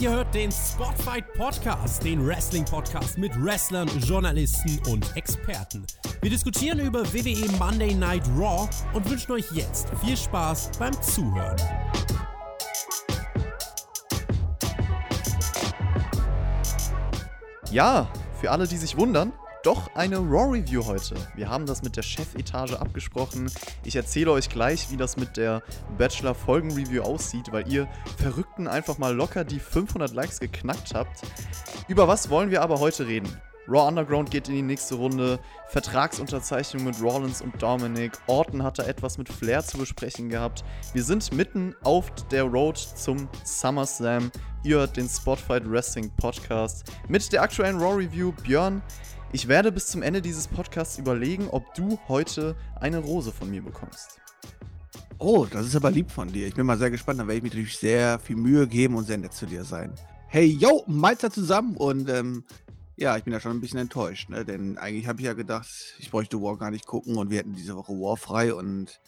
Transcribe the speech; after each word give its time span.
Ihr 0.00 0.12
hört 0.12 0.32
den 0.32 0.52
Spotfight 0.52 1.32
Podcast, 1.32 2.04
den 2.04 2.24
Wrestling-Podcast 2.24 3.18
mit 3.18 3.32
Wrestlern, 3.42 3.88
Journalisten 3.98 4.80
und 4.88 5.16
Experten. 5.16 5.84
Wir 6.22 6.30
diskutieren 6.30 6.78
über 6.78 7.00
WWE 7.12 7.50
Monday 7.58 7.96
Night 7.96 8.22
Raw 8.38 8.68
und 8.92 9.10
wünschen 9.10 9.32
euch 9.32 9.50
jetzt 9.50 9.88
viel 10.04 10.16
Spaß 10.16 10.70
beim 10.78 10.92
Zuhören. 11.02 11.56
Ja, 17.72 18.08
für 18.40 18.52
alle, 18.52 18.68
die 18.68 18.76
sich 18.76 18.96
wundern, 18.96 19.32
doch 19.62 19.94
eine 19.94 20.18
Raw-Review 20.18 20.84
heute. 20.86 21.14
Wir 21.34 21.48
haben 21.48 21.66
das 21.66 21.82
mit 21.82 21.96
der 21.96 22.02
Chefetage 22.02 22.74
abgesprochen. 22.74 23.50
Ich 23.84 23.96
erzähle 23.96 24.32
euch 24.32 24.48
gleich, 24.48 24.90
wie 24.90 24.96
das 24.96 25.16
mit 25.16 25.36
der 25.36 25.62
Bachelor-Folgen-Review 25.96 27.02
aussieht, 27.02 27.52
weil 27.52 27.70
ihr 27.70 27.88
Verrückten 28.16 28.68
einfach 28.68 28.98
mal 28.98 29.14
locker 29.14 29.44
die 29.44 29.60
500 29.60 30.12
Likes 30.12 30.40
geknackt 30.40 30.94
habt. 30.94 31.22
Über 31.88 32.08
was 32.08 32.30
wollen 32.30 32.50
wir 32.50 32.62
aber 32.62 32.78
heute 32.78 33.06
reden? 33.06 33.28
Raw 33.68 33.86
Underground 33.86 34.30
geht 34.30 34.48
in 34.48 34.54
die 34.54 34.62
nächste 34.62 34.94
Runde. 34.94 35.38
Vertragsunterzeichnung 35.68 36.84
mit 36.84 37.02
Rollins 37.02 37.42
und 37.42 37.60
Dominic. 37.60 38.12
Orton 38.26 38.62
hat 38.62 38.78
da 38.78 38.84
etwas 38.84 39.18
mit 39.18 39.28
Flair 39.28 39.62
zu 39.62 39.76
besprechen 39.76 40.30
gehabt. 40.30 40.64
Wir 40.94 41.04
sind 41.04 41.32
mitten 41.34 41.76
auf 41.82 42.10
der 42.30 42.44
Road 42.44 42.78
zum 42.78 43.28
SummerSlam. 43.44 44.30
Ihr 44.64 44.78
hört 44.78 44.96
den 44.96 45.06
Spotfight 45.06 45.70
Wrestling 45.70 46.10
Podcast 46.16 46.90
mit 47.08 47.30
der 47.30 47.42
aktuellen 47.42 47.78
Raw 47.78 47.94
Review. 47.94 48.32
Björn, 48.42 48.82
ich 49.32 49.48
werde 49.48 49.72
bis 49.72 49.86
zum 49.88 50.02
Ende 50.02 50.22
dieses 50.22 50.48
Podcasts 50.48 50.98
überlegen, 50.98 51.48
ob 51.48 51.74
du 51.74 51.98
heute 52.08 52.56
eine 52.80 52.98
Rose 52.98 53.32
von 53.32 53.50
mir 53.50 53.62
bekommst. 53.62 54.20
Oh, 55.18 55.46
das 55.50 55.66
ist 55.66 55.76
aber 55.76 55.90
lieb 55.90 56.10
von 56.10 56.32
dir. 56.32 56.46
Ich 56.46 56.54
bin 56.54 56.64
mal 56.64 56.78
sehr 56.78 56.90
gespannt. 56.90 57.20
Da 57.20 57.26
werde 57.26 57.36
ich 57.36 57.42
mir 57.42 57.48
natürlich 57.48 57.76
sehr 57.76 58.18
viel 58.20 58.36
Mühe 58.36 58.66
geben 58.66 58.94
und 58.94 59.04
sehr 59.04 59.18
nett 59.18 59.34
zu 59.34 59.46
dir 59.46 59.64
sein. 59.64 59.92
Hey, 60.28 60.46
yo, 60.46 60.84
Meister 60.86 61.30
zusammen 61.30 61.76
und 61.76 62.08
ähm, 62.08 62.44
ja, 62.96 63.16
ich 63.16 63.24
bin 63.24 63.32
ja 63.32 63.40
schon 63.40 63.52
ein 63.52 63.60
bisschen 63.60 63.78
enttäuscht, 63.78 64.28
ne? 64.28 64.44
denn 64.44 64.76
eigentlich 64.76 65.06
habe 65.06 65.20
ich 65.20 65.26
ja 65.26 65.32
gedacht, 65.32 65.68
ich 65.98 66.10
bräuchte 66.10 66.42
War 66.42 66.56
gar 66.58 66.70
nicht 66.70 66.86
gucken 66.86 67.16
und 67.16 67.30
wir 67.30 67.38
hätten 67.38 67.54
diese 67.54 67.76
Woche 67.76 67.92
War 67.92 68.16
frei 68.16 68.52
und 68.52 69.00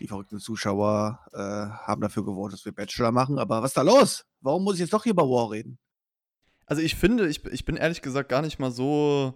die 0.00 0.08
verrückten 0.08 0.40
Zuschauer 0.40 1.20
äh, 1.32 1.38
haben 1.38 2.00
dafür 2.00 2.24
gewohnt, 2.24 2.52
dass 2.52 2.64
wir 2.64 2.72
Bachelor 2.72 3.12
machen. 3.12 3.38
Aber 3.38 3.62
was 3.62 3.70
ist 3.70 3.76
da 3.76 3.82
los? 3.82 4.24
Warum 4.40 4.64
muss 4.64 4.74
ich 4.74 4.80
jetzt 4.80 4.92
doch 4.92 5.04
hier 5.04 5.12
über 5.12 5.28
War 5.28 5.52
reden? 5.52 5.78
Also 6.66 6.82
ich 6.82 6.94
finde, 6.94 7.28
ich, 7.28 7.44
ich 7.46 7.64
bin 7.64 7.76
ehrlich 7.76 8.02
gesagt 8.02 8.28
gar 8.28 8.42
nicht 8.42 8.58
mal 8.58 8.70
so 8.70 9.34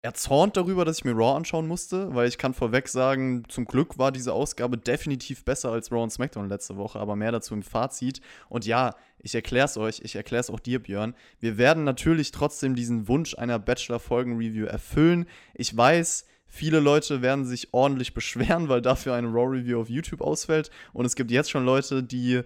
erzornt 0.00 0.56
darüber, 0.56 0.84
dass 0.84 0.98
ich 0.98 1.04
mir 1.04 1.12
Raw 1.12 1.36
anschauen 1.36 1.66
musste, 1.66 2.14
weil 2.14 2.28
ich 2.28 2.38
kann 2.38 2.54
vorweg 2.54 2.88
sagen, 2.88 3.42
zum 3.48 3.64
Glück 3.64 3.98
war 3.98 4.12
diese 4.12 4.32
Ausgabe 4.32 4.78
definitiv 4.78 5.44
besser 5.44 5.72
als 5.72 5.90
Raw 5.90 6.02
und 6.02 6.10
SmackDown 6.10 6.48
letzte 6.48 6.76
Woche, 6.76 7.00
aber 7.00 7.16
mehr 7.16 7.32
dazu 7.32 7.54
im 7.54 7.62
Fazit. 7.62 8.20
Und 8.48 8.64
ja, 8.64 8.94
ich 9.18 9.34
erkläre 9.34 9.66
es 9.66 9.76
euch, 9.76 10.00
ich 10.04 10.14
erkläre 10.14 10.40
es 10.40 10.50
auch 10.50 10.60
dir, 10.60 10.80
Björn. 10.80 11.14
Wir 11.40 11.58
werden 11.58 11.82
natürlich 11.82 12.30
trotzdem 12.30 12.76
diesen 12.76 13.08
Wunsch 13.08 13.36
einer 13.36 13.58
Bachelor-Folgen-Review 13.58 14.66
erfüllen. 14.66 15.26
Ich 15.54 15.76
weiß, 15.76 16.26
Viele 16.50 16.80
Leute 16.80 17.20
werden 17.20 17.44
sich 17.44 17.74
ordentlich 17.74 18.14
beschweren, 18.14 18.70
weil 18.70 18.80
dafür 18.80 19.14
eine 19.14 19.28
Raw-Review 19.28 19.80
auf 19.80 19.90
YouTube 19.90 20.22
ausfällt. 20.22 20.70
Und 20.94 21.04
es 21.04 21.14
gibt 21.14 21.30
jetzt 21.30 21.50
schon 21.50 21.66
Leute, 21.66 22.02
die 22.02 22.40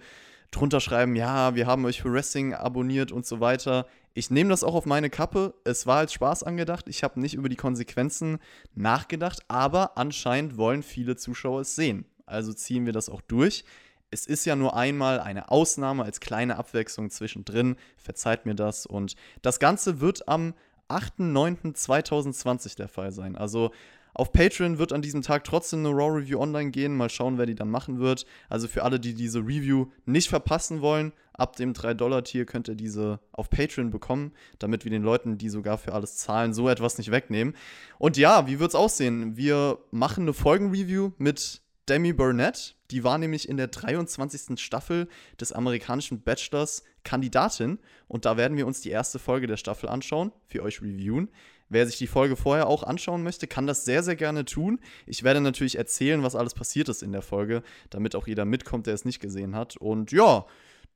drunter 0.53 0.81
schreiben, 0.81 1.17
ja, 1.17 1.57
wir 1.57 1.67
haben 1.67 1.85
euch 1.85 2.03
für 2.03 2.13
Wrestling 2.13 2.55
abonniert 2.55 3.11
und 3.11 3.27
so 3.27 3.41
weiter. 3.41 3.87
Ich 4.15 4.31
nehme 4.31 4.51
das 4.51 4.63
auch 4.63 4.75
auf 4.75 4.87
meine 4.87 5.11
Kappe. 5.11 5.55
Es 5.65 5.87
war 5.87 5.99
als 5.99 6.13
Spaß 6.13 6.45
angedacht. 6.45 6.87
Ich 6.89 7.03
habe 7.03 7.19
nicht 7.19 7.35
über 7.35 7.49
die 7.49 7.57
Konsequenzen 7.57 8.39
nachgedacht, 8.75 9.41
aber 9.49 9.97
anscheinend 9.97 10.57
wollen 10.57 10.83
viele 10.83 11.17
Zuschauer 11.17 11.63
es 11.63 11.75
sehen. 11.75 12.05
Also 12.27 12.53
ziehen 12.53 12.87
wir 12.87 12.93
das 12.93 13.09
auch 13.09 13.23
durch. 13.23 13.65
Es 14.11 14.27
ist 14.27 14.45
ja 14.45 14.55
nur 14.55 14.77
einmal 14.77 15.21
eine 15.21 15.51
Ausnahme 15.51 16.05
als 16.05 16.21
kleine 16.21 16.59
Abwechslung 16.59 17.11
zwischendrin. 17.11 17.77
Verzeiht 17.97 18.45
mir 18.45 18.55
das. 18.55 18.85
Und 18.85 19.17
das 19.41 19.59
Ganze 19.59 20.01
wird 20.01 20.29
am 20.29 20.53
8.9.2020 20.91 22.77
der 22.77 22.89
Fall 22.89 23.13
sein. 23.13 23.37
Also 23.37 23.71
auf 24.15 24.33
Patreon 24.33 24.79
wird 24.79 24.93
an 24.93 25.03
diesem 25.03 25.23
Tag 25.23 25.45
trotzdem 25.45 25.81
eine 25.81 25.91
Raw 25.91 26.19
Review 26.19 26.39
online 26.39 26.71
gehen. 26.71 26.97
Mal 26.97 27.09
schauen, 27.09 27.39
wer 27.39 27.47
die 27.47 27.55
dann 27.55 27.71
machen 27.71 27.99
wird. 27.99 28.27
Also 28.49 28.69
für 28.69 28.83
alle, 28.83 29.01
die 29.01 29.15
diese 29.15 29.41
Review 29.41 29.87
nicht 30.05 30.29
verpassen 30.29 30.83
wollen, 30.83 31.13
ab 31.33 31.57
dem 31.57 31.73
3-Dollar-Tier 31.73 32.45
könnt 32.45 32.69
ihr 32.69 32.75
diese 32.75 33.21
auf 33.33 33.49
Patreon 33.49 33.91
bekommen, 33.91 34.33
damit 34.59 34.85
wir 34.85 34.91
den 34.91 35.03
Leuten, 35.03 35.39
die 35.39 35.49
sogar 35.49 35.79
für 35.79 35.95
alles 35.95 36.17
zahlen, 36.17 36.53
so 36.53 36.69
etwas 36.69 36.99
nicht 36.99 37.11
wegnehmen. 37.11 37.55
Und 37.99 38.17
ja, 38.19 38.47
wie 38.47 38.61
wird's 38.61 38.75
aussehen? 38.75 39.37
Wir 39.37 39.79
machen 39.91 40.25
eine 40.25 40.35
Folgenreview 40.35 41.13
mit 41.17 41.63
Demi 41.89 42.13
Burnett. 42.13 42.77
Die 42.91 43.05
war 43.05 43.17
nämlich 43.19 43.49
in 43.49 43.57
der 43.57 43.69
23. 43.69 44.61
Staffel 44.61 45.09
des 45.41 45.53
amerikanischen 45.53 46.21
Bachelors 46.21 46.85
Kandidatin. 47.03 47.79
Und 48.09 48.27
da 48.27 48.37
werden 48.37 48.57
wir 48.57 48.67
uns 48.67 48.83
die 48.83 48.91
erste 48.91 49.19
Folge 49.19 49.47
der 49.47 49.57
Staffel 49.57 49.89
anschauen, 49.89 50.33
für 50.47 50.63
euch 50.63 50.83
reviewen. 50.83 51.31
Wer 51.73 51.87
sich 51.87 51.97
die 51.97 52.07
Folge 52.07 52.37
vorher 52.37 52.67
auch 52.67 52.83
anschauen 52.83 53.23
möchte, 53.23 53.47
kann 53.47 53.67
das 53.67 53.87
sehr, 53.87 54.03
sehr 54.03 54.15
gerne 54.15 54.45
tun. 54.45 54.79
Ich 55.07 55.23
werde 55.23 55.41
natürlich 55.41 55.79
erzählen, 55.79 56.23
was 56.23 56.37
alles 56.37 56.53
passiert 56.53 56.91
ist 56.91 57.03
in 57.03 57.13
der 57.13 57.23
Folge, 57.23 57.63
damit 57.89 58.15
auch 58.15 58.27
jeder 58.27 58.45
mitkommt, 58.45 58.87
der 58.87 58.93
es 58.93 59.07
nicht 59.07 59.21
gesehen 59.21 59.57
hat. 59.57 59.79
Und 59.79 60.13
ja, 60.13 60.45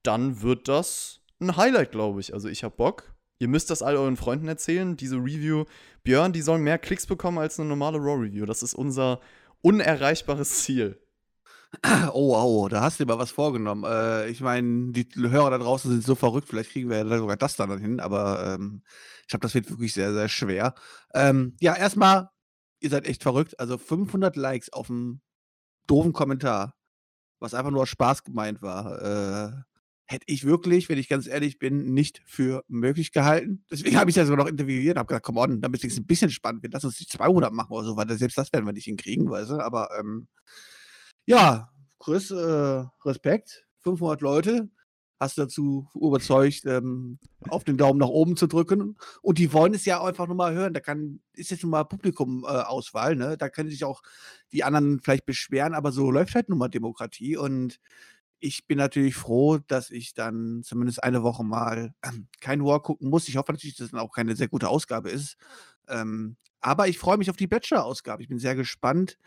dann 0.03 0.43
wird 0.43 0.69
das 0.69 1.21
ein 1.41 1.57
Highlight, 1.57 1.93
glaube 1.93 2.21
ich. 2.21 2.35
Also 2.35 2.49
ich 2.49 2.63
habe 2.63 2.77
Bock. 2.77 3.15
Ihr 3.39 3.49
müsst 3.49 3.71
das 3.71 3.83
all 3.83 3.97
euren 3.97 4.19
Freunden 4.19 4.49
erzählen. 4.49 4.99
Diese 4.99 5.17
Review, 5.17 5.65
Björn, 6.05 6.35
die 6.35 6.43
sollen 6.43 6.63
mehr 6.63 6.79
Klicks 6.79 7.07
bekommen 7.07 7.39
als 7.39 7.59
eine 7.59 7.69
normale 7.71 7.97
Raw-Review. 7.97 8.45
Das 8.45 8.63
ist 8.63 8.75
unser 8.75 9.21
unerreichbares 9.63 10.51
Ziel. 10.63 11.01
Oh, 12.13 12.37
oh, 12.37 12.69
da 12.69 12.83
hast 12.83 13.01
du 13.01 13.05
dir 13.05 13.13
mal 13.13 13.19
was 13.19 13.31
vorgenommen. 13.31 13.85
Äh, 13.85 14.29
ich 14.29 14.41
meine, 14.41 14.93
die 14.93 15.09
Hörer 15.17 15.51
da 15.51 15.59
draußen 15.59 15.91
sind 15.91 16.05
so 16.05 16.15
verrückt, 16.15 16.49
vielleicht 16.49 16.71
kriegen 16.71 16.89
wir 16.89 16.99
ja 16.99 17.19
sogar 17.19 17.37
das 17.37 17.57
dann 17.57 17.79
hin, 17.79 18.01
aber 18.01 18.55
ähm, 18.55 18.83
ich 19.27 19.31
glaube, 19.31 19.43
das 19.43 19.55
wird 19.55 19.69
wirklich 19.69 19.93
sehr, 19.93 20.15
sehr 20.15 20.29
schwer. 20.29 20.75
Ähm, 21.13 21.57
ja, 21.61 21.75
erstmal, 21.75 22.29
ihr 22.79 22.91
seid 22.91 23.07
echt 23.07 23.25
verrückt. 23.25 23.59
Also 23.59 23.77
500 23.77 24.37
Likes 24.37 24.73
auf 24.73 24.89
einen 24.89 25.21
doofen 25.89 26.13
Kommentar, 26.13 26.77
was 27.41 27.53
einfach 27.53 27.73
nur 27.73 27.83
aus 27.83 27.89
Spaß 27.89 28.23
gemeint 28.23 28.63
war, 28.63 29.03
äh, 29.03 29.53
hätte 30.05 30.25
ich 30.29 30.45
wirklich, 30.45 30.89
wenn 30.89 30.99
ich 30.99 31.09
ganz 31.09 31.27
ehrlich 31.27 31.59
bin, 31.59 31.93
nicht 31.93 32.23
für 32.25 32.63
möglich 32.69 33.11
gehalten. 33.11 33.65
Deswegen 33.69 33.99
habe 33.99 34.11
ich 34.11 34.17
ja 34.17 34.25
sogar 34.25 34.45
noch 34.45 34.51
interviewiert 34.51 34.95
und 34.95 35.01
habe 35.01 35.09
gesagt, 35.09 35.27
komm 35.27 35.39
on, 35.39 35.61
damit 35.61 35.83
es 35.83 35.99
ein 35.99 36.07
bisschen 36.07 36.31
spannend 36.31 36.63
wird, 36.63 36.75
lass 36.75 36.85
uns 36.85 36.97
die 36.97 37.09
200 37.09 37.53
machen 37.53 37.73
oder 37.73 37.85
so, 37.85 37.97
weil 37.97 38.09
selbst 38.17 38.39
das 38.39 38.53
werden 38.53 38.65
wir 38.65 38.73
nicht 38.73 38.85
hinkriegen, 38.85 39.29
weißt 39.29 39.51
du. 39.51 39.59
Aber 39.59 39.89
ähm, 39.99 40.29
ja, 41.27 41.73
Chris, 41.99 42.31
äh, 42.31 42.85
Respekt, 43.05 43.67
500 43.81 44.21
Leute, 44.21 44.71
hast 45.19 45.39
dazu 45.39 45.89
überzeugt, 45.95 46.65
ähm, 46.67 47.19
auf 47.49 47.65
den 47.65 47.77
Daumen 47.77 47.99
nach 47.99 48.09
oben 48.09 48.37
zu 48.37 48.47
drücken. 48.47 48.97
Und 49.23 49.39
die 49.39 49.53
wollen 49.53 49.75
es 49.75 49.85
ja 49.85 50.03
einfach 50.03 50.27
nur 50.27 50.37
mal 50.37 50.55
hören. 50.55 50.75
Da 50.75 50.81
kann, 50.81 51.21
ist 51.33 51.51
jetzt 51.51 51.63
nun 51.63 51.71
mal 51.71 51.85
Publikum-Auswahl, 51.85 53.13
äh, 53.13 53.17
ne? 53.17 53.37
Da 53.37 53.49
können 53.49 53.71
sich 53.71 53.85
auch 53.85 54.03
die 54.53 54.65
anderen 54.65 55.01
vielleicht 55.01 55.27
beschweren, 55.27 55.75
aber 55.75 55.93
so 55.93 56.11
läuft 56.11 56.35
halt 56.35 56.49
nun 56.49 56.59
mal 56.59 56.69
Demokratie. 56.69 57.37
Und 57.37 57.81
ich 58.41 58.67
bin 58.67 58.79
natürlich 58.79 59.15
froh, 59.15 59.59
dass 59.59 59.91
ich 59.91 60.15
dann 60.15 60.63
zumindest 60.63 61.03
eine 61.03 61.23
Woche 61.23 61.45
mal 61.45 61.95
ähm, 62.05 62.29
kein 62.41 62.65
War 62.65 62.83
gucken 62.83 63.09
muss. 63.09 63.29
Ich 63.29 63.37
hoffe 63.37 63.53
natürlich, 63.53 63.77
dass 63.77 63.87
es 63.87 63.91
dann 63.93 64.01
auch 64.01 64.13
keine 64.13 64.37
sehr 64.37 64.49
gute 64.49 64.69
Ausgabe 64.69 65.11
ist. 65.11 65.37
Ähm, 65.89 66.37
aber 66.61 66.89
ich 66.89 66.99
freue 66.99 67.17
mich 67.17 67.31
auf 67.31 67.37
die 67.37 67.47
Bachelor-Ausgabe. 67.47 68.23
Ich 68.23 68.29
bin 68.29 68.39
sehr 68.39 68.55
gespannt, 68.55 69.19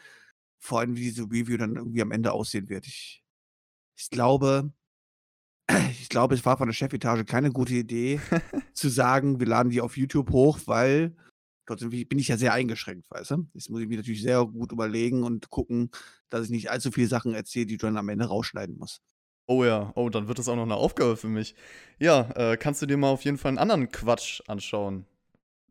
vor 0.60 0.80
allem 0.80 0.96
wie 0.96 1.04
diese 1.04 1.24
Review 1.24 1.58
dann 1.58 1.76
irgendwie 1.76 2.02
am 2.02 2.12
Ende 2.12 2.34
aussehen 2.34 2.70
wird. 2.70 2.86
Ich, 2.86 3.24
ich 3.96 4.10
glaube, 4.10 4.72
ich 6.02 6.10
glaube, 6.10 6.36
es 6.36 6.46
war 6.46 6.58
von 6.58 6.68
der 6.68 6.74
Chefetage 6.74 7.26
keine 7.26 7.52
gute 7.52 7.74
Idee, 7.74 8.20
zu 8.74 8.90
sagen, 8.90 9.40
wir 9.40 9.48
laden 9.48 9.70
die 9.70 9.82
auf 9.82 9.98
YouTube 9.98 10.32
hoch, 10.32 10.60
weil 10.66 11.16
dort 11.66 11.88
bin 11.90 12.20
ich 12.20 12.28
ja 12.28 12.38
sehr 12.38 12.54
eingeschränkt, 12.54 13.10
weißt 13.12 13.32
du? 13.32 13.48
Das 13.54 13.70
muss 13.70 13.82
ich 13.82 13.88
mir 13.88 13.98
natürlich 13.98 14.22
sehr 14.24 14.46
gut 14.46 14.72
überlegen 14.72 15.24
und 15.24 15.50
gucken, 15.50 15.92
dass 16.30 16.46
ich 16.46 16.52
nicht 16.52 16.72
allzu 16.72 16.92
viele 16.92 17.08
Sachen 17.08 17.34
erzähle, 17.34 17.68
die 17.68 17.78
du 17.78 17.86
dann 17.86 17.98
am 17.98 18.10
Ende 18.10 18.26
rausschneiden 18.26 18.78
musst. 18.78 19.02
Oh 19.46 19.64
ja, 19.64 19.92
oh, 19.96 20.10
dann 20.10 20.28
wird 20.28 20.38
das 20.38 20.48
auch 20.48 20.56
noch 20.56 20.64
eine 20.64 20.76
Aufgabe 20.76 21.18
für 21.18 21.28
mich. 21.28 21.56
Ja, 22.00 22.30
äh, 22.36 22.58
kannst 22.58 22.82
du 22.82 22.86
dir 22.86 22.98
mal 22.98 23.10
auf 23.10 23.26
jeden 23.26 23.38
Fall 23.38 23.50
einen 23.50 23.58
anderen 23.58 23.90
Quatsch 23.90 24.42
anschauen. 24.48 25.06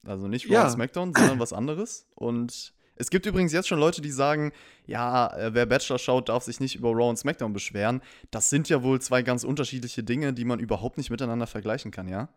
Also 0.04 0.28
nicht 0.28 0.46
Raw 0.46 0.54
ja. 0.54 0.70
SmackDown, 0.70 1.14
sondern 1.14 1.38
was 1.38 1.52
anderes. 1.52 2.06
Und 2.14 2.74
es 2.98 3.10
gibt 3.10 3.26
übrigens 3.26 3.52
jetzt 3.52 3.68
schon 3.68 3.78
Leute, 3.78 4.02
die 4.02 4.10
sagen, 4.10 4.52
ja, 4.86 5.34
äh, 5.36 5.54
wer 5.54 5.66
Bachelor 5.66 5.98
schaut, 5.98 6.28
darf 6.28 6.44
sich 6.44 6.60
nicht 6.60 6.76
über 6.76 6.90
Raw 6.90 7.08
und 7.08 7.16
SmackDown 7.16 7.52
beschweren. 7.52 8.02
Das 8.30 8.50
sind 8.50 8.68
ja 8.68 8.82
wohl 8.82 9.00
zwei 9.00 9.22
ganz 9.22 9.44
unterschiedliche 9.44 10.02
Dinge, 10.02 10.32
die 10.32 10.44
man 10.44 10.58
überhaupt 10.58 10.98
nicht 10.98 11.10
miteinander 11.10 11.46
vergleichen 11.46 11.90
kann, 11.90 12.08
ja? 12.08 12.28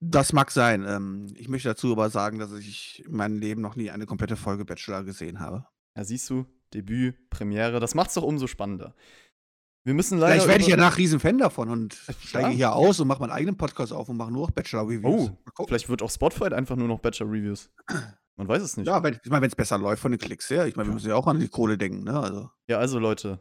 Das 0.00 0.32
mag 0.32 0.50
sein. 0.50 0.84
Ähm, 0.86 1.34
ich 1.36 1.48
möchte 1.48 1.68
dazu 1.68 1.92
aber 1.92 2.10
sagen, 2.10 2.38
dass 2.38 2.52
ich 2.52 3.04
in 3.06 3.16
meinem 3.16 3.38
Leben 3.38 3.60
noch 3.60 3.76
nie 3.76 3.90
eine 3.90 4.06
komplette 4.06 4.36
Folge 4.36 4.64
Bachelor 4.64 5.04
gesehen 5.04 5.40
habe. 5.40 5.66
Ja, 5.96 6.04
siehst 6.04 6.28
du, 6.30 6.46
Debüt, 6.74 7.30
Premiere, 7.30 7.80
das 7.80 7.94
macht's 7.94 8.14
doch 8.14 8.22
umso 8.22 8.46
spannender. 8.46 8.94
Wir 9.84 9.94
müssen 9.94 10.18
leider. 10.18 10.32
Vielleicht 10.34 10.48
werde 10.48 10.62
ich 10.62 10.68
ja 10.68 10.76
nach 10.76 10.98
Riesenfan 10.98 11.38
davon 11.38 11.70
und 11.70 11.94
steige 12.24 12.48
hier 12.48 12.74
aus 12.74 12.98
und 12.98 13.06
mache 13.06 13.20
meinen 13.20 13.30
eigenen 13.30 13.56
Podcast 13.56 13.92
auf 13.92 14.08
und 14.08 14.16
mache 14.16 14.32
nur 14.32 14.48
noch 14.48 14.50
Bachelor-Reviews. 14.50 15.30
Oh, 15.56 15.66
vielleicht 15.66 15.88
wird 15.88 16.02
auch 16.02 16.10
Spotfight 16.10 16.52
einfach 16.52 16.74
nur 16.74 16.88
noch 16.88 16.98
Bachelor-Reviews. 16.98 17.70
Man 18.36 18.48
weiß 18.48 18.62
es 18.62 18.76
nicht. 18.76 18.86
Ja, 18.86 19.02
wenn, 19.02 19.18
ich 19.22 19.30
meine, 19.30 19.42
wenn 19.42 19.48
es 19.48 19.56
besser 19.56 19.78
läuft 19.78 20.02
von 20.02 20.12
den 20.12 20.20
Klicks 20.20 20.50
her. 20.50 20.66
Ich 20.66 20.76
meine, 20.76 20.88
wir 20.90 20.94
müssen 20.94 21.08
ja 21.08 21.16
auch 21.16 21.26
an 21.26 21.40
die 21.40 21.48
Kohle 21.48 21.78
denken, 21.78 22.04
ne? 22.04 22.20
Also. 22.20 22.50
Ja, 22.68 22.78
also 22.78 22.98
Leute, 22.98 23.40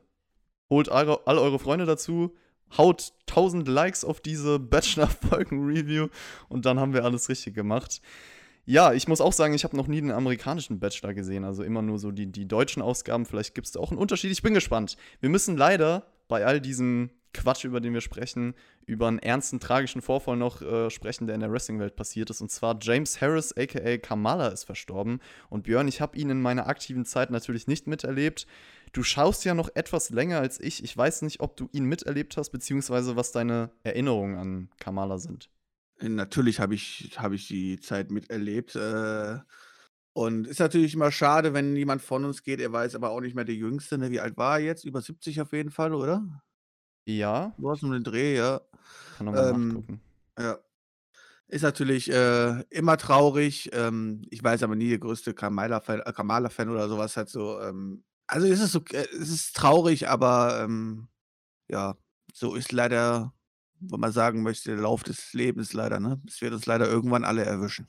holt 0.70 0.90
all, 0.90 1.10
all 1.26 1.38
eure 1.38 1.60
Freunde 1.60 1.86
dazu, 1.86 2.34
haut 2.78 3.14
1000 3.28 3.68
Likes 3.68 4.06
auf 4.06 4.22
diese 4.22 4.58
Bachelor-Folgen-Review 4.60 6.08
und 6.48 6.66
dann 6.66 6.80
haben 6.80 6.94
wir 6.94 7.04
alles 7.04 7.30
richtig 7.30 7.54
gemacht. 7.54 8.02
Ja, 8.66 8.94
ich 8.94 9.08
muss 9.08 9.22
auch 9.22 9.34
sagen, 9.34 9.54
ich 9.54 9.64
habe 9.64 9.78
noch 9.78 9.88
nie 9.88 10.02
den 10.02 10.12
amerikanischen 10.12 10.80
Bachelor 10.80 11.14
gesehen, 11.14 11.44
also 11.44 11.62
immer 11.62 11.84
nur 11.84 12.00
so 12.00 12.12
die, 12.12 12.32
die 12.32 12.48
deutschen 12.48 12.82
Ausgaben. 12.82 13.26
Vielleicht 13.26 13.54
gibt 13.54 13.68
es 13.68 13.74
da 13.74 13.80
auch 13.80 13.92
einen 13.92 14.00
Unterschied. 14.00 14.32
Ich 14.32 14.42
bin 14.42 14.56
gespannt. 14.56 14.98
Wir 15.20 15.30
müssen 15.30 15.56
leider 15.56 16.08
bei 16.28 16.46
all 16.46 16.60
diesem 16.60 17.12
Quatsch, 17.36 17.66
über 17.66 17.82
den 17.82 17.94
wir 17.94 18.02
sprechen, 18.02 18.56
über 18.86 19.08
einen 19.08 19.20
ernsten, 19.20 19.60
tragischen 19.60 20.02
Vorfall 20.02 20.38
noch 20.38 20.62
äh, 20.62 20.90
sprechen, 20.90 21.28
der 21.28 21.36
in 21.36 21.42
der 21.42 21.52
Wrestling-Welt 21.52 21.96
passiert 21.96 22.30
ist. 22.30 22.42
Und 22.42 22.50
zwar 22.50 22.78
James 22.82 23.22
Harris, 23.22 23.56
aka 23.56 23.98
Kamala, 23.98 24.48
ist 24.48 24.64
verstorben. 24.64 25.20
Und 25.50 25.64
Björn, 25.64 25.88
ich 25.88 26.02
habe 26.02 26.18
ihn 26.18 26.30
in 26.30 26.42
meiner 26.42 26.68
aktiven 26.68 27.06
Zeit 27.06 27.30
natürlich 27.30 27.68
nicht 27.68 27.88
miterlebt. 27.88 28.48
Du 28.94 29.04
schaust 29.04 29.44
ja 29.46 29.54
noch 29.54 29.70
etwas 29.76 30.10
länger 30.10 30.40
als 30.40 30.60
ich. 30.60 30.84
Ich 30.84 30.96
weiß 30.96 31.22
nicht, 31.24 31.42
ob 31.42 31.58
du 31.58 31.68
ihn 31.74 31.86
miterlebt 31.86 32.38
hast, 32.38 32.50
beziehungsweise 32.52 33.16
was 33.16 33.32
deine 33.32 33.70
Erinnerungen 33.84 34.38
an 34.38 34.70
Kamala 34.80 35.18
sind. 35.18 35.50
Natürlich 36.00 36.60
habe 36.60 36.76
ich, 36.76 37.16
hab 37.18 37.34
ich 37.34 37.48
die 37.48 37.80
Zeit 37.80 38.12
miterlebt. 38.12 38.76
Äh, 38.76 39.40
und 40.14 40.48
ist 40.48 40.60
natürlich 40.60 40.94
immer 40.94 41.12
schade, 41.12 41.54
wenn 41.54 41.76
jemand 41.76 42.02
von 42.02 42.24
uns 42.24 42.44
geht. 42.44 42.62
Er 42.62 42.72
jetzt 42.84 42.96
aber 42.96 43.10
auch 43.10 43.20
nicht 43.20 43.36
mehr 43.36 43.44
der 43.44 43.56
Jüngste. 43.56 43.98
Ne? 43.98 44.12
Wie 44.12 44.22
alt 44.22 44.38
war 44.38 44.60
er 44.60 44.66
jetzt? 44.66 44.86
Über 44.86 45.02
70 45.02 45.42
auf 45.42 45.52
jeden 45.52 45.72
Fall, 45.72 45.94
oder? 45.94 46.24
Ja. 47.06 47.54
Du 47.58 47.70
hast 47.70 47.84
um 47.84 47.92
den 47.92 48.04
Dreh, 48.04 48.36
ja. 48.36 48.62
Kann 49.18 49.26
nochmal 49.26 49.50
ähm, 49.50 49.68
nachgucken. 49.68 50.02
Ja. 50.38 50.60
Ist 51.48 51.62
natürlich 51.62 52.12
äh, 52.12 52.62
immer 52.70 52.98
traurig. 52.98 53.70
Ähm, 53.74 54.24
ich 54.30 54.44
weiß 54.44 54.64
aber 54.64 54.76
nie 54.76 54.90
der 54.90 54.98
größte 54.98 55.34
Kamala-Fan 55.34 56.02
äh, 56.02 56.12
Kamala 56.12 56.50
oder 56.60 56.90
sowas 56.90 57.16
halt 57.16 57.30
so. 57.30 57.62
Ähm, 57.62 58.04
also 58.28 58.48
ist 58.48 58.62
es 58.62 58.72
so, 58.72 58.80
äh, 58.92 59.06
es 59.14 59.30
ist 59.30 59.56
traurig, 59.56 60.10
aber 60.10 60.62
ähm, 60.64 61.08
ja, 61.68 61.96
so 62.34 62.56
ist 62.56 62.72
leider, 62.72 63.34
wenn 63.80 64.00
man 64.00 64.12
sagen 64.12 64.42
möchte, 64.42 64.72
der 64.72 64.82
Lauf 64.82 65.04
des 65.04 65.34
Lebens 65.34 65.74
leider, 65.74 66.00
ne? 66.00 66.20
Es 66.28 66.42
wird 66.42 66.54
uns 66.54 66.66
leider 66.66 66.88
irgendwann 66.88 67.24
alle 67.24 67.46
erwischen 67.46 67.88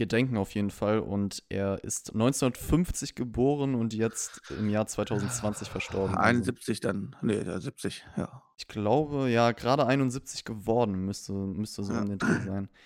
gedenken 0.00 0.38
auf 0.38 0.54
jeden 0.54 0.70
Fall. 0.70 0.98
Und 0.98 1.44
er 1.50 1.84
ist 1.84 2.14
1950 2.14 3.14
geboren 3.14 3.74
und 3.74 3.92
jetzt 3.92 4.40
im 4.58 4.70
Jahr 4.70 4.86
2020 4.86 5.68
verstorben. 5.68 6.16
71 6.16 6.84
also. 6.84 6.88
dann, 6.88 7.16
nee, 7.20 7.44
70, 7.44 8.06
ja. 8.16 8.42
Ich 8.56 8.66
glaube, 8.66 9.28
ja, 9.28 9.52
gerade 9.52 9.86
71 9.86 10.44
geworden 10.44 11.04
müsste, 11.04 11.32
müsste 11.32 11.84
so 11.84 11.92
ja. 11.92 12.00
in 12.00 12.08
den 12.08 12.18
Dreh 12.18 12.40
sein. 12.44 12.68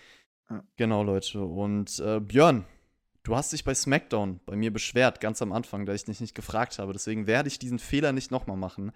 Ja. 0.50 0.62
Genau, 0.76 1.02
Leute. 1.02 1.42
Und 1.42 1.98
äh, 2.00 2.20
Björn, 2.20 2.66
du 3.22 3.34
hast 3.34 3.54
dich 3.54 3.64
bei 3.64 3.74
SmackDown 3.74 4.40
bei 4.44 4.56
mir 4.56 4.70
beschwert, 4.70 5.22
ganz 5.22 5.40
am 5.40 5.52
Anfang, 5.52 5.86
da 5.86 5.94
ich 5.94 6.04
dich 6.04 6.20
nicht 6.20 6.34
gefragt 6.34 6.78
habe. 6.78 6.92
Deswegen 6.92 7.26
werde 7.26 7.48
ich 7.48 7.58
diesen 7.58 7.78
Fehler 7.78 8.12
nicht 8.12 8.30
nochmal 8.30 8.58
machen. 8.58 8.92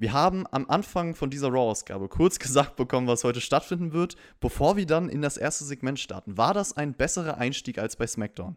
Wir 0.00 0.14
haben 0.14 0.46
am 0.50 0.64
Anfang 0.70 1.14
von 1.14 1.28
dieser 1.28 1.48
Raw-Ausgabe 1.48 2.08
kurz 2.08 2.38
gesagt 2.40 2.76
bekommen, 2.76 3.06
was 3.06 3.22
heute 3.22 3.42
stattfinden 3.42 3.92
wird, 3.92 4.16
bevor 4.40 4.78
wir 4.78 4.86
dann 4.86 5.10
in 5.10 5.20
das 5.20 5.36
erste 5.36 5.64
Segment 5.64 6.00
starten. 6.00 6.38
War 6.38 6.54
das 6.54 6.74
ein 6.74 6.94
besserer 6.94 7.36
Einstieg 7.36 7.78
als 7.78 7.96
bei 7.96 8.06
SmackDown? 8.06 8.56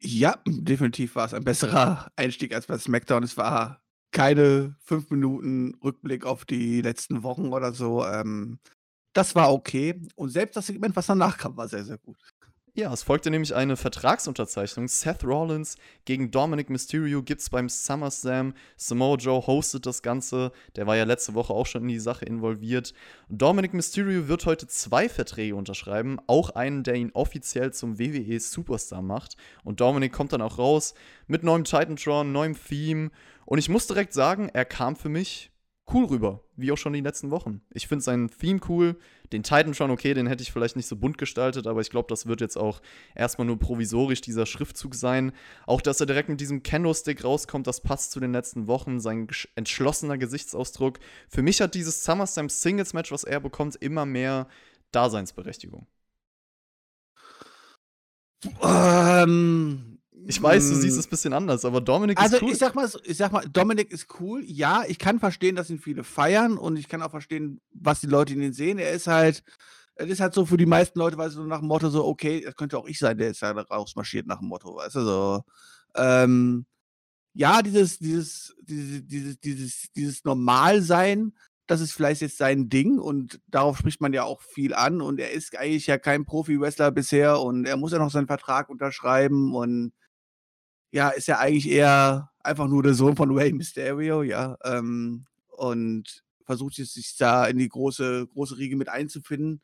Ja, 0.00 0.36
definitiv 0.44 1.14
war 1.14 1.26
es 1.26 1.32
ein 1.32 1.44
besserer 1.44 2.10
Einstieg 2.16 2.52
als 2.52 2.66
bei 2.66 2.76
SmackDown. 2.76 3.22
Es 3.22 3.36
war 3.36 3.80
keine 4.10 4.74
fünf 4.80 5.10
Minuten 5.10 5.76
Rückblick 5.82 6.26
auf 6.26 6.44
die 6.44 6.82
letzten 6.82 7.22
Wochen 7.22 7.52
oder 7.52 7.72
so. 7.72 8.04
Ähm, 8.04 8.58
das 9.12 9.36
war 9.36 9.52
okay. 9.52 10.02
Und 10.16 10.30
selbst 10.30 10.56
das 10.56 10.66
Segment, 10.66 10.96
was 10.96 11.06
danach 11.06 11.38
kam, 11.38 11.56
war 11.56 11.68
sehr, 11.68 11.84
sehr 11.84 11.98
gut. 11.98 12.18
Ja, 12.78 12.92
es 12.92 13.04
folgte 13.04 13.30
nämlich 13.30 13.54
eine 13.54 13.74
Vertragsunterzeichnung. 13.74 14.86
Seth 14.86 15.24
Rollins 15.24 15.78
gegen 16.04 16.30
Dominic 16.30 16.68
Mysterio 16.68 17.22
gibt 17.22 17.40
es 17.40 17.48
beim 17.48 17.70
SummerSlam. 17.70 18.52
Samoa 18.76 19.16
Joe 19.16 19.46
hostet 19.46 19.86
das 19.86 20.02
Ganze. 20.02 20.52
Der 20.76 20.86
war 20.86 20.94
ja 20.94 21.04
letzte 21.04 21.32
Woche 21.32 21.54
auch 21.54 21.64
schon 21.64 21.84
in 21.84 21.88
die 21.88 21.98
Sache 21.98 22.26
involviert. 22.26 22.92
Dominic 23.30 23.72
Mysterio 23.72 24.28
wird 24.28 24.44
heute 24.44 24.66
zwei 24.66 25.08
Verträge 25.08 25.56
unterschreiben. 25.56 26.18
Auch 26.26 26.50
einen, 26.50 26.82
der 26.82 26.96
ihn 26.96 27.12
offiziell 27.14 27.72
zum 27.72 27.98
WWE 27.98 28.38
Superstar 28.38 29.00
macht. 29.00 29.38
Und 29.64 29.80
Dominic 29.80 30.12
kommt 30.12 30.34
dann 30.34 30.42
auch 30.42 30.58
raus 30.58 30.92
mit 31.28 31.44
neuem 31.44 31.64
Titantron, 31.64 32.30
neuem 32.30 32.62
Theme. 32.62 33.10
Und 33.46 33.56
ich 33.56 33.70
muss 33.70 33.86
direkt 33.86 34.12
sagen, 34.12 34.50
er 34.52 34.66
kam 34.66 34.96
für 34.96 35.08
mich 35.08 35.50
cool 35.92 36.04
rüber, 36.04 36.42
wie 36.56 36.72
auch 36.72 36.78
schon 36.78 36.92
die 36.92 37.00
letzten 37.00 37.30
Wochen. 37.30 37.62
Ich 37.72 37.86
finde 37.86 38.04
sein 38.04 38.28
Theme 38.28 38.60
cool, 38.68 38.98
den 39.32 39.42
Titan 39.42 39.74
schon 39.74 39.90
okay, 39.90 40.14
den 40.14 40.26
hätte 40.26 40.42
ich 40.42 40.52
vielleicht 40.52 40.76
nicht 40.76 40.86
so 40.86 40.96
bunt 40.96 41.18
gestaltet, 41.18 41.66
aber 41.66 41.80
ich 41.80 41.90
glaube, 41.90 42.08
das 42.08 42.26
wird 42.26 42.40
jetzt 42.40 42.56
auch 42.56 42.80
erstmal 43.14 43.46
nur 43.46 43.58
provisorisch 43.58 44.20
dieser 44.20 44.46
Schriftzug 44.46 44.94
sein. 44.94 45.32
Auch, 45.66 45.80
dass 45.80 46.00
er 46.00 46.06
direkt 46.06 46.28
mit 46.28 46.40
diesem 46.40 46.62
Kendo-Stick 46.62 47.24
rauskommt, 47.24 47.66
das 47.66 47.80
passt 47.80 48.12
zu 48.12 48.20
den 48.20 48.32
letzten 48.32 48.66
Wochen, 48.66 49.00
sein 49.00 49.28
entschlossener 49.54 50.18
Gesichtsausdruck. 50.18 50.98
Für 51.28 51.42
mich 51.42 51.60
hat 51.60 51.74
dieses 51.74 52.04
SummerSlam 52.04 52.48
Singles-Match, 52.48 53.12
was 53.12 53.24
er 53.24 53.40
bekommt, 53.40 53.76
immer 53.76 54.06
mehr 54.06 54.48
Daseinsberechtigung. 54.92 55.86
Ähm, 58.62 59.95
ich 60.28 60.42
weiß, 60.42 60.68
du 60.68 60.74
siehst 60.74 60.96
mm. 60.96 61.00
es 61.00 61.06
ein 61.06 61.10
bisschen 61.10 61.32
anders, 61.32 61.64
aber 61.64 61.80
Dominik 61.80 62.18
also 62.20 62.36
ist 62.36 62.42
cool. 62.42 62.48
Also 62.48 62.52
ich 62.52 62.58
sag 62.58 62.74
mal, 62.74 62.90
ich 63.04 63.16
sag 63.16 63.32
mal, 63.32 63.44
Dominik 63.48 63.92
ist 63.92 64.06
cool. 64.20 64.42
Ja, 64.44 64.82
ich 64.86 64.98
kann 64.98 65.20
verstehen, 65.20 65.56
dass 65.56 65.70
ihn 65.70 65.78
viele 65.78 66.04
feiern 66.04 66.58
und 66.58 66.76
ich 66.76 66.88
kann 66.88 67.02
auch 67.02 67.10
verstehen, 67.10 67.60
was 67.72 68.00
die 68.00 68.08
Leute 68.08 68.34
in 68.34 68.42
ihn 68.42 68.52
sehen. 68.52 68.78
Er 68.78 68.92
ist 68.92 69.06
halt, 69.06 69.44
es 69.94 70.10
ist 70.10 70.20
halt 70.20 70.34
so 70.34 70.44
für 70.44 70.56
die 70.56 70.66
meisten 70.66 70.98
Leute, 70.98 71.16
weißt 71.16 71.36
du, 71.36 71.44
nach 71.44 71.60
dem 71.60 71.68
Motto 71.68 71.90
so, 71.90 72.04
okay, 72.04 72.40
das 72.40 72.56
könnte 72.56 72.76
auch 72.76 72.86
ich 72.86 72.98
sein, 72.98 73.18
der 73.18 73.30
ist 73.30 73.40
ja 73.40 73.52
rausmarschiert 73.52 74.26
nach 74.26 74.40
dem 74.40 74.48
Motto, 74.48 74.74
weißt 74.74 74.96
du, 74.96 75.00
so. 75.02 75.44
Ähm, 75.94 76.66
ja, 77.32 77.62
dieses, 77.62 77.98
dieses, 77.98 78.54
dieses, 78.62 79.06
dieses, 79.06 79.40
dieses, 79.40 79.92
dieses 79.94 80.24
Normalsein, 80.24 81.34
das 81.66 81.80
ist 81.80 81.92
vielleicht 81.92 82.20
jetzt 82.20 82.38
sein 82.38 82.68
Ding 82.68 82.98
und 82.98 83.40
darauf 83.48 83.78
spricht 83.78 84.00
man 84.00 84.12
ja 84.12 84.24
auch 84.24 84.40
viel 84.42 84.74
an 84.74 85.00
und 85.00 85.20
er 85.20 85.32
ist 85.32 85.56
eigentlich 85.56 85.86
ja 85.86 85.98
kein 85.98 86.24
Profi-Wrestler 86.24 86.90
bisher 86.90 87.40
und 87.40 87.66
er 87.66 87.76
muss 87.76 87.92
ja 87.92 87.98
noch 87.98 88.10
seinen 88.10 88.26
Vertrag 88.26 88.68
unterschreiben 88.68 89.54
und 89.54 89.92
ja, 90.92 91.10
ist 91.10 91.28
ja 91.28 91.38
eigentlich 91.38 91.68
eher 91.68 92.30
einfach 92.40 92.68
nur 92.68 92.82
der 92.82 92.94
Sohn 92.94 93.16
von 93.16 93.30
Rey 93.36 93.52
Mysterio, 93.52 94.22
ja. 94.22 94.56
Ähm, 94.64 95.26
und 95.48 96.24
versucht 96.44 96.78
jetzt 96.78 96.94
sich 96.94 97.16
da 97.16 97.46
in 97.46 97.58
die 97.58 97.68
große, 97.68 98.28
große 98.28 98.58
Riege 98.58 98.76
mit 98.76 98.88
einzufinden. 98.88 99.60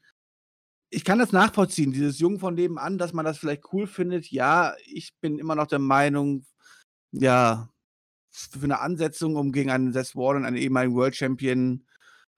Ich 0.90 1.04
kann 1.04 1.18
das 1.18 1.32
nachvollziehen, 1.32 1.92
dieses 1.92 2.18
Jung 2.18 2.38
von 2.38 2.54
nebenan, 2.54 2.98
dass 2.98 3.12
man 3.12 3.24
das 3.24 3.38
vielleicht 3.38 3.72
cool 3.72 3.86
findet. 3.86 4.30
Ja, 4.30 4.74
ich 4.84 5.14
bin 5.20 5.38
immer 5.38 5.54
noch 5.54 5.66
der 5.68 5.78
Meinung, 5.78 6.44
ja, 7.12 7.70
für 8.30 8.64
eine 8.64 8.80
Ansetzung, 8.80 9.36
um 9.36 9.52
gegen 9.52 9.70
einen 9.70 9.92
Seth 9.92 10.16
Warren, 10.16 10.44
einen 10.44 10.56
ehemaligen 10.56 10.94
World 10.94 11.16
Champion, 11.16 11.86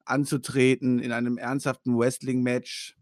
anzutreten 0.05 0.99
in 0.99 1.13
einem 1.13 1.39
ernsthaften 1.39 1.97
Wrestling-Match 1.97 2.97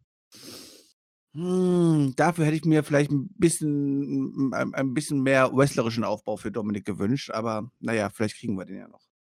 hm, 1.34 2.12
dafür 2.16 2.44
hätte 2.44 2.56
ich 2.56 2.64
mir 2.64 2.82
vielleicht 2.82 3.10
ein 3.10 3.28
bisschen 3.38 4.52
ein 4.52 4.74
ein 4.74 4.94
bisschen 4.94 5.22
mehr 5.22 5.50
wrestlerischen 5.52 6.04
Aufbau 6.04 6.36
für 6.36 6.52
Dominik 6.52 6.84
gewünscht, 6.84 7.30
aber 7.30 7.70
naja, 7.80 8.10
vielleicht 8.10 8.36
kriegen 8.38 8.58
wir 8.58 8.66
den 8.66 8.78
ja 8.78 8.88
noch. 8.88 9.12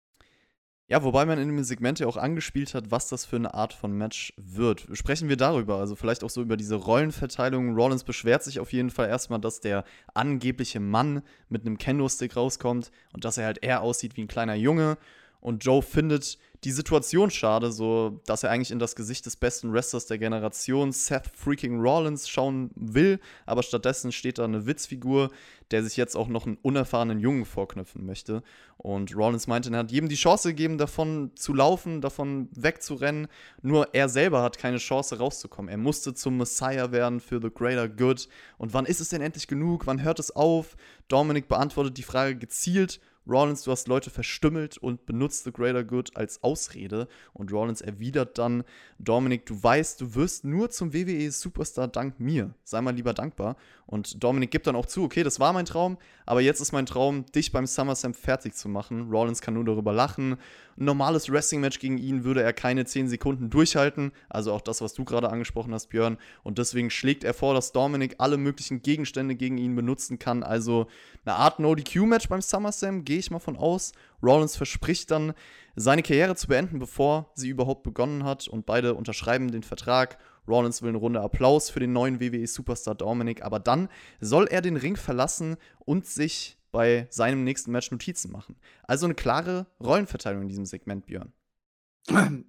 Ja, 0.91 1.05
wobei 1.05 1.25
man 1.25 1.39
in 1.39 1.47
dem 1.47 1.63
Segment 1.63 2.01
ja 2.01 2.09
auch 2.09 2.17
angespielt 2.17 2.75
hat, 2.75 2.91
was 2.91 3.07
das 3.07 3.25
für 3.25 3.37
eine 3.37 3.55
Art 3.55 3.73
von 3.73 3.93
Match 3.93 4.33
wird. 4.37 4.89
Sprechen 4.95 5.29
wir 5.29 5.37
darüber, 5.37 5.77
also 5.77 5.95
vielleicht 5.95 6.25
auch 6.25 6.31
so 6.31 6.43
über 6.43 6.57
diese 6.57 6.75
Rollenverteilung. 6.75 7.77
Rollins 7.77 8.03
beschwert 8.03 8.43
sich 8.43 8.59
auf 8.59 8.73
jeden 8.73 8.91
Fall 8.91 9.09
erstmal, 9.09 9.41
dass 9.41 9.61
der 9.61 9.85
angebliche 10.15 10.81
Mann 10.81 11.23
mit 11.49 11.65
einem 11.65 11.79
Kendo-Stick 11.79 12.35
rauskommt 12.35 12.91
und 13.13 13.25
dass 13.25 13.39
er 13.39 13.45
halt 13.45 13.63
eher 13.63 13.83
aussieht 13.83 14.17
wie 14.17 14.23
ein 14.23 14.29
kleiner 14.29 14.57
Junge. 14.57 14.99
Und 15.41 15.65
Joe 15.65 15.83
findet 15.83 16.39
die 16.65 16.73
Situation 16.73 17.31
schade, 17.31 17.73
so 17.73 18.21
dass 18.27 18.43
er 18.43 18.51
eigentlich 18.51 18.71
in 18.71 18.79
das 18.79 18.95
Gesicht 18.95 19.25
des 19.25 19.37
besten 19.37 19.73
Wrestlers 19.73 20.07
der 20.07 20.19
Generation, 20.19 20.93
Seth 20.93 21.31
freaking 21.35 21.81
Rollins, 21.81 22.29
schauen 22.29 22.71
will, 22.75 23.19
aber 23.47 23.63
stattdessen 23.63 24.13
steht 24.13 24.39
da 24.39 24.45
eine 24.45 24.67
Witzfigur, 24.67 25.31
der 25.71 25.83
sich 25.83 25.97
jetzt 25.97 26.17
auch 26.17 26.29
noch 26.29 26.47
einen 26.47 26.59
unerfahrenen 26.61 27.19
Jungen 27.19 27.47
vorknüpfen 27.47 28.05
möchte. 28.05 28.43
Und 28.77 29.17
Rollins 29.17 29.47
meinte, 29.47 29.71
er 29.71 29.79
hat 29.79 29.93
jedem 29.93 30.11
die 30.11 30.17
Chance 30.17 30.51
gegeben, 30.51 30.77
davon 30.77 31.31
zu 31.35 31.55
laufen, 31.55 32.03
davon 32.03 32.49
wegzurennen, 32.53 33.29
nur 33.63 33.95
er 33.95 34.11
selber 34.11 34.43
hat 34.43 34.59
keine 34.59 34.79
Chance 34.79 35.19
rauszukommen. 35.19 35.71
Er 35.71 35.79
musste 35.79 36.13
zum 36.13 36.37
Messiah 36.37 36.93
werden 36.93 37.21
für 37.21 37.41
The 37.41 37.51
Greater 37.51 37.89
Good. 37.89 38.29
Und 38.59 38.75
wann 38.75 38.85
ist 38.85 39.01
es 39.01 39.09
denn 39.09 39.23
endlich 39.23 39.47
genug? 39.47 39.87
Wann 39.87 40.03
hört 40.03 40.19
es 40.19 40.35
auf? 40.35 40.77
Dominic 41.09 41.49
beantwortet 41.49 41.97
die 41.97 42.03
Frage 42.03 42.37
gezielt 42.37 43.01
Rollins, 43.31 43.63
du 43.63 43.71
hast 43.71 43.87
Leute 43.87 44.11
verstümmelt 44.11 44.77
und 44.77 45.07
benutzt 45.07 45.45
The 45.45 45.53
Greater 45.53 45.85
Good 45.85 46.17
als 46.17 46.43
Ausrede. 46.43 47.07
Und 47.33 47.53
Rollins 47.53 47.81
erwidert 47.81 48.39
dann, 48.39 48.65
Dominik, 48.99 49.47
du 49.47 49.63
weißt, 49.63 50.01
du 50.01 50.15
wirst 50.15 50.45
nur 50.45 50.71
zum 50.71 50.93
WWE 50.93 51.31
Superstar 51.31 51.87
dank 51.87 52.19
mir. 52.19 52.53
Sei 52.65 52.81
mal 52.81 52.95
lieber 52.95 53.15
dankbar. 53.15 53.57
Und 53.87 54.23
Dominik 54.23 54.51
gibt 54.51 54.67
dann 54.67 54.77
auch 54.77 54.87
zu, 54.87 55.05
okay, 55.05 55.23
das 55.23 55.41
war 55.41 55.53
mein 55.53 55.65
Traum, 55.65 55.99
aber 56.27 56.41
jetzt 56.41 56.61
ist 56.61 56.73
mein 56.73 56.87
Traum, 56.87 57.27
dich 57.27 57.53
beim 57.53 57.67
SummerSlam 57.67 58.15
fertig 58.15 58.55
zu 58.55 58.69
machen. 58.69 59.11
Rollins 59.11 59.41
kann 59.41 59.55
nur 59.55 59.65
darüber 59.65 59.93
lachen. 59.93 60.37
Ein 60.81 60.87
normales 60.87 61.31
Wrestling-Match 61.31 61.79
gegen 61.79 61.99
ihn 61.99 62.25
würde 62.25 62.43
er 62.43 62.55
keine 62.55 62.87
10 62.87 63.09
Sekunden 63.09 63.51
durchhalten. 63.51 64.13
Also 64.31 64.55
auch 64.55 64.63
das, 64.63 64.81
was 64.81 64.95
du 64.95 65.05
gerade 65.05 65.29
angesprochen 65.29 65.75
hast, 65.75 65.89
Björn. 65.89 66.17
Und 66.43 66.57
deswegen 66.57 66.89
schlägt 66.89 67.23
er 67.23 67.35
vor, 67.35 67.53
dass 67.53 67.73
Dominik 67.73 68.15
alle 68.17 68.39
möglichen 68.39 68.81
Gegenstände 68.81 69.35
gegen 69.35 69.59
ihn 69.59 69.77
benutzen 69.77 70.19
kann. 70.19 70.43
Also 70.43 70.87
eine 71.27 71.37
Art 71.37 71.59
No-DQ-Match 71.59 72.31
beim 72.31 72.41
SummerSlam 72.41 73.05
geht 73.05 73.19
ich 73.19 73.31
mal 73.31 73.41
von 73.41 73.59
aus. 73.59 73.93
Rollins 74.23 74.57
verspricht 74.57 75.11
dann, 75.11 75.35
seine 75.77 76.03
Karriere 76.03 76.35
zu 76.35 76.49
beenden, 76.49 76.79
bevor 76.79 77.31
sie 77.35 77.51
überhaupt 77.51 77.83
begonnen 77.83 78.25
hat. 78.25 78.49
Und 78.49 78.65
beide 78.65 78.95
unterschreiben 78.95 79.51
den 79.51 79.63
Vertrag. 79.63 80.17
Rollins 80.49 80.81
will 80.81 80.89
eine 80.89 80.99
Runde 80.99 81.21
Applaus 81.21 81.69
für 81.69 81.81
den 81.81 81.93
neuen 81.93 82.21
WWE-Superstar 82.21 82.95
Dominic, 82.95 83.43
aber 83.43 83.61
dann 83.61 83.91
soll 84.21 84.47
er 84.47 84.63
den 84.63 84.79
Ring 84.79 84.97
verlassen 84.97 85.57
und 85.81 86.07
sich 86.07 86.57
bei 86.71 87.07
seinem 87.11 87.45
nächsten 87.45 87.73
Match 87.73 87.91
Notizen 87.91 88.31
machen. 88.31 88.57
Also 88.85 89.07
eine 89.07 89.15
klare 89.15 89.67
Rollenverteilung 89.81 90.43
in 90.43 90.49
diesem 90.49 90.67
Segment, 90.67 91.07
Björn. 91.07 91.33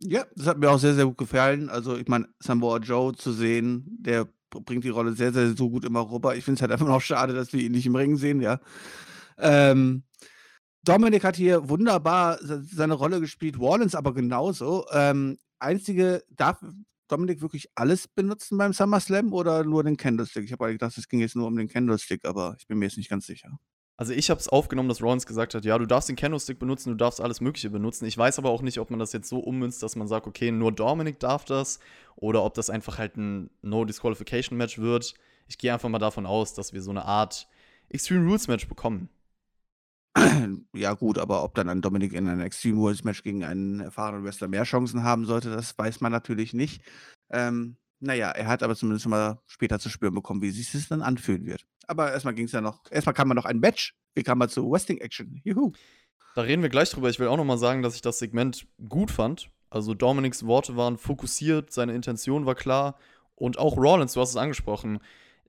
Ja, 0.01 0.25
das 0.35 0.47
hat 0.47 0.57
mir 0.57 0.69
auch 0.69 0.79
sehr, 0.79 0.93
sehr 0.93 1.05
gut 1.05 1.17
gefallen. 1.17 1.69
Also, 1.69 1.97
ich 1.97 2.07
meine, 2.07 2.27
Samoa 2.39 2.77
Joe 2.77 3.13
zu 3.13 3.31
sehen, 3.31 3.85
der 3.99 4.27
bringt 4.49 4.83
die 4.83 4.89
Rolle 4.89 5.13
sehr, 5.13 5.33
sehr 5.33 5.55
so 5.55 5.69
gut 5.69 5.85
immer 5.85 6.09
rüber. 6.09 6.35
Ich 6.35 6.43
finde 6.43 6.57
es 6.57 6.61
halt 6.61 6.71
einfach 6.71 6.87
noch 6.87 7.01
schade, 7.01 7.33
dass 7.33 7.53
wir 7.53 7.61
ihn 7.61 7.71
nicht 7.71 7.85
im 7.85 7.95
Ring 7.95 8.17
sehen, 8.17 8.41
ja. 8.41 8.59
Ähm, 9.37 10.03
Dominik 10.83 11.23
hat 11.23 11.35
hier 11.35 11.69
wunderbar 11.69 12.39
seine 12.41 12.95
Rolle 12.95 13.19
gespielt, 13.19 13.59
Wallens 13.59 13.93
aber 13.93 14.13
genauso. 14.13 14.85
Ähm, 14.91 15.37
einzige, 15.59 16.23
darf 16.29 16.59
Dominik 17.07 17.41
wirklich 17.41 17.69
alles 17.75 18.07
benutzen 18.07 18.57
beim 18.57 18.73
SummerSlam 18.73 19.31
oder 19.33 19.63
nur 19.63 19.83
den 19.83 19.97
Candlestick? 19.97 20.43
Ich 20.43 20.51
habe 20.51 20.65
eigentlich 20.65 20.79
gedacht, 20.79 20.97
es 20.97 21.07
ging 21.07 21.19
jetzt 21.19 21.35
nur 21.35 21.47
um 21.47 21.55
den 21.55 21.67
Candlestick, 21.67 22.25
aber 22.25 22.55
ich 22.57 22.67
bin 22.67 22.79
mir 22.79 22.85
jetzt 22.85 22.97
nicht 22.97 23.09
ganz 23.09 23.25
sicher. 23.27 23.59
Also 24.01 24.13
ich 24.13 24.31
habe 24.31 24.39
es 24.39 24.50
aufgenommen, 24.50 24.89
dass 24.89 25.03
Rollins 25.03 25.27
gesagt 25.27 25.53
hat, 25.53 25.63
ja, 25.63 25.77
du 25.77 25.86
darfst 25.86 26.10
den 26.10 26.15
Candlestick 26.15 26.58
benutzen, 26.58 26.89
du 26.89 26.96
darfst 26.96 27.22
alles 27.22 27.39
Mögliche 27.39 27.70
benutzen. 27.70 28.05
Ich 28.05 28.17
weiß 28.17 28.39
aber 28.39 28.50
auch 28.50 28.63
nicht, 28.63 28.79
ob 28.79 28.89
man 28.89 28.98
das 28.98 29.13
jetzt 29.13 29.29
so 29.29 29.38
ummünzt, 29.38 29.84
dass 29.84 29.96
man 29.96 30.08
sagt, 30.08 30.25
okay, 30.25 30.50
nur 30.50 30.72
Dominic 30.72 31.20
darf 31.20 31.46
das 31.46 31.79
oder 32.15 32.43
ob 32.43 32.55
das 32.55 32.72
einfach 32.72 32.98
halt 32.98 33.15
ein 33.15 33.51
No-Disqualification-Match 33.62 34.79
wird. 34.79 35.13
Ich 35.48 35.60
gehe 35.60 35.72
einfach 35.72 35.88
mal 35.88 36.00
davon 36.00 36.25
aus, 36.25 36.55
dass 36.55 36.74
wir 36.74 36.81
so 36.81 36.89
eine 36.89 37.05
Art 37.05 37.48
Extreme 37.89 38.27
Rules-Match 38.27 38.67
bekommen. 38.67 39.08
Ja 40.74 40.96
gut, 40.96 41.20
aber 41.20 41.43
ob 41.43 41.53
dann 41.53 41.70
ein 41.70 41.84
Dominik 41.84 42.13
in 42.13 42.27
einem 42.27 42.41
Extreme 42.41 42.79
Rules 42.79 43.03
Match 43.03 43.22
gegen 43.22 43.43
einen 43.43 43.81
erfahrenen 43.81 44.24
Wrestler 44.24 44.48
mehr 44.48 44.63
Chancen 44.63 45.03
haben 45.03 45.25
sollte, 45.25 45.51
das 45.51 45.77
weiß 45.77 46.01
man 46.01 46.12
natürlich 46.12 46.55
nicht. 46.55 46.81
Ähm, 47.29 47.77
naja, 48.01 48.31
er 48.31 48.48
hat 48.48 48.63
aber 48.63 48.75
zumindest 48.75 49.08
mal 49.08 49.39
später 49.46 49.79
zu 49.79 49.89
spüren 49.89 50.15
bekommen, 50.15 50.41
wie 50.41 50.50
sich 50.50 50.72
das 50.72 50.89
dann 50.89 51.01
anfühlen 51.01 51.46
wird. 51.46 51.65
Aber 51.88 52.12
erstmal 52.12 52.34
ging 52.34 52.46
es 52.46 52.51
ja 52.51 52.62
noch, 52.62 52.81
erstmal 52.91 53.13
kam 53.13 53.27
man 53.27 53.36
noch 53.36 53.46
ein 53.46 53.60
Match. 53.60 53.96
Wir 54.13 54.24
kamen 54.24 54.39
mal 54.39 54.50
zu 54.50 54.70
Wrestling 54.70 54.98
Action. 54.98 55.39
Juhu. 55.43 55.72
Da 56.36 56.41
reden 56.41 56.62
wir 56.62 56.70
gleich 56.70 56.89
drüber. 56.89 57.10
Ich 57.10 57.20
will 57.20 57.27
auch 57.27 57.38
nochmal 57.38 57.58
sagen, 57.58 57.81
dass 57.81 57.96
ich 57.96 58.01
das 58.01 58.20
Segment 58.20 58.67
gut 58.89 59.12
fand. 59.12 59.50
Also 59.70 59.93
Dominics 59.93 60.46
Worte 60.46 60.75
waren 60.75 60.98
fokussiert, 60.98 61.72
seine 61.72 61.93
Intention 61.93 62.46
war 62.46 62.55
klar. 62.55 62.98
Und 63.36 63.58
auch 63.58 63.77
Rollins, 63.77 64.13
du 64.13 64.22
hast 64.22 64.31
es 64.31 64.36
angesprochen, 64.36 65.00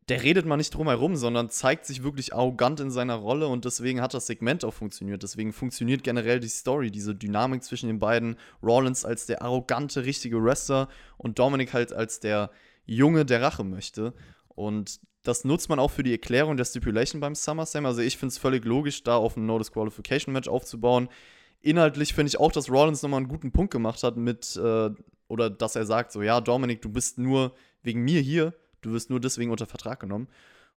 der 0.09 0.23
redet 0.23 0.47
mal 0.47 0.57
nicht 0.57 0.75
drum 0.75 0.89
herum, 0.89 1.15
sondern 1.15 1.49
zeigt 1.49 1.87
sich 1.87 2.03
wirklich 2.03 2.35
arrogant 2.35 2.81
in 2.81 2.91
seiner 2.91 3.15
Rolle 3.15 3.47
und 3.47 3.65
deswegen 3.65 4.01
hat 4.01 4.15
das 4.15 4.27
Segment 4.27 4.65
auch 4.65 4.75
funktioniert. 4.75 5.23
Deswegen 5.23 5.53
funktioniert 5.53 6.03
generell 6.03 6.41
die 6.41 6.49
Story, 6.49 6.91
diese 6.91 7.15
Dynamik 7.15 7.63
zwischen 7.63 7.87
den 7.87 8.01
beiden. 8.01 8.37
Rollins 8.63 9.05
als 9.05 9.27
der 9.27 9.43
arrogante, 9.43 10.05
richtige 10.05 10.43
Wrestler 10.43 10.89
und 11.19 11.39
Dominic 11.39 11.73
halt 11.73 11.93
als 11.93 12.19
der 12.19 12.51
Junge, 12.85 13.25
der 13.25 13.43
Rache 13.43 13.63
möchte. 13.63 14.13
Und 14.49 15.01
das 15.23 15.45
nutzt 15.45 15.69
man 15.69 15.79
auch 15.79 15.93
für 15.93 16.03
die 16.03 16.13
Erklärung 16.13 16.57
der 16.57 16.65
Stipulation 16.65 17.21
beim 17.21 17.37
SummerSlam. 17.37 17.87
Also 17.87 18.01
ich 18.01 18.19
finde 18.19 18.33
es 18.33 18.39
völlig 18.39 18.65
logisch, 18.65 19.05
da 19.05 19.17
auf 19.17 19.37
ein 19.37 19.47
No-Disqualification-Match 19.47 20.49
aufzubauen. 20.49 21.09
Inhaltlich 21.61 22.13
finde 22.13 22.29
ich 22.29 22.41
auch, 22.41 22.51
dass 22.51 22.69
Rollins 22.69 23.03
nochmal 23.03 23.19
einen 23.19 23.29
guten 23.29 23.53
Punkt 23.53 23.73
gemacht 23.73 24.03
hat 24.03 24.17
mit, 24.17 24.57
äh, 24.57 24.91
oder 25.29 25.49
dass 25.49 25.77
er 25.77 25.87
sagt, 25.87 26.11
so 26.11 26.23
ja, 26.23 26.41
Dominic, 26.41 26.83
du 26.83 26.89
bist 26.89 27.19
nur 27.19 27.55
wegen 27.85 28.03
mir 28.03 28.21
hier 28.21 28.53
du 28.83 28.93
wirst 28.93 29.11
nur 29.11 29.21
deswegen 29.21 29.51
unter 29.51 29.67
Vertrag 29.67 30.01
genommen. 30.01 30.29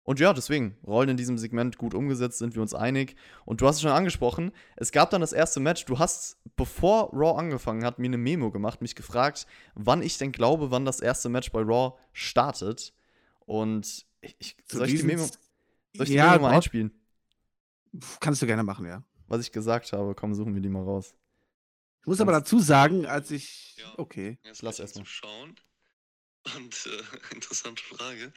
Und 0.06 0.20
ja, 0.20 0.34
deswegen, 0.34 0.78
Rollen 0.86 1.10
in 1.10 1.18
diesem 1.18 1.40
Segment 1.40 1.80
gut 1.80 1.96
umgesetzt, 1.96 2.38
sind 2.38 2.54
wir 2.54 2.62
uns 2.62 2.76
einig. 2.76 3.16
Und 3.44 3.60
du 3.60 3.68
hast 3.68 3.78
es 3.78 3.82
schon 3.82 3.92
angesprochen, 3.92 4.52
es 4.76 4.92
gab 4.92 5.10
dann 5.10 5.22
das 5.22 5.34
erste 5.34 5.60
Match. 5.60 5.86
Du 5.86 5.98
hast, 5.98 6.38
bevor 6.56 7.12
Raw 7.12 7.40
angefangen 7.40 7.84
hat, 7.84 7.98
mir 7.98 8.06
eine 8.06 8.20
Memo 8.20 8.52
gemacht, 8.52 8.82
mich 8.82 8.94
gefragt, 8.94 9.48
wann 9.74 10.04
ich 10.04 10.20
denn 10.20 10.32
glaube, 10.32 10.70
wann 10.70 10.86
das 10.86 11.00
erste 11.00 11.28
Match 11.28 11.52
bei 11.52 11.62
Raw 11.62 11.98
startet. 12.14 12.94
Und 13.48 14.06
ich, 14.22 14.56
soll 14.68 14.88
ich 14.88 15.02
die 15.02 15.08
Memo, 15.08 15.24
soll 15.24 16.04
ich 16.04 16.10
die 16.10 16.14
ja, 16.14 16.34
Memo 16.34 16.44
mal 16.44 16.54
einspielen? 16.54 16.92
Kannst 18.20 18.44
du 18.44 18.46
gerne 18.46 18.64
machen, 18.64 18.86
ja. 18.86 19.04
Was 19.28 19.42
ich 19.42 19.52
gesagt 19.52 19.92
habe, 19.92 20.14
komm, 20.14 20.36
suchen 20.36 20.54
wir 20.54 20.62
die 20.62 20.70
mal 20.70 20.84
raus. 20.84 21.16
Ich 22.02 22.08
muss 22.08 22.22
aber 22.22 22.34
dazu 22.34 22.60
sagen, 22.60 23.08
als 23.08 23.32
ich. 23.32 23.78
Ja, 23.78 23.94
okay. 23.98 24.38
Jetzt 24.44 24.62
lass 24.62 24.80
erstmal 24.80 25.06
schauen. 25.06 25.56
Und 26.54 26.86
äh, 26.86 27.34
interessante 27.34 27.84
Frage. 27.84 28.32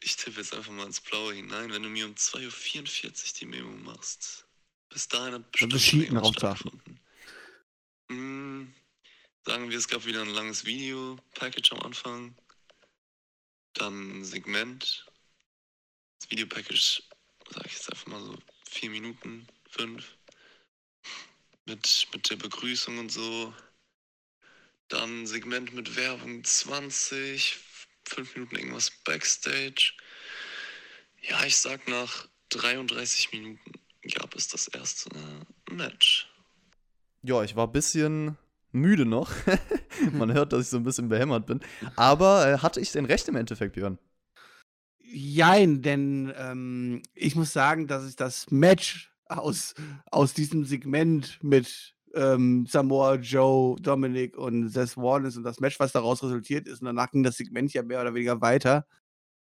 Ich 0.00 0.16
tippe 0.16 0.40
jetzt 0.40 0.54
einfach 0.54 0.72
mal 0.72 0.86
ins 0.86 1.00
Blaue 1.00 1.34
hinein. 1.34 1.72
Wenn 1.72 1.82
du 1.82 1.88
mir 1.88 2.06
um 2.06 2.14
2.44 2.14 3.04
Uhr 3.04 3.12
die 3.40 3.46
Memo 3.46 3.70
machst, 3.78 4.46
bis 4.88 5.08
dahin 5.08 5.34
hat 5.34 5.50
bestimmt 5.52 5.76
Cheaten 5.78 6.24
stattgefunden. 6.34 7.00
Hm, 8.10 8.74
sagen 9.44 9.70
wir, 9.70 9.78
es 9.78 9.88
gab 9.88 10.04
wieder 10.06 10.22
ein 10.22 10.30
langes 10.30 10.64
Video-Package 10.64 11.72
am 11.72 11.82
Anfang. 11.82 12.36
Dann 13.74 14.20
ein 14.20 14.24
Segment. 14.24 15.06
Das 16.18 16.30
Video-Package, 16.30 17.02
sag 17.50 17.66
ich 17.66 17.74
jetzt 17.74 17.92
einfach 17.92 18.06
mal 18.06 18.20
so, 18.20 18.38
vier 18.68 18.90
Minuten, 18.90 19.46
fünf. 19.70 20.16
Mit, 21.66 22.08
mit 22.12 22.30
der 22.30 22.36
Begrüßung 22.36 22.98
und 22.98 23.10
so. 23.10 23.54
Dann 24.88 25.26
Segment 25.26 25.74
mit 25.74 25.96
Werbung 25.96 26.42
20, 26.42 27.58
5 28.06 28.34
Minuten 28.34 28.56
irgendwas 28.56 28.90
Backstage. 29.04 29.92
Ja, 31.20 31.44
ich 31.44 31.56
sag 31.56 31.88
nach 31.88 32.28
33 32.50 33.32
Minuten 33.32 33.72
gab 34.14 34.34
es 34.34 34.48
das 34.48 34.68
erste 34.68 35.10
Match. 35.70 36.30
Ja, 37.22 37.42
ich 37.42 37.56
war 37.56 37.66
ein 37.66 37.72
bisschen 37.72 38.38
müde 38.72 39.04
noch. 39.04 39.30
Man 40.12 40.32
hört, 40.32 40.52
dass 40.52 40.62
ich 40.62 40.68
so 40.68 40.76
ein 40.78 40.84
bisschen 40.84 41.08
behämmert 41.08 41.46
bin. 41.46 41.60
Aber 41.96 42.48
äh, 42.48 42.58
hatte 42.58 42.80
ich 42.80 42.92
denn 42.92 43.04
recht 43.04 43.28
im 43.28 43.36
Endeffekt, 43.36 43.74
Björn? 43.74 43.98
Jein, 45.00 45.82
denn 45.82 46.32
ähm, 46.36 47.02
ich 47.14 47.34
muss 47.34 47.52
sagen, 47.52 47.86
dass 47.86 48.08
ich 48.08 48.16
das 48.16 48.50
Match 48.50 49.12
aus, 49.26 49.74
aus 50.10 50.34
diesem 50.34 50.64
Segment 50.64 51.38
mit 51.42 51.94
ähm, 52.14 52.66
Samoa 52.66 53.14
Joe, 53.16 53.76
Dominic 53.80 54.36
und 54.36 54.68
Seth 54.68 54.96
Rollins 54.96 55.36
und 55.36 55.44
das 55.44 55.60
Match, 55.60 55.78
was 55.80 55.92
daraus 55.92 56.22
resultiert 56.22 56.66
ist, 56.68 56.80
und 56.80 56.86
danach 56.86 57.10
ging 57.10 57.22
das 57.22 57.36
Segment 57.36 57.72
ja 57.72 57.82
mehr 57.82 58.00
oder 58.00 58.14
weniger 58.14 58.40
weiter, 58.40 58.86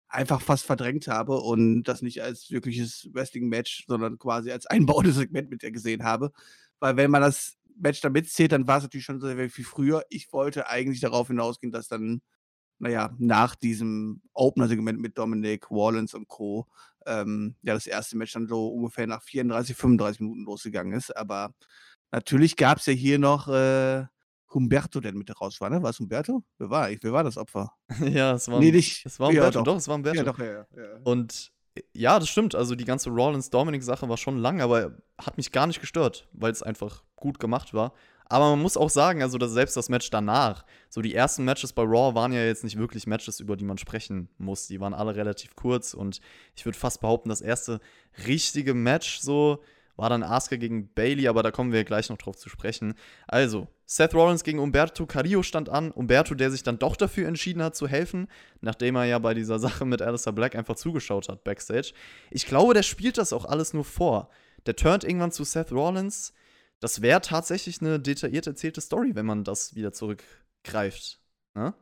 einfach 0.10 0.42
fast 0.42 0.66
verdrängt 0.66 1.08
habe 1.08 1.40
und 1.40 1.84
das 1.84 2.02
nicht 2.02 2.22
als 2.22 2.52
wirkliches 2.52 3.10
Wrestling-Match, 3.14 3.86
sondern 3.88 4.18
quasi 4.18 4.52
als 4.52 4.66
einbauendes 4.68 5.16
Segment 5.16 5.50
mit 5.50 5.62
gesehen 5.62 6.04
habe. 6.04 6.32
Weil 6.80 6.98
wenn 6.98 7.12
man 7.12 7.22
das 7.22 7.58
Match 7.78 8.02
da 8.02 8.10
mitzählt, 8.10 8.52
dann 8.52 8.68
war 8.68 8.78
es 8.78 8.84
natürlich 8.84 9.06
schon 9.06 9.22
sehr 9.22 9.50
viel 9.50 9.66
früher. 9.66 10.04
Ich 10.10 10.32
wollte 10.34 10.68
eigentlich 10.68 11.00
darauf 11.00 11.28
hinausgehen, 11.28 11.72
dass 11.72 11.88
dann, 11.88 12.22
naja, 12.80 13.16
nach 13.20 13.56
diesem 13.56 14.22
Opener-Segment 14.34 15.00
mit 15.00 15.18
Dominic, 15.18 15.72
Wallens 15.72 16.14
und 16.14 16.28
Co. 16.28 16.68
Ähm, 17.06 17.56
ja, 17.64 17.74
das 17.74 17.88
erste 17.88 18.18
Match 18.18 18.34
dann 18.34 18.48
so 18.48 18.68
ungefähr 18.68 19.08
nach 19.08 19.24
34, 19.24 19.76
35 19.76 20.22
Minuten 20.22 20.46
losgegangen 20.46 20.94
ist. 20.94 21.16
Aber 21.16 21.54
Natürlich 22.12 22.56
gab 22.58 22.80
es 22.80 22.86
ja 22.86 22.94
hier 22.94 23.20
noch 23.20 23.48
äh, 23.48 24.06
Humberto, 24.54 25.00
der 25.00 25.14
mit 25.14 25.40
raus 25.40 25.62
war, 25.62 25.70
ne? 25.70 25.82
War 25.82 25.92
es 25.92 26.00
Humberto? 26.00 26.44
Wer 26.58 26.70
war 26.70 26.90
ich? 26.92 27.00
Wer 27.02 27.14
war 27.14 27.24
das 27.24 27.38
Opfer? 27.38 27.74
ja, 28.02 28.34
es 28.34 28.50
war, 28.50 28.60
nee, 28.60 28.72
nicht. 28.72 29.06
es 29.06 29.20
war 29.20 29.30
Humberto, 29.30 29.46
ja, 29.46 29.52
doch. 29.52 29.64
doch. 29.64 29.78
es 29.78 29.88
war 29.88 29.96
Humberto. 29.96 30.18
Ja, 30.18 30.24
doch, 30.24 30.40
ja, 30.40 30.46
ja. 30.46 30.66
Und 31.04 31.52
ja, 31.94 32.20
das 32.20 32.30
stimmt. 32.30 32.54
Also 32.54 32.76
die 32.76 32.86
ganze 32.86 33.10
Rollins-Dominic-Sache 33.10 34.10
war 34.10 34.18
schon 34.18 34.38
lang, 34.38 34.62
aber 34.62 34.98
hat 35.18 35.38
mich 35.38 35.52
gar 35.52 35.68
nicht 35.68 35.80
gestört, 35.80 36.28
weil 36.34 36.52
es 36.52 36.64
einfach 36.64 37.04
gut 37.16 37.40
gemacht 37.40 37.74
war. 37.74 37.94
Aber 38.26 38.50
man 38.52 38.62
muss 38.62 38.78
auch 38.78 38.90
sagen, 38.90 39.22
also 39.22 39.38
dass 39.38 39.52
selbst 39.52 39.76
das 39.76 39.90
Match 39.90 40.10
danach, 40.10 40.66
so 40.90 41.02
die 41.02 41.14
ersten 41.14 41.44
Matches 41.44 41.74
bei 41.74 41.84
Raw 41.84 42.16
waren 42.16 42.32
ja 42.32 42.46
jetzt 42.46 42.64
nicht 42.64 42.78
wirklich 42.78 43.06
Matches, 43.06 43.42
über 43.42 43.58
die 43.58 43.66
man 43.66 43.78
sprechen 43.78 44.30
muss. 44.38 44.68
Die 44.68 44.80
waren 44.80 44.94
alle 44.94 45.16
relativ 45.16 45.56
kurz 45.58 45.94
und 45.94 46.22
ich 46.56 46.66
würde 46.66 46.78
fast 46.78 47.02
behaupten, 47.02 47.28
das 47.28 47.42
erste 47.42 47.82
richtige 48.26 48.74
Match 48.74 49.20
so 49.20 49.62
war 50.02 50.10
dann 50.10 50.24
Asuka 50.24 50.56
gegen 50.56 50.92
Bailey, 50.96 51.28
aber 51.28 51.44
da 51.44 51.52
kommen 51.52 51.72
wir 51.72 51.84
gleich 51.84 52.10
noch 52.10 52.18
drauf 52.18 52.36
zu 52.36 52.50
sprechen. 52.50 52.96
Also, 53.28 53.68
Seth 53.86 54.16
Rollins 54.16 54.44
gegen 54.44 54.58
Umberto 54.58 55.06
Carrillo 55.06 55.44
stand 55.44 55.70
an. 55.70 55.92
Umberto, 55.92 56.34
der 56.34 56.50
sich 56.50 56.64
dann 56.64 56.80
doch 56.80 56.96
dafür 56.96 57.28
entschieden 57.28 57.62
hat 57.62 57.76
zu 57.76 57.88
helfen, 57.88 58.28
nachdem 58.62 58.96
er 58.96 59.06
ja 59.06 59.20
bei 59.20 59.36
dieser 59.36 59.60
Sache 59.60 59.86
mit 59.86 60.02
Alistair 60.02 60.34
Black 60.34 60.56
einfach 60.56 60.76
zugeschaut 60.76 61.30
hat 61.30 61.44
backstage. 61.44 61.94
Ich 62.32 62.48
glaube, 62.48 62.74
der 62.74 62.82
spielt 62.82 63.20
das 63.20 63.32
auch 63.32 63.46
alles 63.46 63.76
nur 63.76 63.86
vor. 63.86 64.30
Der 64.66 64.76
turnt 64.76 65.04
irgendwann 65.04 65.32
zu 65.32 65.44
Seth 65.44 65.72
Rollins. 65.72 66.34
Das 66.80 67.04
wäre 67.04 67.22
tatsächlich 67.22 67.80
eine 67.80 68.00
detailliert 68.00 68.48
erzählte 68.48 68.82
Story, 68.82 69.12
wenn 69.14 69.28
man 69.28 69.44
das 69.44 69.76
wieder 69.76 69.94
zurückgreift. 69.94 71.20
Ne? 71.54 71.76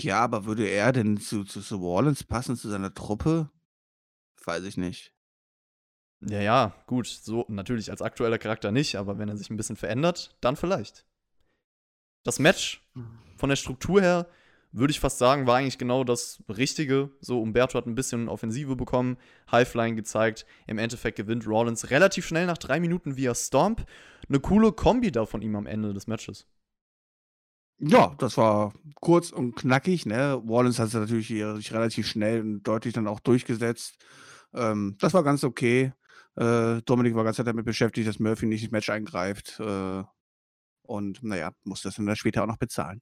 Ja, 0.00 0.18
aber 0.18 0.44
würde 0.44 0.66
er 0.66 0.92
denn 0.92 1.18
zu, 1.18 1.44
zu, 1.44 1.60
zu 1.60 1.76
Rollins 1.76 2.24
passen, 2.24 2.56
zu 2.56 2.68
seiner 2.68 2.92
Truppe? 2.92 3.48
Weiß 4.44 4.64
ich 4.64 4.76
nicht. 4.76 5.12
Ja, 6.28 6.40
ja, 6.40 6.74
gut, 6.86 7.06
so 7.06 7.44
natürlich 7.48 7.90
als 7.90 8.02
aktueller 8.02 8.38
Charakter 8.38 8.70
nicht, 8.70 8.96
aber 8.96 9.18
wenn 9.18 9.28
er 9.28 9.36
sich 9.36 9.50
ein 9.50 9.56
bisschen 9.56 9.76
verändert, 9.76 10.36
dann 10.40 10.56
vielleicht. 10.56 11.04
Das 12.24 12.38
Match 12.38 12.86
von 13.36 13.48
der 13.48 13.56
Struktur 13.56 14.00
her 14.00 14.28
würde 14.70 14.92
ich 14.92 15.00
fast 15.00 15.18
sagen, 15.18 15.46
war 15.46 15.58
eigentlich 15.58 15.78
genau 15.78 16.04
das 16.04 16.42
Richtige. 16.48 17.10
So, 17.20 17.40
Umberto 17.42 17.76
hat 17.76 17.86
ein 17.86 17.94
bisschen 17.94 18.28
Offensive 18.28 18.74
bekommen, 18.76 19.18
Highflying 19.50 19.96
gezeigt. 19.96 20.46
Im 20.66 20.78
Endeffekt 20.78 21.16
gewinnt 21.16 21.46
Rollins 21.46 21.90
relativ 21.90 22.26
schnell 22.26 22.46
nach 22.46 22.58
drei 22.58 22.80
Minuten 22.80 23.16
via 23.16 23.34
Stomp. 23.34 23.84
Eine 24.28 24.40
coole 24.40 24.72
Kombi 24.72 25.12
da 25.12 25.26
von 25.26 25.42
ihm 25.42 25.56
am 25.56 25.66
Ende 25.66 25.92
des 25.92 26.06
Matches. 26.06 26.46
Ja, 27.78 28.14
das 28.18 28.36
war 28.36 28.72
kurz 29.00 29.30
und 29.30 29.56
knackig. 29.56 30.06
Ne? 30.06 30.34
Rollins 30.34 30.78
hat 30.78 30.88
sich 30.88 31.00
natürlich 31.00 31.72
relativ 31.72 32.06
schnell 32.06 32.40
und 32.40 32.62
deutlich 32.62 32.94
dann 32.94 33.08
auch 33.08 33.20
durchgesetzt. 33.20 33.98
Ähm, 34.54 34.96
das 35.00 35.12
war 35.12 35.24
ganz 35.24 35.44
okay. 35.44 35.92
Äh, 36.36 36.82
Dominik 36.82 37.14
war 37.14 37.24
ganz 37.24 37.36
damit 37.36 37.64
beschäftigt, 37.64 38.08
dass 38.08 38.18
Murphy 38.18 38.46
nicht 38.46 38.62
ins 38.62 38.72
Match 38.72 38.88
eingreift. 38.90 39.60
Äh, 39.60 40.02
und 40.82 41.22
naja, 41.22 41.52
muss 41.64 41.82
das 41.82 41.96
dann 41.96 42.16
später 42.16 42.42
auch 42.42 42.48
noch 42.48 42.58
bezahlen. 42.58 43.00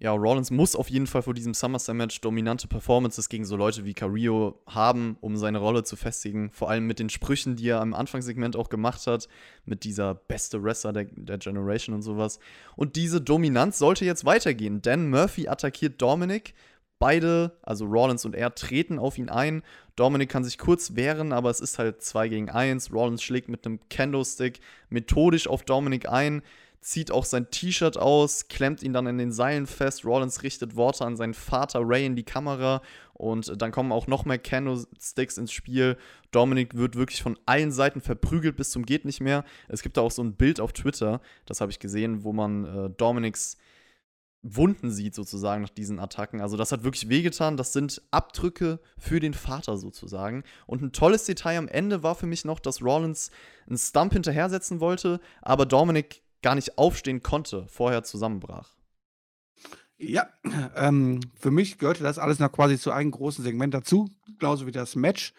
Ja, 0.00 0.12
Rollins 0.12 0.52
muss 0.52 0.76
auf 0.76 0.88
jeden 0.90 1.08
Fall 1.08 1.22
vor 1.22 1.34
diesem 1.34 1.54
SummerSlam-Match 1.54 2.20
dominante 2.20 2.68
Performances 2.68 3.28
gegen 3.28 3.44
so 3.44 3.56
Leute 3.56 3.84
wie 3.84 3.94
Carrillo 3.94 4.62
haben, 4.68 5.16
um 5.20 5.36
seine 5.36 5.58
Rolle 5.58 5.82
zu 5.82 5.96
festigen. 5.96 6.52
Vor 6.52 6.70
allem 6.70 6.86
mit 6.86 7.00
den 7.00 7.10
Sprüchen, 7.10 7.56
die 7.56 7.70
er 7.70 7.80
am 7.80 7.94
Anfangssegment 7.94 8.54
auch 8.54 8.68
gemacht 8.68 9.08
hat, 9.08 9.26
mit 9.64 9.82
dieser 9.82 10.14
beste 10.14 10.62
Wrestler 10.62 10.92
der, 10.92 11.06
der 11.10 11.38
Generation 11.38 11.96
und 11.96 12.02
sowas. 12.02 12.38
Und 12.76 12.94
diese 12.94 13.20
Dominanz 13.20 13.78
sollte 13.78 14.04
jetzt 14.04 14.24
weitergehen, 14.24 14.82
denn 14.82 15.10
Murphy 15.10 15.48
attackiert 15.48 16.00
Dominic. 16.00 16.54
Beide, 16.98 17.52
also 17.62 17.86
Rollins 17.86 18.24
und 18.24 18.34
er, 18.34 18.54
treten 18.54 18.98
auf 18.98 19.18
ihn 19.18 19.28
ein. 19.28 19.62
Dominic 19.96 20.28
kann 20.28 20.44
sich 20.44 20.58
kurz 20.58 20.96
wehren, 20.96 21.32
aber 21.32 21.50
es 21.50 21.60
ist 21.60 21.78
halt 21.78 22.02
2 22.02 22.28
gegen 22.28 22.50
1. 22.50 22.92
Rollins 22.92 23.22
schlägt 23.22 23.48
mit 23.48 23.64
einem 23.66 23.80
Kendo-Stick 23.88 24.60
methodisch 24.90 25.46
auf 25.46 25.64
Dominic 25.64 26.08
ein 26.08 26.42
zieht 26.80 27.10
auch 27.10 27.24
sein 27.24 27.50
T-Shirt 27.50 27.96
aus, 27.96 28.48
klemmt 28.48 28.82
ihn 28.82 28.92
dann 28.92 29.06
in 29.06 29.18
den 29.18 29.32
Seilen 29.32 29.66
fest. 29.66 30.04
Rollins 30.04 30.42
richtet 30.42 30.76
Worte 30.76 31.04
an 31.04 31.16
seinen 31.16 31.34
Vater 31.34 31.80
Ray 31.82 32.06
in 32.06 32.16
die 32.16 32.22
Kamera 32.22 32.82
und 33.14 33.60
dann 33.60 33.72
kommen 33.72 33.92
auch 33.92 34.06
noch 34.06 34.24
mehr 34.24 34.38
Candlesticks 34.38 35.38
ins 35.38 35.52
Spiel. 35.52 35.96
Dominic 36.30 36.76
wird 36.76 36.94
wirklich 36.94 37.22
von 37.22 37.38
allen 37.46 37.72
Seiten 37.72 38.00
verprügelt 38.00 38.56
bis 38.56 38.70
zum 38.70 38.86
geht 38.86 39.04
nicht 39.04 39.20
mehr. 39.20 39.44
Es 39.66 39.82
gibt 39.82 39.96
da 39.96 40.02
auch 40.02 40.10
so 40.10 40.22
ein 40.22 40.34
Bild 40.34 40.60
auf 40.60 40.72
Twitter, 40.72 41.20
das 41.46 41.60
habe 41.60 41.72
ich 41.72 41.78
gesehen, 41.78 42.24
wo 42.24 42.32
man 42.32 42.64
äh, 42.64 42.90
Dominics 42.90 43.56
Wunden 44.42 44.90
sieht 44.90 45.14
sozusagen 45.14 45.62
nach 45.62 45.68
diesen 45.70 45.98
Attacken. 45.98 46.40
Also 46.40 46.56
das 46.56 46.70
hat 46.70 46.84
wirklich 46.84 47.08
wehgetan. 47.08 47.56
Das 47.56 47.72
sind 47.72 48.02
Abdrücke 48.10 48.80
für 48.96 49.20
den 49.20 49.34
Vater 49.34 49.76
sozusagen. 49.76 50.44
Und 50.66 50.82
ein 50.82 50.92
tolles 50.92 51.24
Detail 51.24 51.58
am 51.58 51.68
Ende 51.68 52.02
war 52.02 52.14
für 52.14 52.26
mich 52.26 52.44
noch, 52.44 52.60
dass 52.60 52.82
Rollins 52.82 53.30
einen 53.66 53.78
Stump 53.78 54.12
hinterher 54.12 54.48
setzen 54.48 54.80
wollte, 54.80 55.20
aber 55.42 55.66
Dominic 55.66 56.22
gar 56.42 56.54
nicht 56.54 56.78
aufstehen 56.78 57.22
konnte, 57.22 57.66
vorher 57.68 58.04
zusammenbrach. 58.04 58.76
Ja, 59.96 60.28
ähm, 60.76 61.18
für 61.34 61.50
mich 61.50 61.78
gehörte 61.78 62.04
das 62.04 62.18
alles 62.18 62.38
noch 62.38 62.52
quasi 62.52 62.78
zu 62.78 62.92
einem 62.92 63.10
großen 63.10 63.42
Segment 63.42 63.74
dazu, 63.74 64.08
genauso 64.38 64.66
wie 64.66 64.72
das 64.72 64.94
Match. 64.94 65.32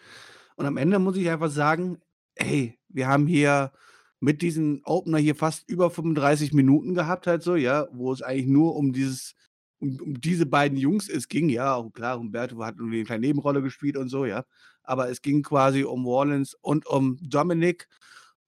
Und 0.56 0.66
am 0.66 0.76
Ende 0.76 0.98
muss 0.98 1.16
ich 1.16 1.30
einfach 1.30 1.50
sagen, 1.50 2.02
hey, 2.36 2.78
wir 2.88 3.08
haben 3.08 3.26
hier 3.26 3.72
mit 4.20 4.42
diesem 4.42 4.82
Opener 4.84 5.18
hier 5.18 5.34
fast 5.34 5.68
über 5.68 5.90
35 5.90 6.52
Minuten 6.52 6.94
gehabt, 6.94 7.26
halt 7.26 7.42
so, 7.42 7.56
ja, 7.56 7.88
wo 7.92 8.12
es 8.12 8.22
eigentlich 8.22 8.46
nur 8.46 8.76
um 8.76 8.92
dieses, 8.92 9.34
um, 9.80 9.98
um 10.00 10.20
diese 10.20 10.46
beiden 10.46 10.78
Jungs 10.78 11.08
es 11.08 11.28
ging, 11.28 11.48
ja, 11.48 11.74
auch 11.74 11.90
klar, 11.90 12.18
Humberto 12.18 12.62
hat 12.62 12.76
nur 12.76 12.88
eine 12.88 13.04
kleine 13.04 13.26
Nebenrolle 13.26 13.62
gespielt 13.62 13.96
und 13.96 14.08
so, 14.10 14.26
ja. 14.26 14.44
Aber 14.82 15.08
es 15.10 15.22
ging 15.22 15.42
quasi 15.42 15.84
um 15.84 16.04
Wallens 16.04 16.54
und 16.54 16.86
um 16.86 17.18
Dominic. 17.22 17.88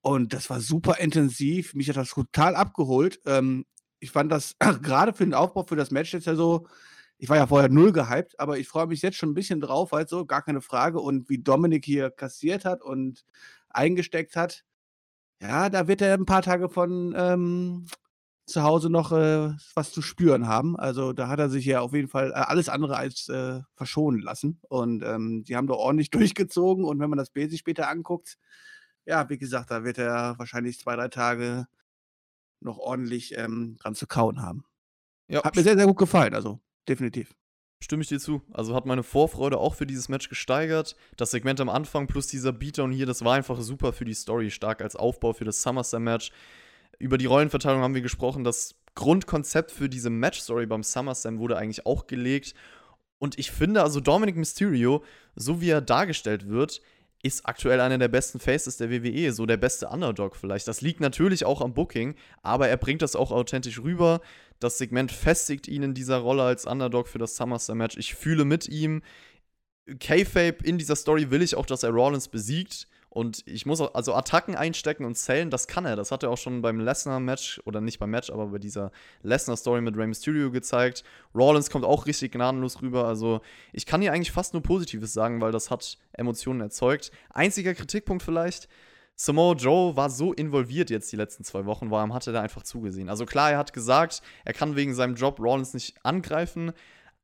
Und 0.03 0.33
das 0.35 0.51
war 0.51 0.61
super 0.61 0.99
intensiv. 0.99 1.75
Mich 1.75 1.89
hat 1.89 1.97
das 1.97 2.11
total 2.11 2.57
abgeholt. 2.57 3.21
Ähm, 3.25 3.65
ich 4.01 4.11
fand 4.11 4.33
das 4.33 4.57
gerade 4.83 5.15
für 5.15 5.25
den 5.25 5.35
Aufbau 5.35 5.65
für 5.65 5.77
das 5.77 5.91
Match 5.91 6.13
jetzt 6.13 6.27
ja 6.27 6.35
so, 6.35 6.67
ich 7.19 7.29
war 7.29 7.37
ja 7.37 7.47
vorher 7.47 7.69
null 7.69 7.93
gehypt, 7.93 8.39
aber 8.41 8.59
ich 8.59 8.69
freue 8.69 8.89
mich 8.89 9.01
jetzt 9.01 9.17
schon 9.17 9.31
ein 9.31 9.35
bisschen 9.35 9.61
drauf, 9.61 9.93
halt 9.93 10.09
so, 10.09 10.27
gar 10.27 10.43
keine 10.43 10.61
Frage. 10.61 11.01
Und 11.01 11.29
wie 11.29 11.39
Dominik 11.39 11.85
hier 11.85 12.11
kassiert 12.11 12.65
hat 12.65 12.83
und 12.83 13.25
eingesteckt 13.71 14.37
hat, 14.37 14.65
ja, 15.43 15.69
da 15.69 15.89
wird 15.89 16.01
er 16.01 16.15
ein 16.15 16.25
paar 16.25 16.43
Tage 16.43 16.69
von 16.69 17.15
ähm, 17.17 17.87
zu 18.47 18.63
Hause 18.63 18.91
noch 18.91 19.13
äh, 19.13 19.51
was 19.75 19.93
zu 19.93 20.01
spüren 20.01 20.47
haben. 20.47 20.77
Also 20.77 21.13
da 21.13 21.29
hat 21.29 21.41
er 21.41 21.51
sich 21.51 21.65
ja 21.65 21.81
auf 21.81 21.93
jeden 21.93 22.09
Fall 22.09 22.31
äh, 22.31 22.35
alles 22.35 22.69
andere 22.69 22.97
als 22.97 23.29
äh, 23.29 23.61
verschonen 23.75 24.21
lassen. 24.21 24.61
Und 24.69 25.03
ähm, 25.03 25.45
die 25.45 25.57
haben 25.57 25.67
da 25.67 25.75
ordentlich 25.75 26.11
durchgezogen. 26.11 26.85
Und 26.85 27.01
wenn 27.01 27.11
man 27.11 27.19
das 27.19 27.31
sich 27.35 27.59
später 27.59 27.89
anguckt, 27.89 28.39
ja, 29.05 29.29
wie 29.29 29.39
gesagt, 29.39 29.71
da 29.71 29.85
wird 29.85 29.99
er 29.99 30.39
wahrscheinlich 30.39 30.79
zwei, 30.79 30.95
drei 30.95 31.09
Tage 31.09 31.67
noch 32.61 32.79
ordentlich 32.79 33.37
ähm, 33.37 33.77
dran 33.81 33.97
zu 33.97 34.07
kauen 34.07 34.41
haben. 34.41 34.65
Ja. 35.27 35.43
Hat 35.43 35.57
mir 35.57 35.63
sehr, 35.63 35.77
sehr 35.77 35.87
gut 35.87 35.99
gefallen, 35.99 36.35
also 36.35 36.61
definitiv. 36.89 37.35
Stimme 37.83 38.03
ich 38.03 38.09
dir 38.09 38.21
zu. 38.21 38.43
Also 38.53 38.77
hat 38.77 38.87
meine 38.87 39.03
Vorfreude 39.03 39.59
auch 39.59 39.75
für 39.75 39.87
dieses 39.87 40.09
Match 40.09 40.29
gesteigert. 40.29 40.95
Das 41.17 41.33
Segment 41.33 41.61
am 41.61 41.69
Anfang 41.69 42.07
plus 42.07 42.29
dieser 42.29 42.53
Beatdown 42.53 42.93
hier, 42.93 43.07
das 43.07 43.25
war 43.25 43.35
einfach 43.35 43.61
super 43.61 43.93
für 43.93 44.05
die 44.05 44.15
Story, 44.15 44.53
stark 44.53 44.81
als 44.81 44.95
Aufbau 44.95 45.33
für 45.33 45.45
das 45.45 45.63
SummerSlam-Match. 45.63 46.31
Über 47.01 47.19
die 47.19 47.27
Rollenverteilung 47.27 47.83
haben 47.83 47.95
wir 47.95 48.01
gesprochen. 48.01 48.45
Das 48.45 48.77
Grundkonzept 48.95 49.73
für 49.73 49.89
diese 49.89 50.11
Match-Story 50.11 50.67
beim 50.67 50.85
SummerSlam 50.85 51.41
wurde 51.41 51.57
eigentlich 51.59 51.85
auch 51.85 52.07
gelegt. 52.07 52.55
Und 53.19 53.37
ich 53.41 53.51
finde, 53.51 53.83
also 53.83 53.99
Dominic 53.99 54.37
Mysterio, 54.37 55.03
so 55.35 55.61
wie 55.61 55.71
er 55.71 55.81
dargestellt 55.81 56.49
wird, 56.49 56.83
ist 57.25 57.47
aktuell 57.47 57.81
einer 57.81 57.99
der 57.99 58.09
besten 58.09 58.39
Faces 58.39 58.77
der 58.77 58.91
WWE, 58.91 59.33
so 59.33 59.45
der 59.45 59.57
beste 59.57 59.89
Underdog 59.89 60.37
vielleicht. 60.37 60.69
Das 60.69 60.83
liegt 60.83 61.01
natürlich 61.01 61.45
auch 61.45 61.61
am 61.61 61.75
Booking, 61.75 62.15
aber 62.43 62.69
er 62.69 62.77
bringt 62.77 63.03
das 63.03 63.17
auch 63.17 63.33
authentisch 63.33 63.81
rüber. 63.83 64.21
Das 64.63 64.79
Segment 64.79 65.11
festigt 65.11 65.67
ihn 65.67 65.83
in 65.83 65.95
dieser 65.95 66.19
Rolle 66.19 66.45
als 66.45 66.67
Underdog 66.67 67.09
für 67.09 67.19
das 67.19 67.37
SummerSlam-Match. 67.37 67.97
Ich 67.97 68.15
fühle 68.15 68.45
mit 68.45 68.69
ihm. 68.69 69.03
K-Fape 69.99 70.59
in 70.63 70.79
dieser 70.79 70.95
Story 70.95 71.31
will 71.31 71.43
ich 71.43 71.57
auch, 71.57 71.67
dass 71.67 71.83
er 71.83 71.91
Rollins 71.91 72.29
besiegt. 72.29 72.87
Und 73.09 73.43
ich 73.47 73.67
muss 73.67 73.81
also 73.81 74.15
Attacken 74.15 74.55
einstecken 74.55 75.05
und 75.05 75.17
zählen, 75.17 75.51
das 75.51 75.67
kann 75.67 75.85
er. 75.85 75.97
Das 75.97 76.11
hat 76.13 76.23
er 76.23 76.31
auch 76.31 76.39
schon 76.39 76.63
beim 76.63 76.81
Lesnar-Match, 76.81 77.61
oder 77.67 77.83
nicht 77.83 77.99
beim 77.99 78.11
Match, 78.11 78.31
aber 78.31 78.47
bei 78.47 78.59
dieser 78.59 78.91
Lesnar-Story 79.23 79.83
mit 79.83 79.99
Rey 79.99 80.07
Mysterio 80.07 80.51
gezeigt. 80.51 81.05
Rollins 81.35 81.69
kommt 81.69 81.85
auch 81.85 82.07
richtig 82.07 82.33
gnadenlos 82.33 82.81
rüber. 82.81 83.07
Also 83.07 83.43
ich 83.73 83.85
kann 83.85 84.01
hier 84.01 84.13
eigentlich 84.13 84.33
fast 84.33 84.55
nur 84.55 84.63
Positives 84.63 85.13
sagen, 85.13 85.43
weil 85.43 85.53
das 85.53 85.71
hat 85.71 85.99
Emotionen 86.13 86.61
erzeugt. 86.61 87.11
Einziger 87.29 87.75
Kritikpunkt 87.75 88.23
vielleicht, 88.23 88.69
Samoa 89.17 89.55
Joe 89.55 89.97
war 89.97 90.11
so 90.11 90.33
involviert 90.33 90.91
jetzt 90.91 91.13
die 91.13 91.17
letzten 91.17 91.45
zwei 91.45 91.65
Wochen, 91.65 91.91
warum 91.91 92.13
hat 92.13 92.27
er 92.27 92.33
da 92.33 92.41
einfach 92.41 92.63
zugesehen? 92.63 93.09
Also 93.09 93.27
klar, 93.27 93.53
er 93.53 93.59
hat 93.59 93.73
gesagt, 93.73 94.23
er 94.45 94.53
kann 94.53 94.77
wegen 94.77 94.95
seinem 94.95 95.15
Job 95.15 95.39
Rollins 95.39 95.75
nicht 95.75 95.95
angreifen, 96.05 96.73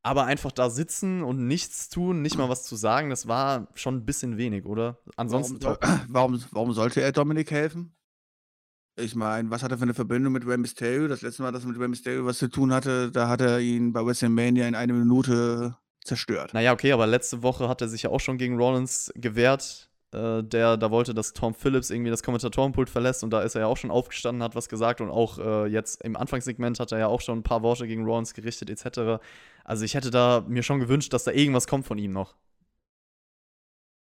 aber 0.02 0.24
einfach 0.24 0.52
da 0.52 0.70
sitzen 0.70 1.22
und 1.22 1.46
nichts 1.46 1.88
tun, 1.88 2.22
nicht 2.22 2.38
mal 2.38 2.48
was 2.48 2.64
zu 2.64 2.76
sagen, 2.76 3.10
das 3.10 3.26
war 3.26 3.68
schon 3.74 3.96
ein 3.96 4.04
bisschen 4.04 4.36
wenig, 4.36 4.64
oder? 4.64 4.98
Ansonsten 5.16 5.58
warum, 5.62 5.78
warum, 6.08 6.44
warum 6.52 6.72
sollte 6.72 7.00
er 7.00 7.12
Dominik 7.12 7.50
helfen? 7.50 7.94
Ich 8.96 9.14
meine, 9.14 9.50
was 9.50 9.62
hat 9.62 9.70
er 9.70 9.78
für 9.78 9.84
eine 9.84 9.94
Verbindung 9.94 10.32
mit 10.32 10.46
Rey 10.46 10.56
Mysterio? 10.56 11.06
Das 11.06 11.22
letzte 11.22 11.42
Mal, 11.42 11.52
dass 11.52 11.62
er 11.62 11.68
mit 11.68 11.78
Rey 11.78 11.88
Mysterio 11.88 12.26
was 12.26 12.38
zu 12.38 12.48
tun 12.48 12.72
hatte, 12.72 13.12
da 13.12 13.28
hat 13.28 13.40
er 13.40 13.60
ihn 13.60 13.92
bei 13.92 14.04
WrestleMania 14.04 14.66
in 14.66 14.74
einer 14.74 14.92
Minute 14.92 15.76
zerstört. 16.02 16.52
Naja, 16.52 16.72
okay, 16.72 16.90
aber 16.90 17.06
letzte 17.06 17.42
Woche 17.42 17.68
hat 17.68 17.80
er 17.80 17.88
sich 17.88 18.02
ja 18.02 18.10
auch 18.10 18.18
schon 18.18 18.38
gegen 18.38 18.56
Rollins 18.56 19.12
gewehrt. 19.14 19.87
Äh, 20.12 20.42
der 20.42 20.78
da 20.78 20.90
wollte, 20.90 21.12
dass 21.12 21.34
Tom 21.34 21.52
Phillips 21.52 21.90
irgendwie 21.90 22.10
das 22.10 22.22
Kommentatorenpult 22.22 22.88
verlässt 22.88 23.22
und 23.24 23.30
da 23.30 23.42
ist 23.42 23.54
er 23.54 23.62
ja 23.62 23.66
auch 23.66 23.76
schon 23.76 23.90
aufgestanden, 23.90 24.42
hat 24.42 24.54
was 24.54 24.70
gesagt 24.70 25.02
und 25.02 25.10
auch 25.10 25.38
äh, 25.38 25.66
jetzt 25.66 26.02
im 26.02 26.16
Anfangssegment 26.16 26.80
hat 26.80 26.92
er 26.92 26.98
ja 26.98 27.06
auch 27.08 27.20
schon 27.20 27.40
ein 27.40 27.42
paar 27.42 27.62
Worte 27.62 27.86
gegen 27.86 28.06
Rollins 28.06 28.32
gerichtet 28.32 28.70
etc. 28.70 29.22
Also 29.64 29.84
ich 29.84 29.94
hätte 29.94 30.10
da 30.10 30.42
mir 30.48 30.62
schon 30.62 30.80
gewünscht, 30.80 31.12
dass 31.12 31.24
da 31.24 31.32
irgendwas 31.32 31.66
kommt 31.66 31.86
von 31.86 31.98
ihm 31.98 32.12
noch. 32.12 32.36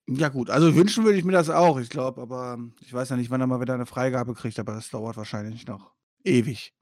Ja, 0.10 0.30
gut, 0.30 0.50
also 0.50 0.76
wünschen 0.76 1.04
würde 1.04 1.20
ich 1.20 1.24
mir 1.24 1.34
das 1.34 1.52
auch, 1.52 1.80
ich 1.80 1.90
glaube, 1.90 2.20
aber 2.20 2.58
ich 2.82 2.92
weiß 2.92 3.10
ja 3.10 3.16
nicht, 3.16 3.30
wann 3.30 3.40
er 3.42 3.46
mal 3.46 3.62
wieder 3.62 3.76
eine 3.76 3.86
Freigabe 3.86 4.34
kriegt, 4.34 4.58
aber 4.58 4.74
das 4.74 4.90
dauert 4.90 5.18
wahrscheinlich 5.18 5.68
noch 5.68 5.94
ewig. 6.24 6.74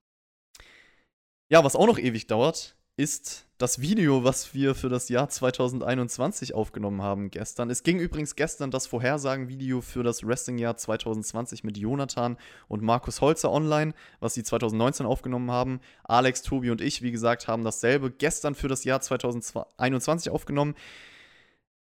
Ja, 1.50 1.62
was 1.66 1.76
auch 1.76 1.88
noch 1.88 2.00
ewig 2.00 2.28
dauert, 2.28 2.78
ist 3.00 3.46
das 3.58 3.80
Video, 3.80 4.26
was 4.26 4.54
wir 4.54 4.76
für 4.76 4.90
das 4.90 5.08
Jahr 5.08 5.30
2021 5.30 6.54
aufgenommen 6.54 7.02
haben 7.02 7.32
gestern. 7.32 7.70
Es 7.70 7.84
ging 7.84 7.98
übrigens 7.98 8.36
gestern 8.36 8.72
das 8.72 8.88
Vorhersagen-Video 8.88 9.80
für 9.80 10.04
das 10.04 10.28
Wrestling-Jahr 10.28 10.76
2020 10.76 11.64
mit 11.64 11.78
Jonathan 11.78 12.36
und 12.68 12.84
Markus 12.84 13.22
Holzer 13.22 13.54
online, 13.54 13.94
was 14.20 14.34
sie 14.34 14.44
2019 14.44 15.06
aufgenommen 15.06 15.50
haben. 15.50 15.80
Alex, 16.04 16.42
Tobi 16.42 16.72
und 16.72 16.82
ich, 16.82 17.02
wie 17.02 17.12
gesagt, 17.12 17.48
haben 17.48 17.64
dasselbe 17.64 18.12
gestern 18.12 18.54
für 18.54 18.68
das 18.68 18.84
Jahr 18.84 19.00
2021 19.00 20.30
aufgenommen. 20.30 20.76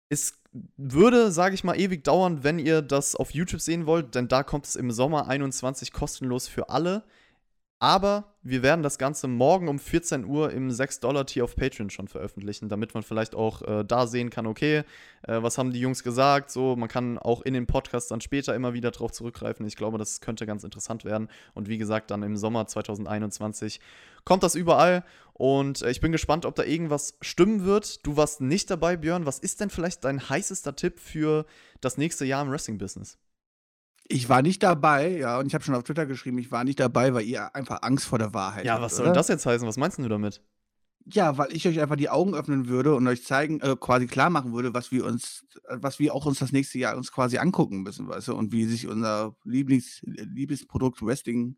Es 0.08 0.39
würde, 0.78 1.30
sage 1.34 1.56
ich 1.56 1.65
mal, 1.65 1.78
ewig 1.78 2.06
dauern, 2.06 2.45
wenn 2.45 2.58
ihr 2.58 2.82
das 2.82 3.17
auf 3.17 3.32
YouTube 3.32 3.60
sehen 3.60 3.86
wollt, 3.86 4.15
denn 4.15 4.30
da 4.30 4.43
kommt 4.43 4.65
es 4.65 4.78
im 4.78 4.91
Sommer 4.91 5.28
21 5.28 5.91
kostenlos 5.91 6.47
für 6.47 6.69
alle. 6.69 7.04
Aber 7.82 8.26
wir 8.44 8.62
werden 8.62 8.84
das 8.84 9.00
Ganze 9.00 9.28
morgen 9.28 9.67
um 9.67 9.80
14 9.80 10.24
Uhr 10.24 10.52
im 10.52 10.70
6-Dollar-Tier 10.70 11.44
auf 11.44 11.56
Patreon 11.56 11.89
schon 11.89 12.08
veröffentlichen, 12.08 12.70
damit 12.70 12.94
man 12.94 13.02
vielleicht 13.02 13.34
auch 13.34 13.63
äh, 13.63 13.84
da 13.84 14.06
sehen 14.06 14.30
kann, 14.30 14.46
okay, 14.46 14.84
äh, 15.24 15.41
was 15.41 15.58
haben 15.58 15.74
die 15.74 15.80
Jungs 15.80 16.04
gesagt? 16.04 16.52
So, 16.52 16.76
man 16.76 16.89
kann 16.89 17.17
auch 17.17 17.41
in 17.41 17.56
den 17.56 17.65
Podcasts 17.65 18.10
dann 18.10 18.22
später 18.22 18.54
immer 18.54 18.76
wieder 18.76 18.91
drauf 18.91 19.12
zurückgreifen. 19.12 19.65
Ich 19.65 19.78
glaube, 19.78 19.98
das 19.98 20.22
könnte 20.22 20.46
ganz 20.46 20.63
interessant 20.63 21.06
werden. 21.06 21.28
Und 21.56 21.70
wie 21.70 21.80
gesagt, 21.80 22.12
dann 22.12 22.22
im 22.22 22.38
Sommer 22.38 22.67
2021 22.67 23.80
kommt 24.26 24.44
das 24.44 24.54
überall. 24.54 25.04
Und 25.34 25.82
äh, 25.82 25.89
ich 25.89 26.02
bin 26.02 26.12
gespannt, 26.12 26.46
ob 26.46 26.54
da 26.54 26.63
irgendwas 26.63 27.17
stimmen 27.22 27.65
wird. 27.65 28.06
Du 28.06 28.15
warst 28.15 28.41
nicht 28.41 28.70
dabei, 28.70 28.96
Björn. 28.96 29.26
Was 29.26 29.39
ist 29.39 29.60
denn 29.60 29.72
vielleicht 29.72 30.04
dein 30.04 30.30
heißester 30.30 30.76
Tipp 30.76 31.00
für 31.00 31.48
das 31.80 31.98
nächste 31.98 32.26
Jahr 32.26 32.44
im 32.44 32.52
Wrestling-Business? 32.52 33.17
Ich 34.08 34.28
war 34.30 34.42
nicht 34.42 34.62
dabei, 34.64 35.18
ja, 35.18 35.40
und 35.40 35.48
ich 35.48 35.54
habe 35.54 35.64
schon 35.64 35.76
auf 35.76 35.84
Twitter 35.84 36.06
geschrieben, 36.06 36.38
ich 36.38 36.52
war 36.52 36.64
nicht 36.64 36.80
dabei, 36.80 37.14
weil 37.14 37.24
ihr 37.26 37.56
einfach 37.56 37.82
Angst 37.82 38.06
vor 38.06 38.20
der 38.20 38.34
Wahrheit 38.34 38.66
Ja, 38.66 38.74
habt, 38.74 38.84
was 38.84 38.98
soll 38.98 39.06
oder? 39.06 39.14
das 39.14 39.28
jetzt 39.30 39.46
heißen? 39.46 39.68
Was 39.68 39.78
meinst 39.78 39.98
du 40.00 40.08
damit? 40.10 40.42
Ja, 41.06 41.38
weil 41.38 41.52
ich 41.56 41.68
euch 41.68 41.80
einfach 41.80 41.96
die 41.96 42.10
Augen 42.10 42.36
öffnen 42.36 42.68
würde 42.68 42.94
und 42.94 43.08
euch 43.08 43.24
zeigen, 43.26 43.60
äh, 43.62 43.76
quasi 43.80 44.06
klar 44.06 44.30
machen 44.30 44.54
würde, 44.54 44.74
was 44.74 44.92
wir 44.92 45.06
uns, 45.06 45.46
was 45.68 45.98
wir 45.98 46.14
auch 46.14 46.26
uns 46.28 46.40
das 46.40 46.52
nächste 46.52 46.78
Jahr 46.78 46.96
uns 46.96 47.12
quasi 47.12 47.38
angucken 47.40 47.82
müssen, 47.82 48.08
weißt 48.08 48.28
du, 48.28 48.36
und 48.36 48.52
wie 48.52 48.66
sich 48.66 48.88
unser 48.88 49.36
Lieblings, 49.44 50.02
Liebesprodukt 50.04 51.02
Wrestling 51.02 51.58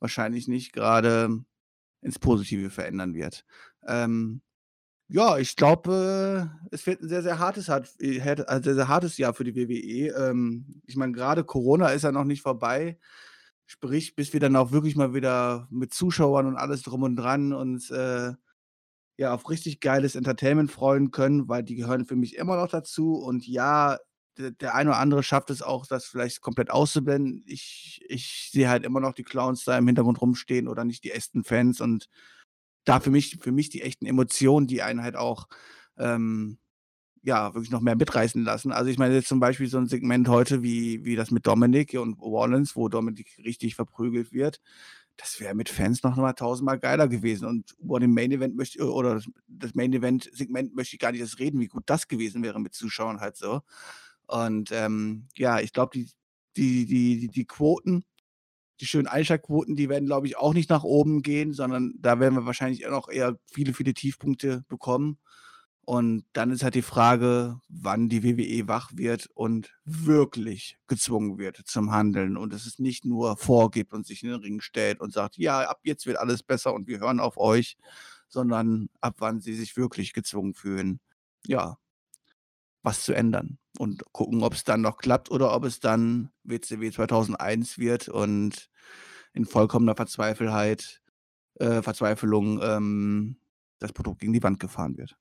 wahrscheinlich 0.00 0.48
nicht 0.48 0.72
gerade 0.74 1.44
ins 2.02 2.18
Positive 2.18 2.68
verändern 2.68 3.14
wird. 3.14 3.46
Ähm, 3.86 4.42
ja, 5.08 5.38
ich 5.38 5.56
glaube, 5.56 6.50
äh, 6.70 6.74
es 6.74 6.86
wird 6.86 7.02
ein 7.02 7.08
sehr, 7.08 7.22
sehr 7.22 7.38
hartes, 7.38 7.68
hart, 7.68 7.88
äh, 8.00 8.18
äh, 8.18 8.62
sehr, 8.62 8.74
sehr 8.74 8.88
hartes 8.88 9.18
Jahr 9.18 9.34
für 9.34 9.44
die 9.44 9.54
WWE. 9.54 10.14
Ähm, 10.30 10.82
ich 10.86 10.96
meine, 10.96 11.12
gerade 11.12 11.44
Corona 11.44 11.88
ist 11.88 12.02
ja 12.02 12.12
noch 12.12 12.24
nicht 12.24 12.42
vorbei. 12.42 12.98
Sprich, 13.66 14.14
bis 14.16 14.32
wir 14.32 14.40
dann 14.40 14.56
auch 14.56 14.72
wirklich 14.72 14.96
mal 14.96 15.14
wieder 15.14 15.68
mit 15.70 15.94
Zuschauern 15.94 16.46
und 16.46 16.56
alles 16.56 16.82
drum 16.82 17.02
und 17.02 17.16
dran 17.16 17.52
uns 17.52 17.90
äh, 17.90 18.32
ja 19.16 19.34
auf 19.34 19.48
richtig 19.50 19.80
geiles 19.80 20.16
Entertainment 20.16 20.70
freuen 20.70 21.10
können, 21.10 21.48
weil 21.48 21.62
die 21.62 21.76
gehören 21.76 22.06
für 22.06 22.16
mich 22.16 22.36
immer 22.36 22.56
noch 22.56 22.68
dazu. 22.68 23.14
Und 23.14 23.46
ja, 23.46 23.98
der, 24.38 24.50
der 24.52 24.74
eine 24.74 24.90
oder 24.90 24.98
andere 24.98 25.22
schafft 25.22 25.50
es 25.50 25.62
auch, 25.62 25.86
das 25.86 26.06
vielleicht 26.06 26.40
komplett 26.40 26.70
auszublenden. 26.70 27.44
Ich, 27.46 28.00
ich 28.08 28.50
sehe 28.52 28.68
halt 28.68 28.84
immer 28.84 29.00
noch 29.00 29.14
die 29.14 29.22
Clowns 29.22 29.64
da 29.64 29.78
im 29.78 29.86
Hintergrund 29.86 30.20
rumstehen 30.20 30.68
oder 30.68 30.84
nicht 30.84 31.04
die 31.04 31.12
echten 31.12 31.44
Fans 31.44 31.80
und 31.80 32.08
da 32.84 33.00
für 33.00 33.10
mich, 33.10 33.38
für 33.40 33.52
mich 33.52 33.70
die 33.70 33.82
echten 33.82 34.06
Emotionen, 34.06 34.66
die 34.66 34.82
einen 34.82 35.02
halt 35.02 35.16
auch 35.16 35.48
ähm, 35.98 36.58
ja, 37.22 37.54
wirklich 37.54 37.70
noch 37.70 37.80
mehr 37.80 37.96
mitreißen 37.96 38.44
lassen. 38.44 38.72
Also 38.72 38.90
ich 38.90 38.98
meine 38.98 39.14
jetzt 39.14 39.28
zum 39.28 39.40
Beispiel 39.40 39.66
so 39.68 39.78
ein 39.78 39.86
Segment 39.88 40.28
heute 40.28 40.62
wie, 40.62 41.04
wie 41.04 41.16
das 41.16 41.30
mit 41.30 41.46
Dominik 41.46 41.94
und 41.94 42.14
Rollins, 42.20 42.76
wo 42.76 42.88
Dominik 42.88 43.38
richtig 43.44 43.76
verprügelt 43.76 44.32
wird. 44.32 44.60
Das 45.16 45.40
wäre 45.40 45.54
mit 45.54 45.68
Fans 45.70 46.02
noch 46.02 46.16
mal 46.16 46.32
tausendmal 46.34 46.78
geiler 46.78 47.08
gewesen. 47.08 47.46
Und 47.48 47.74
über 47.80 48.00
den 48.00 48.12
Main 48.14 48.32
Event 48.32 48.56
möchte 48.56 48.90
oder 48.92 49.14
das- 49.16 49.30
das 49.48 49.74
Main 49.74 49.92
Event 49.92 50.30
Segment 50.34 50.74
möchte 50.76 50.96
ich 50.96 51.00
gar 51.00 51.12
nicht 51.12 51.20
erst 51.20 51.38
reden, 51.38 51.60
wie 51.60 51.68
gut 51.68 51.84
das 51.86 52.08
gewesen 52.08 52.42
wäre 52.42 52.60
mit 52.60 52.74
Zuschauern 52.74 53.20
halt 53.20 53.36
so. 53.36 53.62
Und 54.26 54.70
ähm, 54.72 55.28
ja, 55.36 55.60
ich 55.60 55.72
glaube, 55.72 55.92
die, 55.94 56.10
die, 56.56 56.86
die, 56.86 57.20
die, 57.20 57.28
die 57.28 57.44
Quoten, 57.46 58.04
die 58.80 58.86
schönen 58.86 59.06
Einschaltquoten, 59.06 59.76
die 59.76 59.88
werden, 59.88 60.06
glaube 60.06 60.26
ich, 60.26 60.36
auch 60.36 60.54
nicht 60.54 60.70
nach 60.70 60.82
oben 60.82 61.22
gehen, 61.22 61.52
sondern 61.52 61.94
da 61.98 62.18
werden 62.20 62.34
wir 62.34 62.46
wahrscheinlich 62.46 62.86
noch 62.88 63.08
eher 63.08 63.38
viele, 63.46 63.72
viele 63.72 63.94
Tiefpunkte 63.94 64.64
bekommen. 64.68 65.18
Und 65.86 66.24
dann 66.32 66.50
ist 66.50 66.64
halt 66.64 66.74
die 66.74 66.82
Frage, 66.82 67.60
wann 67.68 68.08
die 68.08 68.22
WWE 68.22 68.68
wach 68.68 68.90
wird 68.94 69.28
und 69.34 69.70
wirklich 69.84 70.78
gezwungen 70.86 71.38
wird 71.38 71.58
zum 71.66 71.90
Handeln 71.92 72.38
und 72.38 72.54
es 72.54 72.66
ist 72.66 72.80
nicht 72.80 73.04
nur 73.04 73.36
vorgibt 73.36 73.92
und 73.92 74.06
sich 74.06 74.22
in 74.22 74.30
den 74.30 74.40
Ring 74.40 74.60
stellt 74.62 75.00
und 75.00 75.12
sagt, 75.12 75.36
ja, 75.36 75.68
ab 75.68 75.80
jetzt 75.84 76.06
wird 76.06 76.16
alles 76.16 76.42
besser 76.42 76.72
und 76.72 76.88
wir 76.88 77.00
hören 77.00 77.20
auf 77.20 77.36
euch, 77.36 77.76
sondern 78.28 78.88
ab 79.02 79.16
wann 79.18 79.40
sie 79.40 79.54
sich 79.54 79.76
wirklich 79.76 80.14
gezwungen 80.14 80.54
fühlen, 80.54 81.00
ja, 81.46 81.76
was 82.82 83.04
zu 83.04 83.12
ändern 83.12 83.58
und 83.78 84.02
gucken, 84.12 84.42
ob 84.42 84.54
es 84.54 84.64
dann 84.64 84.80
noch 84.80 84.98
klappt 84.98 85.30
oder 85.30 85.54
ob 85.54 85.64
es 85.64 85.80
dann 85.80 86.30
WCW 86.44 86.90
2001 86.90 87.78
wird 87.78 88.08
und 88.08 88.70
in 89.32 89.44
vollkommener 89.44 89.96
Verzweifelheit, 89.96 91.02
äh, 91.56 91.82
Verzweiflung 91.82 92.60
ähm, 92.62 93.36
das 93.80 93.92
Produkt 93.92 94.20
gegen 94.20 94.32
die 94.32 94.42
Wand 94.42 94.60
gefahren 94.60 94.96
wird. 94.96 95.16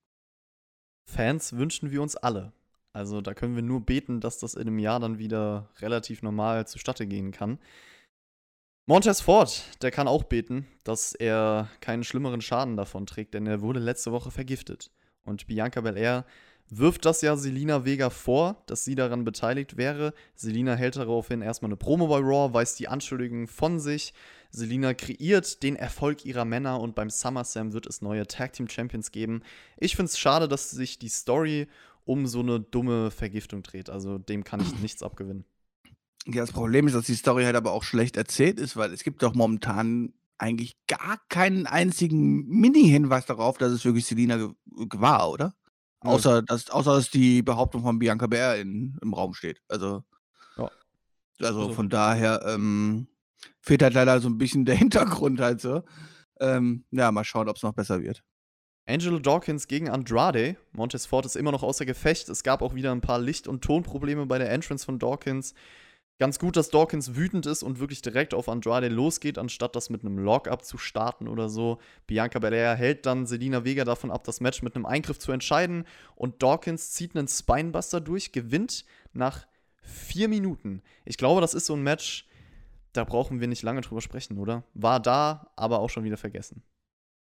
Fans 1.06 1.54
wünschen 1.54 1.92
wir 1.92 2.02
uns 2.02 2.16
alle. 2.16 2.54
Also 2.94 3.22
da 3.22 3.34
können 3.34 3.56
wir 3.56 3.64
nur 3.64 3.82
beten, 3.82 4.22
dass 4.22 4.38
das 4.38 4.54
in 4.54 4.68
einem 4.68 4.80
Jahr 4.80 5.00
dann 5.00 5.18
wieder 5.18 5.70
relativ 5.80 6.22
normal 6.22 6.68
zustatte 6.68 7.08
gehen 7.08 7.32
kann. 7.32 7.58
Montez 8.86 9.22
Ford, 9.22 9.64
der 9.82 9.92
kann 9.92 10.08
auch 10.08 10.24
beten, 10.24 10.68
dass 10.84 11.14
er 11.14 11.70
keinen 11.82 12.04
schlimmeren 12.04 12.42
Schaden 12.42 12.78
davon 12.78 13.06
trägt, 13.06 13.34
denn 13.34 13.48
er 13.48 13.62
wurde 13.62 13.80
letzte 13.80 14.12
Woche 14.12 14.30
vergiftet. 14.30 14.92
Und 15.24 15.48
Bianca 15.48 15.82
Belair 15.82 16.26
wirft 16.78 17.06
das 17.06 17.22
ja 17.22 17.36
Selina 17.36 17.86
Vega 17.86 18.10
vor, 18.10 18.64
dass 18.66 18.86
sie 18.86 18.96
daran 18.96 19.24
beteiligt 19.24 19.78
wäre. 19.78 20.14
Selina 20.36 20.76
hält 20.76 20.96
daraufhin 20.96 21.42
erstmal 21.42 21.70
eine 21.70 21.78
Promo 21.78 22.08
bei 22.08 22.20
Raw, 22.20 22.54
weist 22.54 22.80
die 22.80 22.88
Anschuldigungen 22.88 23.48
von 23.48 23.80
sich. 23.80 24.14
Selina 24.52 24.94
kreiert 24.94 25.64
den 25.64 25.76
Erfolg 25.76 26.26
ihrer 26.26 26.46
Männer 26.46 26.80
und 26.80 26.96
beim 26.96 27.10
SummerSlam 27.10 27.74
wird 27.74 27.88
es 27.88 28.02
neue 28.02 28.28
Tag 28.28 28.54
Team 28.54 28.70
Champions 28.70 29.12
geben. 29.12 29.42
Ich 29.78 29.96
finde 29.96 30.10
es 30.10 30.20
schade, 30.20 30.48
dass 30.48 30.72
sich 30.72 31.00
die 31.00 31.10
Story 31.10 31.68
um 32.06 32.28
so 32.28 32.42
eine 32.42 32.60
dumme 32.60 33.12
Vergiftung 33.12 33.64
dreht. 33.64 33.90
Also 33.90 34.18
dem 34.18 34.44
kann 34.44 34.62
ich 34.62 34.80
nichts 34.80 35.02
abgewinnen. 35.02 35.46
Ja, 36.26 36.42
das 36.42 36.52
Problem 36.52 36.88
ist, 36.88 36.94
dass 36.94 37.06
die 37.06 37.16
Story 37.16 37.44
halt 37.44 37.56
aber 37.56 37.72
auch 37.72 37.84
schlecht 37.84 38.16
erzählt 38.16 38.60
ist, 38.60 38.78
weil 38.78 38.94
es 38.94 39.04
gibt 39.04 39.24
doch 39.24 39.34
momentan 39.34 40.14
eigentlich 40.38 40.76
gar 40.88 41.20
keinen 41.30 41.68
einzigen 41.68 42.46
Mini-Hinweis 42.48 43.26
darauf, 43.26 43.58
dass 43.58 43.72
es 43.72 43.86
wirklich 43.86 44.06
Selina 44.06 44.54
war, 44.66 45.32
oder? 45.32 45.54
Nö. 46.04 46.10
Außer 46.10 46.42
dass, 46.42 46.70
außer 46.70 46.96
dass 46.96 47.10
die 47.10 47.42
Behauptung 47.42 47.82
von 47.84 48.00
Bianca 48.00 48.28
Bär 48.28 48.60
in, 48.60 48.98
im 49.02 49.14
Raum 49.14 49.34
steht. 49.34 49.62
Also, 49.70 50.04
Ja. 50.58 50.70
also 51.42 51.62
Also- 51.62 51.74
von 51.74 51.90
daher 51.90 52.44
ähm, 52.48 53.08
fehlt 53.62 53.82
halt 53.84 53.94
leider 53.94 54.20
so 54.20 54.30
ein 54.30 54.38
bisschen 54.38 54.66
der 54.66 54.76
Hintergrund 54.84 55.40
halt 55.40 55.62
so. 55.62 55.84
Ähm, 56.40 56.84
ja, 56.92 57.12
mal 57.12 57.24
schauen, 57.24 57.48
ob 57.50 57.56
es 57.58 57.64
noch 57.64 57.74
besser 57.74 58.02
wird. 58.02 58.24
Angelo 58.86 59.18
Dawkins 59.20 59.68
gegen 59.68 59.90
Andrade. 59.90 60.58
Montez 60.74 61.06
Ford 61.06 61.26
ist 61.26 61.38
immer 61.38 61.54
noch 61.54 61.64
außer 61.64 61.86
Gefecht. 61.86 62.28
Es 62.28 62.44
gab 62.44 62.62
auch 62.62 62.76
wieder 62.76 62.92
ein 62.92 63.00
paar 63.00 63.20
Licht- 63.20 63.48
und 63.48 63.64
Tonprobleme 63.64 64.26
bei 64.26 64.40
der 64.40 64.52
Entrance 64.52 64.84
von 64.84 65.00
Dawkins. 65.00 65.54
Ganz 66.20 66.38
gut, 66.38 66.56
dass 66.56 66.70
Dawkins 66.70 67.16
wütend 67.16 67.46
ist 67.48 67.64
und 67.64 67.80
wirklich 67.80 68.02
direkt 68.02 68.34
auf 68.34 68.48
Andrade 68.48 68.88
losgeht, 68.88 69.40
anstatt 69.40 69.76
das 69.76 69.90
mit 69.90 70.02
einem 70.02 70.20
Lock-up 70.20 70.64
zu 70.64 70.78
starten 70.78 71.28
oder 71.28 71.50
so. 71.50 71.80
Bianca 72.06 72.40
Belair 72.40 72.76
hält 72.76 73.06
dann 73.06 73.26
Selina 73.26 73.66
Vega 73.66 73.84
davon 73.84 74.12
ab, 74.12 74.24
das 74.24 74.40
Match 74.40 74.62
mit 74.62 74.76
einem 74.76 74.86
Eingriff 74.86 75.18
zu 75.18 75.32
entscheiden. 75.32 75.86
Und 76.16 76.44
Dawkins 76.44 76.92
zieht 76.92 77.16
einen 77.16 77.28
Spinebuster 77.28 78.00
durch, 78.00 78.32
gewinnt 78.32 78.86
nach 79.14 79.48
vier 79.82 80.28
Minuten. 80.28 80.84
Ich 81.04 81.18
glaube, 81.18 81.42
das 81.42 81.56
ist 81.56 81.66
so 81.66 81.74
ein 81.74 81.84
Match, 81.84 82.28
da 82.94 83.04
brauchen 83.04 83.40
wir 83.40 83.48
nicht 83.48 83.64
lange 83.64 83.82
drüber 83.82 84.02
sprechen, 84.02 84.38
oder? 84.38 84.64
War 84.76 85.00
da, 85.00 85.52
aber 85.56 85.80
auch 85.80 85.90
schon 85.90 86.04
wieder 86.04 86.18
vergessen. 86.18 86.64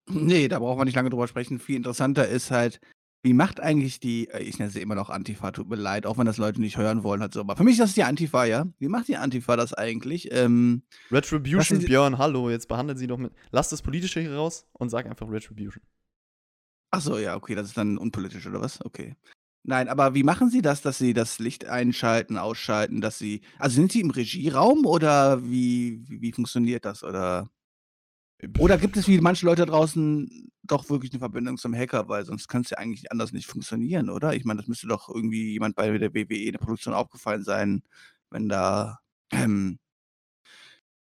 Nee, 0.09 0.49
da 0.49 0.59
brauchen 0.59 0.81
wir 0.81 0.87
nicht 0.87 0.97
lange 0.97 1.11
drüber 1.11 1.29
sprechen. 1.29 1.59
Viel 1.59 1.77
interessanter 1.77 2.27
ist 2.27 2.51
halt, 2.51 2.81
wie 3.23 3.33
macht 3.33 3.61
eigentlich 3.61 4.01
die, 4.01 4.29
äh, 4.29 4.43
ich 4.43 4.59
nenne 4.59 4.71
sie 4.71 4.81
immer 4.81 4.95
noch 4.95 5.11
Antifa, 5.11 5.51
tut 5.51 5.69
mir 5.69 5.77
leid, 5.77 6.07
auch 6.07 6.19
wenn 6.19 6.27
das 6.27 6.37
Leute 6.37 6.61
nicht 6.61 6.77
hören 6.77 7.03
wollen, 7.03 7.21
halt 7.21 7.35
so. 7.35 7.41
Aber 7.41 7.57
für 7.57 7.65
mich 7.65 7.75
ist 7.75 7.81
das 7.81 7.95
die 7.95 8.05
Antifa, 8.05 8.45
ja. 8.45 8.67
Wie 8.79 8.89
macht 8.89 9.09
die 9.09 9.17
Antifa 9.17 9.57
das 9.57 9.75
eigentlich? 9.75 10.29
Ähm, 10.33 10.83
Retribution, 11.11 11.81
Björn, 11.81 12.19
hallo, 12.19 12.51
jetzt 12.51 12.69
behandelt 12.69 12.99
sie 12.99 13.07
doch 13.07 13.19
mit. 13.19 13.33
Lass 13.51 13.69
das 13.69 13.83
Politische 13.83 14.21
hier 14.21 14.35
raus 14.35 14.67
und 14.73 14.91
sag 14.91 15.07
einfach 15.07 15.29
Retribution. 15.29 15.83
ach 16.91 17.01
so, 17.01 17.19
ja, 17.19 17.37
okay, 17.37 17.55
das 17.55 17.69
ist 17.69 17.77
dann 17.77 17.99
unpolitisch 17.99 18.47
oder 18.47 18.61
was? 18.61 18.85
Okay. 18.85 19.17
Nein, 19.65 19.89
aber 19.89 20.15
wie 20.15 20.23
machen 20.23 20.49
sie 20.49 20.63
das, 20.63 20.81
dass 20.81 20.99
sie 20.99 21.13
das 21.13 21.39
Licht 21.41 21.67
einschalten, 21.67 22.39
ausschalten, 22.39 23.01
dass 23.01 23.19
sie, 23.19 23.43
also 23.59 23.75
sind 23.75 23.93
sie 23.93 24.01
im 24.01 24.11
Regieraum 24.11 24.87
oder 24.87 25.45
wie, 25.45 26.01
wie, 26.09 26.23
wie 26.23 26.33
funktioniert 26.33 26.85
das? 26.85 27.05
Oder, 27.05 27.51
oder 28.59 28.79
gibt 28.79 28.97
es 28.97 29.09
wie 29.09 29.21
manche 29.21 29.45
Leute 29.45 29.67
draußen 29.67 30.51
doch 30.69 30.89
wirklich 30.91 31.13
eine 31.13 31.21
Verbindung 31.21 31.57
zum 31.59 31.75
Hacker, 31.75 32.09
weil 32.09 32.25
sonst 32.25 32.49
kann 32.49 32.63
es 32.63 32.71
ja 32.71 32.79
eigentlich 32.79 33.11
anders 33.13 33.33
nicht 33.33 33.47
funktionieren, 33.47 34.11
oder? 34.11 34.35
Ich 34.35 34.45
meine, 34.45 34.61
das 34.61 34.69
müsste 34.69 34.87
doch 34.87 35.09
irgendwie 35.09 35.53
jemand 35.53 35.77
bei 35.77 35.97
der 35.99 36.15
WWE 36.15 36.45
in 36.45 36.53
der 36.53 36.59
Produktion 36.59 36.95
aufgefallen 36.95 37.45
sein, 37.45 37.83
wenn 38.31 38.49
da 38.49 39.01
ähm, 39.31 39.79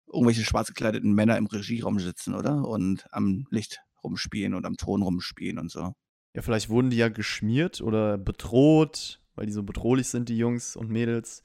irgendwelche 0.08 0.44
schwarz 0.44 0.68
gekleideten 0.68 1.14
Männer 1.14 1.38
im 1.38 1.48
Regieraum 1.48 2.00
sitzen, 2.00 2.34
oder? 2.34 2.68
Und 2.68 3.06
am 3.12 3.46
Licht 3.52 3.82
rumspielen 4.04 4.54
und 4.54 4.66
am 4.66 4.78
Ton 4.78 5.02
rumspielen 5.02 5.60
und 5.60 5.72
so. 5.72 5.94
Ja, 6.34 6.42
vielleicht 6.42 6.70
wurden 6.70 6.90
die 6.90 6.98
ja 6.98 7.10
geschmiert 7.10 7.82
oder 7.82 8.18
bedroht, 8.18 9.22
weil 9.36 9.46
die 9.46 9.52
so 9.52 9.64
bedrohlich 9.64 10.08
sind, 10.08 10.30
die 10.30 10.38
Jungs 10.38 10.76
und 10.76 10.90
Mädels. 10.90 11.44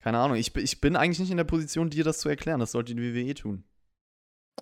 Keine 0.00 0.18
Ahnung. 0.18 0.36
Ich, 0.36 0.54
ich 0.56 0.80
bin 0.80 0.96
eigentlich 0.96 1.18
nicht 1.18 1.30
in 1.30 1.36
der 1.36 1.44
Position, 1.44 1.90
dir 1.90 2.04
das 2.04 2.20
zu 2.20 2.28
erklären. 2.28 2.60
Das 2.60 2.72
sollte 2.72 2.94
die 2.94 3.14
WWE 3.14 3.34
tun. 3.34 3.64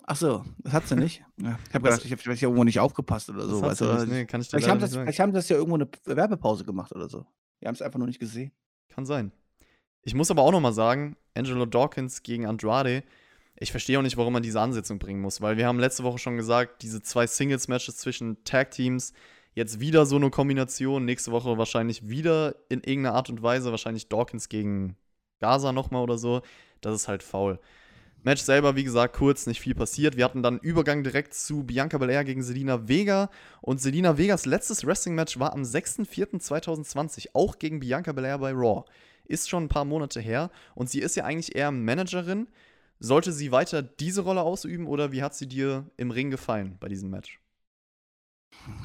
Ach 0.05 0.15
so, 0.15 0.43
das 0.59 0.73
hat 0.73 0.87
sie 0.87 0.95
nicht. 0.95 1.23
Ja, 1.41 1.57
ich 1.69 1.73
habe 1.73 1.85
gedacht, 1.85 2.03
ich 2.03 2.11
habe 2.11 2.21
vielleicht 2.21 2.41
irgendwo 2.41 2.65
nicht 2.65 2.81
aufgepasst 2.81 3.29
oder 3.29 3.47
so. 3.47 3.61
weißt 3.61 3.79
du? 3.81 4.05
Nee, 4.05 4.25
kann 4.25 4.41
ich 4.41 4.49
dir 4.49 4.59
vielleicht, 4.59 4.67
leider 4.67 4.71
haben 4.71 4.77
nicht 4.77 4.83
das, 4.83 4.91
sagen. 4.91 5.05
vielleicht 5.05 5.19
haben 5.19 5.33
das 5.33 5.49
ja 5.49 5.55
irgendwo 5.55 5.75
eine 5.75 5.87
Werbepause 6.17 6.65
gemacht 6.65 6.93
oder 6.93 7.07
so. 7.07 7.25
Die 7.61 7.67
haben 7.67 7.75
es 7.75 7.81
einfach 7.81 7.97
nur 7.97 8.07
nicht 8.07 8.19
gesehen. 8.19 8.51
Kann 8.89 9.05
sein. 9.05 9.31
Ich 10.01 10.15
muss 10.15 10.31
aber 10.31 10.41
auch 10.41 10.51
noch 10.51 10.59
mal 10.59 10.73
sagen, 10.73 11.15
Angelo 11.33 11.65
Dawkins 11.65 12.23
gegen 12.23 12.45
Andrade. 12.45 13.03
ich 13.55 13.71
verstehe 13.71 13.99
auch 13.99 14.03
nicht, 14.03 14.17
warum 14.17 14.33
man 14.33 14.43
diese 14.43 14.59
Ansetzung 14.59 14.99
bringen 14.99 15.21
muss, 15.21 15.39
weil 15.41 15.57
wir 15.57 15.67
haben 15.67 15.79
letzte 15.79 16.03
Woche 16.03 16.17
schon 16.17 16.35
gesagt, 16.37 16.81
diese 16.81 17.01
zwei 17.01 17.27
Singles-Matches 17.27 17.97
zwischen 17.97 18.43
Tag-Teams, 18.43 19.13
jetzt 19.53 19.79
wieder 19.79 20.05
so 20.05 20.15
eine 20.15 20.29
Kombination, 20.29 21.05
nächste 21.05 21.31
Woche 21.31 21.57
wahrscheinlich 21.57 22.07
wieder 22.09 22.55
in 22.69 22.79
irgendeiner 22.79 23.15
Art 23.15 23.29
und 23.29 23.41
Weise, 23.43 23.71
wahrscheinlich 23.71 24.09
Dawkins 24.09 24.49
gegen 24.49 24.95
Gaza 25.39 25.71
nochmal 25.71 26.03
oder 26.03 26.17
so, 26.17 26.41
das 26.81 26.95
ist 26.95 27.07
halt 27.07 27.23
faul. 27.23 27.59
Match 28.23 28.41
selber, 28.41 28.75
wie 28.75 28.83
gesagt, 28.83 29.15
kurz, 29.15 29.47
nicht 29.47 29.61
viel 29.61 29.75
passiert. 29.75 30.17
Wir 30.17 30.25
hatten 30.25 30.43
dann 30.43 30.59
Übergang 30.59 31.03
direkt 31.03 31.33
zu 31.33 31.63
Bianca 31.63 31.97
Belair 31.97 32.23
gegen 32.25 32.43
Selina 32.43 32.87
Vega. 32.87 33.29
Und 33.61 33.79
Selina 33.79 34.17
Vegas 34.17 34.45
letztes 34.45 34.85
Wrestling-Match 34.85 35.39
war 35.39 35.53
am 35.53 35.61
6.4.2020, 35.61 37.29
auch 37.33 37.59
gegen 37.59 37.79
Bianca 37.79 38.11
Belair 38.11 38.37
bei 38.39 38.51
Raw. 38.51 38.83
Ist 39.25 39.49
schon 39.49 39.63
ein 39.63 39.69
paar 39.69 39.85
Monate 39.85 40.19
her. 40.19 40.51
Und 40.75 40.89
sie 40.89 40.99
ist 40.99 41.15
ja 41.15 41.23
eigentlich 41.23 41.55
eher 41.55 41.71
Managerin. 41.71 42.47
Sollte 42.99 43.31
sie 43.31 43.51
weiter 43.53 43.81
diese 43.81 44.21
Rolle 44.21 44.41
ausüben 44.41 44.85
oder 44.85 45.13
wie 45.13 45.23
hat 45.23 45.33
sie 45.33 45.47
dir 45.47 45.89
im 45.95 46.11
Ring 46.11 46.29
gefallen 46.29 46.75
bei 46.79 46.89
diesem 46.89 47.09
Match? 47.09 47.39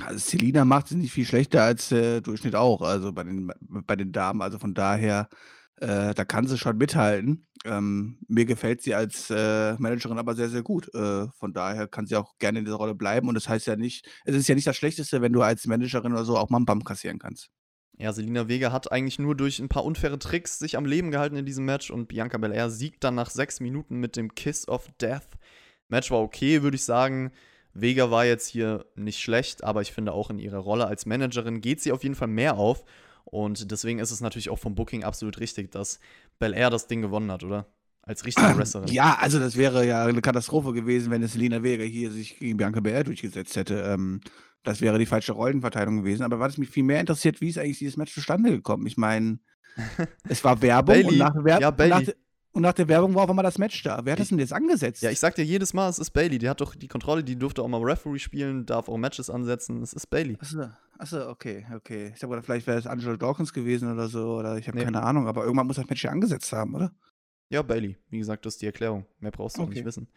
Also 0.05 0.19
Selina 0.19 0.65
macht 0.65 0.87
es 0.87 0.93
nicht 0.93 1.13
viel 1.13 1.27
schlechter 1.27 1.63
als 1.63 1.89
der 1.89 2.21
Durchschnitt 2.21 2.55
auch, 2.55 2.83
also 2.83 3.13
bei 3.13 3.25
den, 3.25 3.51
bei 3.61 3.97
den 3.97 4.13
Damen. 4.13 4.43
Also 4.43 4.59
von 4.59 4.75
daher 4.75 5.29
äh, 5.77 6.15
da 6.15 6.25
kann 6.25 6.47
sie 6.47 6.59
schon 6.59 6.77
mithalten. 6.79 7.47
Ähm, 7.65 8.19
mir 8.29 8.45
gefällt 8.45 8.83
sie 8.83 8.95
als, 8.95 9.31
äh, 9.31 9.75
Managerin 9.79 10.19
aber 10.19 10.35
sehr, 10.35 10.49
sehr 10.51 10.63
gut. 10.63 10.93
Äh, 10.95 11.29
von 11.39 11.53
daher 11.53 11.89
kann 11.89 12.07
sie 12.07 12.17
auch 12.17 12.37
gerne 12.39 12.59
in 12.61 12.65
dieser 12.65 12.77
Rolle 12.77 12.95
bleiben 12.95 13.29
und 13.29 13.35
das 13.35 13.49
heißt 13.49 13.67
ja 13.67 13.77
nicht 13.77 14.07
es 14.27 14.35
ist 14.37 14.49
ja 14.49 14.55
nicht 14.55 14.67
das 14.67 14.77
Schlechteste, 14.77 15.23
wenn 15.23 15.33
du 15.33 15.43
als 15.43 15.67
Managerin 15.67 16.13
oder 16.13 16.25
so 16.25 16.37
auch 16.37 16.51
mal 16.51 16.59
'n 16.59 16.67
Bump 16.67 16.85
kassieren 16.85 17.19
kannst. 17.19 17.51
Ja, 17.97 18.13
Selina 18.13 18.49
Vega 18.49 18.73
hat 18.73 18.91
eigentlich 18.91 19.19
nur 19.21 19.37
durch 19.37 19.61
ein 19.61 19.69
paar 19.69 19.85
unfaire 19.85 20.19
Tricks 20.19 20.59
sich 20.59 20.77
am 20.77 20.85
Leben 20.85 21.11
gehalten 21.13 21.37
in 21.37 21.47
diesem 21.47 21.65
Match 21.65 21.91
und 21.91 22.09
Bianca 22.09 22.39
Belair 22.39 22.69
siegt 22.69 23.05
dann 23.05 23.15
nach 23.15 23.31
sechs 23.31 23.61
Minuten 23.61 24.01
mit 24.01 24.17
dem 24.17 24.35
Kiss 24.35 24.67
of 24.67 24.89
Death. 25.01 25.29
Match 25.89 26.11
war 26.11 26.21
okay, 26.21 26.63
würde 26.63 26.75
ich 26.77 26.85
sagen. 26.85 27.31
Vega 27.73 28.11
war 28.11 28.25
jetzt 28.25 28.49
hier 28.49 28.87
nicht 28.97 29.21
schlecht, 29.21 29.63
aber 29.65 29.81
ich 29.81 29.93
finde 29.93 30.13
auch 30.13 30.31
in 30.31 30.39
ihrer 30.39 30.59
Rolle 30.59 30.87
als 30.87 31.07
Managerin 31.07 31.61
geht 31.61 31.81
sie 31.81 31.93
auf 31.93 32.03
jeden 32.03 32.15
Fall 32.17 32.29
mehr 32.29 32.57
auf 32.57 32.85
und 33.25 33.71
deswegen 33.71 33.99
ist 33.99 34.11
es 34.11 34.21
natürlich 34.21 34.51
auch 34.51 34.59
vom 34.59 34.75
Booking 34.75 35.05
absolut 35.05 35.41
richtig, 35.41 35.71
dass 35.73 35.99
Bel 36.39 36.55
Air 36.55 36.71
das 36.71 36.87
Ding 36.87 37.03
gewonnen 37.03 37.31
hat, 37.31 37.45
oder? 37.45 37.67
Als 38.03 38.27
richtige 38.27 38.57
Wrestlerin. 38.59 38.89
Ja, 38.89 39.17
also 39.19 39.39
das 39.39 39.57
wäre 39.57 39.87
ja 39.87 40.05
eine 40.05 40.21
Katastrophe 40.21 40.75
gewesen, 40.75 41.11
wenn 41.11 41.23
es 41.23 41.33
Selina 41.33 41.63
Vega 41.63 41.85
hier 41.85 42.11
sich 42.11 42.39
gegen 42.39 42.59
Bianca 42.59 42.81
Belair 42.81 43.03
durchgesetzt 43.03 43.57
hätte. 43.57 43.81
Ähm, 43.81 44.21
das 44.63 44.83
wäre 44.83 44.99
die 44.99 45.07
falsche 45.07 45.33
Rollenverteilung 45.33 45.99
gewesen. 45.99 46.23
Aber 46.23 46.39
was 46.39 46.59
mich 46.59 46.69
viel 46.69 46.83
mehr 46.83 47.01
interessiert, 47.01 47.41
wie 47.41 47.49
ist 47.49 47.59
eigentlich 47.59 47.79
dieses 47.79 47.97
Match 47.97 48.13
zustande 48.13 48.51
gekommen? 48.51 48.87
Ich 48.87 48.99
meine, 48.99 49.39
es 50.29 50.45
war 50.45 50.61
Werbung 50.61 51.05
und 51.05 51.17
nach, 51.17 51.35
Werb 51.35 51.61
ja, 51.81 51.87
nach, 51.89 52.03
und 52.55 52.63
nach, 52.63 52.73
der 52.73 52.89
Werbung 52.89 53.15
war 53.15 53.25
auf 53.25 53.31
einmal 53.31 53.43
das 53.43 53.59
Match 53.59 53.83
da. 53.83 54.01
Wer 54.05 54.13
hat 54.13 54.21
das 54.21 54.29
denn 54.29 54.39
jetzt 54.39 54.53
angesetzt? 54.53 55.03
Ja, 55.03 55.11
ich 55.11 55.21
sag 55.21 55.35
dir 55.35 55.45
jedes 55.45 55.75
Mal, 55.75 55.89
es 55.89 55.99
ist 55.99 56.11
Bailey. 56.13 56.39
Die 56.39 56.49
hat 56.49 56.61
doch 56.61 56.75
die 56.75 56.89
Kontrolle, 56.89 57.23
die 57.25 57.37
durfte 57.37 57.63
auch 57.63 57.69
mal 57.69 57.83
Referee 57.83 58.19
spielen, 58.19 58.65
darf 58.65 58.89
auch 58.89 58.97
Matches 58.97 59.29
ansetzen. 59.29 59.83
Es 59.83 59.93
ist 59.93 60.07
Bailey. 60.07 60.39
Achso. 60.41 60.71
Achso, 60.97 61.29
okay, 61.29 61.67
okay. 61.75 62.13
Ich 62.17 62.23
habe 62.23 62.41
vielleicht 62.43 62.67
wäre 62.67 62.79
es 62.79 62.87
Angelo 62.87 63.17
Dawkins 63.17 63.53
gewesen 63.53 63.93
oder 63.93 64.07
so, 64.09 64.37
oder 64.37 64.57
ich 64.57 64.69
habe 64.69 64.79
Nee. 64.79 64.85
keine 64.85 65.03
Ahnung, 65.03 65.27
aber 65.27 65.43
irgendwann 65.45 65.67
muss 65.67 65.77
das 65.77 65.89
Match 65.89 66.05
ja 66.05 66.11
angesetzt 66.11 66.53
haben, 66.53 66.75
oder? 66.75 66.93
Ja, 67.51 67.63
Bailey. 67.63 67.97
Wie 68.09 68.19
gesagt, 68.19 68.47
das 68.47 68.55
ist 68.55 68.63
die 68.63 68.67
Erklärung. 68.67 69.05
Mehr 69.19 69.33
brauchst 69.33 69.59
du 69.59 69.63
auch 69.63 69.69
nicht 69.69 69.85
wissen. 69.85 70.09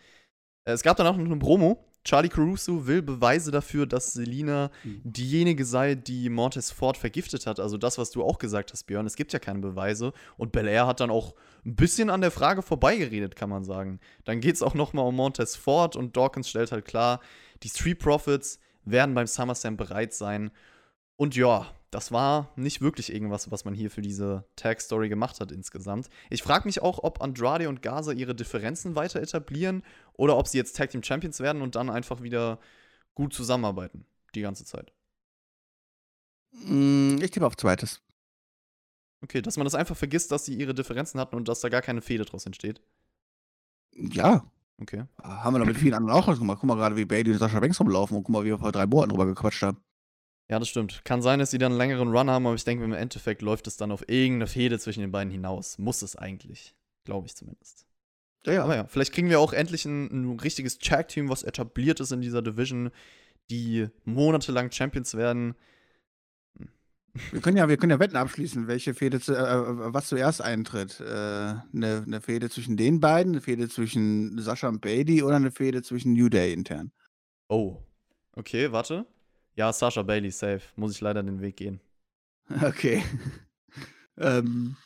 Äh, 0.68 0.74
es 0.74 0.84
gab 0.84 0.98
dann 0.98 1.08
auch 1.08 1.16
noch 1.18 1.26
eine 1.26 1.38
Promo. 1.38 1.84
Charlie 2.04 2.30
Caruso 2.30 2.88
will 2.88 3.02
Beweise 3.02 3.52
dafür, 3.52 3.86
dass 3.86 4.14
Selina 4.14 4.72
Mhm. 4.84 5.02
diejenige 5.04 5.66
sei, 5.66 5.96
die 5.96 6.30
Montez 6.30 6.72
Ford 6.72 6.96
vergiftet 6.96 7.46
hat. 7.46 7.60
Also 7.60 7.78
das, 7.78 7.98
was 7.98 8.12
du 8.12 8.24
auch 8.24 8.38
gesagt 8.38 8.72
hast, 8.72 8.84
Björn. 8.86 9.06
Es 9.06 9.16
gibt 9.18 9.34
ja 9.34 9.40
keine 9.40 9.60
Beweise. 9.60 10.14
Und 10.38 10.54
Belair 10.54 10.88
hat 10.88 11.02
dann 11.02 11.10
auch 11.10 11.36
ein 11.66 11.76
bisschen 11.76 12.10
an 12.10 12.22
der 12.22 12.32
Frage 12.32 12.62
vorbeigeredet, 12.62 13.36
kann 13.36 13.50
man 13.50 13.66
sagen. 13.66 14.00
Dann 14.24 14.40
geht 14.40 14.56
es 14.56 14.62
auch 14.62 14.74
noch 14.74 14.94
mal 14.94 15.02
um 15.02 15.16
Montez 15.16 15.58
Ford 15.58 15.98
und 15.98 16.16
Dawkins 16.16 16.48
stellt 16.50 16.72
halt 16.72 16.86
klar, 16.86 17.20
die 17.64 17.70
Street 17.70 18.00
Profits 18.00 18.60
werden 18.86 19.14
beim 19.14 19.28
SummerSlam 19.28 19.76
bereit 19.76 20.14
sein. 20.14 20.52
Und 21.18 21.36
ja, 21.36 21.68
das 21.92 22.12
war 22.12 22.52
nicht 22.56 22.82
wirklich 22.82 23.14
irgendwas, 23.14 23.50
was 23.52 23.66
man 23.66 23.74
hier 23.74 23.90
für 23.90 24.02
diese 24.02 24.46
Tag-Story 24.56 25.10
gemacht 25.10 25.40
hat 25.40 25.52
insgesamt. 25.52 26.10
Ich 26.30 26.44
frage 26.44 26.68
mich 26.68 26.82
auch, 26.82 27.00
ob 27.04 27.22
Andrade 27.22 27.70
und 27.70 27.82
Gaza 27.82 28.12
ihre 28.12 28.36
Differenzen 28.36 28.96
weiter 28.96 29.22
etablieren 29.22 29.84
oder 30.14 30.38
ob 30.38 30.48
sie 30.48 30.58
jetzt 30.58 30.76
Tag 30.76 30.90
Team 30.90 31.04
Champions 31.04 31.40
werden 31.40 31.62
und 31.62 31.76
dann 31.76 31.90
einfach 31.90 32.22
wieder 32.22 32.60
gut 33.16 33.34
zusammenarbeiten 33.34 34.06
die 34.36 34.42
ganze 34.42 34.66
Zeit. 34.66 34.94
Mm, 36.52 37.18
ich 37.22 37.32
tippe 37.32 37.46
auf 37.46 37.56
zweites. 37.56 38.02
Okay, 39.24 39.42
dass 39.42 39.58
man 39.58 39.66
das 39.66 39.76
einfach 39.76 39.98
vergisst, 39.98 40.32
dass 40.32 40.46
sie 40.46 40.56
ihre 40.56 40.74
Differenzen 40.74 41.20
hatten 41.20 41.36
und 41.36 41.48
dass 41.48 41.62
da 41.62 41.70
gar 41.70 41.82
keine 41.82 42.02
Fehde 42.02 42.26
draus 42.26 42.46
entsteht. 42.46 42.82
Ja, 43.96 44.52
Okay. 44.80 45.06
Haben 45.24 45.56
wir 45.56 45.60
doch 45.60 45.66
mit 45.66 45.78
vielen 45.78 45.96
anderen 45.96 46.16
auch 46.16 46.28
gemacht. 46.28 46.60
Guck 46.62 46.68
mal 46.68 46.76
gerade, 46.76 46.96
wie 46.96 47.06
Bailey 47.06 47.32
und 47.32 47.40
Sascha 47.40 47.60
Banks 47.60 47.80
rumlaufen 47.80 48.16
und 48.16 48.24
guck 48.24 48.34
mal, 48.34 48.44
wie 48.44 48.50
wir 48.50 48.60
vor 48.60 48.72
drei 48.72 48.86
Monaten 48.86 49.10
drüber 49.10 49.26
gequatscht 49.26 49.64
haben. 49.64 49.78
Ja, 50.50 50.60
das 50.60 50.70
stimmt. 50.70 51.04
Kann 51.04 51.22
sein, 51.22 51.40
dass 51.40 51.52
sie 51.52 51.58
dann 51.58 51.74
einen 51.74 51.80
längeren 51.80 52.08
Run 52.08 52.30
haben, 52.30 52.46
aber 52.46 52.56
ich 52.56 52.64
denke, 52.64 52.86
im 52.86 52.94
Endeffekt 52.94 53.42
läuft 53.42 53.68
es 53.68 53.76
dann 53.76 53.92
auf 53.92 54.08
irgendeine 54.08 54.48
Fehde 54.48 54.80
zwischen 54.80 55.02
den 55.02 55.12
beiden 55.12 55.32
hinaus. 55.32 55.78
Muss 55.78 56.02
es 56.02 56.16
eigentlich. 56.16 56.74
Glaube 57.04 57.28
ich 57.28 57.36
zumindest. 57.36 57.86
Ja, 58.46 58.54
ja. 58.54 58.64
Aber 58.64 58.76
ja, 58.76 58.88
vielleicht 58.88 59.14
kriegen 59.14 59.30
wir 59.30 59.42
auch 59.42 59.52
endlich 59.52 59.86
ein, 59.86 60.08
ein 60.08 60.40
richtiges 60.40 60.80
Tag-Team, 60.80 61.30
was 61.30 61.44
etabliert 61.44 62.00
ist 62.00 62.12
in 62.12 62.22
dieser 62.22 62.42
Division, 62.42 62.92
die 63.50 63.88
monatelang 64.06 64.72
Champions 64.72 65.16
werden. 65.16 65.56
Wir 67.32 67.42
können 67.42 67.58
ja, 67.58 67.68
wir 67.68 67.78
können 67.78 67.90
ja 67.90 68.00
Wetten 68.00 68.16
abschließen, 68.16 68.68
welche 68.68 68.94
Fehde 68.94 69.20
zu, 69.20 69.34
äh, 69.34 69.40
äh, 69.40 69.94
was 69.94 70.08
zuerst 70.08 70.42
eintritt. 70.42 71.00
Äh, 71.00 71.04
eine, 71.04 71.64
eine 72.06 72.22
Fehde 72.22 72.50
zwischen 72.50 72.78
den 72.78 73.00
beiden, 73.00 73.34
eine 73.34 73.42
Fehde 73.42 73.68
zwischen 73.70 74.40
Sascha 74.40 74.68
und 74.70 74.82
Bailey 74.82 75.24
oder 75.24 75.36
eine 75.38 75.52
Fehde 75.52 75.82
zwischen 75.82 76.14
New 76.14 76.30
Day 76.30 76.54
intern. 76.54 76.92
Oh. 77.50 77.82
Okay, 78.34 78.72
warte. 78.72 79.08
Ja, 79.58 79.74
Sascha 79.74 80.04
Bailey, 80.04 80.30
safe. 80.30 80.62
Muss 80.76 80.94
ich 80.94 81.02
leider 81.02 81.24
den 81.24 81.42
Weg 81.42 81.58
gehen. 81.58 81.82
Okay. 82.64 83.04
ähm, 84.18 84.78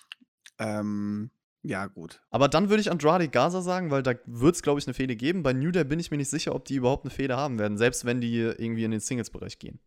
ähm, 0.57 1.29
ja, 1.61 1.85
gut. 1.85 2.23
Aber 2.31 2.47
dann 2.47 2.69
würde 2.69 2.81
ich 2.81 2.89
Andrade 2.89 3.29
Gaza 3.29 3.61
sagen, 3.61 3.91
weil 3.91 4.01
da 4.01 4.15
wird 4.25 4.55
es, 4.55 4.63
glaube 4.63 4.79
ich, 4.79 4.87
eine 4.87 4.95
Fehde 4.95 5.15
geben. 5.15 5.43
Bei 5.43 5.53
New 5.53 5.69
Day 5.69 5.83
bin 5.83 5.99
ich 5.99 6.09
mir 6.09 6.17
nicht 6.17 6.31
sicher, 6.31 6.55
ob 6.55 6.65
die 6.65 6.73
überhaupt 6.73 7.05
eine 7.05 7.11
Fehde 7.11 7.37
haben 7.37 7.59
werden, 7.59 7.77
selbst 7.77 8.03
wenn 8.03 8.19
die 8.19 8.35
irgendwie 8.35 8.83
in 8.83 8.89
den 8.89 8.99
Singles-Bereich 8.99 9.59
gehen. 9.59 9.79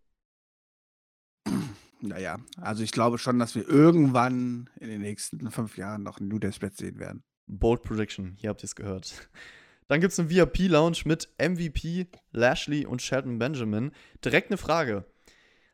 Naja, 2.00 2.36
also 2.58 2.82
ich 2.82 2.92
glaube 2.92 3.16
schon, 3.16 3.38
dass 3.38 3.54
wir 3.54 3.66
irgendwann 3.66 4.68
in 4.78 4.88
den 4.88 5.00
nächsten 5.00 5.50
fünf 5.50 5.78
Jahren 5.78 6.02
noch 6.02 6.20
ein 6.20 6.28
New 6.28 6.38
Day 6.38 6.52
Split 6.52 6.76
sehen 6.76 6.98
werden. 6.98 7.24
Bold 7.46 7.82
Prediction, 7.82 8.36
hier 8.36 8.50
habt 8.50 8.62
ihr 8.62 8.66
es 8.66 8.76
gehört. 8.76 9.30
Dann 9.88 10.00
gibt 10.00 10.12
es 10.12 10.18
einen 10.18 10.30
VIP-Lounge 10.30 10.98
mit 11.04 11.28
MVP, 11.38 12.08
Lashley 12.32 12.86
und 12.86 13.02
Shelton 13.02 13.38
Benjamin. 13.38 13.92
Direkt 14.24 14.50
eine 14.50 14.56
Frage. 14.56 15.04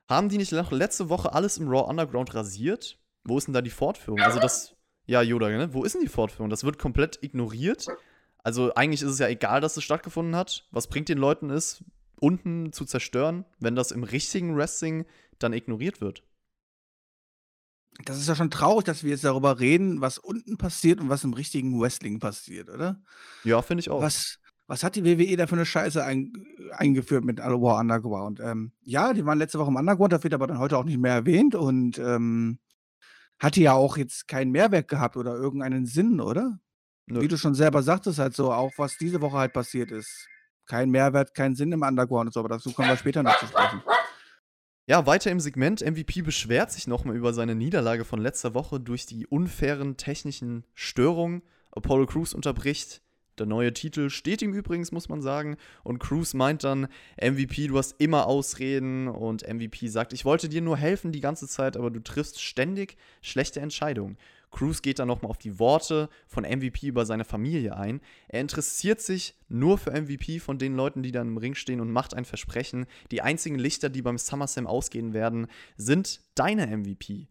Haben 0.09 0.29
die 0.29 0.39
nicht 0.39 0.53
noch 0.53 0.73
letzte 0.73 1.09
Woche 1.09 1.33
alles 1.33 1.59
im 1.59 1.69
Raw 1.69 1.89
Underground 1.89 2.35
rasiert? 2.35 2.99
Wo 3.25 3.39
ist 3.39 3.47
denn 3.47 3.55
da 3.55 3.63
die 3.63 3.71
Fortführung? 3.71 4.21
Also 4.21 4.41
das, 4.41 4.75
ja, 5.07 5.23
Yoda, 5.23 5.49
ne? 5.49 5.73
Wo 5.73 5.85
ist 5.85 5.95
denn 5.95 6.03
die 6.03 6.09
Fortführung? 6.09 6.51
Das 6.51 6.65
wird 6.65 6.79
komplett 6.79 7.23
ignoriert. 7.23 7.87
Also 8.43 8.75
eigentlich 8.75 9.03
ist 9.03 9.11
es 9.11 9.19
ja 9.19 9.29
egal, 9.29 9.61
dass 9.61 9.77
es 9.77 9.85
stattgefunden 9.85 10.35
hat. 10.35 10.67
Was 10.73 10.89
bringt 10.89 11.09
den 11.09 11.19
Leuten 11.19 11.51
es, 11.51 11.85
unten 12.21 12.73
zu 12.73 12.85
zerstören, 12.85 13.45
wenn 13.59 13.75
das 13.75 13.93
im 13.93 14.03
richtigen 14.03 14.57
Wrestling 14.57 15.07
dann 15.39 15.53
ignoriert 15.53 16.01
wird. 16.01 16.23
Das 18.05 18.19
ist 18.19 18.29
ja 18.29 18.35
schon 18.35 18.51
traurig, 18.51 18.85
dass 18.85 19.03
wir 19.05 19.11
jetzt 19.11 19.25
darüber 19.25 19.61
reden, 19.61 20.01
was 20.01 20.19
unten 20.19 20.57
passiert 20.57 21.01
und 21.01 21.09
was 21.09 21.25
im 21.25 21.35
richtigen 21.35 21.81
Wrestling 21.81 22.19
passiert, 22.19 22.71
oder? 22.71 23.03
Ja, 23.45 23.61
finde 23.63 23.81
ich 23.81 23.91
auch. 23.91 24.01
Was, 24.01 24.39
was 24.67 24.85
hat 24.85 24.97
die 24.97 25.05
WWE 25.05 25.37
da 25.37 25.47
für 25.47 25.57
eine 25.57 25.67
Scheiße 25.67 26.05
ein, 26.05 26.33
eingeführt 26.73 27.25
mit 27.25 27.39
War 27.39 27.81
Underground? 27.81 28.41
Ähm, 28.41 28.73
ja, 28.83 29.13
die 29.13 29.27
waren 29.27 29.39
letzte 29.39 29.59
Woche 29.59 29.71
im 29.71 29.77
Underground, 29.77 30.13
da 30.13 30.23
wird 30.23 30.33
aber 30.33 30.47
dann 30.47 30.59
heute 30.59 30.79
auch 30.79 30.85
nicht 30.85 30.99
mehr 30.99 31.13
erwähnt 31.13 31.55
und 31.55 31.99
ähm, 31.99 32.59
hatte 33.41 33.61
ja 33.61 33.73
auch 33.73 33.97
jetzt 33.97 34.29
keinen 34.29 34.53
Mehrwert 34.53 34.89
gehabt 34.89 35.17
oder 35.17 35.35
irgendeinen 35.35 35.87
Sinn, 35.87 36.21
oder? 36.21 36.61
Nö. 37.07 37.21
Wie 37.21 37.29
du 37.29 37.37
schon 37.37 37.55
selber 37.55 37.83
sagtest, 37.83 38.19
halt 38.19 38.35
so, 38.35 38.53
auch 38.53 38.71
was 38.77 38.97
diese 38.97 39.21
Woche 39.21 39.39
halt 39.39 39.53
passiert 39.53 39.91
ist. 39.91 40.29
Kein 40.67 40.91
Mehrwert, 40.91 41.35
kein 41.35 41.57
Sinn 41.57 41.73
im 41.73 41.83
Underground 41.83 42.29
und 42.29 42.33
so, 42.33 42.41
aber 42.41 42.51
dazu 42.51 42.73
kommen 42.73 42.89
wir 42.89 42.97
später 42.97 43.23
noch 43.25 43.37
zu 43.39 43.47
sprechen. 43.47 43.83
Ja, 44.91 45.07
weiter 45.07 45.31
im 45.31 45.39
Segment. 45.39 45.89
MVP 45.89 46.23
beschwert 46.23 46.73
sich 46.73 46.89
nochmal 46.89 47.15
über 47.15 47.33
seine 47.33 47.55
Niederlage 47.55 48.05
von 48.05 48.21
letzter 48.21 48.55
Woche 48.55 48.81
durch 48.81 49.07
die 49.07 49.25
unfairen 49.25 49.97
technischen 49.97 50.65
Störungen. 50.75 51.43
Apollo 51.71 52.07
Crews 52.07 52.35
unterbricht. 52.35 53.01
Der 53.39 53.47
neue 53.47 53.73
Titel 53.73 54.11
steht 54.11 54.43
ihm 54.43 54.53
übrigens, 54.53 54.91
muss 54.91 55.09
man 55.09 55.23
sagen. 55.23 55.59
Und 55.85 56.01
Cruz 56.01 56.35
meint 56.35 56.65
dann, 56.65 56.89
MVP, 57.23 57.69
du 57.69 57.79
hast 57.79 58.01
immer 58.01 58.27
Ausreden. 58.27 59.07
Und 59.07 59.47
MVP 59.47 59.87
sagt, 59.87 60.13
ich 60.13 60.25
wollte 60.25 60.49
dir 60.49 60.61
nur 60.61 60.77
helfen 60.77 61.13
die 61.13 61.21
ganze 61.21 61.47
Zeit, 61.47 61.77
aber 61.77 61.93
du 61.93 62.01
triffst 62.01 62.43
ständig 62.43 62.97
schlechte 63.23 63.61
Entscheidungen. 63.61 64.19
Cruz 64.51 64.83
geht 64.83 64.99
dann 64.99 65.09
nochmal 65.09 65.31
auf 65.31 65.39
die 65.39 65.59
Worte 65.59 66.09
von 66.27 66.45
MVP 66.45 66.89
über 66.89 67.07
seine 67.07 67.25
Familie 67.25 67.77
ein. 67.77 68.01
Er 68.29 68.41
interessiert 68.41 69.01
sich 69.01 69.35
nur 69.49 69.79
für 69.79 69.93
MVP 69.93 70.41
von 70.41 70.59
den 70.59 70.75
Leuten, 70.75 71.03
die 71.03 71.13
dann 71.13 71.29
im 71.29 71.37
Ring 71.37 71.55
stehen 71.55 71.81
und 71.81 71.93
macht 71.93 72.15
ein 72.15 72.25
Versprechen. 72.25 72.87
Die 73.11 73.23
einzigen 73.23 73.59
Lichter, 73.59 73.89
die 73.89 74.03
beim 74.03 74.19
SummerSlam 74.19 74.67
ausgehen 74.67 75.13
werden, 75.13 75.47
sind 75.77 76.21
deine 76.35 76.67
MVP. 76.67 77.29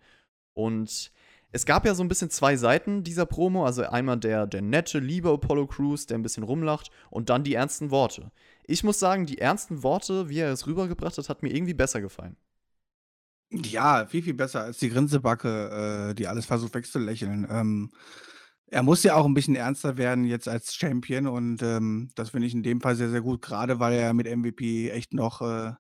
Und 0.54 1.12
es 1.52 1.66
gab 1.66 1.86
ja 1.86 1.96
so 1.96 2.04
ein 2.04 2.08
bisschen 2.08 2.30
zwei 2.30 2.56
Seiten 2.56 3.04
dieser 3.04 3.26
Promo. 3.26 3.66
Also 3.66 3.84
einmal 3.84 4.18
der, 4.18 4.48
der 4.48 4.62
nette, 4.62 5.00
liebe 5.00 5.30
Apollo 5.30 5.68
Crews, 5.68 6.06
der 6.06 6.18
ein 6.18 6.24
bisschen 6.24 6.44
rumlacht, 6.44 6.92
und 7.10 7.30
dann 7.30 7.44
die 7.44 7.56
ernsten 7.56 7.92
Worte. 7.92 8.32
Ich 8.66 8.84
muss 8.84 9.00
sagen, 9.00 9.26
die 9.26 9.40
ernsten 9.40 9.84
Worte, 9.84 10.30
wie 10.30 10.40
er 10.40 10.52
es 10.52 10.68
rübergebracht 10.68 11.18
hat, 11.18 11.28
hat 11.28 11.44
mir 11.44 11.54
irgendwie 11.54 11.74
besser 11.74 12.02
gefallen. 12.02 12.38
Ja, 13.52 14.06
viel, 14.06 14.22
viel 14.22 14.36
besser 14.36 14.62
als 14.64 14.78
die 14.78 14.90
Grinsebacke, 14.90 16.10
äh, 16.12 16.14
die 16.16 16.28
alles 16.28 16.46
versucht 16.46 16.76
wegzulächeln. 16.76 17.48
Ähm, 17.50 17.90
er 18.68 18.84
muss 18.84 19.02
ja 19.04 19.16
auch 19.16 19.26
ein 19.26 19.34
bisschen 19.34 19.56
ernster 19.56 19.98
werden 19.98 20.26
jetzt 20.26 20.48
als 20.48 20.76
Champion 20.76 21.26
und 21.28 21.64
ähm, 21.64 22.12
das 22.16 22.30
finde 22.32 22.46
ich 22.48 22.54
in 22.54 22.62
dem 22.64 22.80
Fall 22.82 22.96
sehr, 22.96 23.10
sehr 23.10 23.22
gut, 23.22 23.42
gerade 23.42 23.80
weil 23.80 23.94
er 23.94 24.14
mit 24.14 24.28
MVP 24.28 24.92
echt 24.92 25.14
noch 25.16 25.42
äh, 25.42 25.74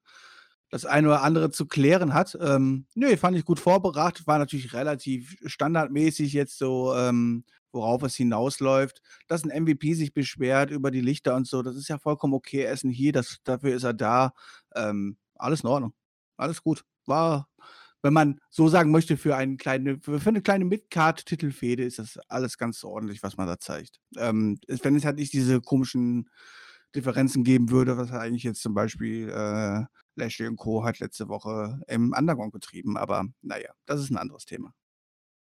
das 0.71 0.85
eine 0.85 1.09
oder 1.09 1.21
andere 1.23 1.51
zu 1.51 1.67
klären 1.67 2.13
hat. 2.15 2.37
Ähm, 2.41 2.87
nö, 2.95 3.15
fand 3.17 3.37
ich 3.37 3.45
gut 3.45 3.59
vorbereitet, 3.59 4.25
war 4.27 4.39
natürlich 4.39 4.73
relativ 4.73 5.35
standardmäßig 5.45 6.33
jetzt 6.33 6.57
so, 6.57 6.95
ähm, 6.95 7.43
worauf 7.71 8.01
es 8.03 8.15
hinausläuft. 8.15 9.01
Dass 9.27 9.43
ein 9.43 9.63
MVP 9.63 9.93
sich 9.93 10.13
beschwert 10.13 10.71
über 10.71 10.89
die 10.91 11.01
Lichter 11.01 11.35
und 11.35 11.47
so, 11.47 11.61
das 11.63 11.75
ist 11.75 11.89
ja 11.89 11.99
vollkommen 11.99 12.33
okay. 12.33 12.71
Ist 12.71 12.83
ein 12.83 12.89
hier, 12.91 13.11
das, 13.13 13.37
dafür 13.43 13.75
ist 13.75 13.83
er 13.83 13.93
da. 13.93 14.33
Ähm, 14.75 15.17
alles 15.35 15.61
in 15.61 15.69
Ordnung. 15.69 15.93
Alles 16.37 16.63
gut. 16.63 16.83
War, 17.05 17.47
wenn 18.01 18.13
man 18.13 18.39
so 18.49 18.67
sagen 18.67 18.91
möchte, 18.91 19.17
für, 19.17 19.35
einen 19.35 19.57
kleine, 19.57 19.99
für 19.99 20.19
eine 20.25 20.41
kleine 20.41 20.65
Midcard-Titelfehde 20.65 21.83
ist 21.83 21.99
das 21.99 22.17
alles 22.27 22.57
ganz 22.57 22.83
ordentlich, 22.83 23.23
was 23.23 23.37
man 23.37 23.47
da 23.47 23.59
zeigt. 23.59 23.99
Ähm, 24.17 24.59
wenn 24.67 24.95
es 24.95 25.05
halt 25.05 25.17
nicht 25.17 25.33
diese 25.33 25.61
komischen 25.61 26.29
Differenzen 26.95 27.43
geben 27.43 27.69
würde, 27.69 27.97
was 27.97 28.11
eigentlich 28.11 28.43
jetzt 28.43 28.61
zum 28.61 28.73
Beispiel 28.73 29.29
äh, 29.29 29.85
Lashley 30.15 30.47
und 30.47 30.57
Co. 30.57 30.83
hat 30.83 30.99
letzte 30.99 31.27
Woche 31.27 31.81
im 31.87 32.13
Underground 32.17 32.53
getrieben. 32.53 32.97
Aber 32.97 33.25
naja, 33.41 33.71
das 33.85 34.01
ist 34.01 34.11
ein 34.11 34.17
anderes 34.17 34.45
Thema. 34.45 34.73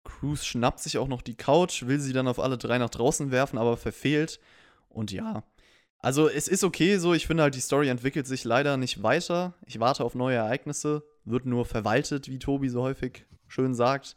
Cruz 0.05 0.45
schnappt 0.45 0.81
sich 0.81 0.99
auch 0.99 1.09
noch 1.09 1.23
die 1.23 1.37
Couch, 1.37 1.83
will 1.87 2.01
sie 2.01 2.13
dann 2.13 2.29
auf 2.29 2.39
alle 2.39 2.59
drei 2.59 2.79
nach 2.79 2.91
draußen 2.91 3.31
werfen, 3.31 3.59
aber 3.59 3.77
verfehlt. 3.77 4.41
Und 4.89 5.13
ja, 5.13 5.45
also 6.01 6.29
es 6.29 6.49
ist 6.49 6.65
okay 6.65 6.99
so. 6.99 7.15
Ich 7.15 7.27
finde 7.27 7.43
halt, 7.43 7.55
die 7.55 7.61
Story 7.61 7.89
entwickelt 7.89 8.27
sich 8.27 8.45
leider 8.45 8.77
nicht 8.77 9.03
weiter. 9.03 9.55
Ich 9.67 9.81
warte 9.81 10.05
auf 10.05 10.15
neue 10.15 10.37
Ereignisse. 10.37 11.03
Wird 11.25 11.47
nur 11.47 11.65
verwaltet, 11.65 12.29
wie 12.29 12.39
Tobi 12.39 12.69
so 12.69 12.83
häufig 12.83 13.27
schön 13.49 13.75
sagt. 13.75 14.17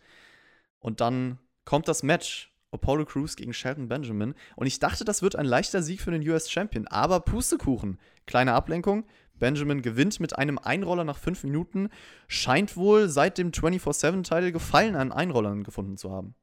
Und 0.80 1.02
dann 1.02 1.40
kommt 1.66 1.88
das 1.88 2.04
Match. 2.04 2.50
Apollo 2.74 3.06
Crews 3.06 3.36
gegen 3.36 3.54
Shelton 3.54 3.90
Benjamin. 3.90 4.34
Und 4.56 4.66
ich 4.66 4.80
dachte, 4.80 5.04
das 5.04 5.22
wird 5.22 5.36
ein 5.36 5.46
leichter 5.46 5.84
Sieg 5.84 6.00
für 6.00 6.12
den 6.12 6.28
US 6.30 6.50
Champion. 6.50 6.88
Aber 6.88 7.20
Pustekuchen. 7.20 8.00
Kleine 8.26 8.54
Ablenkung. 8.54 9.06
Benjamin 9.34 9.82
gewinnt 9.82 10.20
mit 10.20 10.38
einem 10.38 10.58
Einroller 10.58 11.04
nach 11.04 11.18
fünf 11.18 11.44
Minuten. 11.44 11.90
Scheint 12.28 12.78
wohl 12.78 13.10
seit 13.10 13.38
dem 13.38 13.52
24-7-Title 13.52 14.54
Gefallen 14.54 14.96
an 14.96 15.12
Einrollern 15.12 15.64
gefunden 15.64 15.98
zu 15.98 16.12
haben. 16.12 16.36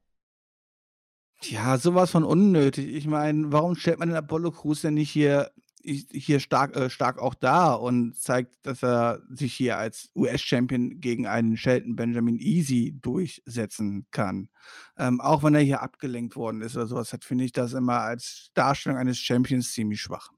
Ja, 1.42 1.78
sowas 1.78 2.10
von 2.10 2.24
unnötig. 2.24 2.88
Ich 2.94 3.06
meine, 3.06 3.52
warum 3.52 3.76
stellt 3.76 3.98
man 3.98 4.08
den 4.08 4.16
Apollo 4.16 4.52
Crews 4.52 4.82
denn 4.82 4.94
nicht 4.94 5.10
hier, 5.10 5.52
hier 5.82 6.40
stark, 6.40 6.74
äh, 6.74 6.90
stark 6.90 7.18
auch 7.18 7.34
da 7.34 7.74
und 7.74 8.16
zeigt, 8.16 8.66
dass 8.66 8.82
er 8.82 9.22
sich 9.30 9.54
hier 9.54 9.78
als 9.78 10.10
US-Champion 10.16 11.00
gegen 11.00 11.26
einen 11.26 11.56
Shelton 11.56 11.94
Benjamin 11.94 12.38
easy 12.38 12.98
durchsetzen 13.00 14.06
kann? 14.10 14.48
Ähm, 14.96 15.20
auch 15.20 15.44
wenn 15.44 15.54
er 15.54 15.60
hier 15.60 15.80
abgelenkt 15.80 16.34
worden 16.34 16.60
ist 16.60 16.76
oder 16.76 16.88
sowas, 16.88 17.16
finde 17.22 17.44
ich 17.44 17.52
das 17.52 17.72
immer 17.72 18.00
als 18.00 18.50
Darstellung 18.54 18.98
eines 18.98 19.18
Champions 19.18 19.72
ziemlich 19.72 20.00
schwach. 20.00 20.30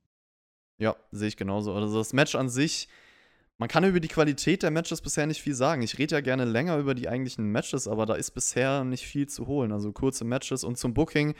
Ja, 0.76 0.96
sehe 1.12 1.28
ich 1.28 1.36
genauso. 1.36 1.74
Also 1.74 1.98
das 1.98 2.12
Match 2.12 2.34
an 2.34 2.50
sich, 2.50 2.88
man 3.60 3.68
kann 3.68 3.84
über 3.84 4.00
die 4.00 4.08
Qualität 4.08 4.62
der 4.62 4.70
Matches 4.70 5.02
bisher 5.02 5.26
nicht 5.26 5.42
viel 5.42 5.54
sagen. 5.54 5.82
Ich 5.82 5.98
rede 5.98 6.14
ja 6.14 6.22
gerne 6.22 6.46
länger 6.46 6.78
über 6.78 6.94
die 6.94 7.10
eigentlichen 7.10 7.52
Matches, 7.52 7.86
aber 7.88 8.06
da 8.06 8.14
ist 8.14 8.30
bisher 8.30 8.84
nicht 8.84 9.04
viel 9.04 9.28
zu 9.28 9.46
holen. 9.46 9.70
Also 9.70 9.92
kurze 9.92 10.24
Matches 10.24 10.64
und 10.64 10.78
zum 10.78 10.94
Booking 10.94 11.34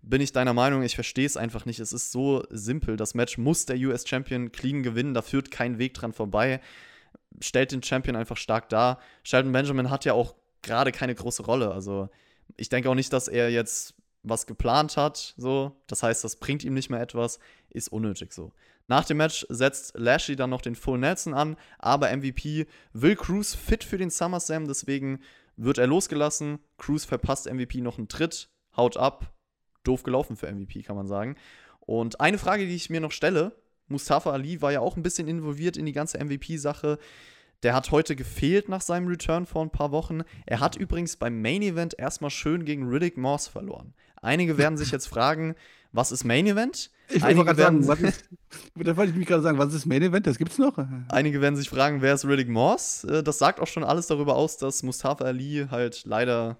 bin 0.00 0.22
ich 0.22 0.32
deiner 0.32 0.54
Meinung, 0.54 0.82
ich 0.82 0.94
verstehe 0.94 1.26
es 1.26 1.36
einfach 1.36 1.66
nicht. 1.66 1.78
Es 1.78 1.92
ist 1.92 2.12
so 2.12 2.44
simpel. 2.48 2.96
Das 2.96 3.12
Match 3.12 3.36
muss 3.36 3.66
der 3.66 3.76
US 3.76 4.08
Champion 4.08 4.52
clean 4.52 4.82
gewinnen, 4.82 5.12
da 5.12 5.20
führt 5.20 5.50
kein 5.50 5.78
Weg 5.78 5.92
dran 5.92 6.14
vorbei. 6.14 6.62
Stellt 7.42 7.72
den 7.72 7.82
Champion 7.82 8.16
einfach 8.16 8.38
stark 8.38 8.70
dar. 8.70 8.98
Sheldon 9.22 9.52
Benjamin 9.52 9.90
hat 9.90 10.06
ja 10.06 10.14
auch 10.14 10.34
gerade 10.62 10.92
keine 10.92 11.14
große 11.14 11.42
Rolle. 11.42 11.72
Also 11.72 12.08
ich 12.56 12.70
denke 12.70 12.88
auch 12.88 12.94
nicht, 12.94 13.12
dass 13.12 13.28
er 13.28 13.50
jetzt 13.50 13.92
was 14.22 14.46
geplant 14.46 14.96
hat. 14.96 15.34
So. 15.36 15.76
Das 15.88 16.02
heißt, 16.02 16.24
das 16.24 16.36
bringt 16.36 16.64
ihm 16.64 16.72
nicht 16.72 16.88
mehr 16.88 17.02
etwas. 17.02 17.38
Ist 17.68 17.88
unnötig 17.92 18.32
so. 18.32 18.52
Nach 18.88 19.04
dem 19.04 19.16
Match 19.16 19.46
setzt 19.48 19.94
Lashley 19.96 20.36
dann 20.36 20.50
noch 20.50 20.62
den 20.62 20.76
Full 20.76 20.98
Nelson 20.98 21.34
an, 21.34 21.56
aber 21.78 22.14
MVP 22.16 22.66
will 22.92 23.16
Cruz 23.16 23.54
fit 23.54 23.82
für 23.82 23.98
den 23.98 24.10
SummerSlam, 24.10 24.68
deswegen 24.68 25.20
wird 25.56 25.78
er 25.78 25.86
losgelassen. 25.86 26.60
Cruz 26.78 27.04
verpasst 27.04 27.50
MVP 27.52 27.80
noch 27.80 27.98
einen 27.98 28.08
Tritt, 28.08 28.48
haut 28.76 28.96
ab. 28.96 29.32
Doof 29.82 30.02
gelaufen 30.02 30.36
für 30.36 30.50
MVP, 30.50 30.82
kann 30.82 30.96
man 30.96 31.06
sagen. 31.06 31.36
Und 31.80 32.20
eine 32.20 32.38
Frage, 32.38 32.66
die 32.66 32.74
ich 32.74 32.90
mir 32.90 33.00
noch 33.00 33.12
stelle: 33.12 33.56
Mustafa 33.88 34.32
Ali 34.32 34.60
war 34.62 34.72
ja 34.72 34.80
auch 34.80 34.96
ein 34.96 35.02
bisschen 35.02 35.28
involviert 35.28 35.76
in 35.76 35.86
die 35.86 35.92
ganze 35.92 36.18
MVP-Sache. 36.18 36.98
Der 37.62 37.74
hat 37.74 37.90
heute 37.90 38.16
gefehlt 38.16 38.68
nach 38.68 38.82
seinem 38.82 39.08
Return 39.08 39.46
vor 39.46 39.62
ein 39.62 39.70
paar 39.70 39.90
Wochen. 39.90 40.22
Er 40.44 40.60
hat 40.60 40.76
übrigens 40.76 41.16
beim 41.16 41.40
Main 41.40 41.62
Event 41.62 41.98
erstmal 41.98 42.30
schön 42.30 42.64
gegen 42.64 42.88
Riddick 42.88 43.16
Moss 43.16 43.48
verloren. 43.48 43.94
Einige 44.20 44.58
werden 44.58 44.76
sich 44.76 44.90
jetzt 44.92 45.06
fragen, 45.06 45.54
was 45.92 46.12
ist 46.12 46.24
Main 46.24 46.46
Event? 46.46 46.90
Ich 47.08 47.22
wollte 47.22 47.44
gerade 47.44 47.56
sagen, 47.56 47.86
was 47.86 48.00
ist, 48.00 48.24
da 48.74 48.96
wollte 48.96 49.12
ich 49.12 49.18
mich 49.18 49.26
gerade 49.26 49.42
sagen, 49.42 49.58
was 49.58 49.72
ist 49.72 49.86
Main 49.86 50.02
Event? 50.02 50.26
Das 50.26 50.38
gibt's 50.38 50.58
noch? 50.58 50.76
Einige 51.08 51.40
werden 51.40 51.56
sich 51.56 51.68
fragen, 51.68 52.02
wer 52.02 52.14
ist 52.14 52.24
Riddick 52.24 52.48
Moss? 52.48 53.04
Äh, 53.04 53.22
das 53.22 53.38
sagt 53.38 53.60
auch 53.60 53.66
schon 53.66 53.84
alles 53.84 54.06
darüber 54.06 54.36
aus, 54.36 54.56
dass 54.56 54.82
Mustafa 54.82 55.24
Ali 55.24 55.66
halt 55.70 56.04
leider 56.04 56.58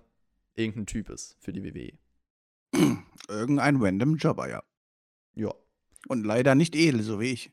irgendein 0.55 0.87
Typ 0.87 1.11
ist 1.11 1.37
für 1.41 1.53
die 1.53 1.65
WWE. 1.65 1.93
Irgendein 3.29 3.77
random 3.77 4.17
Jobber, 4.17 4.49
ja. 4.49 4.63
Ja. 5.35 5.53
Und 6.09 6.25
leider 6.25 6.55
nicht 6.55 6.77
edel, 6.77 7.03
so 7.03 7.19
wie 7.21 7.33
ich. 7.33 7.51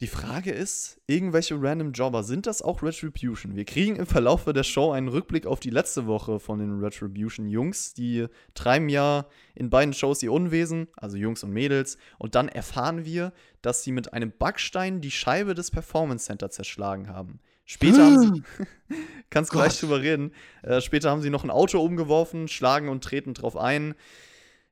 Die 0.00 0.06
Frage 0.06 0.52
ist, 0.52 1.00
irgendwelche 1.08 1.60
random 1.60 1.90
Jobber, 1.90 2.22
sind 2.22 2.46
das 2.46 2.62
auch 2.62 2.84
Retribution? 2.84 3.56
Wir 3.56 3.64
kriegen 3.64 3.96
im 3.96 4.06
Verlauf 4.06 4.44
der 4.44 4.62
Show 4.62 4.92
einen 4.92 5.08
Rückblick 5.08 5.44
auf 5.44 5.58
die 5.58 5.70
letzte 5.70 6.06
Woche 6.06 6.38
von 6.38 6.60
den 6.60 6.78
Retribution-Jungs. 6.78 7.94
Die 7.94 8.28
treiben 8.54 8.88
ja 8.88 9.26
in 9.56 9.70
beiden 9.70 9.92
Shows 9.92 10.22
ihr 10.22 10.30
Unwesen, 10.30 10.86
also 10.96 11.16
Jungs 11.16 11.42
und 11.42 11.50
Mädels. 11.50 11.98
Und 12.16 12.36
dann 12.36 12.48
erfahren 12.48 13.04
wir, 13.04 13.32
dass 13.60 13.82
sie 13.82 13.90
mit 13.90 14.12
einem 14.12 14.30
Backstein 14.30 15.00
die 15.00 15.10
Scheibe 15.10 15.54
des 15.54 15.72
Performance 15.72 16.26
Center 16.26 16.48
zerschlagen 16.48 17.08
haben. 17.08 17.40
Später 17.64 18.04
haben 18.04 18.34
sie, 18.36 18.42
kannst 19.30 19.50
Gott. 19.50 19.62
gleich 19.62 19.80
drüber 19.80 20.00
reden, 20.00 20.32
äh, 20.62 20.80
später 20.80 21.10
haben 21.10 21.22
sie 21.22 21.30
noch 21.30 21.42
ein 21.42 21.50
Auto 21.50 21.80
umgeworfen, 21.80 22.46
schlagen 22.46 22.88
und 22.88 23.02
treten 23.02 23.34
drauf 23.34 23.56
ein. 23.56 23.96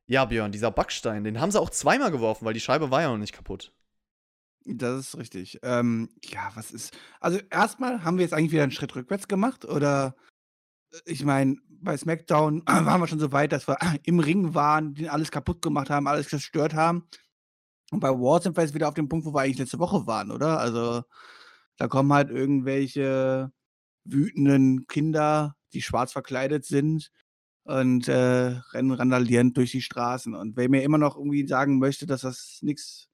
Ja, 0.05 0.23
Björn, 0.23 0.53
dieser 0.53 0.71
Backstein, 0.71 1.25
den 1.25 1.41
haben 1.41 1.51
sie 1.51 1.59
auch 1.59 1.69
zweimal 1.69 2.11
geworfen, 2.11 2.45
weil 2.45 2.53
die 2.53 2.61
Scheibe 2.61 2.91
war 2.91 3.01
ja 3.01 3.09
noch 3.09 3.17
nicht 3.17 3.33
kaputt. 3.33 3.73
Das 4.69 4.99
ist 4.99 5.17
richtig. 5.17 5.59
Ähm, 5.63 6.09
ja, 6.25 6.51
was 6.55 6.71
ist 6.71 6.95
also, 7.21 7.39
erstmal 7.49 8.03
haben 8.03 8.17
wir 8.17 8.23
jetzt 8.23 8.33
eigentlich 8.33 8.51
wieder 8.51 8.63
einen 8.63 8.71
Schritt 8.73 8.95
rückwärts 8.95 9.27
gemacht 9.29 9.63
oder 9.65 10.15
äh, 10.91 10.97
ich 11.05 11.23
meine, 11.25 11.57
bei 11.69 11.95
SmackDown 11.97 12.63
waren 12.67 13.01
wir 13.01 13.07
schon 13.07 13.19
so 13.19 13.31
weit, 13.31 13.51
dass 13.53 13.67
wir 13.67 13.77
im 14.03 14.19
Ring 14.19 14.53
waren, 14.53 14.95
den 14.95 15.09
alles 15.09 15.31
kaputt 15.31 15.61
gemacht 15.61 15.89
haben, 15.89 16.07
alles 16.07 16.29
zerstört 16.29 16.73
haben. 16.73 17.07
Und 17.91 18.01
bei 18.01 18.09
War 18.09 18.41
sind 18.41 18.57
wir 18.57 18.63
jetzt 18.63 18.73
wieder 18.75 18.89
auf 18.89 18.95
dem 18.95 19.09
Punkt, 19.09 19.25
wo 19.25 19.33
wir 19.33 19.41
eigentlich 19.41 19.59
letzte 19.59 19.79
Woche 19.79 20.07
waren, 20.07 20.31
oder? 20.31 20.59
Also, 20.59 21.03
da 21.77 21.87
kommen 21.87 22.11
halt 22.13 22.29
irgendwelche 22.29 23.51
wütenden 24.05 24.87
Kinder, 24.87 25.55
die 25.73 25.81
schwarz 25.81 26.11
verkleidet 26.11 26.65
sind 26.65 27.11
und, 27.63 28.07
äh, 28.09 28.59
rennen 28.73 28.91
randalierend 28.91 29.57
durch 29.57 29.71
die 29.71 29.81
Straßen. 29.81 30.35
Und 30.35 30.57
wer 30.57 30.69
mir 30.69 30.83
immer 30.83 30.97
noch 30.97 31.17
irgendwie 31.17 31.47
sagen 31.47 31.79
möchte, 31.79 32.07
dass 32.07 32.21
das 32.21 32.59
nichts 32.61 33.09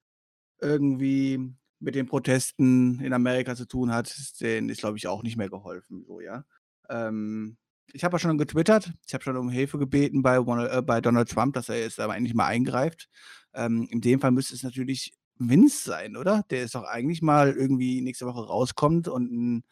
irgendwie 0.63 1.53
mit 1.79 1.95
den 1.95 2.07
Protesten 2.07 3.01
in 3.01 3.13
Amerika 3.13 3.55
zu 3.55 3.67
tun 3.67 3.91
hat, 3.91 4.15
denen 4.39 4.69
ist, 4.69 4.79
glaube 4.79 4.97
ich, 4.97 5.07
auch 5.07 5.21
nicht 5.21 5.37
mehr 5.37 5.49
geholfen. 5.49 6.05
So, 6.07 6.21
ja. 6.21 6.45
Ähm, 6.89 7.57
ich 7.91 8.03
habe 8.03 8.15
ja 8.15 8.19
schon 8.19 8.37
getwittert, 8.37 8.91
ich 9.05 9.13
habe 9.13 9.23
schon 9.23 9.37
um 9.37 9.49
Hilfe 9.49 9.77
gebeten 9.77 10.21
bei, 10.21 10.37
äh, 10.37 10.81
bei 10.81 11.01
Donald 11.01 11.29
Trump, 11.29 11.53
dass 11.53 11.69
er 11.69 11.79
jetzt 11.79 11.99
aber 11.99 12.15
endlich 12.15 12.33
mal 12.33 12.47
eingreift. 12.47 13.09
Ähm, 13.53 13.87
in 13.91 14.01
dem 14.01 14.19
Fall 14.21 14.31
müsste 14.31 14.55
es 14.55 14.63
natürlich 14.63 15.13
Vince 15.37 15.83
sein, 15.83 16.15
oder? 16.15 16.43
Der 16.49 16.63
ist 16.63 16.75
doch 16.75 16.83
eigentlich 16.83 17.21
mal 17.21 17.51
irgendwie 17.51 18.01
nächste 18.01 18.25
Woche 18.25 18.45
rauskommt 18.45 19.07
und 19.07 19.31
ein 19.31 19.63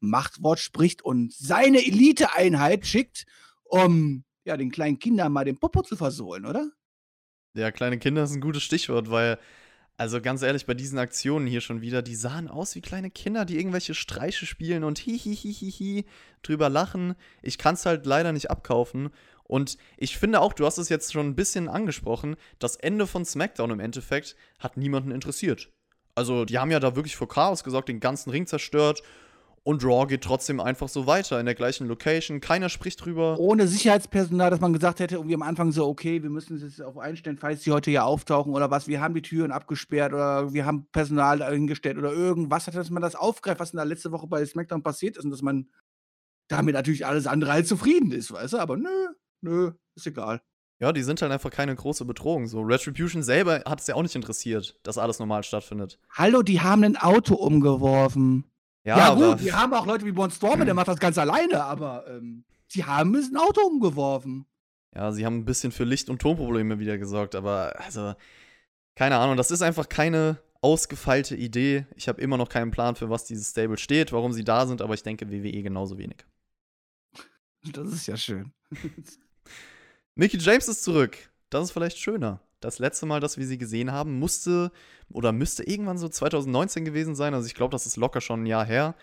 Machtwort 0.00 0.60
spricht 0.60 1.02
und 1.02 1.32
seine 1.32 1.78
Eliteeinheit 1.78 2.86
schickt, 2.86 3.26
um 3.64 4.24
ja 4.44 4.56
den 4.56 4.70
kleinen 4.70 4.98
Kindern 4.98 5.32
mal 5.32 5.44
den 5.44 5.58
Popo 5.58 5.82
zu 5.82 5.96
versohlen, 5.96 6.46
oder? 6.46 6.70
Ja, 7.54 7.70
kleine 7.72 7.98
Kinder 7.98 8.22
ist 8.22 8.32
ein 8.32 8.40
gutes 8.40 8.62
Stichwort, 8.62 9.10
weil 9.10 9.38
also 9.98 10.20
ganz 10.20 10.42
ehrlich, 10.42 10.64
bei 10.64 10.74
diesen 10.74 10.96
Aktionen 10.96 11.48
hier 11.48 11.60
schon 11.60 11.80
wieder, 11.80 12.02
die 12.02 12.14
sahen 12.14 12.46
aus 12.46 12.76
wie 12.76 12.80
kleine 12.80 13.10
Kinder, 13.10 13.44
die 13.44 13.58
irgendwelche 13.58 13.94
Streiche 13.94 14.46
spielen 14.46 14.84
und 14.84 15.00
hihihihihi 15.00 16.04
drüber 16.42 16.68
lachen. 16.68 17.16
Ich 17.42 17.58
kann 17.58 17.74
es 17.74 17.84
halt 17.84 18.06
leider 18.06 18.32
nicht 18.32 18.48
abkaufen. 18.48 19.10
Und 19.42 19.76
ich 19.96 20.16
finde 20.16 20.40
auch, 20.40 20.52
du 20.52 20.66
hast 20.66 20.78
es 20.78 20.88
jetzt 20.88 21.12
schon 21.12 21.26
ein 21.26 21.34
bisschen 21.34 21.68
angesprochen, 21.68 22.36
das 22.60 22.76
Ende 22.76 23.08
von 23.08 23.24
SmackDown 23.24 23.72
im 23.72 23.80
Endeffekt 23.80 24.36
hat 24.60 24.76
niemanden 24.76 25.10
interessiert. 25.10 25.72
Also, 26.14 26.44
die 26.44 26.58
haben 26.58 26.70
ja 26.70 26.78
da 26.78 26.94
wirklich 26.94 27.16
für 27.16 27.26
Chaos 27.26 27.64
gesorgt, 27.64 27.88
den 27.88 27.98
ganzen 27.98 28.30
Ring 28.30 28.46
zerstört. 28.46 29.02
Und 29.68 29.84
Raw 29.84 30.06
geht 30.06 30.24
trotzdem 30.24 30.60
einfach 30.60 30.88
so 30.88 31.06
weiter 31.06 31.38
in 31.38 31.44
der 31.44 31.54
gleichen 31.54 31.88
Location. 31.88 32.40
Keiner 32.40 32.70
spricht 32.70 33.04
drüber. 33.04 33.38
Ohne 33.38 33.68
Sicherheitspersonal, 33.68 34.48
dass 34.48 34.60
man 34.60 34.72
gesagt 34.72 34.98
hätte, 34.98 35.16
irgendwie 35.16 35.34
am 35.34 35.42
Anfang 35.42 35.72
so, 35.72 35.86
okay, 35.86 36.22
wir 36.22 36.30
müssen 36.30 36.54
uns 36.54 36.62
jetzt 36.62 36.80
auf 36.80 36.96
einstellen, 36.96 37.36
falls 37.36 37.64
die 37.64 37.70
heute 37.70 37.90
hier 37.90 38.06
auftauchen 38.06 38.54
oder 38.54 38.70
was. 38.70 38.88
Wir 38.88 39.02
haben 39.02 39.12
die 39.12 39.20
Türen 39.20 39.52
abgesperrt 39.52 40.14
oder 40.14 40.54
wir 40.54 40.64
haben 40.64 40.88
Personal 40.90 41.40
dahingestellt 41.40 41.98
oder 41.98 42.14
irgendwas, 42.14 42.64
dass 42.64 42.88
man 42.88 43.02
das 43.02 43.14
aufgreift, 43.14 43.60
was 43.60 43.74
in 43.74 43.76
der 43.76 43.84
letzte 43.84 44.10
Woche 44.10 44.26
bei 44.26 44.42
SmackDown 44.42 44.82
passiert 44.82 45.18
ist 45.18 45.24
und 45.24 45.32
dass 45.32 45.42
man 45.42 45.68
damit 46.48 46.74
natürlich 46.74 47.04
alles 47.04 47.26
andere 47.26 47.52
als 47.52 47.68
zufrieden 47.68 48.10
ist, 48.10 48.32
weißt 48.32 48.54
du? 48.54 48.58
Aber 48.60 48.78
nö, 48.78 49.08
nö, 49.42 49.72
ist 49.94 50.06
egal. 50.06 50.40
Ja, 50.80 50.92
die 50.92 51.02
sind 51.02 51.20
halt 51.20 51.30
einfach 51.30 51.50
keine 51.50 51.76
große 51.76 52.06
Bedrohung. 52.06 52.46
So, 52.46 52.62
Retribution 52.62 53.22
selber 53.22 53.64
hat 53.66 53.80
es 53.80 53.86
ja 53.86 53.96
auch 53.96 54.02
nicht 54.02 54.14
interessiert, 54.14 54.80
dass 54.82 54.96
alles 54.96 55.18
normal 55.18 55.42
stattfindet. 55.42 55.98
Hallo, 56.16 56.40
die 56.40 56.62
haben 56.62 56.84
ein 56.84 56.96
Auto 56.96 57.34
umgeworfen. 57.34 58.46
Ja, 58.84 58.96
Ja, 58.98 59.14
gut, 59.14 59.42
wir 59.42 59.58
haben 59.58 59.74
auch 59.74 59.86
Leute 59.86 60.04
wie 60.06 60.12
Braun 60.12 60.30
Strowman, 60.30 60.66
der 60.66 60.74
macht 60.74 60.88
das 60.88 60.98
ganz 60.98 61.18
alleine, 61.18 61.62
aber 61.64 62.06
ähm, 62.08 62.44
sie 62.68 62.84
haben 62.84 63.14
ein 63.14 63.36
Auto 63.36 63.60
umgeworfen. 63.62 64.46
ja, 64.94 65.12
sie 65.12 65.26
haben 65.26 65.38
ein 65.38 65.44
bisschen 65.44 65.72
für 65.72 65.84
Licht- 65.84 66.08
und 66.08 66.20
Tonprobleme 66.20 66.78
wieder 66.78 66.96
gesorgt, 66.98 67.34
aber 67.34 67.78
also, 67.80 68.14
keine 68.96 69.18
Ahnung, 69.18 69.36
das 69.36 69.50
ist 69.50 69.62
einfach 69.62 69.88
keine 69.88 70.38
ausgefeilte 70.60 71.36
Idee. 71.36 71.86
Ich 71.94 72.08
habe 72.08 72.20
immer 72.20 72.36
noch 72.36 72.48
keinen 72.48 72.70
Plan, 72.70 72.96
für 72.96 73.10
was 73.10 73.24
dieses 73.24 73.50
Stable 73.50 73.78
steht, 73.78 74.12
warum 74.12 74.32
sie 74.32 74.44
da 74.44 74.66
sind, 74.66 74.82
aber 74.82 74.94
ich 74.94 75.02
denke 75.02 75.30
WWE 75.30 75.62
genauso 75.62 75.98
wenig. 75.98 76.24
Das 77.72 77.92
ist 77.92 78.06
ja 78.06 78.16
schön. 78.16 78.52
Mickey 80.14 80.38
James 80.38 80.68
ist 80.68 80.82
zurück. 80.82 81.16
Das 81.50 81.64
ist 81.64 81.70
vielleicht 81.72 81.98
schöner. 81.98 82.40
Das 82.60 82.78
letzte 82.78 83.06
Mal, 83.06 83.20
dass 83.20 83.38
wir 83.38 83.46
sie 83.46 83.58
gesehen 83.58 83.92
haben, 83.92 84.18
musste 84.18 84.72
oder 85.10 85.32
müsste 85.32 85.62
irgendwann 85.62 85.98
so 85.98 86.08
2019 86.08 86.84
gewesen 86.84 87.14
sein. 87.14 87.34
Also 87.34 87.46
ich 87.46 87.54
glaube, 87.54 87.72
das 87.72 87.86
ist 87.86 87.96
locker 87.96 88.20
schon 88.20 88.42
ein 88.42 88.46
Jahr 88.46 88.64
her. 88.64 88.94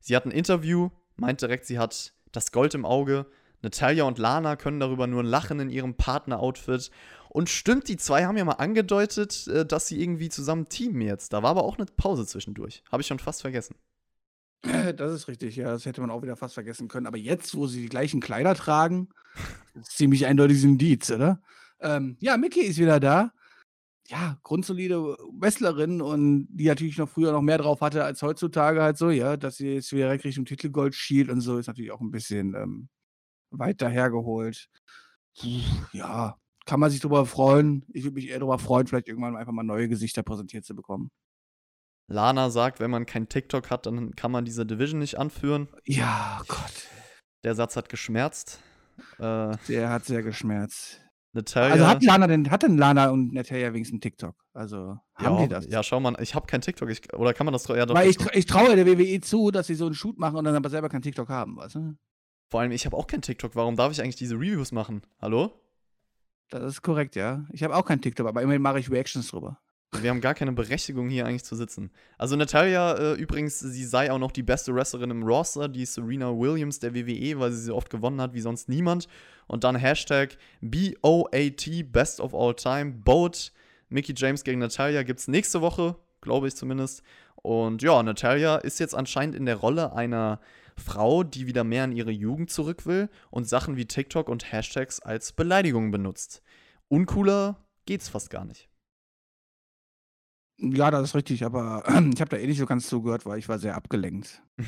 Sie 0.00 0.16
hat 0.16 0.26
ein 0.26 0.32
Interview, 0.32 0.90
meint 1.16 1.40
direkt, 1.40 1.66
sie 1.66 1.78
hat 1.78 2.12
das 2.32 2.52
Gold 2.52 2.74
im 2.74 2.84
Auge. 2.84 3.26
Natalia 3.62 4.04
und 4.04 4.18
Lana 4.18 4.56
können 4.56 4.80
darüber 4.80 5.06
nur 5.06 5.24
lachen 5.24 5.60
in 5.60 5.70
ihrem 5.70 5.94
Partner-Outfit. 5.94 6.90
Und 7.28 7.48
stimmt, 7.48 7.88
die 7.88 7.96
zwei 7.96 8.24
haben 8.24 8.36
ja 8.36 8.44
mal 8.44 8.52
angedeutet, 8.52 9.46
äh, 9.48 9.66
dass 9.66 9.88
sie 9.88 10.00
irgendwie 10.00 10.28
zusammen 10.28 10.68
teamen 10.68 11.00
jetzt. 11.00 11.32
Da 11.32 11.42
war 11.42 11.50
aber 11.50 11.64
auch 11.64 11.76
eine 11.76 11.86
Pause 11.86 12.26
zwischendurch. 12.26 12.82
Habe 12.90 13.02
ich 13.02 13.06
schon 13.06 13.18
fast 13.18 13.42
vergessen. 13.42 13.76
Das 14.96 15.12
ist 15.12 15.28
richtig, 15.28 15.54
ja, 15.56 15.70
das 15.70 15.86
hätte 15.86 16.00
man 16.00 16.10
auch 16.10 16.22
wieder 16.22 16.34
fast 16.34 16.54
vergessen 16.54 16.88
können. 16.88 17.06
Aber 17.06 17.18
jetzt, 17.18 17.54
wo 17.54 17.66
sie 17.66 17.82
die 17.82 17.88
gleichen 17.88 18.20
Kleider 18.20 18.54
tragen, 18.54 19.10
ist 19.74 19.96
ziemlich 19.96 20.26
eindeutiges 20.26 20.64
Indiz, 20.64 21.10
oder? 21.10 21.40
Ähm, 21.80 22.16
ja, 22.20 22.36
Mickey 22.36 22.60
ist 22.60 22.78
wieder 22.78 23.00
da. 23.00 23.32
Ja, 24.08 24.38
grundsolide 24.44 25.16
Wrestlerin 25.40 26.00
und 26.00 26.46
die 26.48 26.66
natürlich 26.66 26.96
noch 26.96 27.08
früher 27.08 27.32
noch 27.32 27.42
mehr 27.42 27.58
drauf 27.58 27.80
hatte 27.80 28.04
als 28.04 28.22
heutzutage 28.22 28.80
halt 28.80 28.96
so, 28.98 29.10
ja, 29.10 29.36
dass 29.36 29.56
sie 29.56 29.74
jetzt 29.74 29.92
wieder 29.92 30.04
direkt 30.06 30.24
Richtung 30.24 30.44
Titelgold 30.44 30.94
schielt 30.94 31.28
und 31.28 31.40
so, 31.40 31.58
ist 31.58 31.66
natürlich 31.66 31.90
auch 31.90 32.00
ein 32.00 32.12
bisschen 32.12 32.54
ähm, 32.54 32.88
weiter 33.50 33.88
hergeholt. 33.88 34.68
Ja, 35.92 36.38
kann 36.66 36.80
man 36.80 36.90
sich 36.90 37.00
drüber 37.00 37.26
freuen. 37.26 37.84
Ich 37.92 38.04
würde 38.04 38.14
mich 38.14 38.28
eher 38.28 38.38
drüber 38.38 38.58
freuen, 38.58 38.86
vielleicht 38.86 39.08
irgendwann 39.08 39.36
einfach 39.36 39.52
mal 39.52 39.64
neue 39.64 39.88
Gesichter 39.88 40.22
präsentiert 40.22 40.64
zu 40.64 40.74
bekommen. 40.76 41.10
Lana 42.08 42.50
sagt, 42.50 42.78
wenn 42.78 42.90
man 42.90 43.06
kein 43.06 43.28
TikTok 43.28 43.70
hat, 43.70 43.86
dann 43.86 44.14
kann 44.14 44.30
man 44.30 44.44
diese 44.44 44.64
Division 44.64 45.00
nicht 45.00 45.18
anführen. 45.18 45.68
Ja, 45.84 46.42
Gott, 46.46 46.88
Der 47.42 47.56
Satz 47.56 47.74
hat 47.76 47.88
geschmerzt. 47.88 48.60
Äh, 49.18 49.56
der 49.68 49.90
hat 49.90 50.04
sehr 50.04 50.22
geschmerzt. 50.22 51.05
Natalia. 51.36 51.72
Also 51.72 51.86
hat 51.86 52.02
Lana 52.02 52.26
denn, 52.26 52.50
hat 52.50 52.62
denn 52.62 52.76
Lana 52.76 53.10
und 53.10 53.32
Natalia 53.32 53.72
wenigstens 53.72 54.00
TikTok? 54.00 54.34
Also 54.52 54.98
haben 55.14 55.36
ja, 55.36 55.42
die 55.42 55.48
das? 55.48 55.66
Ja, 55.66 55.82
schau 55.82 56.00
mal, 56.00 56.16
ich 56.20 56.34
habe 56.34 56.46
kein 56.46 56.60
TikTok. 56.60 56.90
Ich, 56.90 57.14
oder 57.14 57.32
kann 57.32 57.44
man 57.44 57.52
das 57.52 57.66
ja 57.68 57.86
doch. 57.86 57.94
Weil 57.94 58.10
ich, 58.10 58.18
ich 58.34 58.46
traue 58.46 58.74
der 58.74 58.86
WWE 58.86 59.20
zu, 59.20 59.50
dass 59.50 59.68
sie 59.68 59.74
so 59.74 59.86
einen 59.86 59.94
Shoot 59.94 60.18
machen 60.18 60.36
und 60.36 60.44
dann 60.44 60.56
aber 60.56 60.68
selber 60.68 60.88
kein 60.88 61.02
TikTok 61.02 61.28
haben, 61.28 61.56
weißt 61.56 61.76
du? 61.76 61.96
vor 62.48 62.60
allem, 62.60 62.72
ich 62.72 62.86
habe 62.86 62.96
auch 62.96 63.06
kein 63.06 63.22
TikTok. 63.22 63.56
Warum 63.56 63.76
darf 63.76 63.92
ich 63.92 64.00
eigentlich 64.00 64.16
diese 64.16 64.34
Reviews 64.36 64.72
machen? 64.72 65.02
Hallo? 65.20 65.60
Das 66.48 66.62
ist 66.62 66.82
korrekt, 66.82 67.16
ja. 67.16 67.44
Ich 67.52 67.62
habe 67.62 67.74
auch 67.74 67.84
kein 67.84 68.00
TikTok, 68.00 68.26
aber 68.26 68.42
immerhin 68.42 68.62
mache 68.62 68.78
ich 68.78 68.90
Reactions 68.90 69.28
drüber. 69.28 69.58
Wir 70.02 70.10
haben 70.10 70.20
gar 70.20 70.34
keine 70.34 70.52
Berechtigung, 70.52 71.08
hier 71.08 71.26
eigentlich 71.26 71.44
zu 71.44 71.56
sitzen. 71.56 71.90
Also, 72.18 72.36
Natalia, 72.36 72.94
äh, 72.94 73.14
übrigens, 73.14 73.58
sie 73.60 73.84
sei 73.84 74.12
auch 74.12 74.18
noch 74.18 74.32
die 74.32 74.42
beste 74.42 74.74
Wrestlerin 74.74 75.10
im 75.10 75.22
Roster, 75.22 75.68
die 75.68 75.84
Serena 75.84 76.30
Williams 76.30 76.78
der 76.78 76.94
WWE, 76.94 77.38
weil 77.38 77.52
sie 77.52 77.62
sie 77.62 77.74
oft 77.74 77.90
gewonnen 77.90 78.20
hat 78.20 78.34
wie 78.34 78.40
sonst 78.40 78.68
niemand. 78.68 79.08
Und 79.46 79.64
dann 79.64 79.76
Hashtag 79.76 80.36
BOAT, 80.60 81.92
Best 81.92 82.20
of 82.20 82.34
All 82.34 82.54
Time, 82.54 82.92
Boat. 83.04 83.52
Mickey 83.88 84.14
James 84.16 84.42
gegen 84.42 84.58
Natalia 84.58 85.02
gibt 85.02 85.20
es 85.20 85.28
nächste 85.28 85.60
Woche, 85.60 85.96
glaube 86.20 86.48
ich 86.48 86.56
zumindest. 86.56 87.02
Und 87.36 87.82
ja, 87.82 88.02
Natalia 88.02 88.56
ist 88.56 88.80
jetzt 88.80 88.94
anscheinend 88.94 89.36
in 89.36 89.46
der 89.46 89.56
Rolle 89.56 89.92
einer 89.92 90.40
Frau, 90.76 91.22
die 91.22 91.46
wieder 91.46 91.64
mehr 91.64 91.84
in 91.84 91.92
ihre 91.92 92.10
Jugend 92.10 92.50
zurück 92.50 92.86
will 92.86 93.08
und 93.30 93.48
Sachen 93.48 93.76
wie 93.76 93.86
TikTok 93.86 94.28
und 94.28 94.52
Hashtags 94.52 95.00
als 95.00 95.32
Beleidigung 95.32 95.90
benutzt. 95.90 96.42
Uncooler 96.88 97.64
geht's 97.86 98.08
fast 98.08 98.30
gar 98.30 98.44
nicht. 98.44 98.68
Ja, 100.58 100.90
das 100.90 101.02
ist 101.10 101.14
richtig, 101.14 101.44
aber 101.44 101.84
ich 102.14 102.20
habe 102.20 102.30
da 102.30 102.36
eh 102.36 102.46
nicht 102.46 102.58
so 102.58 102.66
ganz 102.66 102.88
zugehört, 102.88 103.26
weil 103.26 103.38
ich 103.38 103.48
war 103.48 103.58
sehr 103.58 103.74
abgelenkt. 103.76 104.42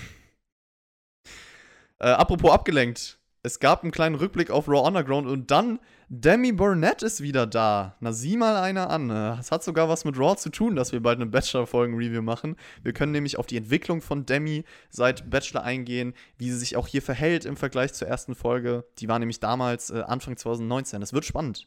Äh, 2.00 2.10
apropos 2.10 2.52
abgelenkt. 2.52 3.18
Es 3.42 3.58
gab 3.58 3.82
einen 3.82 3.90
kleinen 3.90 4.14
Rückblick 4.14 4.50
auf 4.50 4.68
Raw 4.68 4.86
Underground 4.86 5.26
und 5.26 5.50
dann 5.50 5.80
Demi 6.08 6.52
Burnett 6.52 7.02
ist 7.02 7.20
wieder 7.22 7.44
da. 7.46 7.96
Na, 8.00 8.12
sieh 8.12 8.36
mal 8.36 8.56
einer 8.56 8.88
an. 8.90 9.10
Äh, 9.10 9.38
Es 9.40 9.50
hat 9.50 9.64
sogar 9.64 9.88
was 9.88 10.04
mit 10.04 10.16
Raw 10.16 10.36
zu 10.36 10.50
tun, 10.50 10.76
dass 10.76 10.92
wir 10.92 11.00
bald 11.00 11.18
eine 11.18 11.26
Bachelor-Folgen-Review 11.26 12.22
machen. 12.22 12.54
Wir 12.82 12.92
können 12.92 13.10
nämlich 13.12 13.38
auf 13.38 13.46
die 13.46 13.56
Entwicklung 13.56 14.00
von 14.00 14.26
Demi 14.26 14.64
seit 14.90 15.28
Bachelor 15.28 15.64
eingehen, 15.64 16.14
wie 16.36 16.50
sie 16.50 16.58
sich 16.58 16.76
auch 16.76 16.86
hier 16.86 17.02
verhält 17.02 17.44
im 17.44 17.56
Vergleich 17.56 17.92
zur 17.94 18.06
ersten 18.06 18.34
Folge. 18.36 18.84
Die 18.98 19.08
war 19.08 19.18
nämlich 19.18 19.40
damals 19.40 19.90
äh, 19.90 20.02
Anfang 20.02 20.36
2019. 20.36 21.00
Das 21.00 21.12
wird 21.12 21.24
spannend. 21.24 21.66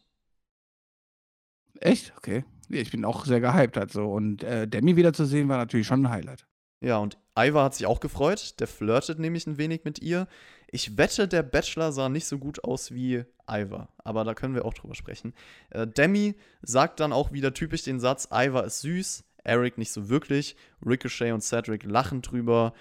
Echt? 1.82 2.14
Okay. 2.18 2.46
Ich 2.72 2.92
bin 2.92 3.06
auch 3.06 3.26
sehr 3.26 3.42
gehypt 3.42 3.78
halt. 3.78 3.96
Und 3.96 4.44
äh, 4.44 4.68
Demi 4.68 4.96
wiederzusehen 4.96 5.50
war 5.50 5.58
natürlich 5.58 5.88
schon 5.88 6.04
ein 6.06 6.10
Highlight. 6.10 6.46
Ja, 6.82 6.98
und 6.98 7.18
Ivar 7.38 7.66
hat 7.66 7.76
sich 7.76 7.86
auch 7.86 8.00
gefreut. 8.00 8.60
Der 8.60 8.68
flirtet 8.68 9.20
nämlich 9.20 9.46
ein 9.46 9.58
wenig 9.58 9.84
mit 9.84 10.02
ihr. 10.02 10.28
Ich 10.72 10.98
wette, 10.98 11.28
der 11.28 11.44
Bachelor 11.44 11.92
sah 11.92 12.10
nicht 12.10 12.26
so 12.26 12.40
gut 12.40 12.64
aus 12.64 12.92
wie 12.92 13.24
Ivar. 13.48 13.90
Aber 14.00 14.24
da 14.24 14.34
können 14.34 14.56
wir 14.56 14.66
auch 14.66 14.74
drüber 14.74 14.96
sprechen. 14.96 15.34
Äh, 15.70 15.86
Demi 15.86 16.36
sagt 16.62 17.00
dann 17.00 17.14
auch 17.14 17.32
wieder 17.32 17.54
typisch 17.54 17.84
den 17.84 18.00
Satz: 18.00 18.30
Ivar 18.32 18.66
ist 18.66 18.82
süß, 18.82 19.24
Eric 19.44 19.78
nicht 19.78 19.92
so 19.92 20.10
wirklich. 20.10 20.56
Ricochet 20.86 21.34
und 21.34 21.42
Cedric 21.42 21.84
lachen 21.84 22.22
drüber. 22.22 22.74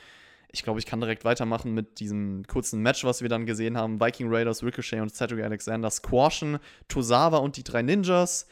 Ich 0.53 0.65
glaube, 0.65 0.81
ich 0.81 0.87
kann 0.87 1.01
direkt 1.01 1.25
weitermachen 1.25 1.75
mit 1.75 2.01
diesem 2.01 2.45
kurzen 2.47 2.83
Match, 2.83 3.05
was 3.05 3.23
wir 3.23 3.29
dann 3.29 3.47
gesehen 3.47 3.77
haben. 3.77 4.01
Viking 4.01 4.33
Raiders, 4.33 4.65
Ricochet 4.65 5.01
und 5.01 5.15
Cedric 5.15 5.45
Alexander 5.45 5.91
squashen 5.91 6.59
Tosawa 6.89 7.39
und 7.39 7.57
die 7.57 7.63
drei 7.63 7.83
Ninjas. 7.83 8.49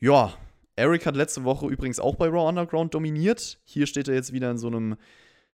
Ja, 0.00 0.34
Eric 0.80 1.04
hat 1.04 1.14
letzte 1.14 1.44
Woche 1.44 1.66
übrigens 1.66 2.00
auch 2.00 2.16
bei 2.16 2.26
Raw 2.26 2.48
Underground 2.48 2.94
dominiert. 2.94 3.58
Hier 3.64 3.86
steht 3.86 4.08
er 4.08 4.14
jetzt 4.14 4.32
wieder 4.32 4.50
in 4.50 4.56
so 4.56 4.68
einem 4.68 4.96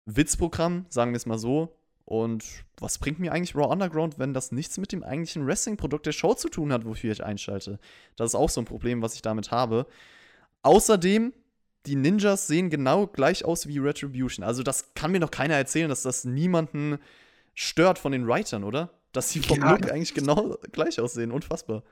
Witzprogramm, 0.06 0.86
sagen 0.88 1.12
wir 1.12 1.18
es 1.18 1.26
mal 1.26 1.38
so. 1.38 1.76
Und 2.06 2.44
was 2.78 2.98
bringt 2.98 3.18
mir 3.18 3.30
eigentlich 3.30 3.54
Raw 3.54 3.70
Underground, 3.70 4.18
wenn 4.18 4.32
das 4.32 4.50
nichts 4.50 4.78
mit 4.78 4.92
dem 4.92 5.04
eigentlichen 5.04 5.46
Wrestling-Produkt 5.46 6.06
der 6.06 6.12
Show 6.12 6.32
zu 6.32 6.48
tun 6.48 6.72
hat, 6.72 6.86
wofür 6.86 7.12
ich 7.12 7.22
einschalte? 7.22 7.78
Das 8.16 8.30
ist 8.30 8.34
auch 8.34 8.48
so 8.48 8.62
ein 8.62 8.64
Problem, 8.64 9.02
was 9.02 9.14
ich 9.14 9.20
damit 9.20 9.50
habe. 9.50 9.86
Außerdem, 10.62 11.34
die 11.84 11.96
Ninjas 11.96 12.46
sehen 12.46 12.70
genau 12.70 13.06
gleich 13.06 13.44
aus 13.44 13.68
wie 13.68 13.78
Retribution. 13.78 14.42
Also, 14.42 14.62
das 14.62 14.94
kann 14.94 15.12
mir 15.12 15.20
noch 15.20 15.30
keiner 15.30 15.54
erzählen, 15.54 15.90
dass 15.90 16.02
das 16.02 16.24
niemanden 16.24 16.98
stört 17.54 17.98
von 17.98 18.12
den 18.12 18.26
Writern, 18.26 18.64
oder? 18.64 18.90
Dass 19.12 19.30
sie 19.30 19.40
vom 19.40 19.60
Ja, 19.60 19.72
Look 19.72 19.92
eigentlich 19.92 20.14
genau 20.14 20.56
gleich 20.72 20.98
aussehen. 20.98 21.30
Unfassbar. 21.30 21.82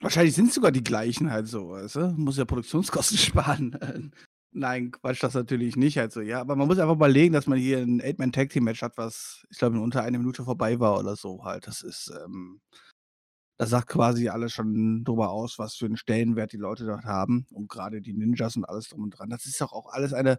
Wahrscheinlich 0.00 0.34
sind 0.34 0.48
es 0.48 0.54
sogar 0.54 0.72
die 0.72 0.84
gleichen 0.84 1.30
halt 1.30 1.48
so, 1.48 1.70
weißt? 1.70 1.96
Muss 2.16 2.36
ja 2.36 2.44
Produktionskosten 2.44 3.18
sparen. 3.18 4.12
Nein, 4.56 4.92
Quatsch, 4.92 5.22
das 5.22 5.34
natürlich 5.34 5.76
nicht 5.76 5.98
halt 5.98 6.12
so, 6.12 6.20
ja. 6.20 6.40
Aber 6.40 6.54
man 6.54 6.68
muss 6.68 6.78
einfach 6.78 6.94
überlegen, 6.94 7.32
dass 7.32 7.48
man 7.48 7.58
hier 7.58 7.78
ein 7.78 8.00
Eight-Man-Tag-Team-Match 8.00 8.82
hat, 8.82 8.96
was, 8.96 9.44
ich 9.50 9.58
glaube, 9.58 9.76
in 9.76 9.82
unter 9.82 10.02
einer 10.02 10.18
Minute 10.18 10.44
vorbei 10.44 10.78
war 10.78 10.98
oder 10.98 11.16
so 11.16 11.44
halt. 11.44 11.66
Das 11.66 11.82
ist, 11.82 12.12
ähm, 12.24 12.60
das 13.56 13.70
sagt 13.70 13.88
quasi 13.88 14.28
alles 14.28 14.52
schon 14.52 15.04
drüber 15.04 15.30
aus, 15.30 15.58
was 15.58 15.74
für 15.74 15.86
einen 15.86 15.96
Stellenwert 15.96 16.52
die 16.52 16.56
Leute 16.56 16.84
dort 16.86 17.04
haben. 17.04 17.46
Und 17.50 17.68
gerade 17.68 18.00
die 18.00 18.12
Ninjas 18.12 18.56
und 18.56 18.64
alles 18.64 18.88
drum 18.88 19.02
und 19.02 19.10
dran. 19.10 19.30
Das 19.30 19.46
ist 19.46 19.60
doch 19.60 19.72
auch 19.72 19.92
alles 19.92 20.12
eine. 20.12 20.38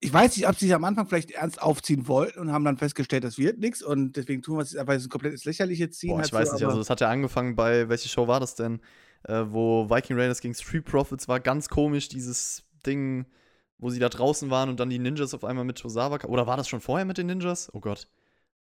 Ich 0.00 0.12
weiß 0.12 0.36
nicht, 0.36 0.48
ob 0.48 0.54
sie 0.54 0.66
sich 0.66 0.74
am 0.74 0.84
Anfang 0.84 1.08
vielleicht 1.08 1.32
ernst 1.32 1.60
aufziehen 1.60 2.06
wollten 2.06 2.38
und 2.38 2.52
haben 2.52 2.64
dann 2.64 2.78
festgestellt, 2.78 3.24
das 3.24 3.36
wird 3.36 3.58
nichts 3.58 3.82
und 3.82 4.12
deswegen 4.16 4.42
tun 4.42 4.58
wir 4.58 4.62
es 4.62 4.76
einfach 4.76 4.94
ein 4.94 5.08
komplettes 5.08 5.44
Lächerliche 5.44 5.90
ziehen. 5.90 6.10
Boah, 6.10 6.18
halt 6.18 6.26
ich 6.28 6.32
weiß 6.32 6.50
so, 6.50 6.54
nicht, 6.54 6.64
also 6.64 6.78
das 6.78 6.88
hat 6.88 7.00
ja 7.00 7.08
angefangen 7.08 7.56
bei, 7.56 7.88
welche 7.88 8.08
Show 8.08 8.28
war 8.28 8.38
das 8.38 8.54
denn? 8.54 8.80
Äh, 9.24 9.44
wo 9.48 9.90
Viking 9.90 10.16
Raiders 10.16 10.40
gegen 10.40 10.54
Street 10.54 10.84
Profits 10.84 11.26
war 11.26 11.40
ganz 11.40 11.68
komisch, 11.68 12.08
dieses 12.08 12.64
Ding, 12.86 13.26
wo 13.78 13.90
sie 13.90 13.98
da 13.98 14.08
draußen 14.08 14.50
waren 14.50 14.68
und 14.68 14.78
dann 14.78 14.90
die 14.90 14.98
Ninjas 14.98 15.34
auf 15.34 15.44
einmal 15.44 15.64
mit 15.64 15.78
Tosawa. 15.78 16.24
Oder 16.26 16.46
war 16.46 16.56
das 16.56 16.68
schon 16.68 16.80
vorher 16.80 17.04
mit 17.04 17.18
den 17.18 17.26
Ninjas? 17.26 17.68
Oh 17.72 17.80
Gott. 17.80 18.08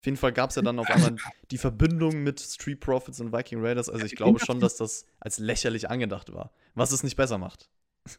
Auf 0.01 0.07
jeden 0.07 0.17
Fall 0.19 0.33
gab 0.33 0.51
es 0.51 0.57
ja 0.57 0.63
dann 0.63 0.79
auf 0.79 0.91
einmal 0.91 1.17
die 1.51 1.59
Verbindung 1.59 2.23
mit 2.23 2.39
Street 2.39 2.81
Profits 2.81 3.21
und 3.21 3.33
Viking 3.33 3.65
Raiders. 3.65 3.89
Also 3.89 4.05
ich 4.05 4.15
glaube 4.15 4.39
schon, 4.39 4.61
dass 4.61 4.77
das 4.77 5.07
als 5.19 5.39
lächerlich 5.39 5.89
angedacht 5.89 6.33
war. 6.33 6.53
Was 6.75 6.93
es 6.93 7.03
nicht 7.03 7.17
besser 7.17 7.39
macht. 7.39 7.71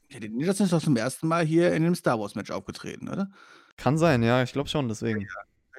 Ja, 0.10 0.20
die 0.20 0.30
Ninjas 0.30 0.58
sind 0.58 0.72
doch 0.72 0.82
zum 0.82 0.98
ersten 0.98 1.28
Mal 1.28 1.46
hier 1.46 1.74
in 1.74 1.84
dem 1.84 1.96
Star 1.96 2.20
Wars 2.20 2.36
Match 2.36 2.52
aufgetreten, 2.52 3.08
oder? 3.08 3.30
Kann 3.78 3.98
sein, 3.98 4.24
ja, 4.24 4.42
ich 4.42 4.54
glaube 4.54 4.70
schon, 4.70 4.88
deswegen. 4.88 5.28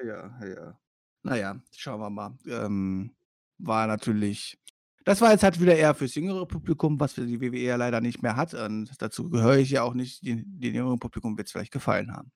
Ja, 0.03 0.31
ja, 0.41 0.47
ja. 0.47 0.79
Naja, 1.23 1.61
schauen 1.75 1.99
wir 1.99 2.09
mal. 2.09 2.37
Ähm, 2.47 3.15
war 3.57 3.87
natürlich. 3.87 4.57
Das 5.03 5.21
war 5.21 5.31
jetzt 5.31 5.43
halt 5.43 5.59
wieder 5.59 5.75
eher 5.75 5.93
fürs 5.93 6.15
jüngere 6.15 6.45
Publikum, 6.45 6.99
was 6.99 7.13
für 7.13 7.25
die 7.25 7.41
WWE 7.41 7.57
ja 7.57 7.75
leider 7.75 8.01
nicht 8.01 8.21
mehr 8.21 8.35
hat. 8.35 8.53
Und 8.53 9.01
dazu 9.01 9.29
gehöre 9.29 9.57
ich 9.57 9.71
ja 9.71 9.83
auch 9.83 9.93
nicht. 9.93 10.25
Den, 10.25 10.59
den 10.59 10.75
jüngeren 10.75 10.99
Publikum 10.99 11.37
wird 11.37 11.47
es 11.47 11.51
vielleicht 11.53 11.71
gefallen 11.71 12.13
haben. 12.13 12.31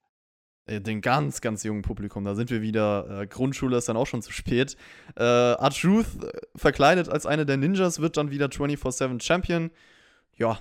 Äh, 0.65 0.81
Den 0.81 1.01
ganz, 1.01 1.41
ganz 1.41 1.63
jungen 1.63 1.81
Publikum, 1.81 2.23
da 2.23 2.35
sind 2.35 2.49
wir 2.49 2.61
wieder. 2.61 3.21
Äh, 3.21 3.27
Grundschule 3.27 3.77
ist 3.77 3.89
dann 3.89 3.97
auch 3.97 4.07
schon 4.07 4.21
zu 4.21 4.31
spät. 4.31 4.77
Äh, 5.15 5.23
R-Truth, 5.23 6.23
äh, 6.23 6.31
verkleidet 6.55 7.09
als 7.09 7.25
eine 7.25 7.45
der 7.45 7.57
Ninjas, 7.57 7.99
wird 7.99 8.17
dann 8.17 8.31
wieder 8.31 8.47
24-7 8.47 9.21
Champion. 9.21 9.71
Ja, 10.37 10.59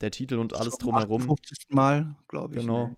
der 0.00 0.10
Titel 0.10 0.36
und 0.36 0.54
alles 0.54 0.78
drumherum. 0.78 1.22
58. 1.22 1.66
Mal, 1.70 2.16
glaube 2.28 2.56
ich. 2.56 2.60
Genau. 2.62 2.88
ne? 2.88 2.96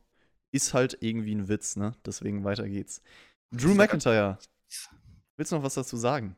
Ist 0.51 0.75
halt 0.75 0.99
irgendwie 1.01 1.35
ein 1.35 1.49
Witz, 1.49 1.77
ne? 1.77 1.95
Deswegen 2.05 2.45
weiter 2.45 2.69
geht's. 2.69 3.03
Drew 3.51 3.75
McIntyre, 3.75 4.39
willst 5.37 5.53
du 5.53 5.57
noch 5.57 5.63
was 5.63 5.75
dazu 5.75 5.97
sagen? 5.97 6.37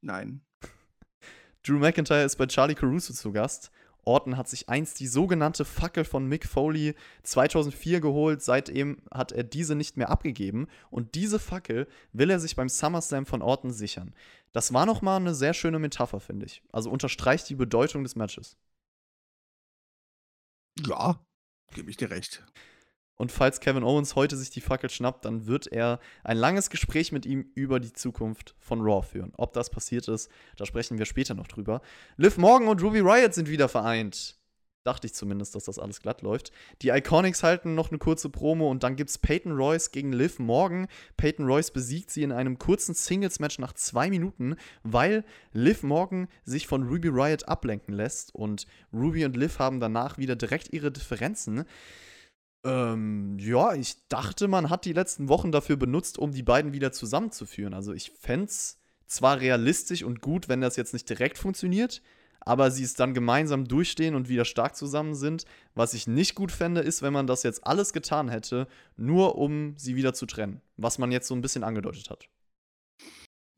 Nein. 0.00 0.42
Drew 1.62 1.78
McIntyre 1.78 2.24
ist 2.24 2.36
bei 2.36 2.46
Charlie 2.46 2.74
Caruso 2.74 3.12
zu 3.12 3.32
Gast. 3.32 3.70
Orton 4.04 4.36
hat 4.36 4.48
sich 4.48 4.68
einst 4.68 4.98
die 4.98 5.06
sogenannte 5.06 5.64
Fackel 5.64 6.04
von 6.04 6.26
Mick 6.26 6.46
Foley 6.46 6.94
2004 7.22 8.00
geholt. 8.00 8.42
Seitdem 8.42 8.98
hat 9.12 9.32
er 9.32 9.44
diese 9.44 9.74
nicht 9.76 9.96
mehr 9.96 10.10
abgegeben. 10.10 10.66
Und 10.90 11.14
diese 11.14 11.38
Fackel 11.38 11.86
will 12.12 12.30
er 12.30 12.40
sich 12.40 12.56
beim 12.56 12.68
SummerSlam 12.68 13.26
von 13.26 13.42
Orton 13.42 13.70
sichern. 13.70 14.14
Das 14.52 14.72
war 14.72 14.86
nochmal 14.86 15.20
eine 15.20 15.34
sehr 15.34 15.54
schöne 15.54 15.78
Metapher, 15.78 16.20
finde 16.20 16.46
ich. 16.46 16.62
Also 16.72 16.90
unterstreicht 16.90 17.48
die 17.48 17.54
Bedeutung 17.54 18.02
des 18.02 18.16
Matches. 18.16 18.56
Ja, 20.78 21.24
gebe 21.74 21.90
ich 21.90 21.96
dir 21.96 22.10
recht. 22.10 22.44
Und 23.16 23.30
falls 23.30 23.60
Kevin 23.60 23.84
Owens 23.84 24.16
heute 24.16 24.36
sich 24.36 24.50
die 24.50 24.60
Fackel 24.60 24.90
schnappt, 24.90 25.24
dann 25.24 25.46
wird 25.46 25.66
er 25.68 26.00
ein 26.24 26.36
langes 26.36 26.70
Gespräch 26.70 27.12
mit 27.12 27.24
ihm 27.26 27.52
über 27.54 27.78
die 27.78 27.92
Zukunft 27.92 28.56
von 28.58 28.80
Raw 28.80 29.06
führen. 29.06 29.32
Ob 29.36 29.52
das 29.52 29.70
passiert 29.70 30.08
ist, 30.08 30.30
da 30.56 30.66
sprechen 30.66 30.98
wir 30.98 31.04
später 31.04 31.34
noch 31.34 31.46
drüber. 31.46 31.82
Liv 32.16 32.36
Morgan 32.38 32.68
und 32.68 32.82
Ruby 32.82 33.00
Riot 33.00 33.34
sind 33.34 33.48
wieder 33.48 33.68
vereint. 33.68 34.41
Dachte 34.84 35.06
ich 35.06 35.14
zumindest, 35.14 35.54
dass 35.54 35.64
das 35.64 35.78
alles 35.78 36.00
glatt 36.00 36.22
läuft. 36.22 36.50
Die 36.82 36.88
Iconics 36.88 37.44
halten 37.44 37.76
noch 37.76 37.90
eine 37.90 37.98
kurze 37.98 38.28
Promo 38.28 38.68
und 38.68 38.82
dann 38.82 38.96
gibt's 38.96 39.16
Peyton 39.16 39.52
Royce 39.52 39.92
gegen 39.92 40.12
Liv 40.12 40.40
Morgan. 40.40 40.88
Peyton 41.16 41.46
Royce 41.46 41.70
besiegt 41.70 42.10
sie 42.10 42.24
in 42.24 42.32
einem 42.32 42.58
kurzen 42.58 42.94
Singles-Match 42.94 43.60
nach 43.60 43.74
zwei 43.74 44.10
Minuten, 44.10 44.56
weil 44.82 45.24
Liv 45.52 45.84
Morgan 45.84 46.26
sich 46.44 46.66
von 46.66 46.82
Ruby 46.82 47.08
Riot 47.08 47.46
ablenken 47.46 47.94
lässt 47.94 48.34
und 48.34 48.66
Ruby 48.92 49.24
und 49.24 49.36
Liv 49.36 49.60
haben 49.60 49.78
danach 49.78 50.18
wieder 50.18 50.34
direkt 50.34 50.72
ihre 50.72 50.90
Differenzen. 50.90 51.64
Ähm, 52.64 53.38
ja, 53.38 53.74
ich 53.74 54.06
dachte, 54.08 54.48
man 54.48 54.68
hat 54.68 54.84
die 54.84 54.92
letzten 54.92 55.28
Wochen 55.28 55.52
dafür 55.52 55.76
benutzt, 55.76 56.18
um 56.18 56.32
die 56.32 56.42
beiden 56.42 56.72
wieder 56.72 56.92
zusammenzuführen. 56.92 57.74
Also 57.74 57.92
ich 57.92 58.10
fände 58.10 58.46
es 58.46 58.78
zwar 59.06 59.40
realistisch 59.40 60.02
und 60.02 60.20
gut, 60.22 60.48
wenn 60.48 60.60
das 60.60 60.76
jetzt 60.76 60.92
nicht 60.92 61.08
direkt 61.08 61.38
funktioniert, 61.38 62.02
aber 62.44 62.70
sie 62.70 62.84
es 62.84 62.94
dann 62.94 63.14
gemeinsam 63.14 63.66
durchstehen 63.66 64.14
und 64.14 64.28
wieder 64.28 64.44
stark 64.44 64.76
zusammen 64.76 65.14
sind. 65.14 65.44
Was 65.74 65.94
ich 65.94 66.06
nicht 66.06 66.34
gut 66.34 66.52
fände, 66.52 66.80
ist, 66.80 67.02
wenn 67.02 67.12
man 67.12 67.26
das 67.26 67.42
jetzt 67.42 67.66
alles 67.66 67.92
getan 67.92 68.28
hätte, 68.28 68.66
nur 68.96 69.36
um 69.36 69.74
sie 69.76 69.96
wieder 69.96 70.14
zu 70.14 70.26
trennen. 70.26 70.60
Was 70.76 70.98
man 70.98 71.12
jetzt 71.12 71.28
so 71.28 71.34
ein 71.34 71.42
bisschen 71.42 71.64
angedeutet 71.64 72.10
hat. 72.10 72.28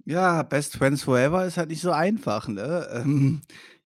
Ja, 0.05 0.43
Best 0.43 0.77
Friends 0.77 1.03
Forever 1.03 1.47
ist 1.47 1.57
halt 1.57 1.71
nicht 1.71 1.81
so 1.81 1.91
einfach, 1.91 2.47
ne? 2.49 2.87
Ähm, 2.93 3.41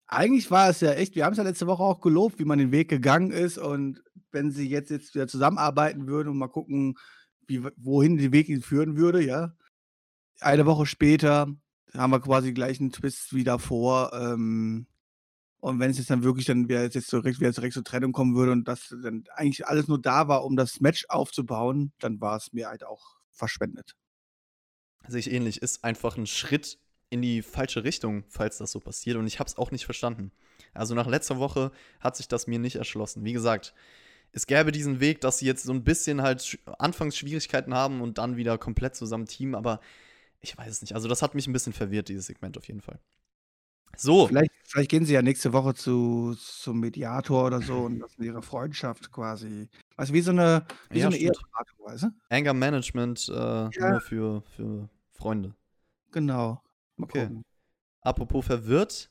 eigentlich 0.08 0.50
war 0.50 0.70
es 0.70 0.82
ja 0.82 0.94
echt, 0.94 1.16
wir 1.16 1.24
haben 1.24 1.34
es 1.34 1.38
ja 1.38 1.44
letzte 1.44 1.68
Woche 1.68 1.84
auch 1.84 2.02
gelobt, 2.02 2.40
wie 2.40 2.46
man 2.46 2.58
den 2.58 2.72
Weg 2.72 2.90
gegangen 2.90 3.32
ist 3.32 3.60
und 3.60 4.02
wenn 4.32 4.52
sie 4.52 4.68
jetzt, 4.68 4.90
jetzt 4.90 5.14
wieder 5.14 5.28
zusammenarbeiten 5.28 6.08
würden 6.08 6.30
und 6.30 6.38
mal 6.38 6.48
gucken, 6.48 6.98
wie, 7.48 7.64
wohin 7.78 8.18
der 8.18 8.32
Weg 8.32 8.50
ihn 8.50 8.62
führen 8.62 8.98
würde, 8.98 9.24
ja. 9.24 9.54
Eine 10.40 10.66
Woche 10.66 10.86
später 10.86 11.48
haben 11.94 12.12
wir 12.12 12.20
quasi 12.20 12.54
gleich 12.54 12.80
einen 12.80 12.92
Twist 12.92 13.34
wieder 13.34 13.60
vor. 13.60 14.12
Ähm, 14.14 14.88
und 15.60 15.80
wenn 15.80 15.92
es 15.92 15.98
jetzt 15.98 16.10
dann 16.10 16.24
wirklich 16.24 16.46
dann 16.46 16.70
wieder, 16.70 16.84
jetzt 16.84 17.12
direkt, 17.12 17.40
wieder 17.40 17.52
direkt 17.52 17.74
zur 17.74 17.84
Trennung 17.84 18.12
kommen 18.12 18.36
würde 18.36 18.52
und 18.54 18.68
das 18.68 18.96
dann 19.04 19.26
eigentlich 19.36 19.68
alles 19.68 19.88
nur 19.88 20.02
da 20.02 20.28
war, 20.28 20.46
um 20.46 20.56
das 20.56 20.80
Match 20.80 21.06
aufzubauen, 21.10 21.92
dann 22.00 22.22
war 22.22 22.38
es 22.38 22.54
mir 22.54 22.70
halt 22.70 22.86
auch 22.86 23.18
verschwendet. 23.32 23.96
Sehe 25.08 25.20
ich 25.20 25.32
ähnlich. 25.32 25.62
Ist 25.62 25.84
einfach 25.84 26.18
ein 26.18 26.28
Schritt 26.28 26.80
in 27.10 27.22
die 27.22 27.42
falsche 27.42 27.84
Richtung, 27.84 28.24
falls 28.30 28.60
das 28.60 28.72
so 28.72 28.80
passiert. 28.80 29.18
Und 29.18 29.28
ich 29.28 29.40
habe 29.40 29.48
es 29.48 29.58
auch 29.58 29.72
nicht 29.72 29.86
verstanden. 29.86 30.32
Also 30.74 30.96
nach 30.96 31.08
letzter 31.08 31.40
Woche 31.40 31.72
hat 32.00 32.16
sich 32.16 32.28
das 32.28 32.48
mir 32.48 32.60
nicht 32.60 32.76
erschlossen. 32.76 33.26
Wie 33.26 33.34
gesagt, 33.34 33.74
es 34.32 34.46
gäbe 34.46 34.72
diesen 34.72 35.00
Weg, 35.00 35.22
dass 35.22 35.40
sie 35.40 35.48
jetzt 35.48 35.64
so 35.64 35.74
ein 35.74 35.84
bisschen 35.84 36.22
halt 36.22 36.60
anfangs 36.78 37.18
Schwierigkeiten 37.18 37.74
haben 37.74 38.02
und 38.02 38.18
dann 38.18 38.38
wieder 38.38 38.58
komplett 38.58 38.96
zusammen 38.96 39.26
teamen, 39.26 39.56
aber 39.56 39.80
ich 40.42 40.58
weiß 40.58 40.68
es 40.72 40.82
nicht. 40.82 40.94
Also 40.96 41.08
das 41.08 41.22
hat 41.22 41.36
mich 41.36 41.48
ein 41.48 41.54
bisschen 41.54 41.74
verwirrt, 41.74 42.10
dieses 42.10 42.26
Segment 42.28 42.58
auf 42.58 42.68
jeden 42.68 42.82
Fall. 42.82 43.00
So, 43.98 44.28
Vielleicht, 44.28 44.52
vielleicht 44.64 44.90
gehen 44.92 45.04
sie 45.04 45.14
ja 45.14 45.22
nächste 45.22 45.52
Woche 45.52 45.74
zu, 45.74 46.36
zum 46.40 46.80
Mediator 46.80 47.46
oder 47.48 47.62
so 47.62 47.86
und 47.86 48.00
lassen 48.00 48.24
ihre 48.24 48.42
Freundschaft 48.42 49.12
quasi. 49.12 49.68
Also 49.98 50.14
wie 50.14 50.22
so 50.22 50.32
eine, 50.32 50.66
wie 50.90 51.00
Ja, 51.00 51.06
so 51.06 51.08
eine. 51.08 51.18
Eheberatung, 51.18 51.80
weißt 51.86 52.04
du? 52.04 52.08
Anger 52.30 52.54
Management 52.54 53.28
äh, 53.30 53.70
nur 53.90 54.00
für, 54.00 54.42
für 54.56 54.90
Freunde. 55.12 55.54
Genau. 56.12 56.62
Mal 56.96 57.06
Okay. 57.06 57.26
gucken. 57.28 57.46
Apropos 58.02 58.46
verwirrt, 58.46 59.10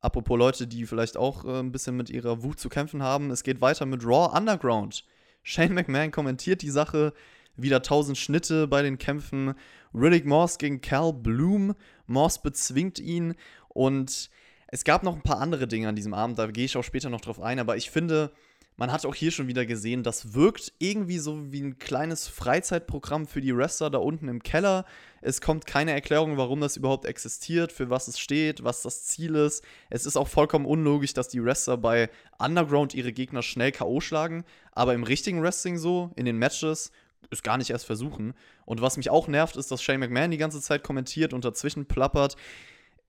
apropos 0.00 0.38
Leute, 0.38 0.66
die 0.66 0.86
vielleicht 0.86 1.16
auch 1.18 1.44
äh, 1.44 1.58
ein 1.58 1.72
bisschen 1.72 1.96
mit 1.96 2.08
ihrer 2.08 2.42
Wut 2.42 2.58
zu 2.58 2.68
kämpfen 2.70 3.02
haben, 3.02 3.30
es 3.30 3.42
geht 3.42 3.60
weiter 3.60 3.84
mit 3.84 4.04
Raw 4.06 4.34
Underground. 4.34 5.04
Shane 5.42 5.74
McMahon 5.74 6.12
kommentiert 6.12 6.62
die 6.62 6.70
Sache, 6.70 7.12
wieder 7.58 7.76
1000 7.76 8.16
Schnitte 8.16 8.66
bei 8.66 8.82
den 8.82 8.98
Kämpfen. 8.98 9.54
Riddick 9.94 10.26
Moss 10.26 10.58
gegen 10.58 10.80
Cal 10.80 11.12
Bloom. 11.12 11.74
Moss 12.06 12.40
bezwingt 12.40 12.98
ihn 12.98 13.34
und 13.68 14.30
es 14.68 14.84
gab 14.84 15.02
noch 15.02 15.14
ein 15.14 15.22
paar 15.22 15.40
andere 15.40 15.66
Dinge 15.66 15.88
an 15.88 15.96
diesem 15.96 16.14
Abend, 16.14 16.38
da 16.38 16.46
gehe 16.46 16.66
ich 16.66 16.76
auch 16.76 16.84
später 16.84 17.08
noch 17.08 17.22
drauf 17.22 17.40
ein, 17.40 17.58
aber 17.58 17.76
ich 17.76 17.90
finde, 17.90 18.32
man 18.76 18.92
hat 18.92 19.04
auch 19.04 19.14
hier 19.14 19.32
schon 19.32 19.48
wieder 19.48 19.66
gesehen, 19.66 20.04
das 20.04 20.34
wirkt 20.34 20.72
irgendwie 20.78 21.18
so 21.18 21.50
wie 21.50 21.62
ein 21.62 21.78
kleines 21.78 22.28
Freizeitprogramm 22.28 23.26
für 23.26 23.40
die 23.40 23.56
Wrestler 23.56 23.90
da 23.90 23.98
unten 23.98 24.28
im 24.28 24.40
Keller. 24.40 24.84
Es 25.20 25.40
kommt 25.40 25.66
keine 25.66 25.90
Erklärung, 25.90 26.36
warum 26.36 26.60
das 26.60 26.76
überhaupt 26.76 27.04
existiert, 27.04 27.72
für 27.72 27.90
was 27.90 28.06
es 28.06 28.20
steht, 28.20 28.62
was 28.62 28.82
das 28.82 29.04
Ziel 29.06 29.34
ist. 29.34 29.64
Es 29.90 30.06
ist 30.06 30.16
auch 30.16 30.28
vollkommen 30.28 30.64
unlogisch, 30.64 31.12
dass 31.12 31.26
die 31.26 31.42
Wrestler 31.42 31.76
bei 31.76 32.08
Underground 32.38 32.94
ihre 32.94 33.12
Gegner 33.12 33.42
schnell 33.42 33.72
K.O. 33.72 34.00
schlagen, 34.00 34.44
aber 34.70 34.94
im 34.94 35.02
richtigen 35.02 35.42
Wrestling 35.42 35.76
so, 35.76 36.12
in 36.14 36.24
den 36.24 36.38
Matches, 36.38 36.92
es 37.30 37.42
gar 37.42 37.58
nicht 37.58 37.70
erst 37.70 37.86
versuchen. 37.86 38.34
Und 38.64 38.80
was 38.80 38.96
mich 38.96 39.10
auch 39.10 39.28
nervt, 39.28 39.56
ist, 39.56 39.70
dass 39.70 39.82
Shane 39.82 40.00
McMahon 40.00 40.30
die 40.30 40.38
ganze 40.38 40.60
Zeit 40.60 40.82
kommentiert 40.82 41.32
und 41.32 41.44
dazwischen 41.44 41.86
plappert. 41.86 42.36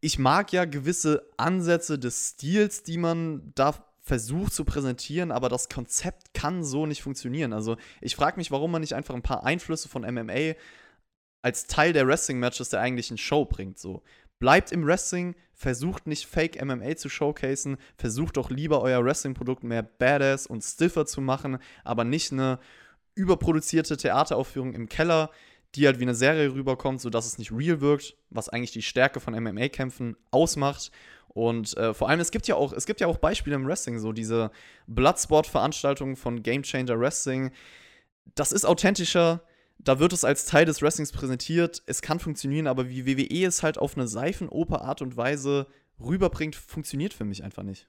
Ich 0.02 0.20
mag 0.20 0.52
ja 0.54 0.66
gewisse 0.66 1.30
Ansätze 1.38 2.00
des 2.00 2.32
Stils, 2.32 2.84
die 2.84 2.98
man 2.98 3.52
da 3.56 3.76
versucht 4.02 4.54
zu 4.54 4.66
präsentieren, 4.66 5.32
aber 5.32 5.50
das 5.50 5.70
Konzept 5.70 6.34
kann 6.34 6.64
so 6.64 6.86
nicht 6.86 7.04
funktionieren. 7.04 7.54
Also 7.54 7.78
ich 8.02 8.16
frage 8.16 8.38
mich, 8.38 8.50
warum 8.50 8.72
man 8.72 8.82
nicht 8.82 8.96
einfach 8.96 9.14
ein 9.14 9.22
paar 9.22 9.46
Einflüsse 9.46 9.88
von 9.88 10.02
MMA 10.02 10.56
als 11.42 11.68
Teil 11.68 11.94
der 11.94 12.08
Wrestling-Matches 12.08 12.70
der 12.70 12.82
eigentlichen 12.82 13.18
Show 13.18 13.46
bringt. 13.46 13.78
So. 13.78 14.02
Bleibt 14.40 14.72
im 14.72 14.86
Wrestling, 14.86 15.36
versucht 15.54 16.08
nicht 16.08 16.26
Fake 16.26 16.64
MMA 16.64 16.96
zu 16.96 17.10
showcasen, 17.10 17.78
versucht 17.98 18.38
doch 18.38 18.50
lieber 18.50 18.82
euer 18.82 19.04
Wrestling-Produkt 19.04 19.64
mehr 19.64 19.84
badass 19.84 20.48
und 20.48 20.64
stiffer 20.64 21.06
zu 21.06 21.22
machen, 21.22 21.60
aber 21.84 22.04
nicht 22.04 22.32
eine 22.32 22.60
überproduzierte 23.20 23.98
Theateraufführung 23.98 24.74
im 24.74 24.88
Keller, 24.88 25.30
die 25.76 25.86
halt 25.86 26.00
wie 26.00 26.04
eine 26.04 26.16
Serie 26.16 26.54
rüberkommt, 26.54 27.02
sodass 27.02 27.28
es 27.28 27.38
nicht 27.38 27.52
real 27.52 27.82
wirkt, 27.82 28.16
was 28.30 28.50
eigentlich 28.50 28.72
die 28.72 28.82
Stärke 28.82 29.20
von 29.20 29.36
MMA-Kämpfen 29.36 30.16
ausmacht. 30.32 30.92
Und 31.28 31.78
äh, 31.78 31.94
vor 31.94 32.10
allem, 32.10 32.22
es 32.22 32.32
gibt 32.32 32.48
ja 32.48 32.56
auch, 32.56 32.74
es 32.74 32.86
gibt 32.86 33.02
ja 33.02 33.08
auch 33.08 33.18
Beispiele 33.18 33.56
im 33.56 33.68
Wrestling, 33.68 34.00
so 34.00 34.14
diese 34.14 34.52
Bloodsport-Veranstaltungen 34.88 36.16
von 36.16 36.42
Game 36.42 36.64
Changer 36.64 37.00
Wrestling. 37.00 37.52
Das 38.36 38.52
ist 38.52 38.66
authentischer, 38.66 39.44
da 39.78 40.00
wird 40.00 40.14
es 40.14 40.24
als 40.24 40.46
Teil 40.46 40.66
des 40.66 40.82
Wrestlings 40.82 41.12
präsentiert, 41.12 41.84
es 41.86 42.02
kann 42.02 42.20
funktionieren, 42.20 42.68
aber 42.68 42.90
wie 42.90 43.06
WWE 43.06 43.46
es 43.46 43.64
halt 43.64 43.78
auf 43.78 43.96
eine 43.96 44.08
Seifenoper-Art 44.08 45.02
und 45.02 45.18
Weise 45.18 45.68
rüberbringt, 46.00 46.56
funktioniert 46.56 47.14
für 47.14 47.26
mich 47.26 47.44
einfach 47.44 47.64
nicht. 47.64 47.88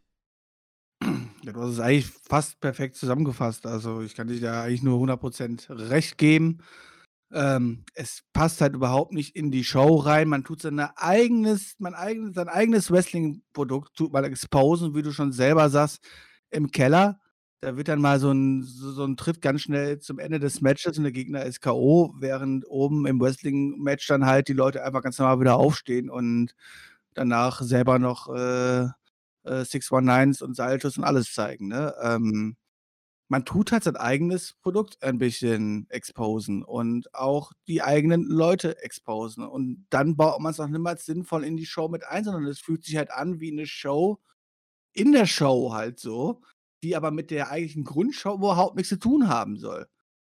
Ja, 1.42 1.52
du 1.52 1.60
hast 1.62 1.70
es 1.72 1.80
eigentlich 1.80 2.06
fast 2.06 2.60
perfekt 2.60 2.96
zusammengefasst. 2.96 3.66
Also 3.66 4.02
ich 4.02 4.14
kann 4.14 4.28
dir 4.28 4.40
da 4.40 4.62
eigentlich 4.62 4.82
nur 4.82 4.98
100% 5.00 5.68
recht 5.70 6.18
geben. 6.18 6.58
Ähm, 7.32 7.84
es 7.94 8.22
passt 8.32 8.60
halt 8.60 8.74
überhaupt 8.74 9.12
nicht 9.12 9.36
in 9.36 9.50
die 9.50 9.64
Show 9.64 9.96
rein. 9.96 10.28
Man 10.28 10.44
tut 10.44 10.62
sein 10.62 10.80
eigenes, 10.80 11.76
mein 11.78 11.94
eigenes, 11.94 12.34
sein 12.34 12.48
eigenes 12.48 12.90
Wrestling-Produkt 12.90 13.96
tut 13.96 14.12
man 14.12 14.24
exposen, 14.24 14.94
wie 14.94 15.02
du 15.02 15.12
schon 15.12 15.32
selber 15.32 15.70
sagst, 15.70 16.00
im 16.50 16.70
Keller. 16.72 17.20
Da 17.60 17.76
wird 17.76 17.88
dann 17.88 18.00
mal 18.00 18.20
so 18.20 18.32
ein, 18.32 18.62
so, 18.62 18.92
so 18.92 19.04
ein 19.04 19.16
Tritt 19.16 19.40
ganz 19.42 19.62
schnell 19.62 19.98
zum 20.00 20.18
Ende 20.18 20.40
des 20.40 20.60
Matches 20.60 20.98
und 20.98 21.04
der 21.04 21.12
Gegner 21.12 21.44
ist 21.44 21.60
K.O., 21.60 22.14
während 22.18 22.64
oben 22.68 23.06
im 23.06 23.20
Wrestling-Match 23.20 24.06
dann 24.08 24.26
halt 24.26 24.48
die 24.48 24.54
Leute 24.54 24.84
einfach 24.84 25.02
ganz 25.02 25.18
normal 25.18 25.40
wieder 25.40 25.56
aufstehen 25.56 26.10
und 26.10 26.54
danach 27.14 27.62
selber 27.62 27.98
noch 27.98 28.28
äh, 28.34 28.88
äh, 29.44 29.64
619s 29.64 30.42
und 30.42 30.54
Saltos 30.56 30.98
und 30.98 31.04
alles 31.04 31.32
zeigen, 31.32 31.68
ne? 31.68 31.94
Ähm, 32.02 32.56
man 33.28 33.44
tut 33.44 33.70
halt 33.70 33.84
sein 33.84 33.96
eigenes 33.96 34.54
Produkt 34.54 35.00
ein 35.04 35.18
bisschen 35.18 35.86
exposen 35.88 36.64
und 36.64 37.14
auch 37.14 37.52
die 37.68 37.80
eigenen 37.80 38.24
Leute 38.24 38.82
exposen. 38.82 39.46
Und 39.46 39.86
dann 39.90 40.16
baut 40.16 40.40
man 40.40 40.50
es 40.50 40.58
auch 40.58 40.66
niemals 40.66 41.06
sinnvoll 41.06 41.44
in 41.44 41.56
die 41.56 41.64
Show 41.66 41.88
mit 41.88 42.04
ein, 42.04 42.24
sondern 42.24 42.46
es 42.46 42.58
fühlt 42.58 42.84
sich 42.84 42.96
halt 42.96 43.12
an 43.12 43.38
wie 43.38 43.52
eine 43.52 43.66
Show 43.66 44.18
in 44.92 45.12
der 45.12 45.26
Show 45.26 45.72
halt 45.72 46.00
so, 46.00 46.42
die 46.82 46.96
aber 46.96 47.10
mit 47.10 47.30
der 47.30 47.50
eigentlichen 47.50 47.84
Grundshow 47.84 48.34
überhaupt 48.34 48.76
nichts 48.76 48.90
zu 48.90 48.98
tun 48.98 49.28
haben 49.28 49.56
soll. 49.56 49.86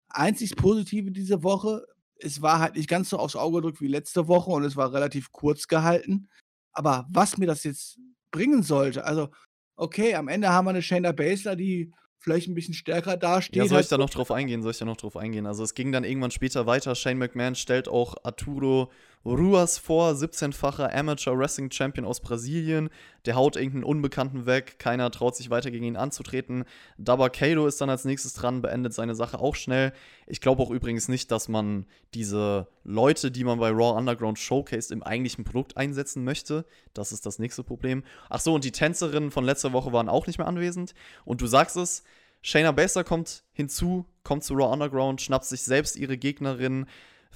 Einzig 0.09 0.57
Positive 0.57 1.13
diese 1.13 1.43
Woche, 1.43 1.87
es 2.17 2.43
war 2.43 2.59
halt 2.61 2.77
nicht 2.77 2.89
ganz 2.89 3.11
so 3.11 3.19
aufs 3.19 3.37
Auge 3.37 3.59
gedrückt 3.59 3.81
wie 3.81 3.89
letzte 3.89 4.29
Woche 4.29 4.51
und 4.51 4.65
es 4.65 4.77
war 4.77 4.93
relativ 4.93 5.33
kurz 5.33 5.69
gehalten. 5.69 6.29
Aber 6.73 7.07
was 7.11 7.39
mir 7.39 7.47
das 7.47 7.65
jetzt 7.65 7.99
bringen 8.31 8.63
sollte, 8.63 9.05
also, 9.05 9.29
okay, 9.77 10.15
am 10.15 10.29
Ende 10.29 10.51
haben 10.51 10.67
wir 10.67 10.71
eine 10.71 10.83
Shayna 10.83 11.13
Baszler, 11.13 11.57
die 11.57 11.93
vielleicht 12.19 12.49
ein 12.49 12.55
bisschen 12.55 12.75
stärker 12.75 13.17
dasteht. 13.17 13.57
Ja, 13.57 13.67
soll 13.67 13.81
ich 13.81 13.89
da 13.89 13.97
noch 13.97 14.11
drauf 14.11 14.31
eingehen? 14.31 14.63
Soll 14.63 14.73
ich 14.73 14.79
da 14.79 14.85
noch 14.85 14.97
drauf 14.97 15.17
eingehen? 15.17 15.47
Also 15.47 15.63
es 15.63 15.75
ging 15.75 15.93
dann 15.93 16.05
irgendwann 16.05 16.31
später 16.31 16.67
weiter. 16.67 16.95
Shane 16.95 17.19
McMahon 17.19 17.55
stellt 17.55 17.89
auch 17.89 18.17
Arturo 18.25 18.91
Ruas 19.29 19.77
vor, 19.77 20.13
17-facher 20.13 20.91
Amateur 20.95 21.39
Wrestling 21.39 21.71
Champion 21.71 22.07
aus 22.07 22.21
Brasilien. 22.21 22.89
Der 23.27 23.35
haut 23.35 23.57
irgendeinen 23.57 23.85
Unbekannten 23.85 24.47
weg. 24.47 24.79
Keiner 24.79 25.11
traut 25.11 25.37
sich 25.37 25.51
weiter 25.51 25.71
gegen 25.71 25.85
ihn 25.85 25.97
anzutreten. 25.97 26.65
Dabakado 26.97 27.67
ist 27.67 27.79
dann 27.81 27.91
als 27.91 28.07
nächstes 28.07 28.33
dran, 28.33 28.63
beendet 28.63 28.95
seine 28.95 29.15
Sache 29.15 29.39
auch 29.39 29.55
schnell. 29.55 29.93
Ich 30.27 30.41
glaube 30.41 30.63
auch 30.63 30.71
übrigens 30.71 31.09
nicht, 31.09 31.31
dass 31.31 31.49
man 31.49 31.85
diese 32.15 32.69
Leute, 32.85 33.31
die 33.31 33.45
man 33.45 33.59
bei 33.59 33.69
Raw 33.69 33.99
Underground 33.99 34.39
showcased, 34.39 34.93
im 34.93 35.03
eigentlichen 35.03 35.45
Produkt 35.45 35.77
einsetzen 35.77 36.25
möchte. 36.25 36.65
Das 36.95 37.13
ist 37.13 37.27
das 37.27 37.39
nächste 37.39 37.63
Problem. 37.63 38.05
Ach 38.31 38.41
so, 38.41 38.55
und 38.55 38.65
die 38.65 38.73
Tänzerinnen 38.73 39.31
von 39.31 39.45
letzter 39.45 39.75
Woche 39.75 39.93
waren 39.93 40.09
auch 40.09 40.27
nicht 40.27 40.39
mehr 40.39 40.47
anwesend. 40.47 40.95
Und 41.27 41.43
du 41.43 41.47
sagst 41.47 41.77
es, 41.77 42.03
Shayna 42.41 42.73
Baszler 42.73 43.05
kommt 43.05 43.43
hinzu, 43.53 44.07
kommt 44.23 44.43
zu 44.45 44.55
Raw 44.55 44.73
Underground, 44.73 45.21
schnappt 45.21 45.45
sich 45.45 45.65
selbst 45.65 45.97
ihre 45.97 46.17
Gegnerin, 46.17 46.87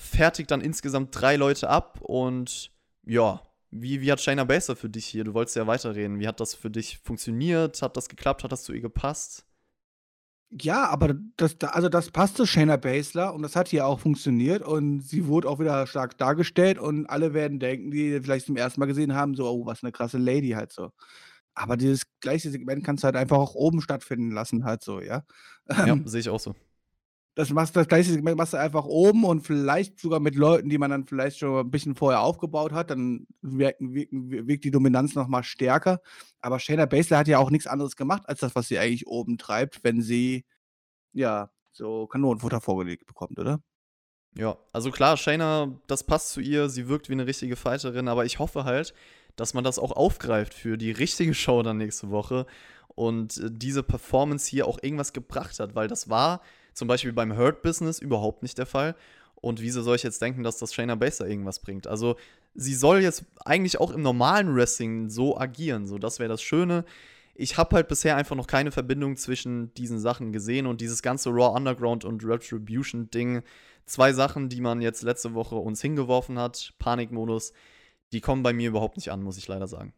fertigt 0.02 0.50
dann 0.50 0.60
insgesamt 0.60 1.18
drei 1.18 1.36
Leute 1.36 1.68
ab 1.70 2.00
und 2.02 2.72
ja, 3.04 3.42
wie, 3.70 4.00
wie 4.02 4.12
hat 4.12 4.20
Shayna 4.20 4.44
Baszler 4.44 4.76
für 4.76 4.90
dich 4.90 5.06
hier? 5.06 5.24
Du 5.24 5.34
wolltest 5.34 5.56
ja 5.56 5.66
weiterreden. 5.66 6.20
Wie 6.20 6.28
hat 6.28 6.40
das 6.40 6.54
für 6.54 6.70
dich 6.70 6.98
funktioniert? 6.98 7.80
Hat 7.82 7.96
das 7.96 8.08
geklappt? 8.08 8.44
Hat 8.44 8.52
das 8.52 8.64
zu 8.64 8.72
ihr 8.72 8.80
gepasst? 8.82 9.46
Ja, 10.54 10.86
aber 10.90 11.14
das, 11.38 11.56
da- 11.56 11.68
also 11.68 11.88
das 11.88 12.10
passte 12.10 12.46
Shayna 12.46 12.76
Baszler 12.76 13.32
und 13.32 13.40
das 13.40 13.56
hat 13.56 13.68
hier 13.68 13.86
auch 13.86 14.00
funktioniert 14.00 14.62
und 14.62 15.00
sie 15.00 15.26
wurde 15.26 15.48
auch 15.48 15.58
wieder 15.58 15.86
stark 15.86 16.18
dargestellt 16.18 16.78
und 16.78 17.06
alle 17.06 17.32
werden 17.32 17.58
denken, 17.58 17.90
die 17.90 18.20
vielleicht 18.20 18.46
zum 18.46 18.56
ersten 18.56 18.78
Mal 18.80 18.86
gesehen 18.86 19.14
haben, 19.14 19.34
so, 19.34 19.48
oh, 19.48 19.64
was 19.64 19.82
eine 19.82 19.92
krasse 19.92 20.18
Lady 20.18 20.50
halt 20.50 20.70
so. 20.72 20.92
Aber 21.54 21.76
dieses 21.78 22.02
gleiche 22.20 22.50
Segment 22.50 22.84
kannst 22.84 23.02
du 23.02 23.06
halt 23.06 23.16
einfach 23.16 23.38
auch 23.38 23.54
oben 23.54 23.80
stattfinden 23.80 24.30
lassen, 24.32 24.64
halt 24.64 24.82
so, 24.84 25.00
ja. 25.00 25.22
Ja, 25.82 25.94
Ähm, 25.94 26.02
sehe 26.04 26.20
ich 26.20 26.28
auch 26.28 26.40
so. 26.40 26.54
Das 27.34 27.50
machst 27.50 27.74
das 27.74 27.88
gleiche 27.88 28.20
machst 28.20 28.52
du 28.52 28.58
einfach 28.58 28.84
oben 28.84 29.24
und 29.24 29.40
vielleicht 29.40 29.98
sogar 29.98 30.20
mit 30.20 30.34
Leuten, 30.34 30.68
die 30.68 30.78
man 30.78 30.90
dann 30.90 31.06
vielleicht 31.06 31.38
schon 31.38 31.58
ein 31.58 31.70
bisschen 31.70 31.94
vorher 31.94 32.20
aufgebaut 32.20 32.72
hat, 32.72 32.90
dann 32.90 33.26
wirken, 33.40 33.94
wirkt 33.94 34.64
die 34.64 34.70
Dominanz 34.70 35.14
noch 35.14 35.28
mal 35.28 35.42
stärker. 35.42 36.00
Aber 36.40 36.58
Shayna 36.58 36.86
Baszler 36.86 37.18
hat 37.18 37.28
ja 37.28 37.38
auch 37.38 37.50
nichts 37.50 37.66
anderes 37.66 37.96
gemacht, 37.96 38.24
als 38.26 38.40
das, 38.40 38.54
was 38.54 38.68
sie 38.68 38.78
eigentlich 38.78 39.06
oben 39.06 39.38
treibt, 39.38 39.82
wenn 39.82 40.02
sie, 40.02 40.44
ja, 41.12 41.50
so 41.72 42.06
Kanonenfutter 42.06 42.60
vorgelegt 42.60 43.06
bekommt, 43.06 43.38
oder? 43.38 43.62
Ja, 44.34 44.58
also 44.72 44.90
klar, 44.90 45.16
Shayna, 45.16 45.78
das 45.86 46.04
passt 46.04 46.30
zu 46.30 46.40
ihr, 46.40 46.68
sie 46.68 46.88
wirkt 46.88 47.08
wie 47.08 47.14
eine 47.14 47.26
richtige 47.26 47.56
Fighterin, 47.56 48.08
aber 48.08 48.24
ich 48.26 48.38
hoffe 48.38 48.64
halt, 48.64 48.94
dass 49.36 49.54
man 49.54 49.64
das 49.64 49.78
auch 49.78 49.92
aufgreift 49.92 50.52
für 50.52 50.76
die 50.76 50.90
richtige 50.90 51.34
Show 51.34 51.62
dann 51.62 51.78
nächste 51.78 52.10
Woche 52.10 52.46
und 52.88 53.38
äh, 53.38 53.50
diese 53.50 53.82
Performance 53.82 54.48
hier 54.48 54.66
auch 54.66 54.78
irgendwas 54.82 55.12
gebracht 55.14 55.58
hat, 55.60 55.74
weil 55.74 55.88
das 55.88 56.10
war 56.10 56.42
zum 56.74 56.88
Beispiel 56.88 57.12
beim 57.12 57.36
Hurt 57.36 57.62
Business 57.62 57.98
überhaupt 57.98 58.42
nicht 58.42 58.58
der 58.58 58.66
Fall. 58.66 58.94
Und 59.36 59.60
wieso 59.60 59.82
soll 59.82 59.96
ich 59.96 60.02
jetzt 60.04 60.22
denken, 60.22 60.44
dass 60.44 60.58
das 60.58 60.72
Shayna 60.72 60.94
Baszler 60.94 61.26
irgendwas 61.26 61.58
bringt? 61.60 61.86
Also, 61.86 62.16
sie 62.54 62.74
soll 62.74 63.00
jetzt 63.00 63.24
eigentlich 63.44 63.80
auch 63.80 63.90
im 63.90 64.02
normalen 64.02 64.54
Wrestling 64.54 65.08
so 65.10 65.36
agieren, 65.38 65.86
so 65.86 65.98
das 65.98 66.18
wäre 66.20 66.28
das 66.28 66.42
Schöne. 66.42 66.84
Ich 67.34 67.56
habe 67.56 67.74
halt 67.76 67.88
bisher 67.88 68.16
einfach 68.16 68.36
noch 68.36 68.46
keine 68.46 68.70
Verbindung 68.70 69.16
zwischen 69.16 69.72
diesen 69.74 69.98
Sachen 69.98 70.32
gesehen 70.32 70.66
und 70.66 70.80
dieses 70.80 71.02
ganze 71.02 71.30
Raw 71.30 71.56
Underground 71.56 72.04
und 72.04 72.24
Retribution 72.24 73.10
Ding 73.10 73.42
zwei 73.86 74.12
Sachen, 74.12 74.48
die 74.48 74.60
man 74.60 74.80
jetzt 74.80 75.02
letzte 75.02 75.34
Woche 75.34 75.56
uns 75.56 75.80
hingeworfen 75.82 76.38
hat, 76.38 76.74
Panikmodus, 76.78 77.52
die 78.12 78.20
kommen 78.20 78.42
bei 78.42 78.52
mir 78.52 78.68
überhaupt 78.68 78.96
nicht 78.96 79.10
an, 79.10 79.22
muss 79.22 79.38
ich 79.38 79.48
leider 79.48 79.66
sagen. 79.66 79.92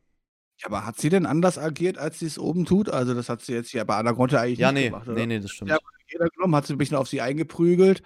Ja, 0.60 0.66
aber 0.68 0.86
hat 0.86 0.98
sie 0.98 1.08
denn 1.08 1.26
anders 1.26 1.58
agiert, 1.58 1.98
als 1.98 2.20
sie 2.20 2.26
es 2.26 2.38
oben 2.38 2.64
tut? 2.64 2.88
Also, 2.88 3.12
das 3.14 3.28
hat 3.28 3.42
sie 3.42 3.52
jetzt 3.52 3.72
ja 3.72 3.84
bei 3.84 3.98
Underground 3.98 4.32
ja 4.32 4.40
eigentlich 4.40 4.60
Ja, 4.60 4.70
nicht 4.72 4.82
nee, 4.82 4.84
gemacht, 4.84 5.08
oder? 5.08 5.16
nee, 5.18 5.26
nee, 5.26 5.40
das 5.40 5.50
stimmt. 5.50 5.70
Ja, 5.70 5.78
jeder 6.14 6.28
genommen, 6.30 6.56
hat 6.56 6.66
sie 6.66 6.74
ein 6.74 6.78
bisschen 6.78 6.96
auf 6.96 7.08
sie 7.08 7.20
eingeprügelt. 7.20 8.02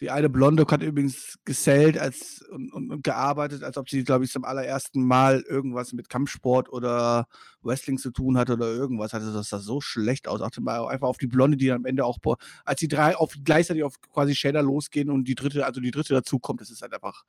Die 0.00 0.10
eine 0.10 0.28
Blonde 0.28 0.64
hat 0.70 0.82
übrigens 0.82 1.38
gesellt 1.44 1.98
als, 1.98 2.42
und, 2.52 2.72
und, 2.72 3.02
gearbeitet, 3.02 3.64
als 3.64 3.76
ob 3.76 3.88
sie, 3.90 4.04
glaube 4.04 4.24
ich, 4.24 4.30
zum 4.30 4.44
allerersten 4.44 5.02
Mal 5.04 5.40
irgendwas 5.40 5.92
mit 5.92 6.08
Kampfsport 6.08 6.72
oder 6.72 7.26
Wrestling 7.62 7.98
zu 7.98 8.12
tun 8.12 8.38
hatte 8.38 8.52
oder 8.52 8.66
irgendwas 8.66 9.12
hatte. 9.12 9.32
Das 9.32 9.48
sah 9.48 9.58
so 9.58 9.80
schlecht 9.80 10.28
aus. 10.28 10.40
Achte 10.40 10.60
mal 10.60 10.86
einfach 10.86 11.08
auf 11.08 11.18
die 11.18 11.26
Blonde, 11.26 11.56
die 11.56 11.66
dann 11.66 11.78
am 11.78 11.84
Ende 11.84 12.04
auch, 12.04 12.18
als 12.64 12.78
die 12.78 12.86
drei 12.86 13.16
auf 13.16 13.34
gleichzeitig 13.44 13.82
auf 13.82 14.00
quasi 14.00 14.36
Shader 14.36 14.62
losgehen 14.62 15.10
und 15.10 15.26
die 15.26 15.34
dritte, 15.34 15.66
also 15.66 15.80
die 15.80 15.90
dritte 15.90 16.14
dazukommt, 16.14 16.60
das 16.60 16.70
ist 16.70 16.82
halt 16.82 16.94
einfach, 16.94 17.24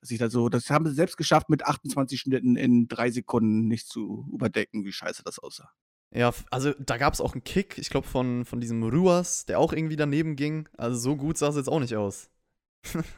dass 0.00 0.10
ich 0.10 0.18
da 0.18 0.30
so, 0.30 0.48
das 0.48 0.70
haben 0.70 0.86
sie 0.86 0.94
selbst 0.94 1.18
geschafft, 1.18 1.50
mit 1.50 1.66
28 1.66 2.20
Schnitten 2.20 2.56
in 2.56 2.88
drei 2.88 3.10
Sekunden 3.10 3.68
nicht 3.68 3.86
zu 3.88 4.26
überdecken, 4.32 4.84
wie 4.86 4.92
scheiße 4.92 5.22
das 5.24 5.38
aussah. 5.38 5.72
Ja, 6.10 6.32
also 6.50 6.72
da 6.78 6.96
gab 6.96 7.12
es 7.12 7.20
auch 7.20 7.34
einen 7.34 7.44
Kick, 7.44 7.76
ich 7.76 7.90
glaube, 7.90 8.06
von, 8.06 8.44
von 8.44 8.60
diesem 8.60 8.82
Ruas, 8.82 9.44
der 9.44 9.58
auch 9.58 9.72
irgendwie 9.72 9.96
daneben 9.96 10.36
ging. 10.36 10.68
Also 10.76 10.98
so 10.98 11.16
gut 11.16 11.36
sah 11.36 11.48
es 11.48 11.56
jetzt 11.56 11.68
auch 11.68 11.80
nicht 11.80 11.96
aus. 11.96 12.30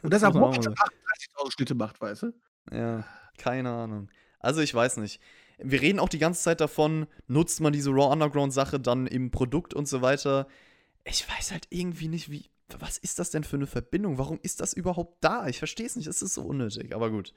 Und 0.01 0.11
das 0.11 0.21
muss 0.21 0.29
auch 0.29 0.33
man 0.33 0.43
auch 0.43 0.47
Moritz 0.49 0.65
mal 0.65 0.73
38.000 0.73 1.51
Schnitte 1.53 1.75
macht, 1.75 2.01
weißt 2.01 2.23
du? 2.23 2.33
Ja, 2.71 3.05
keine 3.37 3.71
Ahnung. 3.71 4.09
Also 4.39 4.61
ich 4.61 4.73
weiß 4.73 4.97
nicht. 4.97 5.21
Wir 5.57 5.81
reden 5.81 5.99
auch 5.99 6.09
die 6.09 6.19
ganze 6.19 6.41
Zeit 6.41 6.59
davon, 6.59 7.07
nutzt 7.27 7.61
man 7.61 7.71
diese 7.71 7.91
Raw 7.91 8.11
Underground 8.11 8.51
Sache 8.51 8.79
dann 8.79 9.07
im 9.07 9.31
Produkt 9.31 9.73
und 9.73 9.87
so 9.87 10.01
weiter. 10.01 10.47
Ich 11.03 11.27
weiß 11.29 11.51
halt 11.51 11.67
irgendwie 11.69 12.07
nicht, 12.07 12.29
wie. 12.31 12.49
Was 12.79 12.97
ist 12.97 13.19
das 13.19 13.31
denn 13.31 13.43
für 13.43 13.57
eine 13.57 13.67
Verbindung? 13.67 14.17
Warum 14.17 14.39
ist 14.43 14.61
das 14.61 14.71
überhaupt 14.73 15.17
da? 15.21 15.47
Ich 15.47 15.57
verstehe 15.59 15.85
es 15.85 15.97
nicht. 15.97 16.07
Es 16.07 16.21
ist 16.21 16.35
so 16.35 16.43
unnötig, 16.43 16.95
aber 16.95 17.09
gut. 17.09 17.33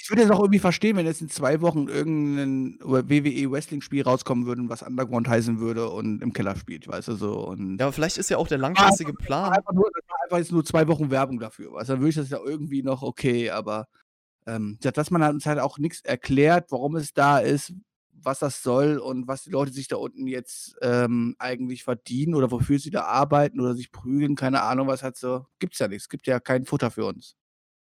Ich 0.00 0.08
würde 0.10 0.22
jetzt 0.22 0.30
auch 0.30 0.38
irgendwie 0.38 0.60
verstehen, 0.60 0.96
wenn 0.96 1.06
jetzt 1.06 1.20
in 1.20 1.28
zwei 1.28 1.60
Wochen 1.60 1.88
irgendein 1.88 2.78
WWE 2.80 3.50
Wrestling 3.50 3.80
Spiel 3.80 4.02
rauskommen 4.02 4.46
würde, 4.46 4.62
was 4.68 4.82
Underground 4.82 5.28
heißen 5.28 5.58
würde 5.58 5.90
und 5.90 6.22
im 6.22 6.32
Keller 6.32 6.56
spielt, 6.56 6.86
weißt 6.86 7.08
du 7.08 7.14
so. 7.14 7.40
Und 7.40 7.78
Ja, 7.78 7.86
aber 7.86 7.92
vielleicht 7.92 8.16
ist 8.16 8.30
ja 8.30 8.36
auch 8.36 8.46
der 8.46 8.58
langfristige 8.58 9.12
Plan. 9.12 9.52
einfach, 9.52 9.72
nur, 9.72 9.90
einfach 10.22 10.38
jetzt 10.38 10.52
nur 10.52 10.64
zwei 10.64 10.86
Wochen 10.86 11.10
Werbung 11.10 11.40
dafür, 11.40 11.72
weißt 11.72 11.88
du. 11.88 11.94
Dann 11.94 12.00
würde 12.00 12.10
ich 12.10 12.14
das 12.14 12.30
ja 12.30 12.38
irgendwie 12.42 12.82
noch 12.84 13.02
okay, 13.02 13.50
aber 13.50 13.88
ähm, 14.46 14.78
dass 14.80 15.10
man 15.10 15.22
uns 15.34 15.46
halt 15.46 15.58
auch 15.58 15.78
nichts 15.78 16.00
erklärt, 16.00 16.70
warum 16.70 16.94
es 16.96 17.12
da 17.12 17.38
ist, 17.38 17.74
was 18.12 18.38
das 18.38 18.62
soll 18.62 18.98
und 18.98 19.26
was 19.28 19.42
die 19.42 19.50
Leute 19.50 19.72
sich 19.72 19.88
da 19.88 19.96
unten 19.96 20.26
jetzt 20.26 20.76
ähm, 20.80 21.34
eigentlich 21.38 21.84
verdienen 21.84 22.34
oder 22.34 22.50
wofür 22.50 22.78
sie 22.78 22.90
da 22.90 23.02
arbeiten 23.02 23.60
oder 23.60 23.74
sich 23.74 23.90
prügeln, 23.90 24.36
keine 24.36 24.62
Ahnung, 24.62 24.86
was 24.86 25.02
halt 25.02 25.16
so. 25.16 25.46
Gibt's 25.58 25.78
ja 25.78 25.88
nichts, 25.88 26.08
gibt 26.08 26.26
ja 26.26 26.40
kein 26.40 26.64
Futter 26.64 26.90
für 26.90 27.04
uns. 27.04 27.37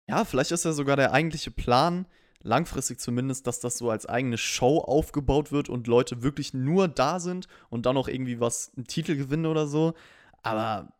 Ja, 0.09 0.25
vielleicht 0.25 0.53
ist 0.53 0.65
ja 0.65 0.73
sogar 0.73 0.97
der 0.97 1.13
eigentliche 1.13 1.51
Plan, 1.51 2.07
langfristig 2.43 2.99
zumindest, 2.99 3.47
dass 3.47 3.61
das 3.61 3.77
so 3.77 3.91
als 3.91 4.07
eigene 4.07 4.39
Show 4.39 4.79
aufgebaut 4.79 5.53
wird 5.53 5.69
und 5.69 5.87
Leute 5.87 6.23
wirklich 6.23 6.55
nur 6.55 6.89
da 6.89 7.21
sind 7.21 7.47
und 7.69 7.85
dann 7.85 7.95
noch 7.95 8.09
irgendwie 8.09 8.41
was, 8.41 8.73
einen 8.77 8.87
Titel 8.87 9.17
gewinnen 9.17 9.47
oder 9.47 9.67
so. 9.67 9.95
Aber 10.43 10.93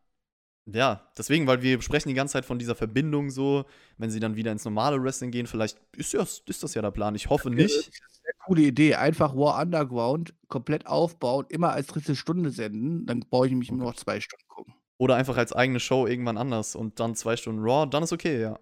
ja, 0.67 1.09
deswegen, 1.17 1.47
weil 1.47 1.63
wir 1.63 1.81
sprechen 1.81 2.09
die 2.09 2.15
ganze 2.15 2.33
Zeit 2.33 2.45
von 2.45 2.59
dieser 2.59 2.75
Verbindung 2.75 3.31
so, 3.31 3.65
wenn 3.97 4.11
sie 4.11 4.21
dann 4.21 4.37
wieder 4.37 4.53
ins 4.53 4.67
normale 4.67 5.03
Wrestling 5.03 5.31
gehen, 5.31 5.47
vielleicht 5.47 5.79
ist 5.97 6.13
das, 6.13 6.43
ist 6.47 6.63
das 6.63 6.75
ja 6.75 6.83
der 6.83 6.91
Plan. 6.91 7.15
Ich 7.15 7.31
hoffe 7.31 7.49
nicht. 7.49 7.73
Sehr 7.73 8.35
coole 8.45 8.63
Idee. 8.63 8.97
Einfach 8.97 9.35
War 9.35 9.59
Underground 9.63 10.35
komplett 10.49 10.87
aufbauen, 10.87 11.47
immer 11.49 11.73
als 11.73 11.87
dritte 11.87 12.15
Stunde 12.15 12.51
senden. 12.51 13.07
Dann 13.07 13.21
brauche 13.21 13.47
ich 13.47 13.55
mich 13.55 13.71
nur 13.71 13.87
noch 13.87 13.97
zwei 13.97 14.21
Stunden 14.21 14.47
gucken. 14.49 14.75
Oder 14.99 15.15
einfach 15.15 15.39
als 15.39 15.55
eigene 15.55 15.81
Show 15.81 16.07
irgendwann 16.07 16.37
anders 16.37 16.75
und 16.75 17.01
dann 17.01 17.15
zwei 17.15 17.37
Stunden 17.37 17.63
Raw, 17.63 17.89
dann 17.89 18.03
ist 18.03 18.13
okay, 18.13 18.39
ja. 18.41 18.59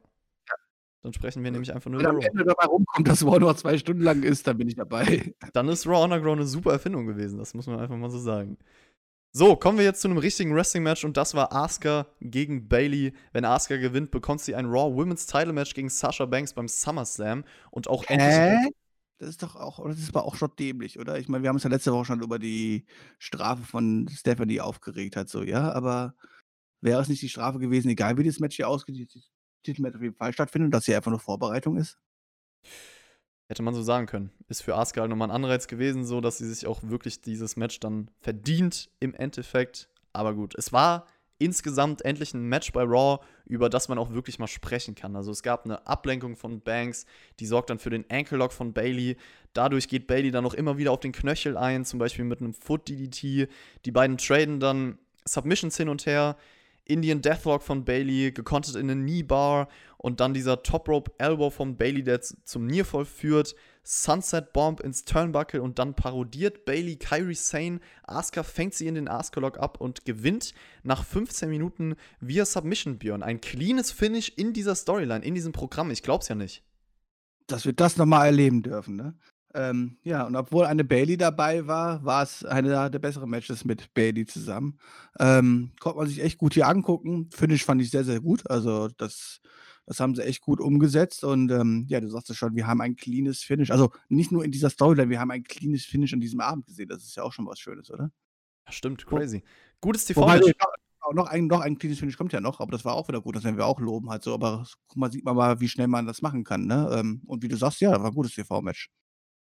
Dann 1.03 1.13
sprechen 1.13 1.45
wir 1.45 1.51
nämlich 1.51 1.73
einfach 1.73 1.91
nur 1.91 2.01
Wenn 2.01 2.07
über 2.07 2.17
am 2.17 2.17
Raw. 2.17 2.27
Ende 2.27 2.45
dabei 2.45 2.67
rumkommt, 2.67 3.07
dass 3.07 3.25
War 3.25 3.39
nur 3.39 3.57
zwei 3.57 3.79
Stunden 3.79 4.03
lang 4.03 4.23
ist, 4.23 4.47
dann 4.47 4.59
bin 4.59 4.69
ich 4.69 4.75
dabei. 4.75 5.35
Dann 5.53 5.69
ist 5.69 5.87
Raw 5.87 6.03
Underground 6.03 6.41
eine 6.41 6.49
super 6.49 6.73
Erfindung 6.73 7.07
gewesen, 7.07 7.39
das 7.39 7.55
muss 7.55 7.67
man 7.67 7.79
einfach 7.79 7.97
mal 7.97 8.11
so 8.11 8.19
sagen. 8.19 8.59
So, 9.33 9.55
kommen 9.55 9.77
wir 9.77 9.85
jetzt 9.85 10.01
zu 10.01 10.09
einem 10.09 10.17
richtigen 10.17 10.55
Wrestling-Match 10.55 11.05
und 11.05 11.19
das 11.19 11.35
war 11.35 11.53
Asuka 11.53 12.07
gegen 12.23 12.69
Bailey. 12.69 13.13
Wenn 13.33 13.45
Asuka 13.45 13.77
gewinnt, 13.77 14.11
bekommt 14.11 14.41
sie 14.41 14.55
ein 14.55 14.65
Raw 14.65 14.97
Women's 14.97 15.27
Title 15.27 15.53
Match 15.53 15.75
gegen 15.75 15.91
Sasha 15.91 16.25
Banks 16.25 16.55
beim 16.55 16.69
SummerSlam 16.69 17.45
und 17.71 17.87
auch 17.87 18.03
endlich. 18.09 18.31
Hä? 18.31 18.71
Das 19.19 19.29
ist 19.29 19.43
doch 19.43 19.57
auch, 19.57 19.87
das 19.87 19.99
ist 19.99 20.09
aber 20.09 20.25
auch 20.25 20.37
schon 20.37 20.51
dämlich, 20.59 20.99
oder? 20.99 21.19
Ich 21.19 21.29
meine, 21.29 21.43
wir 21.43 21.49
haben 21.49 21.57
uns 21.57 21.65
ja 21.65 21.71
letzte 21.71 21.93
Woche 21.93 22.07
schon 22.07 22.23
über 22.23 22.39
die 22.39 22.87
Strafe 23.19 23.63
von 23.63 24.09
Stephanie 24.11 24.61
aufgeregt, 24.61 25.17
hat 25.17 25.29
so, 25.29 25.43
ja, 25.43 25.73
aber 25.73 26.15
wäre 26.81 27.01
es 27.01 27.09
nicht 27.09 27.23
die 27.23 27.29
Strafe 27.29 27.59
gewesen, 27.59 27.89
egal 27.89 28.17
wie 28.19 28.25
das 28.25 28.41
Match 28.41 28.57
hier 28.57 28.69
ausgeht, 28.69 28.97
Titelmatch 29.67 29.97
auf 29.97 30.03
jeden 30.03 30.15
Fall 30.15 30.33
stattfindet, 30.33 30.73
dass 30.73 30.87
hier 30.87 30.97
einfach 30.97 31.11
nur 31.11 31.21
Vorbereitung 31.21 31.77
ist? 31.77 31.99
Hätte 33.49 33.63
man 33.63 33.75
so 33.75 33.83
sagen 33.83 34.07
können. 34.07 34.31
Ist 34.49 34.63
für 34.63 34.75
Asuka 34.75 35.07
nochmal 35.07 35.29
ein 35.29 35.35
Anreiz 35.35 35.69
gewesen, 35.69 36.05
so 36.05 36.21
dass 36.21 36.39
sie 36.39 36.49
sich 36.49 36.67
auch 36.67 36.83
wirklich 36.83 37.21
dieses 37.21 37.57
Match 37.57 37.79
dann 37.79 38.11
verdient 38.21 38.91
im 38.99 39.15
Endeffekt. 39.15 39.89
Aber 40.13 40.35
gut, 40.35 40.55
es 40.57 40.73
war 40.73 41.07
insgesamt 41.39 42.05
endlich 42.05 42.35
ein 42.35 42.49
Match 42.49 42.73
bei 42.73 42.83
Raw, 42.83 43.23
über 43.45 43.69
das 43.69 43.89
man 43.89 43.99
auch 43.99 44.13
wirklich 44.13 44.39
mal 44.39 44.47
sprechen 44.47 44.95
kann. 44.95 45.15
Also 45.17 45.31
es 45.31 45.43
gab 45.43 45.65
eine 45.65 45.87
Ablenkung 45.87 46.37
von 46.37 46.61
Banks, 46.61 47.07
die 47.39 47.47
sorgt 47.47 47.71
dann 47.71 47.79
für 47.79 47.91
den 47.91 48.05
Ankle 48.11 48.39
Lock 48.39 48.53
von 48.53 48.73
Bailey. 48.73 49.17
Dadurch 49.53 49.89
geht 49.89 50.07
Bailey 50.07 50.31
dann 50.31 50.47
auch 50.47 50.55
immer 50.55 50.79
wieder 50.79 50.93
auf 50.93 51.01
den 51.01 51.13
Knöchel 51.13 51.57
ein, 51.57 51.85
zum 51.85 51.99
Beispiel 51.99 52.25
mit 52.25 52.41
einem 52.41 52.55
Foot 52.55 52.89
DDT. 52.89 53.49
Die 53.85 53.91
beiden 53.93 54.17
traden 54.17 54.61
dann 54.61 54.99
Submissions 55.25 55.77
hin 55.77 55.89
und 55.89 56.07
her. 56.07 56.37
Indian 56.87 57.21
Deathlock 57.21 57.63
von 57.63 57.85
Bailey, 57.85 58.33
gekontert 58.33 58.77
in 58.77 58.91
eine 58.91 59.01
Knee 59.01 59.23
Bar 59.23 59.69
und 59.99 60.21
dann 60.21 60.35
dieser 60.35 60.63
Top 60.63 60.89
Rope 60.89 61.13
Elbow 61.19 61.51
von 61.51 61.77
Bailey, 61.77 62.03
der 62.03 62.21
zum 62.21 62.67
Nearfall 62.67 63.05
führt. 63.05 63.55
Sunset 63.83 64.53
Bomb 64.53 64.81
ins 64.81 65.05
Turnbuckle 65.05 65.63
und 65.63 65.79
dann 65.79 65.95
parodiert 65.95 66.65
Bailey 66.65 66.97
Kyrie 66.97 67.37
Sane. 67.37 67.79
Asuka 68.03 68.43
fängt 68.43 68.75
sie 68.75 68.89
in 68.89 68.97
den 68.97 69.07
Asuka 69.07 69.41
Lock 69.41 69.59
ab 69.59 69.81
und 69.81 70.05
gewinnt 70.05 70.55
nach 70.83 71.05
15 71.05 71.49
Minuten 71.49 71.95
via 72.21 72.45
Submission 72.45 72.99
Björn. 72.99 73.23
Ein 73.23 73.41
cleanes 73.41 73.93
Finish 73.93 74.33
in 74.37 74.53
dieser 74.53 74.75
Storyline, 74.75 75.25
in 75.25 75.35
diesem 75.35 75.53
Programm. 75.53 75.93
Ich 75.93 76.03
glaub's 76.03 76.27
ja 76.29 76.35
nicht. 76.35 76.65
Dass 77.47 77.65
wir 77.65 77.73
das 77.73 77.97
nochmal 77.97 78.27
erleben 78.27 78.63
dürfen, 78.63 78.97
ne? 78.97 79.15
Ähm, 79.55 79.97
ja, 80.03 80.25
und 80.25 80.37
obwohl 80.37 80.67
eine 80.67 80.85
Bailey 80.85 81.17
dabei 81.17 81.67
war, 81.67 82.05
war 82.05 82.23
es 82.23 82.45
einer 82.45 82.91
der 82.91 82.99
besseren 82.99 83.31
Matches 83.31 83.65
mit 83.65 83.95
Bailey 83.95 84.27
zusammen. 84.27 84.79
Ähm, 85.19 85.73
konnte 85.81 85.99
man 85.99 86.09
sich 86.09 86.23
echt 86.23 86.39
gut 86.39 86.55
hier 86.55 86.69
angucken. 86.69 87.31
Finish 87.33 87.65
fand 87.65 87.81
ich 87.81 87.91
sehr, 87.91 88.05
sehr 88.05 88.21
gut. 88.21 88.49
Also, 88.51 88.89
das 88.89 89.41
das 89.87 90.01
haben 90.01 90.17
sie 90.17 90.25
echt 90.25 90.43
gut 90.43 90.61
umgesetzt 90.61 91.23
und 91.23 91.51
ähm, 91.53 91.87
ja, 91.89 92.01
du 92.01 92.09
sagst 92.09 92.29
es 92.29 92.37
schon, 92.37 92.57
wir 92.57 92.67
haben 92.67 92.81
ein 92.81 92.97
cleanes 92.97 93.43
Finish. 93.43 93.71
Also 93.71 93.93
nicht 94.09 94.33
nur 94.33 94.45
in 94.45 94.51
dieser 94.51 94.69
Storyline, 94.69 95.11
wir 95.11 95.21
haben 95.21 95.31
ein 95.31 95.45
cleanes 95.45 95.85
Finish 95.85 96.13
an 96.13 96.21
diesem 96.21 96.41
Abend 96.41 96.67
gesehen. 96.67 96.89
Das 96.89 97.05
ist 97.05 97.17
ja 97.17 97.23
auch 97.23 97.33
schon 97.33 97.47
was 97.47 97.61
Schönes, 97.61 97.91
oder? 97.91 98.11
Ja, 98.67 98.73
stimmt, 98.73 99.07
crazy. 99.07 99.45
Gutes 99.81 100.05
tv 100.05 100.23
Wobei, 100.23 100.41
noch 101.13 101.29
ein, 101.29 101.47
noch 101.47 101.61
ein 101.61 101.79
cleanes 101.79 102.01
Finish 102.01 102.17
kommt 102.17 102.33
ja 102.33 102.41
noch, 102.41 102.59
aber 102.59 102.73
das 102.73 102.85
war 102.85 102.95
auch 102.95 103.07
wieder 103.07 103.21
gut, 103.21 103.37
das 103.37 103.45
werden 103.45 103.57
wir 103.57 103.67
auch 103.67 103.79
loben 103.79 104.11
halt 104.11 104.25
so. 104.25 104.35
Aber 104.35 104.67
guck 104.89 104.97
mal, 104.97 105.13
sieht 105.13 105.25
man 105.25 105.37
mal, 105.37 105.61
wie 105.61 105.69
schnell 105.69 105.87
man 105.87 106.05
das 106.05 106.21
machen 106.21 106.43
kann, 106.43 106.67
ne? 106.67 106.91
Ähm, 106.93 107.23
und 107.27 107.45
wie 107.45 107.49
du 107.49 107.57
sagst, 107.57 107.81
ja, 107.81 107.93
war 107.93 108.07
ein 108.07 108.15
gutes 108.15 108.35
TV-Match. 108.35 108.91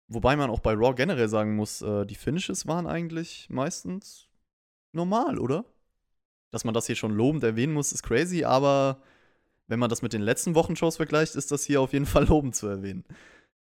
Wobei 0.08 0.36
man 0.36 0.50
auch 0.50 0.60
bei 0.60 0.72
Raw 0.72 0.94
generell 0.94 1.28
sagen 1.28 1.54
muss, 1.54 1.82
äh, 1.82 2.06
die 2.06 2.14
Finishes 2.14 2.66
waren 2.66 2.86
eigentlich 2.86 3.46
meistens 3.50 4.26
normal, 4.92 5.38
oder? 5.38 5.64
Dass 6.50 6.64
man 6.64 6.72
das 6.72 6.86
hier 6.86 6.96
schon 6.96 7.12
lobend 7.12 7.44
erwähnen 7.44 7.74
muss, 7.74 7.92
ist 7.92 8.02
crazy, 8.02 8.44
aber 8.44 9.02
wenn 9.66 9.78
man 9.78 9.90
das 9.90 10.00
mit 10.00 10.14
den 10.14 10.22
letzten 10.22 10.54
Wochenshows 10.54 10.96
vergleicht, 10.96 11.36
ist 11.36 11.52
das 11.52 11.64
hier 11.64 11.82
auf 11.82 11.92
jeden 11.92 12.06
Fall 12.06 12.24
lobend 12.28 12.56
zu 12.56 12.66
erwähnen. 12.66 13.04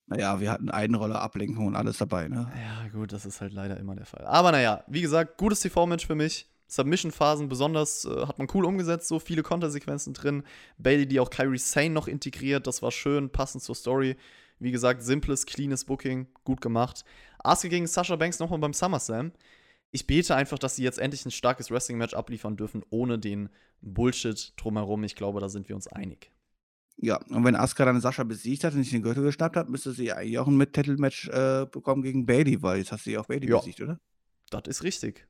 Naja, 0.07 0.39
wir 0.39 0.51
hatten 0.51 0.69
Einroller, 0.69 1.21
Ablenkung 1.21 1.67
und 1.67 1.75
alles 1.75 1.97
dabei, 1.97 2.27
ne? 2.27 2.51
Ja, 2.55 2.87
gut, 2.89 3.13
das 3.13 3.25
ist 3.25 3.39
halt 3.41 3.53
leider 3.53 3.77
immer 3.77 3.95
der 3.95 4.05
Fall. 4.05 4.25
Aber 4.25 4.51
naja, 4.51 4.83
wie 4.87 5.01
gesagt, 5.01 5.37
gutes 5.37 5.59
TV-Match 5.61 6.07
für 6.07 6.15
mich. 6.15 6.47
Submission-Phasen 6.67 7.49
besonders 7.49 8.05
äh, 8.05 8.25
hat 8.25 8.37
man 8.37 8.47
cool 8.53 8.65
umgesetzt, 8.65 9.09
so 9.09 9.19
viele 9.19 9.43
Kontersequenzen 9.43 10.13
drin. 10.13 10.43
Bailey, 10.77 11.05
die 11.05 11.19
auch 11.19 11.29
Kyrie 11.29 11.57
Sane 11.57 11.89
noch 11.89 12.07
integriert, 12.07 12.67
das 12.67 12.81
war 12.81 12.91
schön, 12.91 13.29
passend 13.29 13.63
zur 13.63 13.75
Story. 13.75 14.15
Wie 14.61 14.71
gesagt, 14.71 15.03
simples, 15.03 15.45
cleanes 15.45 15.85
Booking, 15.85 16.27
gut 16.43 16.61
gemacht. 16.61 17.03
Asuka 17.39 17.69
gegen 17.69 17.87
Sasha 17.87 18.15
Banks 18.15 18.39
nochmal 18.39 18.59
beim 18.59 18.73
SummerSlam 18.73 19.31
ich 19.91 20.07
bete 20.07 20.35
einfach, 20.35 20.57
dass 20.57 20.77
sie 20.77 20.83
jetzt 20.83 20.99
endlich 20.99 21.25
ein 21.25 21.31
starkes 21.31 21.69
Wrestling-Match 21.69 22.13
abliefern 22.13 22.55
dürfen, 22.55 22.83
ohne 22.89 23.19
den 23.19 23.49
Bullshit 23.81 24.53
drumherum. 24.55 25.03
Ich 25.03 25.15
glaube, 25.15 25.41
da 25.41 25.49
sind 25.49 25.67
wir 25.67 25.75
uns 25.75 25.87
einig. 25.87 26.31
Ja, 26.97 27.17
und 27.29 27.43
wenn 27.43 27.55
Asuka 27.55 27.85
dann 27.85 27.99
Sascha 27.99 28.23
besiegt 28.23 28.63
hat 28.63 28.73
und 28.73 28.83
sich 28.83 28.91
den 28.91 29.01
Gürtel 29.01 29.23
geschnappt 29.23 29.57
hat, 29.57 29.69
müsste 29.69 29.91
sie 29.91 30.13
eigentlich 30.13 30.39
auch 30.39 30.47
ein 30.47 30.55
Mit-Title-Match 30.55 31.27
äh, 31.29 31.65
bekommen 31.69 32.03
gegen 32.03 32.25
Bailey, 32.25 32.61
weil 32.61 32.79
jetzt 32.79 32.91
hast 32.91 33.05
du 33.05 33.11
ja 33.11 33.19
auch 33.19 33.25
Bailey 33.25 33.49
ja, 33.49 33.57
besiegt, 33.57 33.81
oder? 33.81 33.99
Das 34.49 34.63
ist 34.67 34.83
richtig. 34.83 35.27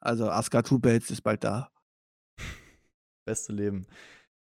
Also 0.00 0.28
Asuka 0.30 0.62
Two 0.62 0.78
Belts 0.78 1.10
ist 1.10 1.22
bald 1.22 1.42
da. 1.42 1.70
Beste 3.24 3.52
Leben. 3.52 3.86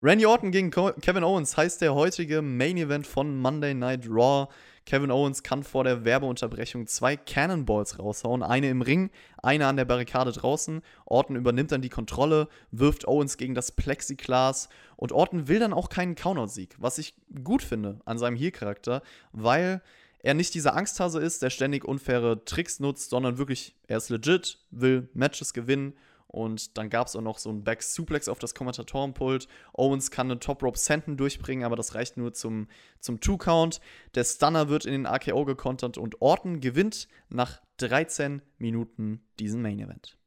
Randy 0.04 0.26
Orton 0.26 0.50
gegen 0.50 0.72
Kevin 0.72 1.24
Owens 1.24 1.56
heißt 1.58 1.80
der 1.80 1.94
heutige 1.94 2.42
Main 2.42 2.76
Event 2.78 3.06
von 3.06 3.38
Monday 3.38 3.76
Night 3.76 4.08
Raw. 4.10 4.52
Kevin 4.88 5.12
Owens 5.12 5.44
kann 5.44 5.62
vor 5.62 5.84
der 5.84 6.04
Werbeunterbrechung 6.04 6.88
zwei 6.88 7.16
Cannonballs 7.16 8.00
raushauen. 8.00 8.42
Eine 8.42 8.72
im 8.72 8.82
Ring, 8.82 9.12
eine 9.44 9.68
an 9.68 9.76
der 9.76 9.86
Barrikade 9.86 10.32
draußen. 10.32 10.82
Orton 11.06 11.36
übernimmt 11.36 11.72
dann 11.72 11.84
die 11.84 11.90
Kontrolle, 11.90 12.48
wirft 12.72 13.08
Owens 13.08 13.38
gegen 13.38 13.54
das 13.54 13.74
Plexiglas 13.74 14.70
und 14.96 15.12
Orton 15.12 15.48
will 15.48 15.60
dann 15.60 15.72
auch 15.72 15.90
keinen 15.90 16.16
Counter-Sieg, 16.16 16.78
was 16.80 16.98
ich 16.98 17.14
gut 17.44 17.62
finde 17.62 18.00
an 18.06 18.18
seinem 18.18 18.38
Heel-Charakter, 18.38 19.04
weil 19.34 19.84
er 20.24 20.34
nicht 20.34 20.56
dieser 20.56 20.76
Angsthase 20.76 21.20
ist, 21.20 21.44
der 21.44 21.52
ständig 21.52 21.86
unfaire 21.86 22.44
Tricks 22.44 22.80
nutzt, 22.80 23.12
sondern 23.12 23.38
wirklich, 23.38 23.76
er 23.86 23.98
ist 23.98 24.10
legit, 24.10 24.58
will 24.72 25.10
Matches 25.14 25.54
gewinnen 25.54 25.94
und 26.32 26.78
dann 26.78 26.90
gab 26.90 27.08
es 27.08 27.16
auch 27.18 27.22
noch 27.22 27.38
so 27.38 27.50
einen 27.50 27.66
Back-Suplex 27.66 28.30
auf 28.30 28.40
das 28.40 28.56
Kommentatorenpult. 28.56 29.50
Owens 29.74 30.12
kann 30.12 30.32
einen 30.32 30.40
Top 30.40 30.64
Rope 30.64 30.80
Senten 30.80 31.18
durchbringen, 31.18 31.66
aber 31.66 31.76
das 31.76 31.94
reicht 31.94 32.16
nur 32.16 32.34
zum, 32.34 32.70
zum 33.02 33.20
Two-Count. 33.20 33.82
Der 34.16 34.24
Stunner 34.24 34.70
wird 34.70 34.86
in 34.86 34.94
den 34.94 35.06
AKO 35.06 35.44
gekontert 35.44 35.98
und 35.98 36.22
Orton 36.22 36.62
gewinnt 36.62 37.10
nach 37.28 37.62
13 37.78 38.42
Minuten 38.58 39.26
diesen 39.40 39.62
Main 39.62 39.80
Event. 39.80 40.18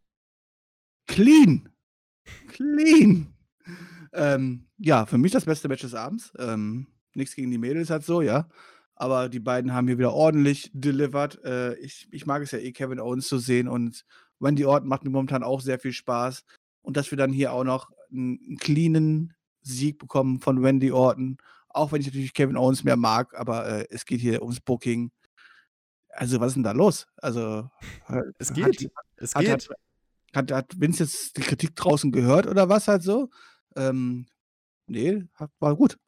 Clean! 1.07 1.71
Clean! 2.49 3.35
ähm, 4.13 4.67
ja, 4.77 5.07
für 5.07 5.17
mich 5.17 5.33
das 5.33 5.47
beste 5.47 5.69
Match 5.69 5.83
des 5.83 5.95
Abends. 5.95 6.35
Ähm, 6.39 6.87
nichts 7.15 7.35
gegen 7.35 7.51
die 7.51 7.57
Mädels 7.57 7.89
halt 7.89 8.05
so, 8.05 8.21
ja. 8.21 8.51
Aber 8.95 9.31
die 9.31 9.41
beiden 9.41 9.73
haben 9.73 9.89
hier 9.89 9.99
wieder 9.99 10.13
ordentlich 10.13 10.71
delivered. 10.75 11.43
Äh, 11.45 11.77
ich, 11.77 12.09
ich 12.11 12.27
mag 12.27 12.43
es 12.43 12.51
ja 12.51 12.59
eh, 12.59 12.73
Kevin 12.73 13.01
Owens 13.01 13.27
zu 13.27 13.39
sehen 13.39 13.69
und 13.69 14.05
Wendy 14.45 14.65
Orton 14.65 14.89
macht 14.89 15.05
mir 15.05 15.11
momentan 15.11 15.43
auch 15.43 15.61
sehr 15.61 15.79
viel 15.79 15.93
Spaß. 15.93 16.45
Und 16.83 16.97
dass 16.97 17.11
wir 17.11 17.19
dann 17.19 17.33
hier 17.33 17.53
auch 17.53 17.65
noch 17.65 17.91
einen, 18.13 18.39
einen 18.47 18.57
cleanen 18.59 19.35
Sieg 19.63 19.99
bekommen 19.99 20.41
von 20.41 20.63
Wendy 20.63 20.93
Orton. 20.93 21.39
Auch 21.69 21.91
wenn 21.91 22.01
ich 22.01 22.07
natürlich 22.07 22.35
Kevin 22.35 22.57
Owens 22.57 22.85
mehr 22.85 22.97
mag, 22.97 23.35
aber 23.35 23.67
äh, 23.67 23.87
es 23.91 24.05
geht 24.05 24.21
hier 24.21 24.43
ums 24.43 24.61
Booking. 24.61 25.11
Also, 26.11 26.39
was 26.39 26.49
ist 26.49 26.55
denn 26.55 26.63
da 26.63 26.71
los? 26.71 27.07
Also, 27.17 27.69
es 28.39 28.53
geht. 28.53 28.67
Hat, 28.67 29.05
es 29.17 29.35
hat, 29.35 29.45
geht. 29.45 29.69
Hat, 30.33 30.53
hat, 30.53 30.81
Vince 30.81 31.05
jetzt 31.05 31.37
die 31.37 31.41
Kritik 31.41 31.75
draußen 31.75 32.13
gehört 32.13 32.47
oder 32.47 32.69
was 32.69 32.87
halt 32.87 33.03
so? 33.03 33.31
Ähm, 33.75 34.27
nee, 34.87 35.25
war 35.59 35.75
gut. 35.75 35.99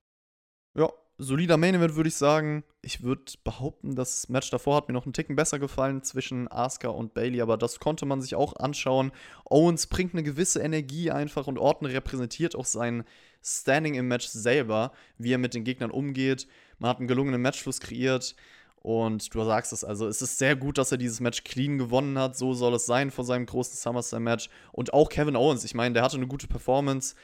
Solider 1.18 1.56
Main 1.56 1.74
Event, 1.74 1.96
würde 1.96 2.08
ich 2.08 2.14
sagen. 2.14 2.62
Ich 2.82 3.02
würde 3.02 3.24
behaupten, 3.42 3.94
das 3.94 4.28
Match 4.28 4.50
davor 4.50 4.76
hat 4.76 4.88
mir 4.88 4.92
noch 4.92 5.06
einen 5.06 5.14
Ticken 5.14 5.34
besser 5.34 5.58
gefallen 5.58 6.02
zwischen 6.02 6.50
Asuka 6.50 6.88
und 6.88 7.14
Bailey, 7.14 7.40
aber 7.40 7.56
das 7.56 7.80
konnte 7.80 8.04
man 8.04 8.20
sich 8.20 8.34
auch 8.34 8.54
anschauen. 8.56 9.12
Owens 9.46 9.86
bringt 9.86 10.12
eine 10.12 10.22
gewisse 10.22 10.60
Energie 10.60 11.10
einfach 11.10 11.46
und 11.46 11.58
Orton 11.58 11.88
repräsentiert 11.88 12.54
auch 12.54 12.66
sein 12.66 13.04
Standing 13.42 13.94
im 13.94 14.08
Match 14.08 14.26
selber, 14.26 14.92
wie 15.16 15.32
er 15.32 15.38
mit 15.38 15.54
den 15.54 15.64
Gegnern 15.64 15.90
umgeht. 15.90 16.48
Man 16.78 16.90
hat 16.90 16.98
einen 16.98 17.08
gelungenen 17.08 17.40
Matchfluss 17.40 17.80
kreiert. 17.80 18.36
Und 18.82 19.34
du 19.34 19.42
sagst 19.42 19.72
es, 19.72 19.84
also 19.84 20.06
es 20.06 20.20
ist 20.22 20.38
sehr 20.38 20.54
gut, 20.54 20.78
dass 20.78 20.92
er 20.92 20.98
dieses 20.98 21.20
Match 21.20 21.44
clean 21.44 21.78
gewonnen 21.78 22.18
hat. 22.18 22.36
So 22.36 22.52
soll 22.52 22.74
es 22.74 22.86
sein 22.86 23.10
vor 23.10 23.24
seinem 23.24 23.46
großen 23.46 23.74
SummerSlam-Match. 23.74 24.50
Und 24.70 24.92
auch 24.92 25.08
Kevin 25.08 25.34
Owens, 25.34 25.64
ich 25.64 25.74
meine, 25.74 25.94
der 25.94 26.02
hatte 26.02 26.16
eine 26.16 26.28
gute 26.28 26.46
Performance, 26.46 27.16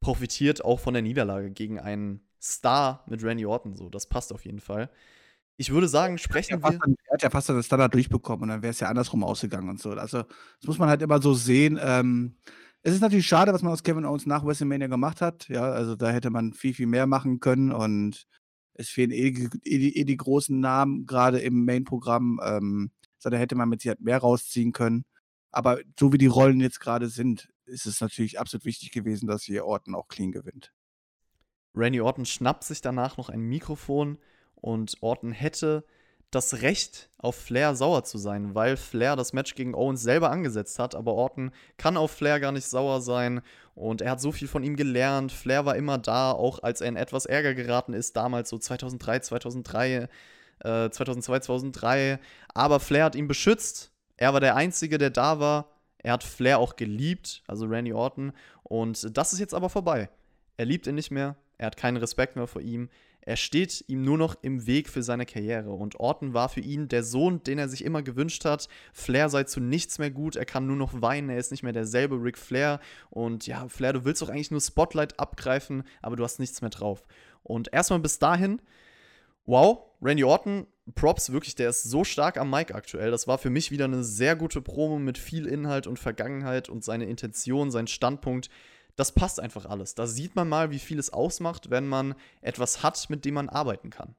profitiert 0.00 0.64
auch 0.64 0.78
von 0.78 0.92
der 0.94 1.02
Niederlage 1.02 1.50
gegen 1.50 1.80
einen 1.80 2.20
Star 2.40 3.04
mit 3.08 3.22
Randy 3.22 3.46
Orton. 3.46 3.74
So, 3.74 3.88
das 3.88 4.06
passt 4.06 4.32
auf 4.32 4.44
jeden 4.44 4.60
Fall. 4.60 4.90
Ich 5.56 5.70
würde 5.70 5.88
sagen, 5.88 6.16
sprechen 6.18 6.54
er 6.54 6.62
wir. 6.62 6.78
Dann, 6.78 6.96
er 7.06 7.14
hat 7.14 7.22
ja 7.22 7.30
fast 7.30 7.48
das 7.50 7.66
Standard 7.66 7.92
durchbekommen 7.92 8.44
und 8.44 8.48
dann 8.48 8.62
wäre 8.62 8.70
es 8.70 8.80
ja 8.80 8.88
andersrum 8.88 9.22
ausgegangen 9.24 9.68
und 9.68 9.80
so. 9.80 9.90
Also, 9.90 10.22
das 10.22 10.66
muss 10.66 10.78
man 10.78 10.88
halt 10.88 11.02
immer 11.02 11.20
so 11.20 11.34
sehen. 11.34 11.78
Ähm, 11.82 12.36
es 12.82 12.94
ist 12.94 13.02
natürlich 13.02 13.26
schade, 13.26 13.52
was 13.52 13.62
man 13.62 13.72
aus 13.72 13.82
Kevin 13.82 14.06
Owens 14.06 14.24
nach 14.24 14.44
WrestleMania 14.44 14.88
gemacht 14.88 15.20
hat. 15.20 15.48
Ja, 15.48 15.70
also 15.70 15.96
da 15.96 16.10
hätte 16.10 16.30
man 16.30 16.54
viel, 16.54 16.72
viel 16.72 16.86
mehr 16.86 17.06
machen 17.06 17.40
können 17.40 17.72
und 17.72 18.26
es 18.72 18.88
fehlen 18.88 19.10
eh, 19.10 19.28
eh, 19.64 19.88
eh 19.88 20.04
die 20.04 20.16
großen 20.16 20.58
Namen, 20.58 21.04
gerade 21.04 21.40
im 21.40 21.66
Main-Programm. 21.66 22.40
Ähm, 22.42 22.90
so, 23.18 23.28
da 23.28 23.36
hätte 23.36 23.54
man 23.54 23.68
mit 23.68 23.82
Sicherheit 23.82 24.00
mehr 24.00 24.18
rausziehen 24.18 24.72
können. 24.72 25.04
Aber 25.50 25.78
so 25.98 26.12
wie 26.12 26.18
die 26.18 26.26
Rollen 26.26 26.60
jetzt 26.60 26.80
gerade 26.80 27.08
sind, 27.08 27.50
ist 27.66 27.86
es 27.86 28.00
natürlich 28.00 28.40
absolut 28.40 28.64
wichtig 28.64 28.92
gewesen, 28.92 29.26
dass 29.26 29.42
hier 29.42 29.66
Orton 29.66 29.94
auch 29.94 30.08
clean 30.08 30.32
gewinnt. 30.32 30.72
Randy 31.74 32.00
Orton 32.00 32.24
schnappt 32.24 32.64
sich 32.64 32.80
danach 32.80 33.16
noch 33.16 33.28
ein 33.28 33.40
Mikrofon 33.40 34.18
und 34.56 34.96
Orton 35.00 35.32
hätte 35.32 35.84
das 36.30 36.62
Recht, 36.62 37.08
auf 37.18 37.34
Flair 37.34 37.74
sauer 37.74 38.04
zu 38.04 38.16
sein, 38.16 38.54
weil 38.54 38.76
Flair 38.76 39.16
das 39.16 39.32
Match 39.32 39.56
gegen 39.56 39.74
Owens 39.74 40.02
selber 40.02 40.30
angesetzt 40.30 40.78
hat, 40.78 40.94
aber 40.94 41.14
Orton 41.14 41.50
kann 41.76 41.96
auf 41.96 42.12
Flair 42.12 42.38
gar 42.38 42.52
nicht 42.52 42.66
sauer 42.66 43.00
sein 43.00 43.40
und 43.74 44.00
er 44.00 44.12
hat 44.12 44.20
so 44.20 44.30
viel 44.30 44.46
von 44.46 44.62
ihm 44.62 44.76
gelernt. 44.76 45.32
Flair 45.32 45.64
war 45.64 45.74
immer 45.76 45.98
da, 45.98 46.30
auch 46.30 46.62
als 46.62 46.80
er 46.80 46.88
in 46.88 46.96
etwas 46.96 47.26
Ärger 47.26 47.54
geraten 47.54 47.94
ist, 47.94 48.16
damals 48.16 48.48
so 48.48 48.58
2003, 48.58 49.20
2003, 49.20 50.08
äh, 50.60 50.90
2002, 50.90 51.40
2003. 51.40 52.18
Aber 52.54 52.78
Flair 52.78 53.04
hat 53.04 53.16
ihn 53.16 53.26
beschützt. 53.26 53.92
Er 54.16 54.32
war 54.32 54.40
der 54.40 54.54
Einzige, 54.54 54.98
der 54.98 55.10
da 55.10 55.40
war. 55.40 55.70
Er 55.98 56.12
hat 56.12 56.24
Flair 56.24 56.58
auch 56.58 56.76
geliebt, 56.76 57.42
also 57.46 57.66
Randy 57.66 57.92
Orton. 57.92 58.32
Und 58.62 59.16
das 59.16 59.32
ist 59.32 59.40
jetzt 59.40 59.54
aber 59.54 59.68
vorbei. 59.68 60.08
Er 60.56 60.66
liebt 60.66 60.86
ihn 60.86 60.94
nicht 60.94 61.10
mehr. 61.10 61.36
Er 61.60 61.66
hat 61.66 61.76
keinen 61.76 61.98
Respekt 61.98 62.36
mehr 62.36 62.46
vor 62.46 62.62
ihm. 62.62 62.88
Er 63.20 63.36
steht 63.36 63.84
ihm 63.86 64.00
nur 64.00 64.16
noch 64.16 64.34
im 64.40 64.66
Weg 64.66 64.88
für 64.88 65.02
seine 65.02 65.26
Karriere 65.26 65.72
und 65.72 66.00
Orton 66.00 66.32
war 66.32 66.48
für 66.48 66.60
ihn 66.60 66.88
der 66.88 67.02
Sohn, 67.02 67.42
den 67.42 67.58
er 67.58 67.68
sich 67.68 67.84
immer 67.84 68.02
gewünscht 68.02 68.46
hat. 68.46 68.66
Flair 68.94 69.28
sei 69.28 69.44
zu 69.44 69.60
nichts 69.60 69.98
mehr 69.98 70.10
gut, 70.10 70.36
er 70.36 70.46
kann 70.46 70.66
nur 70.66 70.76
noch 70.76 71.02
weinen, 71.02 71.28
er 71.28 71.36
ist 71.36 71.50
nicht 71.50 71.62
mehr 71.62 71.74
derselbe 71.74 72.14
Ric 72.14 72.38
Flair 72.38 72.80
und 73.10 73.46
ja, 73.46 73.68
Flair, 73.68 73.92
du 73.92 74.06
willst 74.06 74.22
doch 74.22 74.30
eigentlich 74.30 74.50
nur 74.50 74.62
Spotlight 74.62 75.20
abgreifen, 75.20 75.82
aber 76.00 76.16
du 76.16 76.24
hast 76.24 76.40
nichts 76.40 76.62
mehr 76.62 76.70
drauf. 76.70 77.06
Und 77.42 77.70
erstmal 77.74 77.98
bis 77.98 78.18
dahin, 78.18 78.62
wow, 79.44 79.80
Randy 80.00 80.24
Orton, 80.24 80.66
Props, 80.94 81.30
wirklich, 81.30 81.56
der 81.56 81.68
ist 81.68 81.82
so 81.82 82.04
stark 82.04 82.38
am 82.38 82.48
Mic 82.48 82.74
aktuell. 82.74 83.10
Das 83.10 83.28
war 83.28 83.36
für 83.36 83.50
mich 83.50 83.70
wieder 83.70 83.84
eine 83.84 84.02
sehr 84.02 84.34
gute 84.34 84.62
Promo 84.62 84.98
mit 84.98 85.18
viel 85.18 85.44
Inhalt 85.44 85.86
und 85.86 85.98
Vergangenheit 85.98 86.70
und 86.70 86.84
seine 86.84 87.04
Intention, 87.04 87.70
sein 87.70 87.86
Standpunkt 87.86 88.48
das 89.00 89.12
passt 89.12 89.40
einfach 89.40 89.64
alles. 89.64 89.94
Da 89.94 90.06
sieht 90.06 90.36
man 90.36 90.46
mal, 90.46 90.70
wie 90.70 90.78
viel 90.78 90.98
es 90.98 91.10
ausmacht, 91.10 91.70
wenn 91.70 91.88
man 91.88 92.14
etwas 92.42 92.82
hat, 92.82 93.08
mit 93.08 93.24
dem 93.24 93.34
man 93.34 93.48
arbeiten 93.48 93.88
kann. 93.88 94.14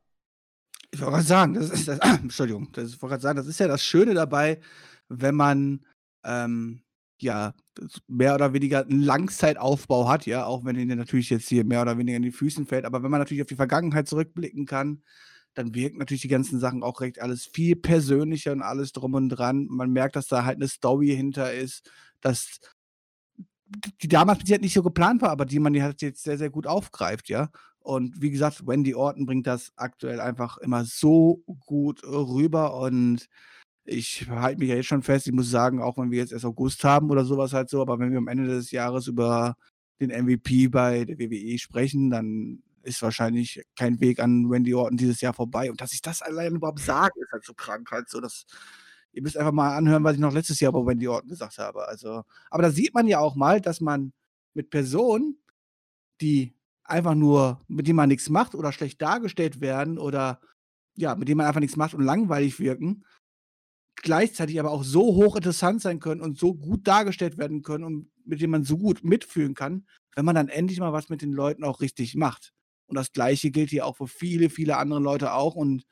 Ich 0.90 1.00
wollte 1.00 1.12
gerade 1.12 1.28
sagen, 1.28 1.54
das 1.54 1.70
ist 1.70 1.88
das, 1.88 2.00
Entschuldigung, 2.22 2.72
das, 2.74 2.90
ich 2.90 3.02
wollte 3.02 3.20
sagen, 3.20 3.38
das 3.38 3.46
ist 3.46 3.60
ja 3.60 3.68
das 3.68 3.84
Schöne 3.84 4.16
dabei, 4.16 4.60
wenn 5.08 5.36
man 5.36 5.86
ähm, 6.24 6.82
ja 7.20 7.54
mehr 8.08 8.34
oder 8.34 8.54
weniger 8.54 8.84
einen 8.84 9.04
Langzeitaufbau 9.04 10.10
hat, 10.10 10.26
ja, 10.26 10.46
auch 10.46 10.66
wenn 10.66 10.76
ihnen 10.76 10.98
natürlich 10.98 11.30
jetzt 11.30 11.48
hier 11.48 11.64
mehr 11.64 11.84
oder 11.84 12.00
weniger 12.00 12.18
in 12.18 12.24
die 12.24 12.32
Füßen 12.32 12.66
fällt, 12.66 12.86
aber 12.86 13.04
wenn 13.04 13.12
man 13.12 13.20
natürlich 13.20 13.44
auf 13.44 13.48
die 13.48 13.56
Vergangenheit 13.56 14.08
zurückblicken 14.08 14.66
kann, 14.66 15.04
dann 15.54 15.76
wirken 15.76 16.00
natürlich 16.00 16.24
die 16.24 16.28
ganzen 16.28 16.60
Sachen 16.60 16.82
auch 16.82 17.02
recht 17.02 17.22
alles 17.22 17.46
viel 17.46 17.76
persönlicher 17.76 18.52
und 18.52 18.64
alles 18.64 18.94
drum 18.94 19.14
und 19.14 19.30
dran. 19.30 19.68
Man 19.70 19.92
merkt, 19.92 20.16
dass 20.16 20.28
da 20.28 20.44
halt 20.44 20.56
eine 20.56 20.70
Story 20.70 21.10
hinter 21.16 21.54
ist, 21.54 21.92
dass 22.22 22.60
die 24.02 24.08
damals 24.08 24.40
bis 24.40 24.50
jetzt 24.50 24.62
nicht 24.62 24.74
so 24.74 24.84
geplant 24.84 25.22
war, 25.22 25.30
aber 25.30 25.46
die 25.46 25.60
man 25.60 25.80
halt 25.82 26.02
jetzt 26.02 26.24
sehr, 26.24 26.38
sehr 26.38 26.50
gut 26.50 26.68
aufgreift, 26.68 27.30
ja. 27.30 27.50
Und 27.80 28.22
wie 28.22 28.30
gesagt, 28.32 28.68
Wendy 28.68 28.94
Orton 28.94 29.26
bringt 29.26 29.48
das 29.48 29.72
aktuell 29.76 30.20
einfach 30.20 30.58
immer 30.60 30.86
so 30.86 31.44
gut 31.66 32.04
rüber 32.04 32.80
und 32.80 33.28
ich 33.86 34.30
halte 34.30 34.60
mich 34.60 34.70
ja 34.70 34.76
jetzt 34.76 34.86
schon 34.88 35.02
fest, 35.02 35.28
ich 35.28 35.34
muss 35.34 35.50
sagen, 35.50 35.82
auch 35.82 35.98
wenn 35.98 36.12
wir 36.12 36.20
jetzt 36.20 36.32
erst 36.32 36.46
August 36.46 36.84
haben 36.84 37.10
oder 37.10 37.26
sowas 37.26 37.54
halt 37.54 37.70
so, 37.70 37.82
aber 37.82 37.98
wenn 38.00 38.12
wir 38.12 38.20
am 38.20 38.28
Ende 38.28 38.48
des 38.48 38.72
Jahres 38.72 39.08
über 39.08 39.56
den 40.00 40.12
MVP 40.12 40.68
bei 40.68 41.06
der 41.06 41.18
WWE 41.18 41.58
sprechen, 41.58 42.10
dann 42.12 42.62
ist 42.84 43.02
wahrscheinlich 43.02 43.64
kein 43.76 44.00
Weg 44.00 44.20
an 44.20 44.50
Wendy 44.50 44.74
Orton 44.74 44.98
dieses 44.98 45.22
Jahr 45.22 45.34
vorbei. 45.34 45.70
Und 45.70 45.82
dass 45.82 45.94
ich 45.94 46.02
das 46.02 46.22
allein 46.22 46.56
überhaupt 46.56 46.80
sage, 46.80 47.20
ist 47.22 47.32
halt 47.32 47.46
so 47.46 47.54
krank 47.54 47.92
halt 47.92 48.10
so. 48.10 48.20
Das, 48.20 48.46
ihr 49.14 49.22
müsst 49.22 49.38
einfach 49.38 49.52
mal 49.52 49.76
anhören, 49.76 50.04
was 50.04 50.16
ich 50.16 50.20
noch 50.20 50.34
letztes 50.34 50.60
Jahr 50.60 50.72
bei 50.72 50.86
Wendy 50.86 51.08
Orton 51.08 51.30
gesagt 51.30 51.58
habe. 51.58 51.88
Also, 51.88 52.24
aber 52.50 52.64
da 52.64 52.72
sieht 52.72 52.94
man 52.94 53.08
ja 53.08 53.20
auch 53.20 53.36
mal, 53.36 53.62
dass 53.62 53.82
man 53.82 54.14
mit 54.54 54.70
Personen, 54.70 55.38
die 56.22 56.54
einfach 56.84 57.16
nur, 57.16 57.62
mit 57.68 57.88
denen 57.88 57.98
man 57.98 58.10
nichts 58.10 58.30
macht 58.30 58.56
oder 58.56 58.72
schlecht 58.72 59.02
dargestellt 59.02 59.62
werden 59.62 59.98
oder 59.98 60.42
ja, 60.96 61.16
mit 61.16 61.28
denen 61.28 61.38
man 61.38 61.48
einfach 61.48 61.62
nichts 61.62 61.78
macht 61.78 61.94
und 61.94 62.04
langweilig 62.04 62.60
wirken, 62.60 63.06
gleichzeitig 63.96 64.60
aber 64.60 64.72
auch 64.72 64.84
so 64.84 65.02
hochinteressant 65.16 65.82
sein 65.82 66.00
können 66.00 66.22
und 66.22 66.38
so 66.38 66.54
gut 66.54 66.88
dargestellt 66.88 67.38
werden 67.38 67.62
können 67.62 67.84
und 67.84 68.12
mit 68.26 68.42
denen 68.42 68.52
man 68.52 68.64
so 68.64 68.78
gut 68.78 69.04
mitfühlen 69.04 69.54
kann, 69.54 69.86
wenn 70.16 70.26
man 70.26 70.36
dann 70.36 70.50
endlich 70.50 70.80
mal 70.80 70.94
was 70.94 71.10
mit 71.10 71.22
den 71.22 71.32
Leuten 71.32 71.64
auch 71.64 71.82
richtig 71.82 72.16
macht. 72.16 72.54
Und 72.88 72.96
das 72.96 73.14
Gleiche 73.14 73.52
gilt 73.52 73.70
hier 73.70 73.86
auch 73.86 73.98
für 73.98 74.08
viele, 74.08 74.50
viele 74.50 74.78
andere 74.78 75.00
Leute 75.00 75.34
auch. 75.34 75.56
Und 75.56 75.86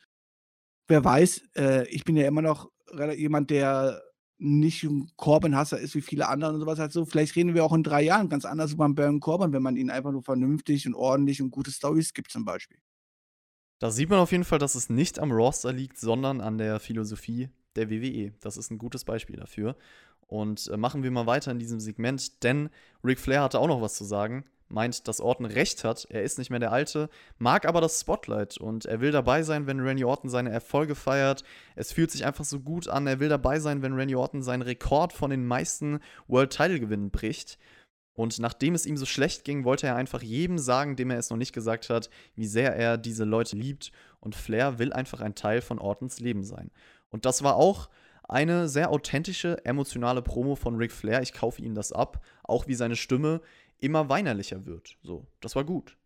wer 0.88 1.04
weiß, 1.04 1.44
äh, 1.56 1.88
ich 1.88 2.04
bin 2.04 2.18
ja 2.18 2.28
immer 2.28 2.42
noch 2.42 2.70
jemand, 3.16 3.50
der 3.50 4.02
nicht 4.40 4.84
ein 4.84 5.12
Corbin-Hasser 5.18 5.80
ist 5.80 5.96
wie 5.96 6.02
viele 6.02 6.28
andere 6.28 6.54
und 6.54 6.60
sowas 6.60 6.80
halt 6.80 6.94
so. 6.94 7.06
Vielleicht 7.06 7.36
reden 7.36 7.54
wir 7.54 7.66
auch 7.66 7.74
in 7.74 7.84
drei 7.84 8.02
Jahren 8.02 8.30
ganz 8.30 8.46
anders 8.46 8.72
über 8.74 8.86
einen 8.86 8.96
Baron 8.96 9.20
Corbin, 9.20 9.52
wenn 9.52 9.62
man 9.62 9.76
ihn 9.76 9.90
einfach 9.90 10.12
nur 10.12 10.24
vernünftig 10.24 10.88
und 10.88 10.96
ordentlich 10.96 11.42
und 11.42 11.52
gute 11.52 11.72
Stories 11.72 12.14
gibt 12.14 12.32
zum 12.32 12.46
Beispiel. 12.46 12.80
Da 13.80 13.92
sieht 13.92 14.10
man 14.10 14.20
auf 14.20 14.32
jeden 14.32 14.46
Fall, 14.46 14.60
dass 14.60 14.76
es 14.76 14.90
nicht 14.90 15.20
am 15.20 15.32
Roster 15.32 15.72
liegt, 15.72 15.98
sondern 15.98 16.42
an 16.42 16.58
der 16.58 16.80
Philosophie 16.80 17.50
der 17.76 17.90
WWE. 17.90 18.34
Das 18.42 18.58
ist 18.58 18.72
ein 18.72 18.78
gutes 18.78 19.06
Beispiel 19.06 19.38
dafür. 19.38 19.76
Und 20.28 20.68
äh, 20.68 20.78
machen 20.78 21.04
wir 21.04 21.12
mal 21.12 21.28
weiter 21.28 21.52
in 21.52 21.60
diesem 21.60 21.80
Segment, 21.80 22.44
denn 22.44 22.70
Ric 23.04 23.20
Flair 23.20 23.42
hatte 23.44 23.60
auch 23.60 23.68
noch 23.68 23.82
was 23.82 23.96
zu 23.96 24.04
sagen 24.04 24.46
meint, 24.70 25.08
dass 25.08 25.20
Orton 25.20 25.46
recht 25.46 25.84
hat. 25.84 26.08
Er 26.10 26.24
ist 26.24 26.38
nicht 26.38 26.50
mehr 26.50 26.60
der 26.60 26.72
Alte, 26.72 27.10
mag 27.38 27.66
aber 27.66 27.82
das 27.82 28.00
Spotlight 28.00 28.58
und 28.58 28.86
er 28.86 29.02
will 29.02 29.12
dabei 29.12 29.44
sein, 29.44 29.68
wenn 29.68 29.80
Randy 29.80 30.06
Orton 30.06 30.30
seine 30.30 30.52
Erfolge 30.52 30.96
feiert. 30.96 31.44
Es 31.76 31.92
fühlt 31.92 32.12
sich 32.12 32.26
einfach 32.26 32.46
so 32.46 32.60
gut 32.60 32.88
an. 32.88 33.08
Er 33.08 33.20
will 33.20 33.30
dabei 33.30 33.60
sein, 33.60 33.82
wenn 33.82 33.94
Randy 33.94 34.16
Orton 34.16 34.42
seinen 34.42 34.62
Rekord 34.62 35.14
von 35.14 35.32
den 35.32 35.46
meisten 35.46 36.00
World 36.28 36.52
Title 36.52 36.80
Gewinnen 36.80 37.12
bricht. 37.12 37.58
Und 38.14 38.40
nachdem 38.40 38.76
es 38.76 38.86
ihm 38.86 38.98
so 38.98 39.06
schlecht 39.06 39.46
ging, 39.46 39.64
wollte 39.64 39.88
er 39.88 39.96
einfach 39.96 40.22
jedem 40.22 40.58
sagen, 40.58 40.98
dem 40.98 41.10
er 41.10 41.20
es 41.20 41.30
noch 41.30 41.38
nicht 41.38 41.54
gesagt 41.54 41.90
hat, 41.90 42.10
wie 42.36 42.48
sehr 42.48 42.76
er 42.76 42.98
diese 42.98 43.24
Leute 43.24 43.56
liebt. 43.56 43.92
Und 44.20 44.36
Flair 44.36 44.78
will 44.78 44.92
einfach 44.92 45.22
ein 45.22 45.36
Teil 45.36 45.62
von 45.62 45.80
Ortons 45.80 46.20
Leben 46.20 46.44
sein. 46.44 46.70
Und 47.10 47.26
das 47.26 47.44
war 47.44 47.56
auch 47.56 47.90
eine 48.28 48.70
sehr 48.70 48.92
authentische, 48.92 49.64
emotionale 49.66 50.22
Promo 50.22 50.56
von 50.56 50.76
Ric 50.76 50.92
Flair. 50.92 51.22
Ich 51.22 51.34
kaufe 51.34 51.62
ihm 51.62 51.76
das 51.76 51.92
ab. 51.92 52.24
Auch 52.44 52.68
wie 52.68 52.76
seine 52.76 52.96
Stimme 52.96 53.42
immer 53.80 54.10
weinerlicher 54.10 54.66
wird. 54.66 54.98
So, 55.04 55.28
das 55.42 55.56
war 55.56 55.64
gut. 55.64 55.98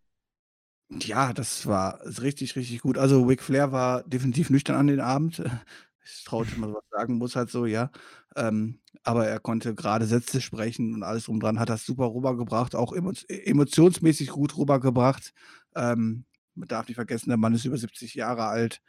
Ja, 0.89 1.34
das 1.34 1.66
war 1.66 1.99
richtig, 2.22 2.56
richtig 2.56 2.82
gut. 2.82 2.97
Also 2.97 3.24
Ric 3.24 3.41
Flair 3.41 3.72
war 3.72 4.04
definitiv 4.04 4.49
nüchtern 4.49 4.76
an 4.76 4.88
den 4.88 4.99
Abend. 4.99 5.41
Ich 6.06 6.26
traue 6.26 6.45
mal 6.58 6.68
so 6.68 6.74
was 6.76 6.84
sagen 6.91 7.18
muss, 7.18 7.38
halt 7.38 7.49
so, 7.49 7.66
ja. 7.66 7.89
Ähm, 8.36 8.82
aber 9.04 9.26
er 9.26 9.39
konnte 9.39 9.74
gerade 9.74 10.06
Sätze 10.06 10.41
sprechen 10.41 10.93
und 10.93 11.01
alles 11.01 11.24
drum 11.26 11.39
dran, 11.39 11.60
hat 11.60 11.70
das 11.70 11.86
super 11.86 12.14
rübergebracht, 12.14 12.76
auch 12.76 12.91
emotionsmäßig 12.91 14.28
gut 14.32 14.58
rübergebracht. 14.58 15.34
Ähm, 15.78 16.26
man 16.56 16.68
darf 16.68 16.89
nicht 16.89 16.95
vergessen, 16.97 17.30
der 17.30 17.38
Mann 17.38 17.54
ist 17.54 17.64
über 17.64 17.78
70 17.78 18.16
Jahre 18.16 18.47
alt. 18.47 18.82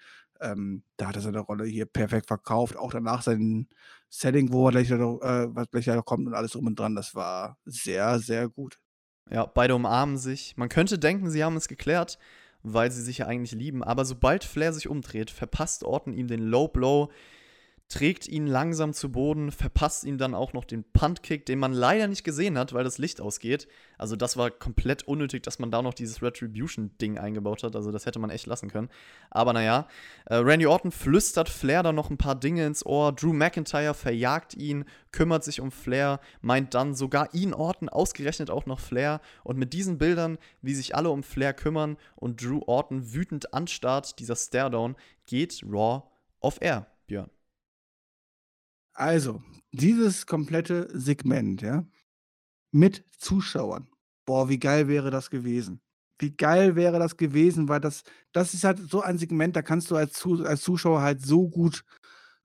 Ähm, 0.45 0.83
da 0.97 1.09
hat 1.09 1.17
er 1.17 1.23
seine 1.23 1.41
Rolle 1.41 1.65
hier 1.65 1.87
perfekt 1.87 2.27
verkauft. 2.27 2.77
Auch 2.77 2.93
danach 2.93 3.23
sein 3.23 3.69
Setting, 4.09 4.53
wo 4.53 4.69
er 4.69 4.73
gleich, 4.73 4.91
äh, 4.91 4.99
was 4.99 5.71
gleich 5.71 6.05
kommt 6.05 6.27
und 6.27 6.35
alles 6.35 6.53
drum 6.53 6.67
und 6.67 6.79
dran, 6.79 6.95
das 6.95 7.15
war 7.15 7.59
sehr, 7.65 8.19
sehr 8.19 8.49
gut. 8.49 8.79
Ja, 9.31 9.47
beide 9.47 9.75
umarmen 9.75 10.19
sich. 10.19 10.57
Man 10.57 10.69
könnte 10.69 10.99
denken, 10.99 11.31
sie 11.31 11.43
haben 11.43 11.57
es 11.57 11.67
geklärt, 11.67 12.19
weil 12.63 12.91
sie 12.91 13.03
sich 13.03 13.19
ja 13.19 13.27
eigentlich 13.27 13.53
lieben. 13.53 13.83
Aber 13.83 14.05
sobald 14.05 14.45
Flair 14.45 14.73
sich 14.73 14.89
umdreht, 14.89 15.31
verpasst 15.31 15.83
Orton 15.83 16.13
ihm 16.13 16.29
den 16.29 16.43
Low 16.43 16.69
Blow 16.69 17.11
trägt 17.89 18.27
ihn 18.27 18.47
langsam 18.47 18.93
zu 18.93 19.13
Boden, 19.13 19.53
verpasst 19.53 20.05
ihn 20.05 20.19
dann 20.19 20.35
auch 20.35 20.53
noch 20.53 20.65
den 20.65 20.85
Puntkick, 20.85 21.47
den 21.47 21.59
man 21.59 21.73
leider 21.73 22.09
nicht 22.09 22.25
gesehen 22.25 22.59
hat, 22.59 22.73
weil 22.73 22.83
das 22.83 22.99
Licht 22.99 23.21
ausgeht. 23.21 23.69
Also 23.99 24.17
das 24.17 24.37
war 24.37 24.51
komplett 24.51 25.03
unnötig, 25.05 25.43
dass 25.43 25.59
man 25.59 25.71
da 25.71 25.83
noch 25.83 25.95
dieses 25.95 26.23
Retribution-Ding 26.23 27.19
eingebaut 27.19 27.63
hat. 27.63 27.77
Also 27.77 27.93
das 27.93 28.07
hätte 28.07 28.19
man 28.19 28.31
echt 28.31 28.47
lassen 28.47 28.71
können. 28.71 28.89
Aber 29.31 29.53
naja, 29.53 29.87
äh, 30.27 30.37
Randy 30.37 30.67
Orton 30.67 30.91
flüstert 30.91 31.49
Flair 31.49 31.83
dann 31.83 31.95
noch 31.95 32.11
ein 32.11 32.17
paar 32.17 32.35
Dinge 32.35 32.67
ins 32.67 32.85
Ohr. 32.85 33.13
Drew 33.13 33.33
McIntyre 33.33 33.95
verjagt 33.95 34.55
ihn, 34.55 34.87
kümmert 35.13 35.45
sich 35.45 35.61
um 35.61 35.71
Flair, 35.71 36.21
meint 36.41 36.75
dann 36.75 36.95
sogar 36.95 37.33
ihn 37.35 37.53
Orton, 37.53 37.89
ausgerechnet 37.89 38.51
auch 38.51 38.67
noch 38.67 38.81
Flair. 38.81 39.21
Und 39.45 39.59
mit 39.59 39.73
diesen 39.73 39.99
Bildern, 39.99 40.39
wie 40.63 40.75
sich 40.75 40.97
alle 40.97 41.11
um 41.11 41.23
Flair 41.23 41.53
kümmern 41.53 41.99
und 42.17 42.43
Drew 42.43 42.61
Orton 42.67 43.13
wütend 43.13 43.53
anstarrt, 43.53 44.19
dieser 44.19 44.37
Staredown, 44.37 44.97
geht 45.27 45.63
Raw 45.65 46.03
auf 46.41 46.61
Air, 46.61 46.87
Björn. 47.07 47.34
Also, 48.95 49.43
dieses 49.73 50.27
komplette 50.27 50.89
Segment, 50.99 51.63
ja, 51.63 51.85
mit 52.73 53.05
Zuschauern. 53.19 53.89
Boah, 54.27 54.49
wie 54.49 54.59
geil 54.59 54.89
wäre 54.89 55.11
das 55.11 55.31
gewesen? 55.31 55.81
Wie 56.19 56.37
geil 56.37 56.77
wäre 56.77 56.99
das 56.99 57.17
gewesen, 57.17 57.69
weil 57.69 57.81
das, 57.81 58.05
das 58.33 58.55
ist 58.55 58.65
halt 58.65 58.79
so 58.79 59.03
ein 59.03 59.19
Segment, 59.19 59.57
da 59.57 59.63
kannst 59.63 59.91
du 59.91 59.97
als, 59.97 60.25
als 60.27 60.63
Zuschauer 60.63 61.03
halt 61.03 61.23
so 61.25 61.49
gut 61.49 61.85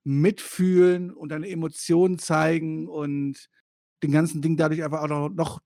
mitfühlen 0.04 1.12
und 1.14 1.30
deine 1.30 1.50
Emotionen 1.50 2.20
zeigen 2.20 2.88
und 2.88 3.50
den 4.04 4.12
ganzen 4.12 4.42
Ding 4.42 4.58
dadurch 4.58 4.84
einfach 4.84 5.04
auch 5.04 5.30
noch, 5.30 5.62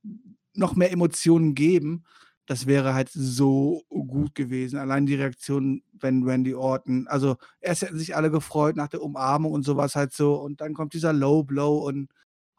noch 0.53 0.75
mehr 0.75 0.91
Emotionen 0.91 1.55
geben 1.55 2.03
das 2.45 2.67
wäre 2.67 2.93
halt 2.93 3.09
so 3.09 3.83
gut 3.89 4.35
gewesen. 4.35 4.77
Allein 4.77 5.05
die 5.05 5.15
Reaktion, 5.15 5.83
wenn 5.93 6.23
Randy 6.23 6.53
Orton, 6.53 7.07
also 7.07 7.37
erst 7.61 7.83
hätten 7.83 7.97
sich 7.97 8.15
alle 8.15 8.31
gefreut 8.31 8.75
nach 8.75 8.89
der 8.89 9.01
Umarmung 9.01 9.53
und 9.53 9.63
sowas 9.63 9.95
halt 9.95 10.13
so 10.13 10.35
und 10.35 10.61
dann 10.61 10.73
kommt 10.73 10.93
dieser 10.93 11.13
Low 11.13 11.43
Blow 11.43 11.87
und 11.87 12.09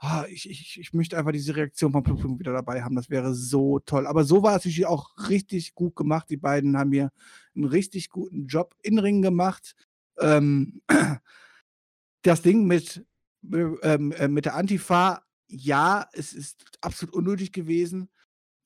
oh, 0.05 0.25
ich, 0.29 0.49
ich, 0.49 0.79
ich 0.81 0.93
möchte 0.93 1.17
einfach 1.19 1.33
diese 1.33 1.57
Reaktion 1.57 1.93
vom 1.93 2.03
Publikum 2.03 2.39
wieder 2.39 2.53
dabei 2.53 2.83
haben. 2.83 2.97
Das 2.97 3.11
wäre 3.11 3.35
so 3.35 3.79
toll. 3.81 4.07
Aber 4.07 4.25
so 4.25 4.43
war 4.43 4.57
es 4.57 4.65
natürlich 4.65 4.87
auch 4.87 5.11
richtig 5.29 5.75
gut 5.75 5.97
gemacht. 5.97 6.29
Die 6.31 6.37
beiden 6.37 6.77
haben 6.77 6.93
hier 6.93 7.11
einen 7.55 7.65
richtig 7.67 8.11
guten 8.11 8.47
Job 8.47 8.75
in 8.83 8.99
Ring 8.99 9.23
gemacht. 9.23 9.75
Ähm, 10.19 10.81
das 12.23 12.43
Ding 12.43 12.67
mit, 12.67 13.05
ähm, 13.53 14.13
äh, 14.13 14.29
mit 14.29 14.47
der 14.47 14.55
Antifa, 14.57 15.23
ja, 15.47 16.09
es 16.13 16.33
ist 16.33 16.79
absolut 16.81 17.15
unnötig 17.15 17.53
gewesen. 17.53 18.09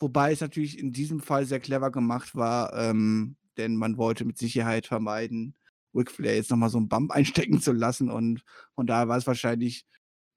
Wobei 0.01 0.33
es 0.33 0.41
natürlich 0.41 0.79
in 0.79 0.93
diesem 0.93 1.21
Fall 1.21 1.47
sehr 1.47 1.61
clever 1.61 1.91
gemacht 1.91 2.35
war, 2.35 2.73
ähm, 2.75 3.37
denn 3.57 3.77
man 3.77 3.97
wollte 3.97 4.25
mit 4.25 4.39
Sicherheit 4.39 4.87
vermeiden, 4.87 5.57
Ric 5.95 6.11
Flair 6.11 6.37
jetzt 6.37 6.51
nochmal 6.51 6.71
so 6.71 6.79
einen 6.79 6.89
Bump 6.89 7.11
einstecken 7.13 7.61
zu 7.61 7.73
lassen. 7.73 8.11
Und 8.11 8.43
von 8.75 8.87
daher 8.87 9.09
war 9.09 9.17
es 9.19 9.27
wahrscheinlich 9.27 9.87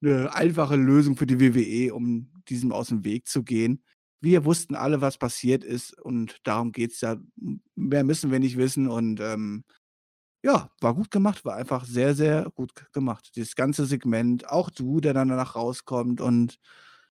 eine 0.02 0.34
einfache 0.34 0.76
Lösung 0.76 1.16
für 1.16 1.26
die 1.26 1.40
WWE, 1.40 1.94
um 1.94 2.32
diesem 2.48 2.72
aus 2.72 2.88
dem 2.88 3.04
Weg 3.04 3.28
zu 3.28 3.44
gehen. 3.44 3.84
wir 4.20 4.44
wussten 4.44 4.74
alle, 4.76 5.00
was 5.00 5.18
passiert 5.18 5.64
ist 5.64 6.00
und 6.00 6.38
darum 6.44 6.72
geht 6.72 6.92
es 6.92 7.00
ja. 7.00 7.16
Mehr 7.76 8.04
müssen 8.04 8.30
wir 8.30 8.38
nicht 8.40 8.56
wissen 8.56 8.88
und 8.88 9.20
ähm, 9.20 9.64
ja, 10.44 10.70
war 10.80 10.94
gut 10.94 11.10
gemacht, 11.10 11.44
war 11.44 11.56
einfach 11.56 11.84
sehr, 11.84 12.14
sehr 12.14 12.50
gut 12.54 12.72
gemacht. 12.92 13.30
Dieses 13.36 13.54
ganze 13.54 13.86
Segment, 13.86 14.48
auch 14.48 14.70
du, 14.70 15.00
der 15.00 15.14
dann 15.14 15.28
danach 15.28 15.54
rauskommt 15.54 16.20
und 16.20 16.58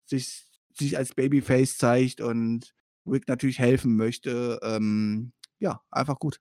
sich, 0.05 0.44
sich 0.77 0.97
als 0.97 1.13
Babyface 1.13 1.77
zeigt 1.77 2.21
und 2.21 2.73
Rick 3.05 3.27
natürlich 3.27 3.59
helfen 3.59 3.95
möchte. 3.95 4.59
Ähm, 4.63 5.31
ja, 5.59 5.81
einfach 5.91 6.19
gut. 6.19 6.39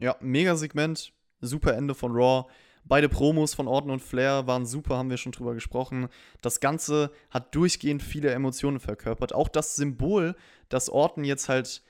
Ja, 0.00 0.16
mega 0.20 0.56
Segment, 0.56 1.12
super 1.40 1.74
Ende 1.74 1.94
von 1.94 2.12
Raw. 2.12 2.50
Beide 2.84 3.08
Promos 3.08 3.54
von 3.54 3.68
Orton 3.68 3.90
und 3.90 4.00
Flair 4.00 4.46
waren 4.46 4.64
super, 4.64 4.96
haben 4.96 5.10
wir 5.10 5.18
schon 5.18 5.32
drüber 5.32 5.54
gesprochen. 5.54 6.08
Das 6.40 6.60
Ganze 6.60 7.10
hat 7.30 7.54
durchgehend 7.54 8.02
viele 8.02 8.30
Emotionen 8.30 8.80
verkörpert. 8.80 9.34
Auch 9.34 9.48
das 9.48 9.76
Symbol, 9.76 10.36
dass 10.68 10.88
Orton 10.88 11.24
jetzt 11.24 11.48
halt 11.48 11.82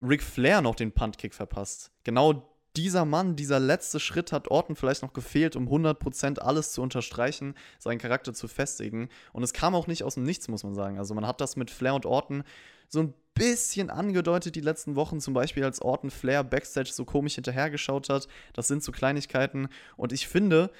Ric 0.00 0.22
Flair 0.22 0.60
noch 0.60 0.76
den 0.76 0.92
Puntkick 0.92 1.34
verpasst. 1.34 1.90
Genau 2.04 2.57
dieser 2.78 3.04
Mann, 3.04 3.34
dieser 3.34 3.58
letzte 3.58 3.98
Schritt 3.98 4.30
hat 4.30 4.48
Orton 4.52 4.76
vielleicht 4.76 5.02
noch 5.02 5.12
gefehlt, 5.12 5.56
um 5.56 5.68
100% 5.68 6.38
alles 6.38 6.70
zu 6.70 6.80
unterstreichen, 6.80 7.56
seinen 7.80 7.98
Charakter 7.98 8.32
zu 8.32 8.46
festigen. 8.46 9.08
Und 9.32 9.42
es 9.42 9.52
kam 9.52 9.74
auch 9.74 9.88
nicht 9.88 10.04
aus 10.04 10.14
dem 10.14 10.22
Nichts, 10.22 10.46
muss 10.46 10.62
man 10.62 10.74
sagen. 10.74 10.96
Also 10.96 11.12
man 11.12 11.26
hat 11.26 11.40
das 11.40 11.56
mit 11.56 11.72
Flair 11.72 11.96
und 11.96 12.06
Orton 12.06 12.44
so 12.88 13.00
ein 13.00 13.14
bisschen 13.34 13.90
angedeutet 13.90 14.54
die 14.54 14.60
letzten 14.60 14.94
Wochen, 14.94 15.20
zum 15.20 15.34
Beispiel 15.34 15.64
als 15.64 15.82
Orton 15.82 16.10
Flair 16.10 16.44
Backstage 16.44 16.92
so 16.92 17.04
komisch 17.04 17.34
hinterhergeschaut 17.34 18.08
hat. 18.10 18.28
Das 18.52 18.68
sind 18.68 18.84
so 18.84 18.92
Kleinigkeiten. 18.92 19.68
Und 19.96 20.12
ich 20.12 20.28
finde, 20.28 20.70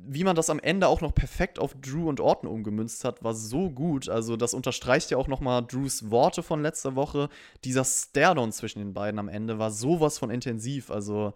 wie 0.00 0.24
man 0.24 0.36
das 0.36 0.48
am 0.48 0.60
Ende 0.60 0.86
auch 0.86 1.00
noch 1.00 1.14
perfekt 1.14 1.58
auf 1.58 1.74
Drew 1.74 2.08
und 2.08 2.20
Orton 2.20 2.48
umgemünzt 2.48 3.04
hat, 3.04 3.24
war 3.24 3.34
so 3.34 3.70
gut. 3.70 4.08
Also 4.08 4.36
das 4.36 4.54
unterstreicht 4.54 5.10
ja 5.10 5.18
auch 5.18 5.26
noch 5.26 5.40
mal 5.40 5.62
Drews 5.62 6.10
Worte 6.10 6.42
von 6.42 6.62
letzter 6.62 6.94
Woche. 6.94 7.28
Dieser 7.64 7.84
Stairdown 7.84 8.52
zwischen 8.52 8.78
den 8.78 8.94
beiden 8.94 9.18
am 9.18 9.28
Ende 9.28 9.58
war 9.58 9.70
sowas 9.70 10.18
von 10.18 10.30
intensiv. 10.30 10.90
Also 10.90 11.34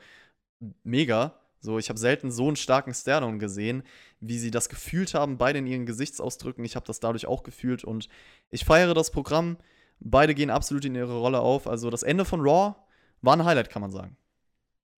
mega. 0.84 1.38
So, 1.60 1.78
ich 1.78 1.88
habe 1.88 1.98
selten 1.98 2.30
so 2.30 2.46
einen 2.46 2.56
starken 2.56 2.94
Stairdown 2.94 3.38
gesehen, 3.38 3.82
wie 4.20 4.38
sie 4.38 4.50
das 4.50 4.68
gefühlt 4.68 5.14
haben, 5.14 5.38
beide 5.38 5.60
in 5.60 5.66
ihren 5.66 5.86
Gesichtsausdrücken. 5.86 6.64
Ich 6.64 6.74
habe 6.76 6.86
das 6.86 7.00
dadurch 7.00 7.26
auch 7.26 7.42
gefühlt 7.44 7.84
und 7.84 8.08
ich 8.50 8.64
feiere 8.64 8.94
das 8.94 9.10
Programm. 9.10 9.58
Beide 10.00 10.34
gehen 10.34 10.50
absolut 10.50 10.84
in 10.84 10.94
ihre 10.94 11.18
Rolle 11.18 11.40
auf. 11.40 11.68
Also 11.68 11.90
das 11.90 12.02
Ende 12.02 12.24
von 12.24 12.40
Raw 12.40 12.74
war 13.22 13.36
ein 13.36 13.44
Highlight, 13.44 13.70
kann 13.70 13.82
man 13.82 13.92
sagen. 13.92 14.16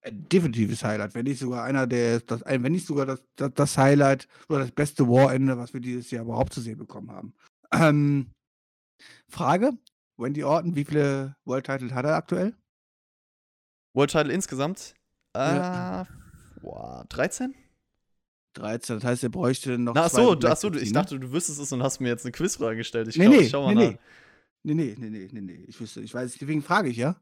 Ein 0.06 0.28
definitives 0.28 0.84
Highlight, 0.84 1.14
wenn 1.14 1.24
nicht 1.24 1.38
sogar 1.38 1.64
einer 1.64 1.86
der, 1.86 2.20
das, 2.20 2.42
wenn 2.44 2.72
nicht 2.72 2.86
sogar 2.86 3.06
das, 3.06 3.22
das, 3.36 3.52
das 3.54 3.78
Highlight 3.78 4.28
oder 4.48 4.60
das 4.60 4.70
beste 4.70 5.08
War-Ende, 5.08 5.56
was 5.56 5.72
wir 5.72 5.80
dieses 5.80 6.10
Jahr 6.10 6.24
überhaupt 6.24 6.52
zu 6.52 6.60
sehen 6.60 6.76
bekommen 6.76 7.10
haben. 7.10 7.34
Ähm, 7.72 8.30
Frage: 9.28 9.72
Wendy 10.18 10.44
Orton, 10.44 10.76
wie 10.76 10.84
viele 10.84 11.36
World 11.46 11.66
Title 11.66 11.94
hat 11.94 12.04
er 12.04 12.16
aktuell? 12.16 12.54
World 13.94 14.10
Title 14.10 14.32
insgesamt? 14.32 14.94
Äh, 15.34 15.56
ja. 15.56 16.06
boah, 16.60 17.06
13? 17.08 17.54
13, 18.54 18.96
das 18.96 19.04
heißt, 19.04 19.22
er 19.24 19.28
bräuchte 19.30 19.78
noch. 19.78 19.94
Na, 19.94 20.04
achso, 20.04 20.32
achso, 20.32 20.72
ich 20.72 20.90
ne? 20.90 20.92
dachte, 20.92 21.18
du 21.18 21.32
wüsstest 21.32 21.60
es 21.60 21.72
und 21.72 21.82
hast 21.82 22.00
mir 22.00 22.08
jetzt 22.08 22.24
eine 22.24 22.32
Quizfrage 22.32 22.76
gestellt. 22.76 23.08
Ich 23.08 23.16
nee, 23.16 23.26
glaub, 23.26 23.40
nee, 23.40 23.48
schau 23.48 23.66
mal 23.66 23.74
nee, 23.74 23.90
nach. 23.90 23.98
Nee, 24.62 24.74
nee, 24.74 24.96
nee, 24.98 25.10
nee, 25.10 25.28
nee, 25.32 25.40
nee. 25.40 25.64
Ich 25.66 25.80
wüsste, 25.80 26.00
ich 26.00 26.14
weiß, 26.14 26.36
deswegen 26.38 26.62
frage 26.62 26.88
ich 26.88 26.96
ja. 26.96 27.16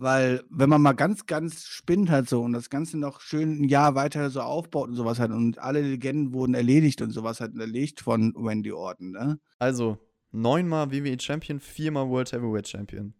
Weil, 0.00 0.42
wenn 0.48 0.70
man 0.70 0.80
mal 0.80 0.94
ganz, 0.94 1.26
ganz 1.26 1.66
spinnt 1.66 2.08
halt 2.08 2.26
so 2.26 2.40
und 2.40 2.54
das 2.54 2.70
Ganze 2.70 2.96
noch 2.96 3.20
schön 3.20 3.60
ein 3.60 3.64
Jahr 3.64 3.94
weiter 3.94 4.30
so 4.30 4.40
aufbaut 4.40 4.88
und 4.88 4.94
sowas 4.94 5.18
halt 5.18 5.30
und 5.30 5.58
alle 5.58 5.82
Legenden 5.82 6.32
wurden 6.32 6.54
erledigt 6.54 7.02
und 7.02 7.10
sowas 7.10 7.38
halt 7.40 7.54
erlegt 7.54 8.00
von 8.00 8.32
Wendy 8.34 8.72
Orton, 8.72 9.10
ne? 9.10 9.38
Also, 9.58 9.98
neunmal 10.30 10.90
WWE 10.90 11.20
Champion, 11.20 11.60
viermal 11.60 12.08
World 12.08 12.32
Heavyweight 12.32 12.66
Champion. 12.66 13.12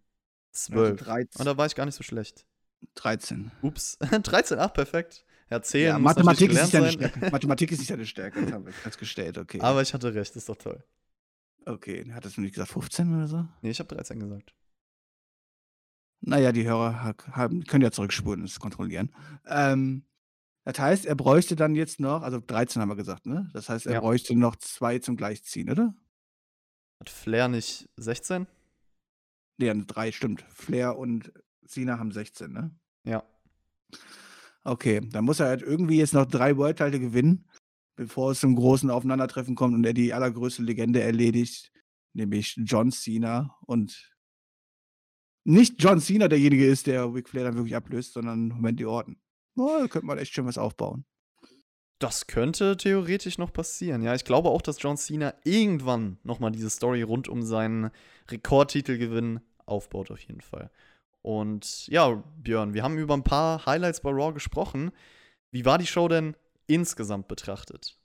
Zwölf. 0.52 1.06
Also 1.06 1.38
und 1.38 1.44
da 1.44 1.58
war 1.58 1.66
ich 1.66 1.74
gar 1.74 1.84
nicht 1.84 1.96
so 1.96 2.02
schlecht. 2.02 2.46
13. 2.94 3.50
Ups. 3.60 3.98
13, 4.22 4.58
ach, 4.58 4.72
perfekt. 4.72 5.26
Erzählen. 5.50 5.88
Ja, 5.88 5.98
Mathematik, 5.98 6.50
ist 6.50 6.68
Stärke. 6.68 7.30
Mathematik 7.30 7.72
ist 7.72 7.80
nicht 7.80 7.90
deine 7.90 8.06
Stärke, 8.06 8.40
das 8.40 8.52
habe 8.52 8.70
ich 8.70 8.76
festgestellt, 8.76 9.36
okay. 9.36 9.60
Aber 9.60 9.82
ich 9.82 9.92
hatte 9.92 10.14
recht, 10.14 10.34
ist 10.34 10.48
doch 10.48 10.56
toll. 10.56 10.82
Okay, 11.66 12.10
hattest 12.14 12.38
du 12.38 12.40
nicht 12.40 12.54
gesagt 12.54 12.72
15 12.72 13.14
oder 13.14 13.26
so? 13.26 13.46
Nee, 13.60 13.68
ich 13.68 13.80
habe 13.80 13.94
13 13.94 14.18
gesagt. 14.18 14.54
Naja, 16.20 16.52
die 16.52 16.66
Hörer 16.66 17.14
haben, 17.32 17.64
können 17.64 17.82
ja 17.82 17.90
zurückspulen 17.90 18.40
und 18.40 18.48
es 18.48 18.60
kontrollieren. 18.60 19.10
Ähm, 19.46 20.04
das 20.64 20.78
heißt, 20.78 21.06
er 21.06 21.14
bräuchte 21.14 21.56
dann 21.56 21.74
jetzt 21.74 22.00
noch, 22.00 22.22
also 22.22 22.40
13 22.40 22.82
haben 22.82 22.90
wir 22.90 22.96
gesagt, 22.96 23.26
ne? 23.26 23.48
Das 23.54 23.68
heißt, 23.68 23.86
er 23.86 23.94
ja. 23.94 24.00
bräuchte 24.00 24.36
noch 24.36 24.56
zwei 24.56 24.98
zum 24.98 25.16
Gleichziehen, 25.16 25.70
oder? 25.70 25.94
Hat 27.00 27.08
Flair 27.08 27.48
nicht 27.48 27.88
16? 27.96 28.46
Nee, 29.56 29.72
drei, 29.86 30.12
stimmt. 30.12 30.44
Flair 30.48 30.98
und 30.98 31.32
Cena 31.66 31.98
haben 31.98 32.12
16, 32.12 32.52
ne? 32.52 32.70
Ja. 33.04 33.24
Okay, 34.62 35.00
dann 35.00 35.24
muss 35.24 35.40
er 35.40 35.46
halt 35.46 35.62
irgendwie 35.62 35.96
jetzt 35.96 36.12
noch 36.12 36.26
drei 36.26 36.56
World-Teile 36.56 37.00
gewinnen 37.00 37.46
bevor 38.00 38.30
es 38.30 38.40
zum 38.40 38.56
großen 38.56 38.88
Aufeinandertreffen 38.88 39.54
kommt 39.54 39.74
und 39.74 39.84
er 39.84 39.92
die 39.92 40.14
allergrößte 40.14 40.62
Legende 40.62 41.02
erledigt, 41.02 41.70
nämlich 42.14 42.56
John 42.64 42.90
Cena. 42.90 43.54
Und 43.66 44.09
nicht 45.44 45.82
John 45.82 46.00
Cena 46.00 46.28
derjenige 46.28 46.66
ist, 46.66 46.86
der 46.86 47.12
Ric 47.12 47.28
Flair 47.28 47.44
dann 47.44 47.56
wirklich 47.56 47.76
ablöst, 47.76 48.12
sondern 48.12 48.52
Randy 48.62 48.84
Orton. 48.84 49.16
Oh, 49.56 49.78
da 49.80 49.88
könnte 49.88 50.06
man 50.06 50.18
echt 50.18 50.32
schön 50.32 50.46
was 50.46 50.58
aufbauen. 50.58 51.04
Das 51.98 52.26
könnte 52.26 52.76
theoretisch 52.76 53.36
noch 53.36 53.52
passieren. 53.52 54.02
Ja, 54.02 54.14
ich 54.14 54.24
glaube 54.24 54.48
auch, 54.48 54.62
dass 54.62 54.80
John 54.80 54.96
Cena 54.96 55.34
irgendwann 55.44 56.18
nochmal 56.22 56.50
diese 56.50 56.70
Story 56.70 57.02
rund 57.02 57.28
um 57.28 57.42
seinen 57.42 57.90
Rekordtitelgewinn 58.28 59.40
aufbaut, 59.66 60.10
auf 60.10 60.20
jeden 60.20 60.40
Fall. 60.40 60.70
Und 61.22 61.86
ja, 61.88 62.22
Björn, 62.38 62.72
wir 62.72 62.82
haben 62.82 62.96
über 62.96 63.14
ein 63.14 63.24
paar 63.24 63.66
Highlights 63.66 64.00
bei 64.00 64.10
Raw 64.10 64.32
gesprochen. 64.32 64.92
Wie 65.50 65.66
war 65.66 65.76
die 65.76 65.86
Show 65.86 66.08
denn 66.08 66.36
insgesamt 66.66 67.28
betrachtet? 67.28 67.98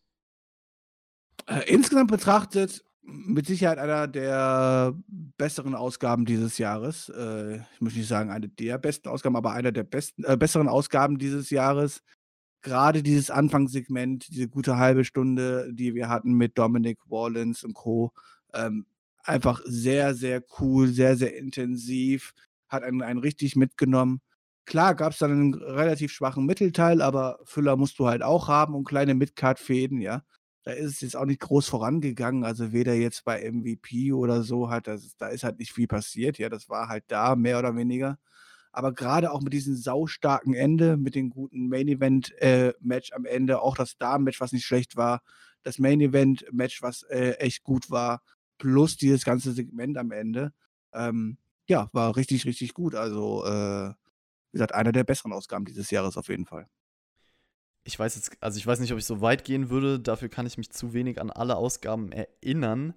Äh, 1.48 1.62
insgesamt 1.72 2.12
betrachtet 2.12 2.84
mit 3.06 3.46
Sicherheit 3.48 3.78
einer 3.78 4.08
der 4.08 4.94
besseren 5.38 5.76
Ausgaben 5.76 6.26
dieses 6.26 6.58
Jahres. 6.58 7.10
Äh, 7.10 7.58
ich 7.58 7.82
möchte 7.82 8.00
nicht 8.00 8.08
sagen 8.08 8.32
eine 8.32 8.50
der 8.50 8.78
besten 8.78 9.10
Ausgaben, 9.10 9.36
aber 9.36 9.52
einer 9.54 9.72
der 9.72 9.84
besten, 9.84 10.24
äh, 10.24 10.38
besseren 10.38 10.68
Ausgaben 10.68 11.18
dieses 11.20 11.50
Jahres. 11.50 12.02
Gerade 12.62 13.04
dieses 13.04 13.30
Anfangssegment, 13.30 14.28
diese 14.30 14.48
gute 14.50 14.78
halbe 14.78 15.06
Stunde, 15.06 15.72
die 15.72 15.94
wir 15.94 16.10
hatten 16.10 16.34
mit 16.34 16.58
Dominic 16.58 17.00
Wallens 17.08 17.64
und 17.64 17.76
Co. 17.76 18.12
Ähm, 18.54 18.88
einfach 19.24 19.62
sehr, 19.66 20.16
sehr 20.16 20.44
cool, 20.60 20.88
sehr, 20.88 21.16
sehr 21.16 21.38
intensiv, 21.38 22.34
hat 22.68 22.84
einen, 22.84 23.02
einen 23.04 23.20
richtig 23.20 23.56
mitgenommen. 23.56 24.22
Klar 24.66 24.96
gab 24.96 25.14
es 25.14 25.20
dann 25.20 25.32
einen 25.32 25.54
relativ 25.54 26.12
schwachen 26.12 26.46
Mittelteil, 26.48 27.02
aber 27.02 27.40
Füller 27.46 27.78
musst 27.78 28.00
du 28.00 28.08
halt 28.08 28.24
auch 28.24 28.48
haben 28.48 28.74
und 28.74 28.86
kleine 28.86 29.14
Midcard-Fäden, 29.14 30.02
ja. 30.02 30.24
Da 30.66 30.72
ist 30.72 30.94
es 30.96 31.02
jetzt 31.02 31.16
auch 31.16 31.26
nicht 31.26 31.42
groß 31.42 31.70
vorangegangen. 31.70 32.44
Also 32.44 32.74
weder 32.74 32.96
jetzt 32.96 33.24
bei 33.24 33.40
MVP 33.50 34.12
oder 34.14 34.44
so 34.44 34.70
hat 34.70 34.88
das, 34.88 35.16
da 35.18 35.28
ist 35.28 35.44
halt 35.44 35.60
nicht 35.60 35.72
viel 35.72 35.88
passiert. 35.88 36.40
Ja, 36.40 36.50
das 36.50 36.70
war 36.70 36.90
halt 36.90 37.06
da, 37.08 37.36
mehr 37.36 37.60
oder 37.60 37.76
weniger. 37.76 38.18
Aber 38.72 38.92
gerade 38.94 39.32
auch 39.32 39.42
mit 39.42 39.54
diesem 39.54 39.76
saustarken 39.76 40.54
Ende, 40.56 40.98
mit 40.98 41.16
dem 41.16 41.30
guten 41.30 41.70
Main 41.70 41.88
Event 41.88 42.34
äh, 42.42 42.74
Match 42.82 43.14
am 43.14 43.26
Ende, 43.26 43.62
auch 43.62 43.78
das 43.78 43.98
Damen-Match, 43.98 44.42
was 44.42 44.52
nicht 44.52 44.66
schlecht 44.66 44.98
war, 44.98 45.22
das 45.64 45.80
Main 45.80 46.02
Event 46.02 46.46
Match, 46.52 46.82
was 46.82 47.04
äh, 47.04 47.34
echt 47.34 47.64
gut 47.64 47.90
war, 47.90 48.22
plus 48.58 48.98
dieses 48.98 49.24
ganze 49.24 49.54
Segment 49.54 49.98
am 49.98 50.12
Ende, 50.12 50.52
ähm, 50.94 51.38
ja, 51.68 51.90
war 51.94 52.16
richtig, 52.16 52.46
richtig 52.46 52.74
gut. 52.74 52.96
Also 52.96 53.46
äh, 53.46 53.90
wie 53.90 54.52
gesagt, 54.54 54.74
einer 54.74 54.92
der 54.92 55.04
besseren 55.04 55.34
Ausgaben 55.34 55.66
dieses 55.66 55.92
Jahres 55.92 56.18
auf 56.18 56.28
jeden 56.28 56.46
Fall. 56.46 56.68
Ich 57.86 57.98
weiß 57.98 58.16
jetzt, 58.16 58.32
also 58.42 58.58
ich 58.58 58.68
weiß 58.68 58.80
nicht, 58.80 58.92
ob 58.92 58.98
ich 58.98 59.06
so 59.06 59.22
weit 59.22 59.46
gehen 59.46 59.70
würde, 59.70 60.00
dafür 60.00 60.28
kann 60.28 60.46
ich 60.46 60.58
mich 60.58 60.72
zu 60.72 60.94
wenig 60.94 61.22
an 61.22 61.30
alle 61.30 61.56
Ausgaben 61.56 62.12
erinnern. 62.12 62.94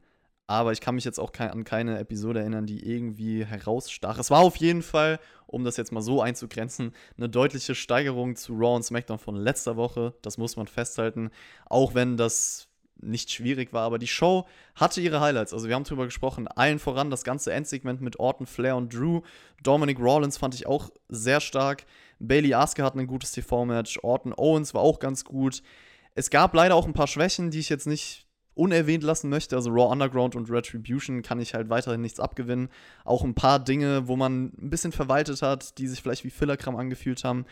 Aber 0.50 0.72
ich 0.72 0.80
kann 0.80 0.94
mich 0.94 1.04
jetzt 1.04 1.20
auch 1.20 1.30
an 1.34 1.64
keine 1.64 1.98
Episode 1.98 2.40
erinnern, 2.40 2.64
die 2.64 2.90
irgendwie 2.90 3.44
herausstach. 3.44 4.18
Es 4.18 4.30
war 4.30 4.40
auf 4.40 4.56
jeden 4.56 4.82
Fall, 4.82 5.20
um 5.46 5.62
das 5.62 5.76
jetzt 5.76 5.92
mal 5.92 6.00
so 6.00 6.22
einzugrenzen, 6.22 6.94
eine 7.18 7.28
deutliche 7.28 7.74
Steigerung 7.74 8.34
zu 8.34 8.54
Raw 8.54 8.76
und 8.76 8.82
SmackDown 8.82 9.18
von 9.18 9.36
letzter 9.36 9.76
Woche. 9.76 10.14
Das 10.22 10.38
muss 10.38 10.56
man 10.56 10.66
festhalten. 10.66 11.30
Auch 11.66 11.94
wenn 11.94 12.16
das 12.16 12.68
nicht 13.00 13.30
schwierig 13.30 13.74
war, 13.74 13.82
aber 13.82 13.98
die 13.98 14.06
Show 14.06 14.46
hatte 14.74 15.02
ihre 15.02 15.20
Highlights. 15.20 15.52
Also 15.52 15.68
wir 15.68 15.74
haben 15.74 15.84
drüber 15.84 16.06
gesprochen, 16.06 16.48
allen 16.48 16.78
voran 16.78 17.10
das 17.10 17.24
ganze 17.24 17.52
Endsegment 17.52 18.00
mit 18.00 18.18
Orton, 18.18 18.46
Flair 18.46 18.76
und 18.76 18.92
Drew. 18.92 19.20
Dominic 19.62 19.98
Rawlins 20.00 20.38
fand 20.38 20.54
ich 20.54 20.66
auch 20.66 20.90
sehr 21.08 21.40
stark. 21.40 21.84
Bailey 22.18 22.54
Asuka 22.54 22.84
hat 22.84 22.96
ein 22.96 23.06
gutes 23.06 23.32
TV-Match. 23.32 24.00
Orton 24.02 24.34
Owens 24.36 24.74
war 24.74 24.82
auch 24.82 24.98
ganz 24.98 25.24
gut. 25.24 25.62
Es 26.14 26.30
gab 26.30 26.54
leider 26.54 26.74
auch 26.74 26.86
ein 26.86 26.94
paar 26.94 27.06
Schwächen, 27.06 27.50
die 27.50 27.60
ich 27.60 27.68
jetzt 27.68 27.86
nicht 27.86 28.26
unerwähnt 28.54 29.04
lassen 29.04 29.30
möchte. 29.30 29.54
Also 29.54 29.70
Raw 29.70 29.92
Underground 29.92 30.34
und 30.34 30.50
Retribution 30.50 31.22
kann 31.22 31.38
ich 31.38 31.54
halt 31.54 31.70
weiterhin 31.70 32.00
nichts 32.00 32.18
abgewinnen. 32.18 32.70
Auch 33.04 33.22
ein 33.22 33.34
paar 33.34 33.60
Dinge, 33.60 34.08
wo 34.08 34.16
man 34.16 34.46
ein 34.60 34.70
bisschen 34.70 34.90
verwaltet 34.90 35.42
hat, 35.42 35.78
die 35.78 35.86
sich 35.86 36.02
vielleicht 36.02 36.24
wie 36.24 36.30
Fillerkram 36.30 36.74
angefühlt 36.74 37.22
haben. 37.22 37.46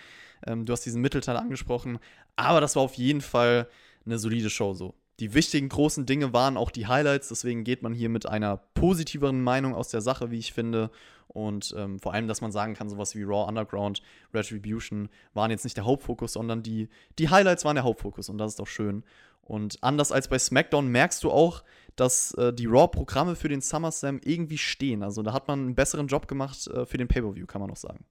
Ähm, 0.45 0.67
du 0.67 0.73
hast 0.73 0.85
diesen 0.85 1.01
Mittelteil 1.01 1.37
angesprochen. 1.37 1.99
Aber 2.35 2.61
das 2.61 2.75
war 2.75 2.83
auf 2.83 2.95
jeden 2.95 3.21
Fall 3.21 3.69
eine 4.05 4.19
solide 4.19 4.51
Show 4.51 4.75
so. 4.75 4.95
die 5.21 5.33
wichtigen 5.33 5.69
großen 5.69 6.05
Dinge 6.05 6.33
waren 6.33 6.57
auch 6.57 6.71
die 6.71 6.87
Highlights, 6.87 7.29
deswegen 7.29 7.65
geht 7.65 7.83
man 7.83 7.95
hier 7.95 8.09
mit 8.09 8.27
einer 8.27 8.59
positiveren 8.75 9.43
Meinung 9.43 9.75
aus 9.75 9.89
der 9.89 10.03
Sache, 10.03 10.31
wie 10.31 10.39
ich 10.39 10.53
finde. 10.53 10.91
Und 11.37 11.75
ähm, 11.77 11.99
vor 11.99 12.15
allem, 12.15 12.29
dass 12.29 12.41
man 12.41 12.51
sagen 12.51 12.73
kann, 12.73 12.89
sowas 12.89 13.15
wie 13.15 13.23
Raw 13.23 13.47
Underground, 13.47 14.01
Retribution 14.33 15.11
waren 15.35 15.51
jetzt 15.51 15.65
nicht 15.65 15.77
der 15.77 15.85
Hauptfokus, 15.85 16.33
sondern 16.33 16.63
die, 16.63 16.89
die 17.19 17.29
Highlights 17.29 17.63
waren 17.67 17.75
der 17.75 17.85
Hauptfokus 17.85 18.31
und 18.31 18.39
das 18.39 18.53
ist 18.53 18.59
doch 18.59 18.67
schön. 18.67 19.05
Und 19.43 19.77
anders 19.83 20.13
als 20.13 20.29
bei 20.29 20.39
SmackDown 20.39 20.89
merkst 20.89 21.23
du 21.23 21.31
auch, 21.31 21.63
dass 21.95 22.33
äh, 22.35 22.55
die 22.55 22.65
Raw-Programme 22.65 23.37
für 23.37 23.51
den 23.51 23.61
SummerSlam 23.61 24.19
irgendwie 24.25 24.57
stehen. 24.57 25.03
Also 25.03 25.23
da 25.23 25.35
hat 25.35 25.47
man 25.47 25.61
einen 25.61 25.75
besseren 25.75 26.07
Job 26.07 26.27
gemacht 26.27 26.69
äh, 26.69 26.87
für 26.87 26.97
den 26.97 27.07
Pay-Per-View, 27.07 27.45
kann 27.45 27.61
man 27.61 27.69
noch 27.69 27.77
sagen. 27.77 28.07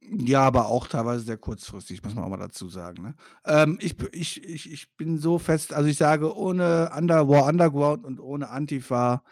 Ja, 0.00 0.40
aber 0.40 0.68
auch 0.68 0.88
teilweise 0.88 1.22
sehr 1.22 1.36
kurzfristig, 1.36 2.02
muss 2.02 2.14
man 2.14 2.24
auch 2.24 2.30
mal 2.30 2.38
dazu 2.38 2.70
sagen. 2.70 3.02
Ne? 3.02 3.14
Ähm, 3.44 3.78
ich, 3.82 3.94
ich, 4.14 4.42
ich, 4.42 4.72
ich 4.72 4.96
bin 4.96 5.18
so 5.18 5.38
fest, 5.38 5.74
also 5.74 5.86
ich 5.86 5.98
sage, 5.98 6.34
ohne 6.34 6.92
Under 6.96 7.28
War 7.28 7.44
Underground 7.44 8.06
und 8.06 8.20
ohne 8.20 8.48
Antifa 8.48 9.22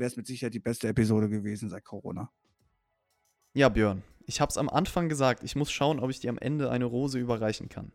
wäre 0.00 0.08
es 0.08 0.16
mit 0.16 0.26
Sicherheit 0.26 0.54
die 0.54 0.58
beste 0.60 0.88
Episode 0.88 1.28
gewesen 1.28 1.68
seit 1.68 1.84
Corona. 1.84 2.30
Ja, 3.54 3.68
Björn, 3.68 4.02
ich 4.26 4.40
habe 4.40 4.50
es 4.50 4.56
am 4.58 4.68
Anfang 4.68 5.08
gesagt, 5.08 5.44
ich 5.44 5.54
muss 5.54 5.70
schauen, 5.70 6.00
ob 6.00 6.10
ich 6.10 6.18
dir 6.20 6.30
am 6.30 6.38
Ende 6.38 6.70
eine 6.70 6.86
Rose 6.86 7.18
überreichen 7.18 7.68
kann. 7.68 7.92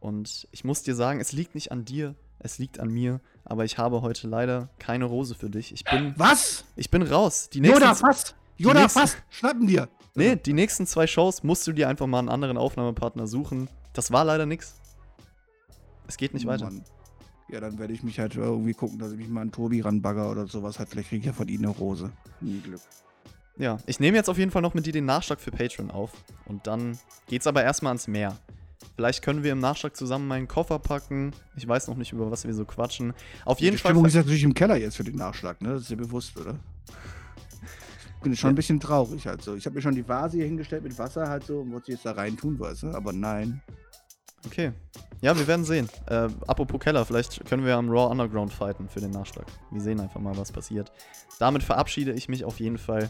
Und 0.00 0.48
ich 0.50 0.64
muss 0.64 0.82
dir 0.82 0.94
sagen, 0.94 1.20
es 1.20 1.32
liegt 1.32 1.54
nicht 1.54 1.70
an 1.72 1.84
dir, 1.84 2.14
es 2.38 2.58
liegt 2.58 2.80
an 2.80 2.88
mir, 2.88 3.20
aber 3.44 3.64
ich 3.64 3.78
habe 3.78 4.02
heute 4.02 4.26
leider 4.26 4.70
keine 4.78 5.04
Rose 5.04 5.34
für 5.34 5.48
dich. 5.50 5.72
Ich 5.72 5.84
bin. 5.84 6.14
Was? 6.16 6.64
Ich 6.76 6.90
bin 6.90 7.02
raus. 7.02 7.48
Die 7.50 7.60
nächsten, 7.60 7.80
Joda, 7.80 7.94
fast! 7.94 8.34
Joda, 8.56 8.80
nächsten- 8.82 9.00
fast! 9.00 9.22
Schnappen 9.30 9.66
dir! 9.66 9.88
Nee, 10.14 10.36
die 10.36 10.52
nächsten 10.52 10.86
zwei 10.86 11.06
Shows 11.06 11.42
musst 11.42 11.66
du 11.66 11.72
dir 11.72 11.88
einfach 11.88 12.06
mal 12.06 12.18
einen 12.18 12.28
anderen 12.28 12.58
Aufnahmepartner 12.58 13.26
suchen. 13.26 13.68
Das 13.94 14.10
war 14.12 14.24
leider 14.24 14.44
nix. 14.44 14.74
Es 16.06 16.16
geht 16.16 16.34
nicht 16.34 16.46
weiter. 16.46 16.66
Mann. 16.66 16.84
Ja, 17.52 17.60
dann 17.60 17.78
werde 17.78 17.92
ich 17.92 18.02
mich 18.02 18.18
halt 18.18 18.34
irgendwie 18.34 18.72
gucken, 18.72 18.98
dass 18.98 19.12
ich 19.12 19.18
mich 19.18 19.28
mal 19.28 19.42
an 19.42 19.52
Tobi 19.52 19.82
ranbagger 19.82 20.30
oder 20.30 20.46
sowas. 20.46 20.78
Halt, 20.78 20.88
vielleicht 20.88 21.10
kriege 21.10 21.20
ich 21.20 21.26
ja 21.26 21.34
von 21.34 21.48
ihm 21.48 21.60
eine 21.60 21.68
Rose. 21.68 22.10
Nie 22.40 22.60
Glück. 22.60 22.80
Ja, 23.58 23.76
ich 23.84 24.00
nehme 24.00 24.16
jetzt 24.16 24.30
auf 24.30 24.38
jeden 24.38 24.50
Fall 24.50 24.62
noch 24.62 24.72
mit 24.72 24.86
dir 24.86 24.92
den 24.94 25.04
Nachschlag 25.04 25.38
für 25.38 25.50
Patreon 25.50 25.90
auf. 25.90 26.12
Und 26.46 26.66
dann 26.66 26.98
geht's 27.28 27.46
aber 27.46 27.62
erstmal 27.62 27.90
ans 27.90 28.08
Meer. 28.08 28.38
Vielleicht 28.96 29.22
können 29.22 29.42
wir 29.42 29.52
im 29.52 29.58
Nachschlag 29.58 29.94
zusammen 29.94 30.26
meinen 30.28 30.48
Koffer 30.48 30.78
packen. 30.78 31.32
Ich 31.54 31.68
weiß 31.68 31.88
noch 31.88 31.96
nicht, 31.96 32.12
über 32.12 32.30
was 32.30 32.46
wir 32.46 32.54
so 32.54 32.64
quatschen. 32.64 33.12
Auf 33.44 33.60
jeden 33.60 33.76
Die 33.76 33.82
Fall. 33.82 33.90
Stimmung 33.90 34.06
ist 34.06 34.14
natürlich 34.14 34.44
im 34.44 34.54
Keller 34.54 34.76
jetzt 34.76 34.96
für 34.96 35.04
den 35.04 35.16
Nachschlag, 35.16 35.60
ne? 35.60 35.74
Das 35.74 35.82
ist 35.82 35.90
dir 35.90 35.96
bewusst, 35.96 36.38
oder? 36.40 36.58
Ich 38.16 38.22
bin 38.22 38.34
schon 38.34 38.50
ein 38.50 38.54
bisschen 38.54 38.80
traurig 38.80 39.26
halt 39.26 39.42
so. 39.42 39.54
Ich 39.56 39.66
habe 39.66 39.76
mir 39.76 39.82
schon 39.82 39.94
die 39.94 40.08
Vase 40.08 40.38
hier 40.38 40.46
hingestellt 40.46 40.84
mit 40.84 40.96
Wasser 40.98 41.28
halt 41.28 41.44
so 41.44 41.60
und 41.60 41.72
wollte 41.72 41.86
sie 41.86 41.92
jetzt 41.92 42.06
da 42.06 42.12
rein 42.12 42.34
tun, 42.36 42.58
weißt 42.58 42.84
du? 42.84 42.86
Aber 42.92 43.12
nein. 43.12 43.60
Okay. 44.46 44.72
Ja, 45.20 45.38
wir 45.38 45.46
werden 45.46 45.64
sehen. 45.64 45.88
Äh, 46.08 46.28
apropos 46.48 46.80
Keller, 46.80 47.04
vielleicht 47.04 47.44
können 47.46 47.64
wir 47.64 47.76
am 47.76 47.88
Raw 47.88 48.10
Underground 48.10 48.52
fighten 48.52 48.88
für 48.88 49.00
den 49.00 49.12
Nachschlag. 49.12 49.46
Wir 49.70 49.80
sehen 49.80 50.00
einfach 50.00 50.20
mal, 50.20 50.36
was 50.36 50.50
passiert. 50.50 50.90
Damit 51.38 51.62
verabschiede 51.62 52.12
ich 52.12 52.28
mich 52.28 52.44
auf 52.44 52.58
jeden 52.58 52.78
Fall 52.78 53.08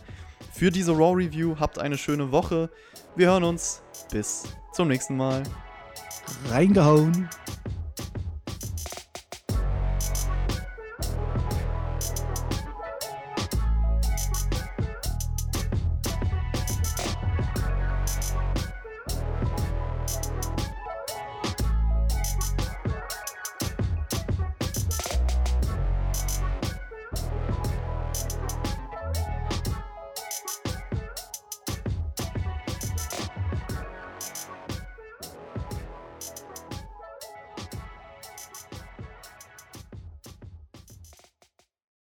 für 0.53 0.71
diese 0.71 0.93
Raw 0.93 1.15
Review. 1.15 1.57
Habt 1.59 1.79
eine 1.79 1.97
schöne 1.97 2.31
Woche. 2.31 2.69
Wir 3.17 3.29
hören 3.29 3.45
uns. 3.45 3.83
Bis 4.11 4.45
zum 4.75 4.89
nächsten 4.89 5.17
Mal. 5.17 5.43
Reingehauen. 6.51 7.29